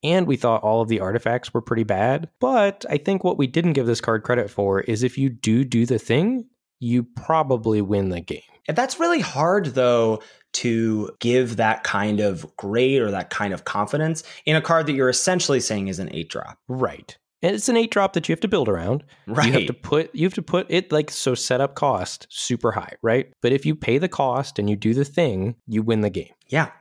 And 0.03 0.27
we 0.27 0.35
thought 0.35 0.61
all 0.61 0.81
of 0.81 0.87
the 0.87 0.99
artifacts 0.99 1.53
were 1.53 1.61
pretty 1.61 1.83
bad. 1.83 2.29
But 2.39 2.85
I 2.89 2.97
think 2.97 3.23
what 3.23 3.37
we 3.37 3.47
didn't 3.47 3.73
give 3.73 3.87
this 3.87 4.01
card 4.01 4.23
credit 4.23 4.49
for 4.49 4.81
is 4.81 5.01
if 5.01 5.17
you 5.17 5.29
do 5.29 5.63
do 5.63 5.85
the 5.85 5.97
thing, 5.97 6.45
you 6.79 7.03
probably 7.03 7.81
win 7.81 8.09
the 8.09 8.21
game. 8.21 8.41
That's 8.67 8.99
really 8.99 9.21
hard, 9.21 9.67
though, 9.67 10.21
to 10.53 11.11
give 11.19 11.57
that 11.57 11.83
kind 11.83 12.19
of 12.19 12.55
grade 12.57 13.01
or 13.01 13.11
that 13.11 13.29
kind 13.29 13.53
of 13.53 13.65
confidence 13.65 14.23
in 14.45 14.55
a 14.55 14.61
card 14.61 14.87
that 14.87 14.93
you're 14.93 15.09
essentially 15.09 15.59
saying 15.59 15.87
is 15.87 15.99
an 15.99 16.13
eight 16.13 16.29
drop. 16.29 16.57
Right. 16.67 17.17
And 17.45 17.53
it's 17.53 17.69
an 17.69 17.77
eight 17.77 17.91
drop 17.91 18.13
that 18.13 18.27
you 18.27 18.33
have 18.33 18.39
to 18.39 18.47
build 18.47 18.67
around. 18.67 19.03
Right. 19.27 19.45
You 19.45 19.53
have 19.53 19.67
to 19.67 19.73
put 19.73 20.15
you 20.15 20.25
have 20.25 20.33
to 20.33 20.41
put 20.41 20.65
it 20.67 20.91
like 20.91 21.11
so 21.11 21.35
setup 21.35 21.75
cost 21.75 22.25
super 22.31 22.71
high, 22.71 22.93
right? 23.03 23.31
But 23.43 23.51
if 23.51 23.67
you 23.67 23.75
pay 23.75 23.99
the 23.99 24.09
cost 24.09 24.57
and 24.57 24.67
you 24.67 24.75
do 24.75 24.95
the 24.95 25.05
thing, 25.05 25.53
you 25.67 25.83
win 25.83 26.01
the 26.01 26.09
game. 26.09 26.33
Yeah. 26.47 26.71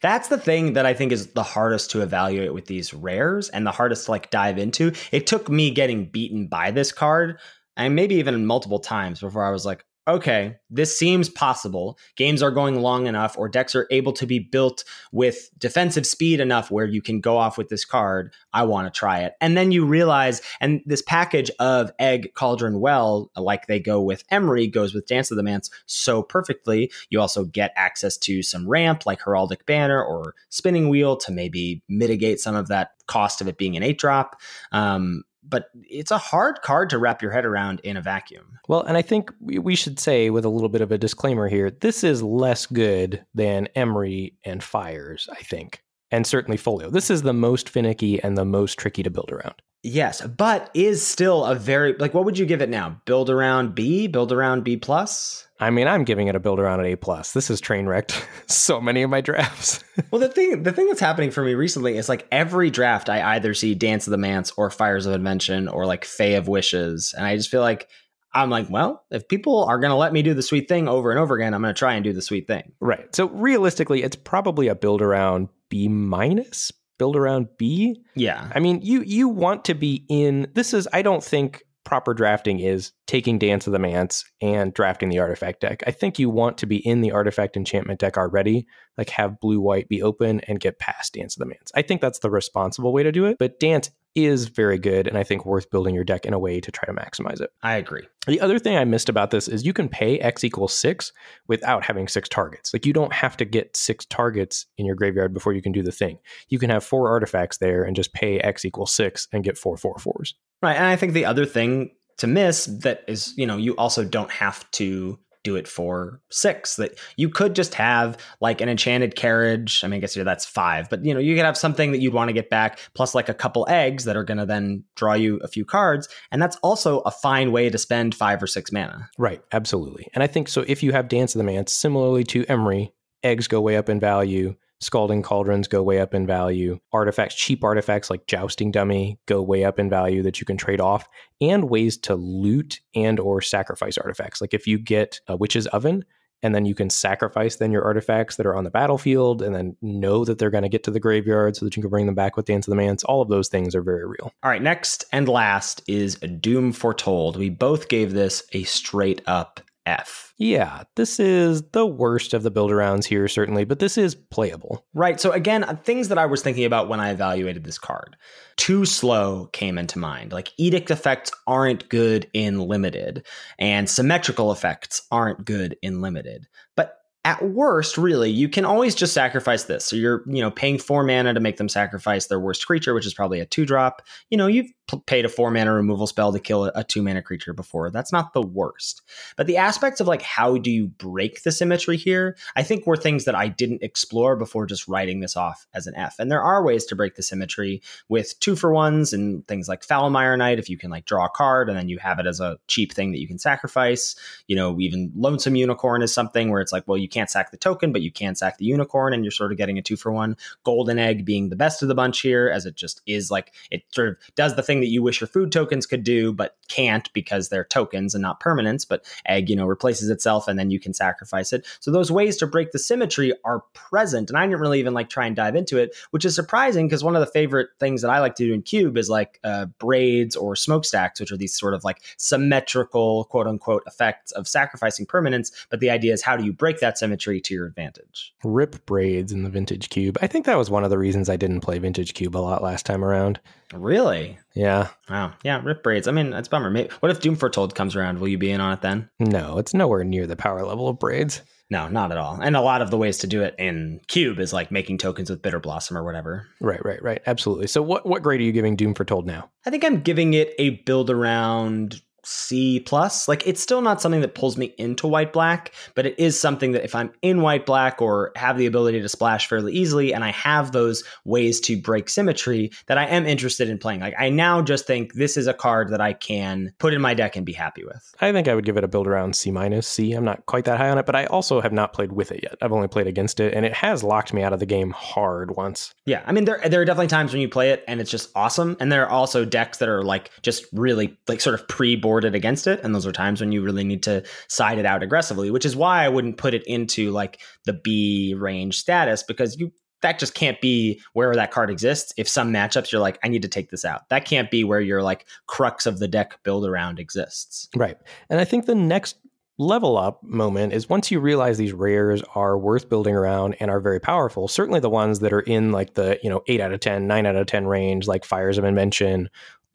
That's 0.00 0.26
the 0.26 0.36
thing 0.36 0.72
that 0.72 0.86
I 0.86 0.92
think 0.92 1.12
is 1.12 1.28
the 1.28 1.44
hardest 1.44 1.92
to 1.92 2.00
evaluate 2.00 2.52
with 2.52 2.66
these 2.66 2.92
rares 2.92 3.48
and 3.50 3.64
the 3.64 3.70
hardest 3.70 4.06
to 4.06 4.10
like 4.10 4.28
dive 4.30 4.58
into. 4.58 4.92
It 5.12 5.28
took 5.28 5.48
me 5.48 5.70
getting 5.70 6.06
beaten 6.06 6.48
by 6.48 6.72
this 6.72 6.90
card 6.90 7.38
and 7.76 7.94
maybe 7.94 8.16
even 8.16 8.44
multiple 8.44 8.80
times 8.80 9.20
before 9.20 9.44
I 9.44 9.50
was 9.50 9.64
like, 9.64 9.84
okay, 10.08 10.56
this 10.70 10.98
seems 10.98 11.28
possible. 11.28 11.98
Games 12.16 12.42
are 12.42 12.50
going 12.50 12.80
long 12.80 13.06
enough, 13.06 13.36
or 13.36 13.48
decks 13.48 13.74
are 13.74 13.86
able 13.90 14.12
to 14.14 14.26
be 14.26 14.38
built 14.38 14.82
with 15.12 15.50
defensive 15.58 16.06
speed 16.06 16.40
enough 16.40 16.70
where 16.70 16.86
you 16.86 17.02
can 17.02 17.20
go 17.20 17.36
off 17.36 17.58
with 17.58 17.68
this 17.68 17.84
card. 17.84 18.32
I 18.54 18.62
want 18.64 18.92
to 18.92 18.98
try 18.98 19.20
it. 19.20 19.34
And 19.40 19.56
then 19.56 19.70
you 19.70 19.84
realize, 19.84 20.40
and 20.60 20.80
this 20.86 21.02
package 21.02 21.50
of 21.60 21.92
Egg, 21.98 22.32
Cauldron, 22.34 22.80
Well, 22.80 23.30
like 23.36 23.66
they 23.66 23.78
go 23.78 24.00
with 24.00 24.26
Emry, 24.28 24.72
goes 24.72 24.94
with 24.94 25.06
Dance 25.06 25.30
of 25.30 25.36
the 25.36 25.42
Manse 25.42 25.70
so 25.84 26.22
perfectly. 26.22 26.90
You 27.10 27.20
also 27.20 27.44
get 27.44 27.72
access 27.76 28.16
to 28.18 28.42
some 28.42 28.66
ramp 28.66 29.04
like 29.04 29.20
Heraldic 29.20 29.66
Banner 29.66 30.02
or 30.02 30.34
Spinning 30.48 30.88
Wheel 30.88 31.16
to 31.18 31.32
maybe 31.32 31.82
mitigate 31.88 32.40
some 32.40 32.54
of 32.54 32.68
that 32.68 32.92
cost 33.06 33.40
of 33.40 33.48
it 33.48 33.58
being 33.58 33.76
an 33.76 33.82
eight 33.82 33.98
drop. 33.98 34.40
Um, 34.72 35.24
but 35.48 35.70
it's 35.88 36.10
a 36.10 36.18
hard 36.18 36.60
card 36.62 36.90
to 36.90 36.98
wrap 36.98 37.22
your 37.22 37.30
head 37.30 37.44
around 37.44 37.80
in 37.80 37.96
a 37.96 38.02
vacuum. 38.02 38.58
Well, 38.68 38.82
and 38.82 38.96
I 38.96 39.02
think 39.02 39.32
we 39.40 39.74
should 39.74 39.98
say 39.98 40.30
with 40.30 40.44
a 40.44 40.50
little 40.50 40.68
bit 40.68 40.80
of 40.80 40.92
a 40.92 40.98
disclaimer 40.98 41.48
here, 41.48 41.70
this 41.70 42.04
is 42.04 42.22
less 42.22 42.66
good 42.66 43.24
than 43.34 43.68
Emry 43.74 44.34
and 44.44 44.62
Fires, 44.62 45.28
I 45.32 45.42
think. 45.42 45.82
And 46.10 46.26
certainly 46.26 46.56
Folio. 46.56 46.90
This 46.90 47.10
is 47.10 47.22
the 47.22 47.34
most 47.34 47.68
finicky 47.68 48.22
and 48.22 48.36
the 48.36 48.44
most 48.44 48.78
tricky 48.78 49.02
to 49.02 49.10
build 49.10 49.30
around. 49.30 49.54
Yes, 49.82 50.26
but 50.26 50.70
is 50.74 51.06
still 51.06 51.44
a 51.44 51.54
very 51.54 51.94
like 51.98 52.14
what 52.14 52.24
would 52.24 52.38
you 52.38 52.46
give 52.46 52.62
it 52.62 52.68
now? 52.68 53.00
Build 53.04 53.30
around 53.30 53.74
B, 53.74 54.06
build 54.08 54.32
around 54.32 54.64
B 54.64 54.76
plus? 54.76 55.46
I 55.60 55.70
mean, 55.70 55.88
I'm 55.88 56.04
giving 56.04 56.28
it 56.28 56.36
a 56.36 56.40
build 56.40 56.60
around 56.60 56.80
an 56.80 56.86
A 56.86 56.96
plus. 56.96 57.32
This 57.32 57.50
is 57.50 57.60
train 57.60 57.86
wrecked 57.86 58.26
so 58.46 58.80
many 58.80 59.02
of 59.02 59.10
my 59.10 59.20
drafts. 59.20 59.84
Well, 60.12 60.20
the 60.20 60.28
thing 60.28 60.62
the 60.62 60.72
thing 60.72 60.86
that's 60.86 61.00
happening 61.00 61.32
for 61.32 61.42
me 61.42 61.54
recently 61.54 61.96
is 61.96 62.08
like 62.08 62.26
every 62.30 62.70
draft 62.70 63.10
I 63.10 63.34
either 63.34 63.52
see 63.52 63.74
Dance 63.74 64.06
of 64.06 64.12
the 64.12 64.16
Manse 64.16 64.52
or 64.56 64.70
Fires 64.70 65.06
of 65.06 65.12
Invention 65.12 65.66
or 65.66 65.86
like 65.86 66.04
Fae 66.04 66.36
of 66.36 66.46
Wishes, 66.46 67.12
and 67.16 67.26
I 67.26 67.36
just 67.36 67.50
feel 67.50 67.62
like 67.62 67.88
I'm 68.32 68.48
like, 68.48 68.70
well, 68.70 69.04
if 69.10 69.26
people 69.26 69.64
are 69.64 69.80
going 69.80 69.90
to 69.90 69.96
let 69.96 70.12
me 70.12 70.22
do 70.22 70.34
the 70.34 70.42
sweet 70.42 70.68
thing 70.68 70.86
over 70.86 71.10
and 71.10 71.18
over 71.18 71.34
again, 71.34 71.52
I'm 71.52 71.62
going 71.62 71.74
to 71.74 71.78
try 71.78 71.94
and 71.94 72.04
do 72.04 72.12
the 72.12 72.22
sweet 72.22 72.46
thing. 72.46 72.72
right. 72.80 73.12
So 73.14 73.28
realistically, 73.30 74.02
it's 74.02 74.16
probably 74.16 74.68
a 74.68 74.74
build 74.76 75.02
around 75.02 75.48
B 75.68 75.88
minus, 75.88 76.70
build 76.98 77.16
around 77.16 77.48
B. 77.56 78.02
Yeah. 78.14 78.50
I 78.54 78.60
mean, 78.60 78.80
you 78.82 79.02
you 79.02 79.28
want 79.28 79.64
to 79.66 79.74
be 79.74 80.04
in 80.08 80.48
this 80.54 80.74
is 80.74 80.88
I 80.92 81.02
don't 81.02 81.22
think 81.22 81.62
proper 81.88 82.12
drafting 82.12 82.60
is 82.60 82.92
taking 83.06 83.38
Dance 83.38 83.66
of 83.66 83.72
the 83.72 83.78
Manse 83.78 84.22
and 84.42 84.74
drafting 84.74 85.08
the 85.08 85.20
artifact 85.20 85.60
deck. 85.60 85.82
I 85.86 85.90
think 85.90 86.18
you 86.18 86.28
want 86.28 86.58
to 86.58 86.66
be 86.66 86.86
in 86.86 87.00
the 87.00 87.12
artifact 87.12 87.56
enchantment 87.56 87.98
deck 87.98 88.18
already, 88.18 88.66
like 88.98 89.08
have 89.10 89.40
blue 89.40 89.58
white 89.58 89.88
be 89.88 90.02
open 90.02 90.40
and 90.40 90.60
get 90.60 90.78
past 90.78 91.14
Dance 91.14 91.34
of 91.34 91.40
the 91.40 91.46
Manse. 91.46 91.72
I 91.74 91.80
think 91.80 92.02
that's 92.02 92.18
the 92.18 92.30
responsible 92.30 92.92
way 92.92 93.04
to 93.04 93.10
do 93.10 93.24
it, 93.24 93.38
but 93.38 93.58
Dance 93.58 93.90
is 94.26 94.48
very 94.48 94.78
good 94.78 95.06
and 95.06 95.16
I 95.16 95.22
think 95.22 95.44
worth 95.44 95.70
building 95.70 95.94
your 95.94 96.04
deck 96.04 96.26
in 96.26 96.32
a 96.32 96.38
way 96.38 96.60
to 96.60 96.70
try 96.70 96.86
to 96.86 96.92
maximize 96.92 97.40
it. 97.40 97.50
I 97.62 97.76
agree. 97.76 98.06
The 98.26 98.40
other 98.40 98.58
thing 98.58 98.76
I 98.76 98.84
missed 98.84 99.08
about 99.08 99.30
this 99.30 99.48
is 99.48 99.64
you 99.64 99.72
can 99.72 99.88
pay 99.88 100.18
X 100.18 100.44
equals 100.44 100.74
six 100.74 101.12
without 101.46 101.84
having 101.84 102.08
six 102.08 102.28
targets. 102.28 102.72
Like 102.72 102.86
you 102.86 102.92
don't 102.92 103.12
have 103.12 103.36
to 103.38 103.44
get 103.44 103.76
six 103.76 104.04
targets 104.04 104.66
in 104.76 104.86
your 104.86 104.94
graveyard 104.94 105.32
before 105.32 105.52
you 105.52 105.62
can 105.62 105.72
do 105.72 105.82
the 105.82 105.92
thing. 105.92 106.18
You 106.48 106.58
can 106.58 106.70
have 106.70 106.84
four 106.84 107.08
artifacts 107.08 107.58
there 107.58 107.84
and 107.84 107.96
just 107.96 108.12
pay 108.12 108.38
X 108.40 108.64
equals 108.64 108.92
six 108.94 109.28
and 109.32 109.44
get 109.44 109.56
four 109.58 109.76
four 109.76 109.98
fours. 109.98 110.34
Right. 110.62 110.76
And 110.76 110.86
I 110.86 110.96
think 110.96 111.12
the 111.12 111.24
other 111.24 111.46
thing 111.46 111.90
to 112.18 112.26
miss 112.26 112.66
that 112.66 113.04
is, 113.06 113.32
you 113.36 113.46
know, 113.46 113.56
you 113.56 113.76
also 113.76 114.04
don't 114.04 114.30
have 114.30 114.68
to 114.72 115.18
do 115.44 115.56
it 115.56 115.68
for 115.68 116.20
six. 116.30 116.76
That 116.76 116.98
you 117.16 117.28
could 117.28 117.54
just 117.54 117.74
have 117.74 118.16
like 118.40 118.60
an 118.60 118.68
enchanted 118.68 119.16
carriage. 119.16 119.82
I 119.84 119.88
mean, 119.88 119.98
I 119.98 120.00
guess 120.00 120.14
that's 120.14 120.44
five, 120.44 120.88
but 120.90 121.04
you 121.04 121.14
know, 121.14 121.20
you 121.20 121.34
could 121.36 121.44
have 121.44 121.56
something 121.56 121.92
that 121.92 121.98
you'd 121.98 122.14
want 122.14 122.28
to 122.28 122.32
get 122.32 122.50
back, 122.50 122.78
plus 122.94 123.14
like 123.14 123.28
a 123.28 123.34
couple 123.34 123.66
eggs 123.68 124.04
that 124.04 124.16
are 124.16 124.24
going 124.24 124.38
to 124.38 124.46
then 124.46 124.84
draw 124.96 125.14
you 125.14 125.38
a 125.38 125.48
few 125.48 125.64
cards, 125.64 126.08
and 126.30 126.40
that's 126.40 126.56
also 126.56 127.00
a 127.00 127.10
fine 127.10 127.52
way 127.52 127.70
to 127.70 127.78
spend 127.78 128.14
five 128.14 128.42
or 128.42 128.46
six 128.46 128.72
mana. 128.72 129.08
Right, 129.18 129.42
absolutely. 129.52 130.08
And 130.14 130.22
I 130.22 130.26
think 130.26 130.48
so 130.48 130.64
if 130.66 130.82
you 130.82 130.92
have 130.92 131.08
Dance 131.08 131.34
of 131.34 131.38
the 131.38 131.44
Mance, 131.44 131.72
similarly 131.72 132.24
to 132.24 132.44
Emry, 132.44 132.92
eggs 133.22 133.48
go 133.48 133.60
way 133.60 133.76
up 133.76 133.88
in 133.88 134.00
value, 134.00 134.54
scalding 134.80 135.22
cauldrons 135.22 135.68
go 135.68 135.82
way 135.82 136.00
up 136.00 136.14
in 136.14 136.26
value, 136.26 136.78
artifacts, 136.92 137.34
cheap 137.34 137.64
artifacts 137.64 138.10
like 138.10 138.26
jousting 138.26 138.70
dummy 138.70 139.18
go 139.26 139.42
way 139.42 139.64
up 139.64 139.78
in 139.78 139.90
value 139.90 140.22
that 140.22 140.40
you 140.40 140.46
can 140.46 140.56
trade 140.56 140.80
off, 140.80 141.08
and 141.40 141.68
ways 141.68 141.96
to 141.96 142.14
loot 142.14 142.80
and 142.94 143.18
or 143.20 143.40
sacrifice 143.40 143.98
artifacts. 143.98 144.40
Like 144.40 144.54
if 144.54 144.66
you 144.66 144.78
get 144.78 145.20
a 145.26 145.36
witch's 145.36 145.66
oven, 145.68 146.04
and 146.42 146.54
then 146.54 146.64
you 146.64 146.74
can 146.74 146.90
sacrifice 146.90 147.56
then 147.56 147.72
your 147.72 147.84
artifacts 147.84 148.36
that 148.36 148.46
are 148.46 148.54
on 148.54 148.64
the 148.64 148.70
battlefield 148.70 149.42
and 149.42 149.54
then 149.54 149.76
know 149.82 150.24
that 150.24 150.38
they're 150.38 150.50
going 150.50 150.62
to 150.62 150.68
get 150.68 150.84
to 150.84 150.90
the 150.90 151.00
graveyard 151.00 151.56
so 151.56 151.64
that 151.64 151.76
you 151.76 151.82
can 151.82 151.90
bring 151.90 152.06
them 152.06 152.14
back 152.14 152.36
with 152.36 152.46
the 152.46 152.52
Dance 152.52 152.66
of 152.66 152.70
the 152.70 152.76
Manse. 152.76 153.02
All 153.04 153.20
of 153.20 153.28
those 153.28 153.48
things 153.48 153.74
are 153.74 153.82
very 153.82 154.06
real. 154.06 154.32
All 154.42 154.50
right, 154.50 154.62
next 154.62 155.04
and 155.12 155.28
last 155.28 155.82
is 155.88 156.16
Doom 156.16 156.72
Foretold. 156.72 157.36
We 157.36 157.50
both 157.50 157.88
gave 157.88 158.12
this 158.12 158.44
a 158.52 158.62
straight 158.64 159.22
up 159.26 159.60
F. 159.88 160.34
Yeah, 160.36 160.84
this 160.94 161.18
is 161.18 161.62
the 161.70 161.86
worst 161.86 162.34
of 162.34 162.42
the 162.42 162.50
build 162.50 162.70
arounds 162.70 163.06
here, 163.06 163.26
certainly, 163.26 163.64
but 163.64 163.78
this 163.78 163.96
is 163.96 164.14
playable. 164.14 164.84
Right. 164.94 165.18
So, 165.18 165.32
again, 165.32 165.64
uh, 165.64 165.74
things 165.76 166.08
that 166.08 166.18
I 166.18 166.26
was 166.26 166.42
thinking 166.42 166.64
about 166.64 166.88
when 166.88 167.00
I 167.00 167.10
evaluated 167.10 167.64
this 167.64 167.78
card. 167.78 168.16
Too 168.56 168.84
slow 168.84 169.46
came 169.46 169.78
into 169.78 169.98
mind. 169.98 170.32
Like, 170.32 170.52
edict 170.58 170.90
effects 170.90 171.32
aren't 171.46 171.88
good 171.88 172.28
in 172.34 172.60
limited, 172.60 173.26
and 173.58 173.88
symmetrical 173.88 174.52
effects 174.52 175.02
aren't 175.10 175.44
good 175.44 175.76
in 175.82 176.02
limited. 176.02 176.46
But 176.76 176.97
at 177.28 177.42
worst, 177.42 177.98
really, 177.98 178.30
you 178.30 178.48
can 178.48 178.64
always 178.64 178.94
just 178.94 179.12
sacrifice 179.12 179.64
this. 179.64 179.84
So 179.84 179.96
you're, 179.96 180.22
you 180.26 180.40
know, 180.40 180.50
paying 180.50 180.78
four 180.78 181.04
mana 181.04 181.34
to 181.34 181.40
make 181.40 181.58
them 181.58 181.68
sacrifice 181.68 182.26
their 182.26 182.40
worst 182.40 182.66
creature, 182.66 182.94
which 182.94 183.04
is 183.04 183.12
probably 183.12 183.38
a 183.38 183.44
two 183.44 183.66
drop. 183.66 184.00
You 184.30 184.38
know, 184.38 184.46
you've 184.46 184.72
paid 185.04 185.26
a 185.26 185.28
four 185.28 185.50
mana 185.50 185.74
removal 185.74 186.06
spell 186.06 186.32
to 186.32 186.40
kill 186.40 186.64
a 186.64 186.82
two 186.82 187.02
mana 187.02 187.20
creature 187.20 187.52
before. 187.52 187.90
That's 187.90 188.12
not 188.12 188.32
the 188.32 188.40
worst. 188.40 189.02
But 189.36 189.46
the 189.46 189.58
aspects 189.58 190.00
of 190.00 190.06
like 190.06 190.22
how 190.22 190.56
do 190.56 190.70
you 190.70 190.86
break 190.86 191.42
the 191.42 191.52
symmetry 191.52 191.98
here, 191.98 192.34
I 192.56 192.62
think 192.62 192.86
were 192.86 192.96
things 192.96 193.26
that 193.26 193.34
I 193.34 193.48
didn't 193.48 193.82
explore 193.82 194.34
before 194.34 194.64
just 194.64 194.88
writing 194.88 195.20
this 195.20 195.36
off 195.36 195.66
as 195.74 195.86
an 195.86 195.94
F. 195.96 196.16
And 196.18 196.32
there 196.32 196.42
are 196.42 196.64
ways 196.64 196.86
to 196.86 196.96
break 196.96 197.16
the 197.16 197.22
symmetry 197.22 197.82
with 198.08 198.40
two 198.40 198.56
for 198.56 198.72
ones 198.72 199.12
and 199.12 199.46
things 199.46 199.68
like 199.68 199.84
Foulmire 199.84 200.38
Knight, 200.38 200.58
if 200.58 200.70
you 200.70 200.78
can 200.78 200.90
like 200.90 201.04
draw 201.04 201.26
a 201.26 201.28
card 201.28 201.68
and 201.68 201.76
then 201.76 201.90
you 201.90 201.98
have 201.98 202.18
it 202.18 202.26
as 202.26 202.40
a 202.40 202.58
cheap 202.68 202.94
thing 202.94 203.12
that 203.12 203.20
you 203.20 203.28
can 203.28 203.38
sacrifice. 203.38 204.16
You 204.46 204.56
know, 204.56 204.80
even 204.80 205.12
Lonesome 205.14 205.56
Unicorn 205.56 206.00
is 206.00 206.14
something 206.14 206.48
where 206.48 206.62
it's 206.62 206.72
like, 206.72 206.84
well, 206.86 206.96
you 206.96 207.08
can't 207.08 207.17
sack 207.26 207.50
the 207.50 207.56
token, 207.56 207.92
but 207.92 208.02
you 208.02 208.12
can 208.12 208.34
sack 208.34 208.58
the 208.58 208.64
unicorn 208.64 209.12
and 209.12 209.24
you're 209.24 209.30
sort 209.30 209.52
of 209.52 209.58
getting 209.58 209.78
a 209.78 209.82
two 209.82 209.96
for 209.96 210.12
one. 210.12 210.36
Golden 210.64 210.98
Egg 210.98 211.24
being 211.24 211.48
the 211.48 211.56
best 211.56 211.82
of 211.82 211.88
the 211.88 211.94
bunch 211.94 212.20
here, 212.20 212.48
as 212.48 212.66
it 212.66 212.76
just 212.76 213.00
is 213.06 213.30
like 213.30 213.52
it 213.70 213.82
sort 213.90 214.08
of 214.08 214.16
does 214.34 214.56
the 214.56 214.62
thing 214.62 214.80
that 214.80 214.88
you 214.88 215.02
wish 215.02 215.20
your 215.20 215.28
food 215.28 215.52
tokens 215.52 215.86
could 215.86 216.04
do, 216.04 216.32
but 216.32 216.56
can't 216.68 217.12
because 217.12 217.48
they're 217.48 217.64
tokens 217.64 218.14
and 218.14 218.22
not 218.22 218.40
permanents. 218.40 218.86
But 218.88 219.04
egg, 219.26 219.50
you 219.50 219.56
know, 219.56 219.66
replaces 219.66 220.10
itself 220.10 220.48
and 220.48 220.58
then 220.58 220.70
you 220.70 220.78
can 220.78 220.94
sacrifice 220.94 221.52
it. 221.52 221.66
So 221.80 221.90
those 221.90 222.10
ways 222.10 222.36
to 222.38 222.46
break 222.46 222.72
the 222.72 222.78
symmetry 222.78 223.32
are 223.44 223.64
present. 223.74 224.30
And 224.30 224.38
I 224.38 224.46
didn't 224.46 224.60
really 224.60 224.80
even 224.80 224.94
like 224.94 225.08
try 225.08 225.26
and 225.26 225.34
dive 225.34 225.56
into 225.56 225.78
it, 225.78 225.96
which 226.10 226.24
is 226.24 226.34
surprising 226.34 226.86
because 226.86 227.04
one 227.04 227.16
of 227.16 227.20
the 227.20 227.26
favorite 227.26 227.68
things 227.80 228.02
that 228.02 228.10
I 228.10 228.20
like 228.20 228.34
to 228.36 228.46
do 228.46 228.54
in 228.54 228.62
Cube 228.62 228.96
is 228.96 229.10
like 229.10 229.40
uh, 229.44 229.66
braids 229.78 230.36
or 230.36 230.56
smokestacks, 230.56 231.20
which 231.20 231.32
are 231.32 231.36
these 231.36 231.58
sort 231.58 231.74
of 231.74 231.84
like 231.84 232.02
symmetrical, 232.16 233.24
quote 233.24 233.46
unquote, 233.46 233.82
effects 233.86 234.32
of 234.32 234.46
sacrificing 234.46 235.06
permanents. 235.06 235.50
But 235.70 235.80
the 235.80 235.90
idea 235.90 236.12
is 236.12 236.22
how 236.22 236.36
do 236.36 236.44
you 236.44 236.52
break 236.52 236.80
that 236.80 236.98
symmetry 236.98 237.07
to 237.16 237.54
your 237.54 237.66
advantage? 237.66 238.34
Rip 238.44 238.84
braids 238.86 239.32
in 239.32 239.42
the 239.42 239.50
Vintage 239.50 239.88
Cube. 239.88 240.18
I 240.20 240.26
think 240.26 240.46
that 240.46 240.58
was 240.58 240.70
one 240.70 240.84
of 240.84 240.90
the 240.90 240.98
reasons 240.98 241.28
I 241.28 241.36
didn't 241.36 241.60
play 241.60 241.78
Vintage 241.78 242.14
Cube 242.14 242.36
a 242.36 242.38
lot 242.38 242.62
last 242.62 242.86
time 242.86 243.04
around. 243.04 243.40
Really? 243.72 244.38
Yeah. 244.54 244.88
Wow. 245.08 245.32
Yeah, 245.44 245.60
rip 245.62 245.82
braids. 245.82 246.08
I 246.08 246.12
mean, 246.12 246.32
it's 246.32 246.48
bummer. 246.48 246.70
Maybe, 246.70 246.90
what 247.00 247.10
if 247.10 247.20
Doom 247.20 247.36
Foretold 247.36 247.74
comes 247.74 247.94
around? 247.96 248.18
Will 248.18 248.28
you 248.28 248.38
be 248.38 248.50
in 248.50 248.60
on 248.60 248.72
it 248.72 248.80
then? 248.80 249.08
No, 249.18 249.58
it's 249.58 249.74
nowhere 249.74 250.04
near 250.04 250.26
the 250.26 250.36
power 250.36 250.64
level 250.64 250.88
of 250.88 250.98
braids. 250.98 251.42
No, 251.70 251.86
not 251.86 252.10
at 252.12 252.18
all. 252.18 252.40
And 252.40 252.56
a 252.56 252.62
lot 252.62 252.80
of 252.80 252.90
the 252.90 252.96
ways 252.96 253.18
to 253.18 253.26
do 253.26 253.42
it 253.42 253.54
in 253.58 254.00
Cube 254.08 254.38
is 254.38 254.54
like 254.54 254.70
making 254.70 254.98
tokens 254.98 255.28
with 255.28 255.42
Bitterblossom 255.42 255.96
or 255.96 256.04
whatever. 256.04 256.46
Right, 256.60 256.82
right, 256.82 257.02
right. 257.02 257.20
Absolutely. 257.26 257.66
So 257.66 257.82
what 257.82 258.06
what 258.06 258.22
grade 258.22 258.40
are 258.40 258.44
you 258.44 258.52
giving 258.52 258.74
Doom 258.74 258.94
Foretold 258.94 259.26
now? 259.26 259.50
I 259.66 259.70
think 259.70 259.84
I'm 259.84 260.00
giving 260.00 260.32
it 260.32 260.54
a 260.58 260.70
build 260.70 261.10
around 261.10 262.00
C 262.28 262.80
plus. 262.80 263.26
Like 263.26 263.46
it's 263.46 263.62
still 263.62 263.80
not 263.80 264.02
something 264.02 264.20
that 264.20 264.34
pulls 264.34 264.56
me 264.58 264.74
into 264.76 265.06
white 265.06 265.32
black, 265.32 265.72
but 265.94 266.04
it 266.04 266.18
is 266.18 266.38
something 266.38 266.72
that 266.72 266.84
if 266.84 266.94
I'm 266.94 267.10
in 267.22 267.40
white 267.40 267.64
black 267.64 268.02
or 268.02 268.32
have 268.36 268.58
the 268.58 268.66
ability 268.66 269.00
to 269.00 269.08
splash 269.08 269.48
fairly 269.48 269.72
easily 269.72 270.12
and 270.12 270.22
I 270.22 270.30
have 270.32 270.72
those 270.72 271.04
ways 271.24 271.58
to 271.60 271.80
break 271.80 272.08
symmetry 272.08 272.70
that 272.86 272.98
I 272.98 273.06
am 273.06 273.26
interested 273.26 273.70
in 273.70 273.78
playing. 273.78 274.00
Like 274.00 274.14
I 274.18 274.28
now 274.28 274.60
just 274.60 274.86
think 274.86 275.14
this 275.14 275.36
is 275.36 275.46
a 275.46 275.54
card 275.54 275.88
that 275.90 276.00
I 276.00 276.12
can 276.12 276.72
put 276.78 276.92
in 276.92 277.00
my 277.00 277.14
deck 277.14 277.36
and 277.36 277.46
be 277.46 277.52
happy 277.54 277.84
with. 277.84 278.14
I 278.20 278.30
think 278.32 278.46
I 278.46 278.54
would 278.54 278.66
give 278.66 278.76
it 278.76 278.84
a 278.84 278.88
build 278.88 279.06
around 279.06 279.34
C 279.34 279.50
minus 279.50 279.86
C. 279.86 280.12
I'm 280.12 280.24
not 280.24 280.44
quite 280.46 280.66
that 280.66 280.78
high 280.78 280.90
on 280.90 280.98
it, 280.98 281.06
but 281.06 281.16
I 281.16 281.24
also 281.26 281.60
have 281.60 281.72
not 281.72 281.94
played 281.94 282.12
with 282.12 282.30
it 282.30 282.40
yet. 282.42 282.56
I've 282.60 282.72
only 282.72 282.88
played 282.88 283.06
against 283.06 283.40
it 283.40 283.54
and 283.54 283.64
it 283.64 283.72
has 283.72 284.04
locked 284.04 284.34
me 284.34 284.42
out 284.42 284.52
of 284.52 284.60
the 284.60 284.66
game 284.66 284.90
hard 284.90 285.56
once. 285.56 285.94
Yeah, 286.04 286.22
I 286.26 286.32
mean 286.32 286.44
there 286.44 286.60
there 286.68 286.82
are 286.82 286.84
definitely 286.84 287.08
times 287.08 287.32
when 287.32 287.40
you 287.40 287.48
play 287.48 287.70
it 287.70 287.84
and 287.88 288.00
it's 288.00 288.10
just 288.10 288.30
awesome 288.34 288.76
and 288.80 288.92
there 288.92 289.06
are 289.06 289.10
also 289.10 289.44
decks 289.46 289.78
that 289.78 289.88
are 289.88 290.02
like 290.02 290.30
just 290.42 290.66
really 290.72 291.18
like 291.26 291.40
sort 291.40 291.58
of 291.58 291.66
pre-board 291.68 292.17
against 292.24 292.66
it. 292.66 292.80
And 292.82 292.94
those 292.94 293.06
are 293.06 293.12
times 293.12 293.40
when 293.40 293.52
you 293.52 293.62
really 293.62 293.84
need 293.84 294.02
to 294.04 294.24
side 294.48 294.78
it 294.78 294.86
out 294.86 295.02
aggressively, 295.02 295.50
which 295.50 295.64
is 295.64 295.76
why 295.76 296.04
I 296.04 296.08
wouldn't 296.08 296.38
put 296.38 296.54
it 296.54 296.66
into 296.66 297.10
like 297.10 297.40
the 297.64 297.72
B 297.72 298.34
range 298.36 298.78
status 298.78 299.22
because 299.22 299.58
you 299.58 299.72
that 300.02 300.18
just 300.18 300.34
can't 300.34 300.60
be 300.60 301.00
where 301.12 301.34
that 301.34 301.50
card 301.50 301.70
exists. 301.70 302.12
If 302.16 302.28
some 302.28 302.52
matchups 302.52 302.92
you're 302.92 303.00
like, 303.00 303.18
I 303.24 303.28
need 303.28 303.42
to 303.42 303.48
take 303.48 303.70
this 303.70 303.84
out. 303.84 304.08
That 304.10 304.24
can't 304.24 304.50
be 304.50 304.62
where 304.62 304.80
your 304.80 305.02
like 305.02 305.26
crux 305.46 305.86
of 305.86 305.98
the 305.98 306.08
deck 306.08 306.38
build 306.44 306.64
around 306.64 307.00
exists. 307.00 307.68
Right. 307.74 307.98
And 308.30 308.40
I 308.40 308.44
think 308.44 308.66
the 308.66 308.76
next 308.76 309.16
level 309.58 309.98
up 309.98 310.22
moment 310.22 310.72
is 310.72 310.88
once 310.88 311.10
you 311.10 311.18
realize 311.18 311.58
these 311.58 311.72
rares 311.72 312.22
are 312.36 312.56
worth 312.56 312.88
building 312.88 313.14
around 313.14 313.56
and 313.58 313.72
are 313.72 313.80
very 313.80 313.98
powerful 313.98 314.46
certainly 314.46 314.78
the 314.78 314.88
ones 314.88 315.18
that 315.18 315.32
are 315.32 315.40
in 315.40 315.72
like 315.72 315.94
the 315.94 316.16
you 316.22 316.30
know 316.30 316.40
8 316.46 316.60
out 316.60 316.72
of 316.72 316.78
10 316.78 317.08
9 317.08 317.26
out 317.26 317.34
of 317.34 317.46
10 317.46 317.66
range 317.66 318.06
like 318.06 318.24
fires 318.24 318.56
of 318.56 318.62
invention 318.62 319.28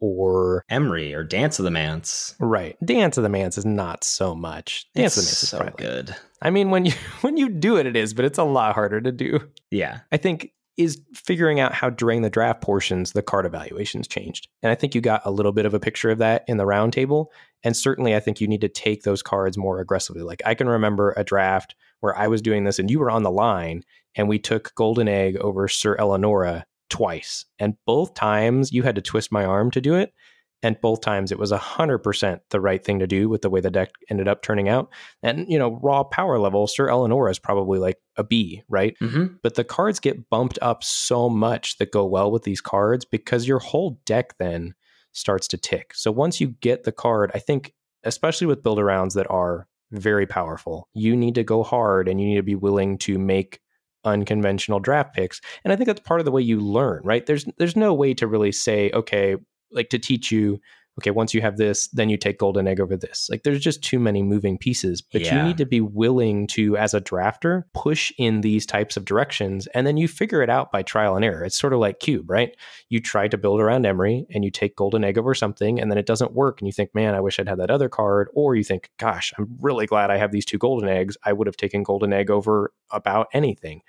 or 0.04 0.66
Emry 0.70 1.16
or 1.16 1.24
Dance 1.24 1.60
of 1.60 1.66
the 1.66 1.72
Manse. 1.72 2.36
Right. 2.38 2.76
Dance 2.84 3.16
of 3.16 3.24
the 3.24 3.30
Manse 3.30 3.58
is 3.58 3.66
not 3.66 4.04
so 4.04 4.36
much. 4.36 4.86
Dance 4.94 5.18
it's 5.18 5.18
of 5.18 5.24
the 5.24 5.28
Manse 5.28 5.50
so 5.50 5.58
is 5.58 5.64
probably, 5.64 5.86
good. 5.86 6.16
I 6.42 6.50
mean 6.50 6.70
when 6.72 6.86
you 6.86 6.92
when 7.22 7.38
you 7.38 7.48
do 7.48 7.78
it 7.78 7.86
it 7.86 7.96
is, 7.96 8.14
but 8.14 8.26
it's 8.26 8.38
a 8.38 8.44
lot 8.44 8.76
harder 8.76 9.00
to 9.00 9.14
do. 9.14 9.40
Yeah. 9.72 10.02
I 10.12 10.18
think 10.18 10.52
is 10.76 11.00
figuring 11.14 11.60
out 11.60 11.74
how 11.74 11.90
during 11.90 12.22
the 12.22 12.30
draft 12.30 12.62
portions 12.62 13.14
the 13.14 13.22
card 13.22 13.46
evaluations 13.46 14.08
changed. 14.08 14.50
And 14.62 14.72
I 14.72 14.76
think 14.76 14.94
you 14.94 15.00
got 15.00 15.22
a 15.24 15.32
little 15.32 15.54
bit 15.54 15.66
of 15.66 15.74
a 15.74 15.80
picture 15.80 16.10
of 16.10 16.18
that 16.18 16.44
in 16.48 16.58
the 16.58 16.66
roundtable. 16.66 17.28
And 17.64 17.78
certainly 17.78 18.14
I 18.14 18.20
think 18.20 18.42
you 18.42 18.48
need 18.48 18.62
to 18.62 18.70
take 18.70 19.04
those 19.04 19.22
cards 19.22 19.58
more 19.58 19.80
aggressively. 19.80 20.24
Like 20.24 20.42
I 20.46 20.54
can 20.54 20.68
remember 20.68 21.14
a 21.16 21.24
draft 21.24 21.76
where 22.02 22.18
I 22.18 22.28
was 22.28 22.42
doing 22.42 22.66
this 22.66 22.78
and 22.78 22.92
you 22.92 23.00
were 23.00 23.12
on 23.12 23.24
the 23.24 23.32
line 23.32 23.84
and 24.16 24.28
we 24.28 24.38
took 24.38 24.76
Golden 24.76 25.08
Egg 25.08 25.38
over 25.38 25.70
Syr 25.70 25.96
Elenora 25.96 26.64
twice. 26.94 27.46
And 27.58 27.74
both 27.88 28.14
times 28.14 28.72
you 28.72 28.84
had 28.84 28.94
to 28.94 29.02
twist 29.02 29.32
my 29.32 29.44
arm 29.44 29.72
to 29.72 29.82
do 29.82 29.96
it. 29.96 30.14
And 30.62 30.80
both 30.80 31.02
times 31.02 31.32
it 31.32 31.40
was 31.40 31.52
100% 31.52 32.40
the 32.52 32.62
right 32.62 32.86
thing 32.86 33.00
to 33.00 33.08
do 33.08 33.28
with 33.28 33.42
the 33.42 33.50
way 33.50 33.62
the 33.62 33.72
deck 33.72 33.90
ended 34.12 34.28
up 34.28 34.44
turning 34.44 34.70
out. 34.70 34.90
And, 35.24 35.50
you 35.50 35.58
know, 35.58 35.80
raw 35.82 36.04
power 36.04 36.38
level, 36.38 36.68
Sir 36.68 36.90
Eleanor 36.90 37.32
is 37.32 37.40
probably 37.40 37.80
like 37.80 37.98
a 38.16 38.24
B, 38.24 38.62
right? 38.70 38.96
Mm-hmm. 39.02 39.38
But 39.42 39.56
the 39.56 39.64
cards 39.64 40.00
get 40.00 40.30
bumped 40.30 40.60
up 40.62 40.84
so 40.84 41.30
much 41.30 41.80
that 41.80 41.92
go 41.92 42.06
well 42.06 42.30
with 42.30 42.44
these 42.44 42.62
cards 42.62 43.06
because 43.06 43.48
your 43.48 43.58
whole 43.58 44.00
deck 44.06 44.38
then 44.38 44.76
starts 45.14 45.48
to 45.48 45.58
tick. 45.58 45.96
So 45.96 46.12
once 46.12 46.40
you 46.40 46.50
get 46.62 46.84
the 46.84 46.92
card, 46.92 47.32
I 47.34 47.40
think, 47.40 47.74
especially 48.04 48.46
with 48.46 48.62
build 48.62 48.78
arounds 48.78 49.16
that 49.16 49.32
are 49.32 49.68
very 49.90 50.28
powerful, 50.28 50.90
you 50.94 51.16
need 51.16 51.34
to 51.36 51.44
go 51.44 51.64
hard 51.64 52.08
and 52.08 52.22
you 52.22 52.28
need 52.28 52.36
to 52.36 52.44
be 52.44 52.56
willing 52.56 53.00
to 53.00 53.18
make 53.18 53.62
unconventional 54.06 54.80
draft 54.80 55.14
picks. 55.16 55.42
And 55.64 55.72
I 55.72 55.76
think 55.76 55.88
that's 55.88 56.02
part 56.02 56.20
of 56.20 56.26
the 56.26 56.32
way 56.32 56.42
you 56.42 56.60
learn, 56.60 57.02
right? 57.04 57.26
There's 57.26 57.46
there's 57.58 57.76
no 57.76 57.94
way 57.94 58.14
to 58.16 58.28
really 58.28 58.52
say, 58.52 58.92
okay, 58.94 59.36
like 59.72 59.90
to 59.90 60.00
teach 60.00 60.32
you, 60.32 60.60
okay, 61.00 61.12
once 61.12 61.34
you 61.34 61.42
have 61.42 61.58
this, 61.58 61.88
then 61.88 62.10
you 62.10 62.18
take 62.18 62.38
golden 62.38 62.68
egg 62.68 62.80
over 62.80 62.96
this. 62.96 63.28
Like 63.30 63.44
there's 63.44 63.60
just 63.60 63.82
too 63.84 64.00
many 64.00 64.22
moving 64.22 64.58
pieces. 64.58 65.02
But 65.02 65.22
Yeah. 65.22 65.38
you 65.38 65.44
need 65.44 65.58
to 65.58 65.66
be 65.66 65.82
willing 65.82 66.46
to, 66.48 66.78
as 66.78 66.94
a 66.94 67.02
drafter, 67.02 67.64
push 67.74 68.12
in 68.18 68.42
these 68.42 68.66
types 68.66 68.96
of 68.96 69.06
directions 69.06 69.66
and 69.68 69.88
then 69.88 69.98
you 69.98 70.08
figure 70.08 70.42
it 70.44 70.50
out 70.50 70.72
by 70.72 70.84
trial 70.84 71.16
and 71.16 71.26
error. 71.26 71.44
It's 71.44 71.58
sort 71.58 71.74
of 71.74 71.80
like 71.80 72.00
Cube, 72.00 72.30
right? 72.30 72.56
You 72.90 73.00
try 73.00 73.28
to 73.28 73.38
build 73.38 73.60
around 73.60 73.86
Emry 73.86 74.26
and 74.34 74.46
you 74.46 74.52
take 74.52 74.76
golden 74.76 75.04
egg 75.04 75.18
over 75.18 75.34
something 75.34 75.80
and 75.80 75.90
then 75.90 75.98
it 75.98 76.06
doesn't 76.06 76.34
work 76.34 76.62
and 76.62 76.68
you 76.68 76.72
think, 76.74 76.94
man, 76.94 77.16
I 77.16 77.22
wish 77.22 77.40
I'd 77.40 77.50
had 77.50 77.60
that 77.60 77.72
other 77.72 77.90
card. 77.90 78.30
Or 78.34 78.56
you 78.56 78.64
think, 78.64 78.90
gosh, 79.00 79.34
I'm 79.38 79.58
really 79.62 79.88
glad 79.88 80.12
I 80.12 80.18
have 80.18 80.32
these 80.32 80.46
two 80.46 80.58
golden 80.60 80.88
eggs. 80.90 81.18
I 81.24 81.34
would 81.34 81.48
have 81.48 81.58
taken 81.58 81.82
golden 81.84 82.14
egg 82.14 82.30
over 82.30 82.72
about 82.92 83.28
anything. 83.34 83.82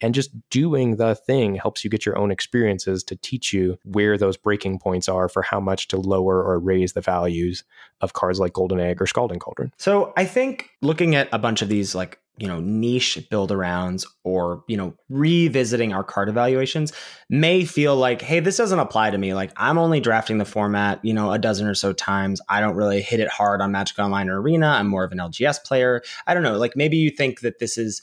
And 0.00 0.14
just 0.14 0.30
doing 0.50 0.96
the 0.96 1.14
thing 1.14 1.54
helps 1.54 1.82
you 1.84 1.90
get 1.90 2.04
your 2.04 2.18
own 2.18 2.30
experiences 2.30 3.02
to 3.04 3.16
teach 3.16 3.52
you 3.52 3.78
where 3.84 4.18
those 4.18 4.36
breaking 4.36 4.78
points 4.78 5.08
are 5.08 5.28
for 5.28 5.42
how 5.42 5.60
much 5.60 5.88
to 5.88 5.96
lower 5.96 6.42
or 6.42 6.58
raise 6.58 6.92
the 6.92 7.00
values 7.00 7.64
of 8.00 8.12
cards 8.12 8.38
like 8.38 8.52
Golden 8.52 8.80
Egg 8.80 9.00
or 9.00 9.06
Scalding 9.06 9.38
Cauldron. 9.38 9.72
So 9.78 10.12
I 10.16 10.24
think 10.24 10.70
looking 10.82 11.14
at 11.14 11.28
a 11.32 11.38
bunch 11.38 11.62
of 11.62 11.68
these 11.68 11.94
like 11.94 12.18
you 12.38 12.46
know 12.46 12.60
niche 12.60 13.18
build 13.30 13.50
arounds 13.50 14.06
or 14.22 14.62
you 14.68 14.76
know 14.76 14.94
revisiting 15.08 15.92
our 15.92 16.04
card 16.04 16.28
evaluations 16.28 16.92
may 17.30 17.64
feel 17.64 17.96
like 17.96 18.20
hey 18.20 18.40
this 18.40 18.58
doesn't 18.58 18.78
apply 18.78 19.10
to 19.10 19.18
me. 19.18 19.32
Like 19.34 19.52
i'm 19.56 19.78
only 19.78 20.00
drafting 20.00 20.38
the 20.38 20.44
format 20.44 21.02
you 21.02 21.14
know 21.14 21.32
a 21.32 21.38
dozen 21.38 21.66
or 21.66 21.74
so 21.74 21.92
times. 21.92 22.40
I 22.48 22.60
don't 22.60 22.76
really 22.76 23.00
hit 23.00 23.20
it 23.20 23.28
hard 23.28 23.62
on 23.62 23.72
magic 23.72 23.98
online 23.98 24.28
or 24.28 24.40
arena. 24.40 24.68
I'm 24.68 24.88
more 24.88 25.04
of 25.04 25.12
an 25.12 25.18
lgs 25.18 25.64
player. 25.64 26.02
I 26.26 26.34
don't 26.34 26.42
know. 26.42 26.58
Like 26.58 26.76
maybe 26.76 26.98
you 26.98 27.10
think 27.10 27.40
that 27.40 27.58
this 27.58 27.78
is 27.78 28.02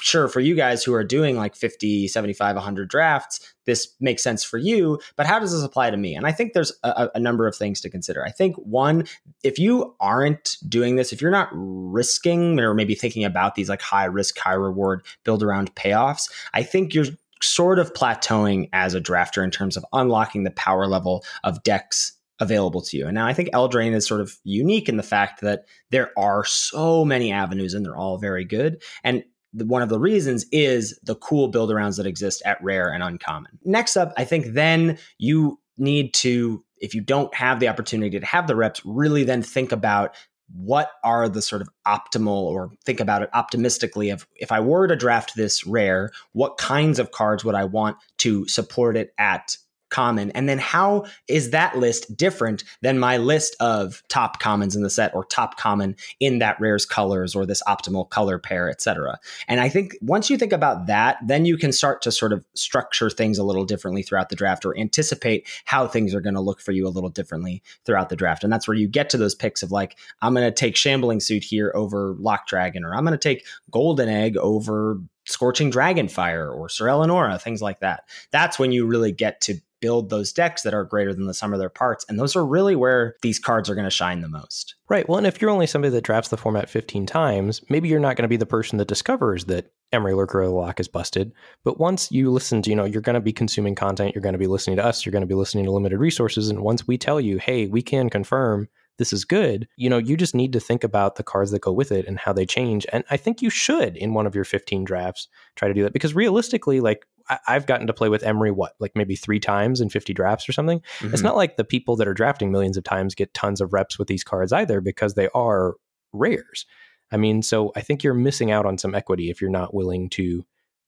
sure 0.00 0.28
for 0.28 0.40
you 0.40 0.54
guys 0.54 0.82
who 0.82 0.94
are 0.94 1.04
doing 1.04 1.36
like 1.36 1.54
50 1.54 2.08
75 2.08 2.56
100 2.56 2.88
drafts 2.88 3.54
this 3.66 3.94
makes 4.00 4.22
sense 4.22 4.42
for 4.42 4.58
you 4.58 4.98
but 5.16 5.26
how 5.26 5.38
does 5.38 5.52
this 5.52 5.62
apply 5.62 5.90
to 5.90 5.96
me 5.96 6.14
and 6.14 6.26
i 6.26 6.32
think 6.32 6.52
there's 6.52 6.72
a, 6.82 7.10
a, 7.14 7.20
number 7.20 7.46
of 7.46 7.54
things 7.56 7.80
to 7.80 7.90
consider 7.90 8.24
i 8.24 8.30
think 8.30 8.56
one 8.56 9.04
if 9.42 9.58
you 9.58 9.94
aren't 10.00 10.56
doing 10.68 10.96
this 10.96 11.12
if 11.12 11.20
you're 11.20 11.30
not 11.30 11.48
risking 11.52 12.58
or 12.60 12.74
maybe 12.74 12.94
thinking 12.94 13.24
about 13.24 13.54
these 13.54 13.68
like 13.68 13.82
high 13.82 14.04
risk 14.04 14.38
high 14.38 14.54
reward 14.54 15.04
build 15.24 15.42
around 15.42 15.74
payoffs 15.74 16.30
i 16.52 16.62
think 16.62 16.94
you're 16.94 17.06
sort 17.42 17.78
of 17.78 17.92
plateauing 17.92 18.68
as 18.72 18.94
a 18.94 19.00
drafter 19.00 19.44
in 19.44 19.50
terms 19.50 19.76
of 19.76 19.84
unlocking 19.92 20.44
the 20.44 20.50
power 20.52 20.86
level 20.86 21.24
of 21.42 21.62
decks 21.62 22.12
available 22.40 22.80
to 22.80 22.96
you. 22.96 23.06
And 23.06 23.14
now 23.14 23.26
I 23.26 23.32
think 23.32 23.50
Eldraine 23.50 23.94
is 23.94 24.06
sort 24.06 24.20
of 24.20 24.36
unique 24.44 24.88
in 24.88 24.96
the 24.96 25.02
fact 25.02 25.40
that 25.42 25.66
there 25.90 26.10
are 26.16 26.44
so 26.44 27.04
many 27.04 27.30
avenues 27.30 27.74
and 27.74 27.84
they're 27.84 27.96
all 27.96 28.18
very 28.18 28.44
good. 28.44 28.82
And 29.04 29.24
one 29.54 29.82
of 29.82 29.88
the 29.88 30.00
reasons 30.00 30.46
is 30.50 30.98
the 31.02 31.14
cool 31.16 31.48
build 31.48 31.70
arounds 31.70 31.96
that 31.96 32.06
exist 32.06 32.42
at 32.44 32.62
rare 32.62 32.92
and 32.92 33.02
uncommon. 33.02 33.58
Next 33.64 33.96
up, 33.96 34.12
I 34.16 34.24
think 34.24 34.54
then 34.54 34.98
you 35.18 35.60
need 35.78 36.14
to, 36.14 36.64
if 36.78 36.94
you 36.94 37.00
don't 37.00 37.34
have 37.34 37.60
the 37.60 37.68
opportunity 37.68 38.18
to 38.18 38.26
have 38.26 38.46
the 38.46 38.56
reps, 38.56 38.82
really 38.84 39.24
then 39.24 39.42
think 39.42 39.72
about 39.72 40.14
what 40.54 40.90
are 41.02 41.28
the 41.28 41.42
sort 41.42 41.62
of 41.62 41.68
optimal 41.86 42.28
or 42.28 42.70
think 42.84 43.00
about 43.00 43.22
it 43.22 43.30
optimistically 43.32 44.10
of 44.10 44.26
if 44.36 44.52
I 44.52 44.60
were 44.60 44.86
to 44.86 44.96
draft 44.96 45.34
this 45.36 45.66
rare, 45.66 46.10
what 46.32 46.58
kinds 46.58 46.98
of 46.98 47.12
cards 47.12 47.44
would 47.44 47.54
I 47.54 47.64
want 47.64 47.96
to 48.18 48.46
support 48.46 48.96
it 48.96 49.14
at 49.18 49.56
common? 49.94 50.32
And 50.32 50.48
then 50.48 50.58
how 50.58 51.04
is 51.28 51.50
that 51.50 51.78
list 51.78 52.16
different 52.16 52.64
than 52.82 52.98
my 52.98 53.16
list 53.16 53.54
of 53.60 54.02
top 54.08 54.40
commons 54.40 54.74
in 54.74 54.82
the 54.82 54.90
set 54.90 55.14
or 55.14 55.24
top 55.24 55.56
common 55.56 55.94
in 56.18 56.40
that 56.40 56.60
rare's 56.60 56.84
colors 56.84 57.36
or 57.36 57.46
this 57.46 57.62
optimal 57.68 58.08
color 58.10 58.38
pair 58.38 58.68
etc 58.68 59.18
and 59.46 59.60
i 59.60 59.68
think 59.68 59.96
once 60.00 60.28
you 60.28 60.36
think 60.36 60.52
about 60.52 60.86
that 60.86 61.16
then 61.24 61.44
you 61.44 61.56
can 61.56 61.72
start 61.72 62.02
to 62.02 62.10
sort 62.10 62.32
of 62.32 62.44
structure 62.54 63.08
things 63.08 63.38
a 63.38 63.44
little 63.44 63.64
differently 63.64 64.02
throughout 64.02 64.30
the 64.30 64.36
draft 64.36 64.64
or 64.64 64.76
anticipate 64.78 65.46
how 65.64 65.86
things 65.86 66.14
are 66.14 66.20
going 66.20 66.34
to 66.34 66.40
look 66.40 66.60
for 66.60 66.72
you 66.72 66.86
a 66.86 66.90
little 66.90 67.10
differently 67.10 67.62
throughout 67.84 68.08
the 68.08 68.16
draft. 68.16 68.44
And 68.44 68.52
that's 68.52 68.66
where 68.66 68.76
you 68.76 68.88
get 68.88 69.10
to 69.10 69.18
those 69.18 69.34
picks 69.34 69.62
of 69.62 69.70
like 69.70 69.96
i'm 70.22 70.34
going 70.34 70.46
to 70.46 70.52
take 70.52 70.76
shambling 70.76 71.20
suit 71.20 71.44
here 71.44 71.72
over 71.74 72.14
Loch 72.18 72.46
Dragon 72.46 72.84
or 72.84 72.94
i'm 72.94 73.04
going 73.04 73.18
to 73.18 73.28
take 73.28 73.46
golden 73.70 74.08
egg 74.08 74.36
over 74.36 75.00
Scorching 75.26 75.72
Dragonfire 75.72 76.54
or 76.54 76.68
Syr 76.68 76.86
Elenora, 76.86 77.40
things 77.40 77.62
like 77.62 77.80
that. 77.80 78.04
That's 78.30 78.58
when 78.58 78.72
you 78.72 78.84
really 78.84 79.12
get 79.12 79.40
to 79.42 79.58
build 79.84 80.08
those 80.08 80.32
decks 80.32 80.62
that 80.62 80.72
are 80.72 80.82
greater 80.82 81.12
than 81.12 81.26
the 81.26 81.34
sum 81.34 81.52
of 81.52 81.58
their 81.58 81.68
parts. 81.68 82.06
And 82.08 82.18
those 82.18 82.34
are 82.34 82.46
really 82.46 82.74
where 82.74 83.16
these 83.20 83.38
cards 83.38 83.68
are 83.68 83.74
going 83.74 83.84
to 83.84 83.90
shine 83.90 84.22
the 84.22 84.30
most. 84.30 84.76
Right. 84.88 85.06
Well, 85.06 85.18
and 85.18 85.26
if 85.26 85.42
you're 85.42 85.50
only 85.50 85.66
somebody 85.66 85.92
that 85.92 86.04
drafts 86.04 86.30
the 86.30 86.38
format 86.38 86.70
15 86.70 87.04
times, 87.04 87.60
maybe 87.68 87.90
you're 87.90 88.00
not 88.00 88.16
going 88.16 88.22
to 88.22 88.28
be 88.28 88.38
the 88.38 88.46
person 88.46 88.78
that 88.78 88.88
discovers 88.88 89.44
that 89.44 89.70
Emry 89.92 90.16
Lurker 90.16 90.40
of 90.40 90.48
the 90.48 90.54
Loch 90.54 90.80
is 90.80 90.88
busted. 90.88 91.34
But 91.64 91.78
once 91.78 92.10
you 92.10 92.30
listen 92.30 92.62
to, 92.62 92.70
you 92.70 92.76
know, 92.76 92.86
you're 92.86 93.02
going 93.02 93.12
to 93.12 93.20
be 93.20 93.34
consuming 93.34 93.74
content, 93.74 94.14
you're 94.14 94.22
going 94.22 94.32
to 94.32 94.38
be 94.38 94.46
listening 94.46 94.76
to 94.78 94.84
us, 94.86 95.04
you're 95.04 95.12
going 95.12 95.20
to 95.20 95.26
be 95.26 95.34
listening 95.34 95.66
to 95.66 95.70
limited 95.70 95.98
resources. 95.98 96.48
And 96.48 96.60
once 96.60 96.88
we 96.88 96.96
tell 96.96 97.20
you, 97.20 97.36
hey, 97.36 97.66
we 97.66 97.82
can 97.82 98.08
confirm 98.08 98.70
this 98.96 99.12
is 99.12 99.26
good, 99.26 99.68
you 99.76 99.90
know, 99.90 99.98
you 99.98 100.16
just 100.16 100.34
need 100.34 100.54
to 100.54 100.60
think 100.60 100.82
about 100.82 101.16
the 101.16 101.22
cards 101.22 101.50
that 101.50 101.60
go 101.60 101.72
with 101.72 101.92
it 101.92 102.06
and 102.06 102.18
how 102.18 102.32
they 102.32 102.46
change. 102.46 102.86
And 102.90 103.04
I 103.10 103.18
think 103.18 103.42
you 103.42 103.50
should 103.50 103.96
in 103.98 104.14
one 104.14 104.26
of 104.26 104.34
your 104.34 104.44
15 104.44 104.84
drafts 104.84 105.28
try 105.56 105.68
to 105.68 105.74
do 105.74 105.82
that 105.82 105.92
because 105.92 106.14
realistically, 106.14 106.80
like 106.80 107.06
I- 107.28 107.38
have 107.46 107.66
gotten 107.66 107.86
to 107.86 107.92
play 107.92 108.08
with 108.08 108.22
Emry, 108.22 108.54
what, 108.54 108.74
like 108.80 108.92
maybe 108.94 109.16
three 109.16 109.40
times 109.40 109.80
in 109.80 109.90
50 109.90 110.12
drafts 110.12 110.48
or 110.48 110.52
something. 110.52 110.80
Mm-hmm. 110.98 111.14
It's 111.14 111.22
not 111.22 111.36
like 111.36 111.56
the 111.56 111.64
people 111.64 111.96
that 111.96 112.08
are 112.08 112.14
drafting 112.14 112.50
millions 112.50 112.76
of 112.76 112.84
times 112.84 113.14
get 113.14 113.34
tons 113.34 113.60
of 113.60 113.72
reps 113.72 113.98
with 113.98 114.08
these 114.08 114.24
cards 114.24 114.52
either 114.52 114.80
because 114.80 115.14
they 115.14 115.28
are 115.34 115.74
rares. 116.12 116.66
I 117.12 117.16
mean, 117.16 117.42
so 117.42 117.72
I 117.76 117.80
think 117.80 118.02
you're 118.02 118.14
missing 118.14 118.50
out 118.50 118.66
on 118.66 118.78
some 118.78 118.94
equity 118.94 119.30
if 119.30 119.40
you're 119.40 119.50
not 119.50 119.74
willing 119.74 120.10
to 120.10 120.44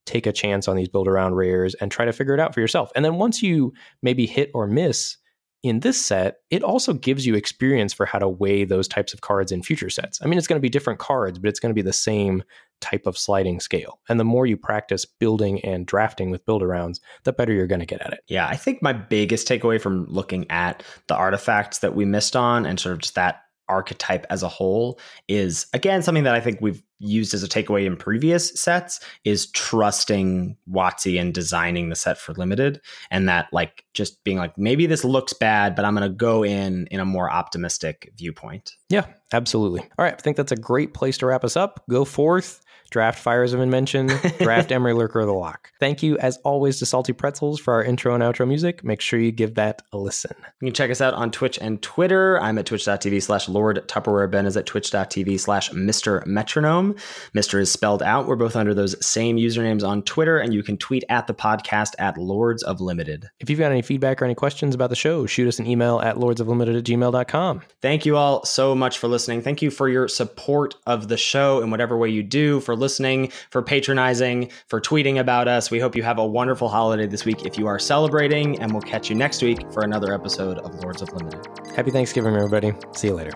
take 0.07 0.26
a 0.26 0.32
chance 0.32 0.68
on 0.68 0.76
these 0.76 0.89
build 0.89 1.09
around 1.09 1.34
rares 1.34 1.74
and 1.74 1.91
try 1.91 2.05
to 2.05 2.12
figure 2.12 2.34
it 2.34 2.41
out 2.41 2.55
for 2.55 2.61
yourself. 2.61 2.91
And 2.95 3.05
then 3.05 3.16
once 3.16 3.43
you 3.43 3.72
maybe 4.03 4.26
hit 4.26 4.51
or 4.55 4.66
miss 4.66 5.16
in 5.62 5.80
this 5.80 6.04
set, 6.04 6.36
it 6.50 6.62
also 6.62 6.92
gives 6.92 7.26
you 7.26 7.34
experience 7.34 7.92
for 7.92 8.07
how 8.07 8.18
to 8.18 8.28
weigh 8.28 8.64
those 8.64 8.86
types 8.86 9.12
of 9.12 9.20
cards 9.20 9.50
in 9.50 9.62
future 9.62 9.90
sets. 9.90 10.20
I 10.22 10.26
mean, 10.26 10.38
it's 10.38 10.46
going 10.46 10.59
to 10.59 10.62
be 10.62 10.68
different 10.68 10.98
cards, 10.98 11.38
but 11.38 11.48
it's 11.48 11.61
going 11.61 11.70
to 11.70 11.74
be 11.74 11.82
the 11.82 11.92
same 11.92 12.42
type 12.80 13.07
of 13.07 13.16
sliding 13.16 13.59
scale. 13.59 14.00
And 14.09 14.20
the 14.20 14.24
more 14.24 14.46
you 14.46 14.57
practice 14.57 15.04
building 15.04 15.64
and 15.64 15.86
drafting 15.86 16.30
with 16.30 16.44
build 16.44 16.62
arounds, 16.62 17.00
the 17.24 17.32
better 17.32 17.52
you're 17.52 17.66
going 17.66 17.80
to 17.80 17.86
get 17.86 18.02
at 18.02 18.12
it. 18.12 18.20
Yeah, 18.28 18.46
I 18.46 18.57
think 18.57 18.82
my 18.82 18.92
biggest 18.92 19.48
takeaway 19.48 19.80
from 19.80 20.07
looking 20.09 20.50
at 20.50 20.82
the 21.09 21.16
artifacts 21.16 21.78
that 21.78 21.94
we 21.94 22.04
missed 22.04 22.36
on 22.36 22.66
and 22.66 22.78
sort 22.78 22.92
of 22.92 23.00
just 23.00 23.14
that 23.14 23.42
archetype 23.69 24.27
as 24.31 24.43
a 24.43 24.49
whole 24.49 24.99
is 25.29 25.67
again 25.73 26.03
something 26.03 26.25
that 26.25 26.35
I 26.35 26.41
think 26.41 26.61
we've 26.61 26.83
used 26.99 27.35
as 27.35 27.43
a 27.43 27.49
takeaway 27.49 27.85
in 27.85 27.97
previous 27.97 28.59
sets 28.61 29.01
is 29.25 29.51
trusting 29.51 30.57
WotC 30.71 31.21
and 31.21 31.35
designing 31.35 31.89
the 31.89 31.97
set 31.97 32.17
for 32.17 32.33
limited 32.35 32.81
and 33.11 33.29
that 33.29 33.49
like 33.53 33.85
just 33.93 34.23
being 34.25 34.39
like 34.39 34.57
maybe 34.57 34.87
this 34.87 35.05
looks 35.05 35.33
bad 35.33 35.75
but 35.75 35.85
I'm 35.85 35.95
going 35.95 36.09
to 36.09 36.17
go 36.17 36.45
in 36.45 36.87
in 36.91 37.01
a 37.01 37.05
more 37.05 37.31
optimistic 37.31 38.12
viewpoint. 38.17 38.73
Yeah, 38.89 39.07
absolutely. 39.33 39.81
All 39.81 40.05
right, 40.05 40.14
I 40.14 40.17
think 40.17 40.37
that's 40.37 40.53
a 40.53 40.57
great 40.57 40.95
place 40.95 41.19
to 41.19 41.27
wrap 41.27 41.45
us 41.45 41.57
up. 41.57 41.85
Go 41.91 42.05
forth 42.05 42.62
Draft 42.91 43.18
Fires 43.18 43.53
of 43.53 43.61
Invention, 43.61 44.07
Draft 44.39 44.70
Emry 44.70 44.97
Lurker 44.97 45.20
of 45.20 45.26
the 45.26 45.32
Loch. 45.32 45.70
Thank 45.80 46.03
you, 46.03 46.18
as 46.18 46.39
always, 46.39 46.78
to 46.78 46.87
Salty 46.87 47.12
Pretzels 47.12 47.61
for 47.61 47.74
our 47.74 47.82
intro 47.82 48.14
and 48.14 48.22
outro 48.22 48.47
music. 48.47 48.84
Make 48.84 49.01
sure 49.01 49.18
you 49.18 49.32
give 49.32 49.55
that 49.55 49.82
a 49.93 49.99
listen. 49.99 50.34
You 50.61 50.68
can 50.68 50.74
check 50.74 50.91
us 50.91 51.01
out 51.01 51.14
on 51.14 51.30
Twitch 51.30 51.59
and 51.61 51.80
Twitter. 51.82 52.41
I'm 52.41 52.59
at 52.59 52.66
twitch.tv 52.66 53.22
slash 53.22 53.49
Lord 53.49 53.87
Tupperware. 53.89 54.30
Ben 54.30 54.47
is 54.47 54.57
at 54.57 54.66
twitch.tv 54.66 55.39
slash 55.41 55.70
Mr. 55.70 56.24
Metronome. 56.26 56.95
Mr. 57.34 57.61
is 57.61 57.72
spelled 57.72 58.03
out. 58.03 58.26
We're 58.26 58.37
both 58.37 58.57
under 58.57 58.74
those 58.74 59.05
same 59.05 59.37
usernames 59.37 59.87
on 59.87 60.03
Twitter, 60.03 60.39
and 60.39 60.55
you 60.55 60.62
can 60.62 60.76
tweet 60.76 61.05
at 61.09 61.26
the 61.26 61.34
podcast 61.34 61.95
at 61.99 62.16
Lords 62.16 62.62
of 62.62 62.80
Limited. 62.80 63.28
If 63.41 63.51
you've 63.51 63.59
got 63.59 63.72
any 63.72 63.82
feedback 63.82 64.22
or 64.22 64.24
any 64.24 64.34
questions 64.34 64.74
about 64.74 64.91
the 64.91 64.97
show, 64.97 65.26
shoot 65.26 65.49
us 65.49 65.59
an 65.59 65.66
email 65.66 66.01
at 66.01 66.16
lordsoflimited 66.16 66.78
at 66.78 66.84
gmail.com. 66.84 67.62
Thank 67.82 68.07
you 68.07 68.16
all 68.16 68.45
so 68.45 68.74
much 68.74 68.99
for 68.99 69.09
listening. 69.09 69.43
Thank 69.43 69.62
you 69.62 69.70
for 69.70 69.89
your 69.89 70.09
support 70.09 70.76
of 70.87 71.09
the 71.09 71.16
show 71.16 71.62
in 71.62 71.70
whatever 71.70 71.97
way 71.97 72.09
you 72.09 72.22
do, 72.22 72.61
for 72.61 72.76
listening, 72.77 73.33
for 73.51 73.62
patronizing, 73.62 74.51
for 74.68 74.81
tweeting 74.81 75.18
about 75.18 75.49
us. 75.49 75.70
We 75.70 75.81
hope 75.81 75.97
you 75.97 76.03
have 76.03 76.18
a 76.18 76.27
wonderful 76.27 76.68
holiday 76.68 77.07
this 77.07 77.24
week 77.24 77.45
if 77.45 77.59
you 77.59 77.66
are 77.66 77.79
celebrating, 77.79 78.61
and 78.61 78.72
we'll 78.72 78.83
catch 78.83 79.11
you 79.11 79.16
next 79.16 79.43
week 79.43 79.61
for 79.72 79.83
another 79.83 80.14
episode 80.14 80.59
of 80.59 80.74
Lords 80.83 81.03
of 81.03 81.12
Limited. 81.12 81.47
Happy 81.74 81.91
Thanksgiving, 81.91 82.35
everybody. 82.35 82.72
See 82.93 83.09
you 83.09 83.14
later. 83.14 83.33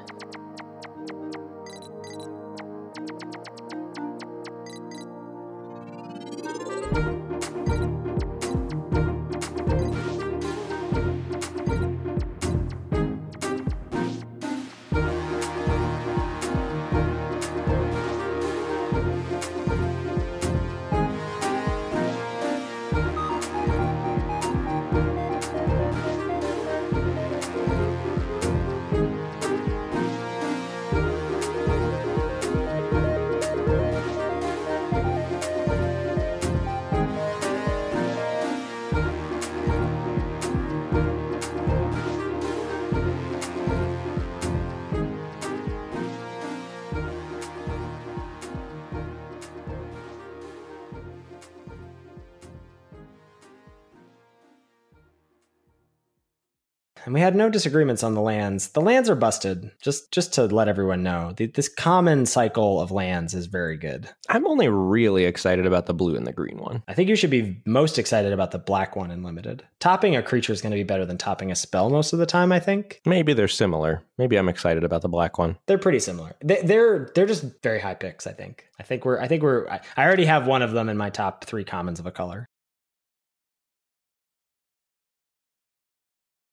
Disagreements 57.51 58.03
on 58.03 58.15
the 58.15 58.21
lands. 58.21 58.69
The 58.69 58.81
lands 58.81 59.11
are 59.11 59.15
busted. 59.15 59.71
Just 59.83 60.13
just 60.13 60.33
to 60.35 60.47
let 60.47 60.69
everyone 60.69 61.03
know, 61.03 61.33
the, 61.37 61.47
this 61.47 61.69
common 61.69 62.27
cycle 62.27 62.81
of 62.81 62.91
lands 62.91 63.35
is 63.35 63.47
very 63.47 63.77
good. 63.77 64.09
I'm 64.29 64.47
only 64.47 64.69
really 64.69 65.25
excited 65.25 65.67
about 65.67 65.87
the 65.87 65.95
blue 65.95 66.17
and 66.17 66.27
the 66.27 66.33
green 66.33 66.59
one. 66.59 66.83
I 66.89 66.95
think 66.95 67.09
you 67.09 67.17
should 67.17 67.31
be 67.31 67.61
most 67.67 67.99
excited 67.99 68.33
about 68.33 68.51
the 68.51 68.59
black 68.59 68.97
one 68.97 69.11
in 69.11 69.23
limited. 69.23 69.65
Topping 69.79 70.17
a 70.17 70.23
creature 70.23 70.53
is 70.53 70.63
going 70.63 70.73
to 70.73 70.77
be 70.77 70.83
better 70.85 71.07
than 71.07 71.19
topping 71.19 71.51
a 71.51 71.57
spell 71.57 71.91
most 71.91 72.13
of 72.13 72.19
the 72.19 72.27
time. 72.27 72.53
I 72.53 72.61
think. 72.61 73.01
Maybe 73.05 73.33
they're 73.33 73.49
similar. 73.49 74.03
Maybe 74.19 74.37
I'm 74.37 74.49
excited 74.49 74.85
about 74.85 75.03
the 75.03 75.09
black 75.09 75.39
one. 75.39 75.57
They're 75.67 75.79
pretty 75.79 76.01
similar. 76.01 76.35
They, 76.43 76.61
they're 76.63 77.11
they're 77.15 77.27
just 77.27 77.45
very 77.63 77.81
high 77.81 77.95
picks. 77.95 78.27
I 78.27 78.33
think. 78.33 78.67
I 78.79 78.83
think 78.83 79.05
we're 79.05 79.21
I 79.21 79.29
think 79.29 79.43
we're 79.43 79.69
I 79.69 79.81
already 79.99 80.25
have 80.25 80.47
one 80.47 80.63
of 80.63 80.73
them 80.73 80.89
in 80.89 80.97
my 80.97 81.11
top 81.11 81.45
three 81.45 81.65
commons 81.65 82.01
of 82.01 82.07
a 82.07 82.11
color. 82.11 82.49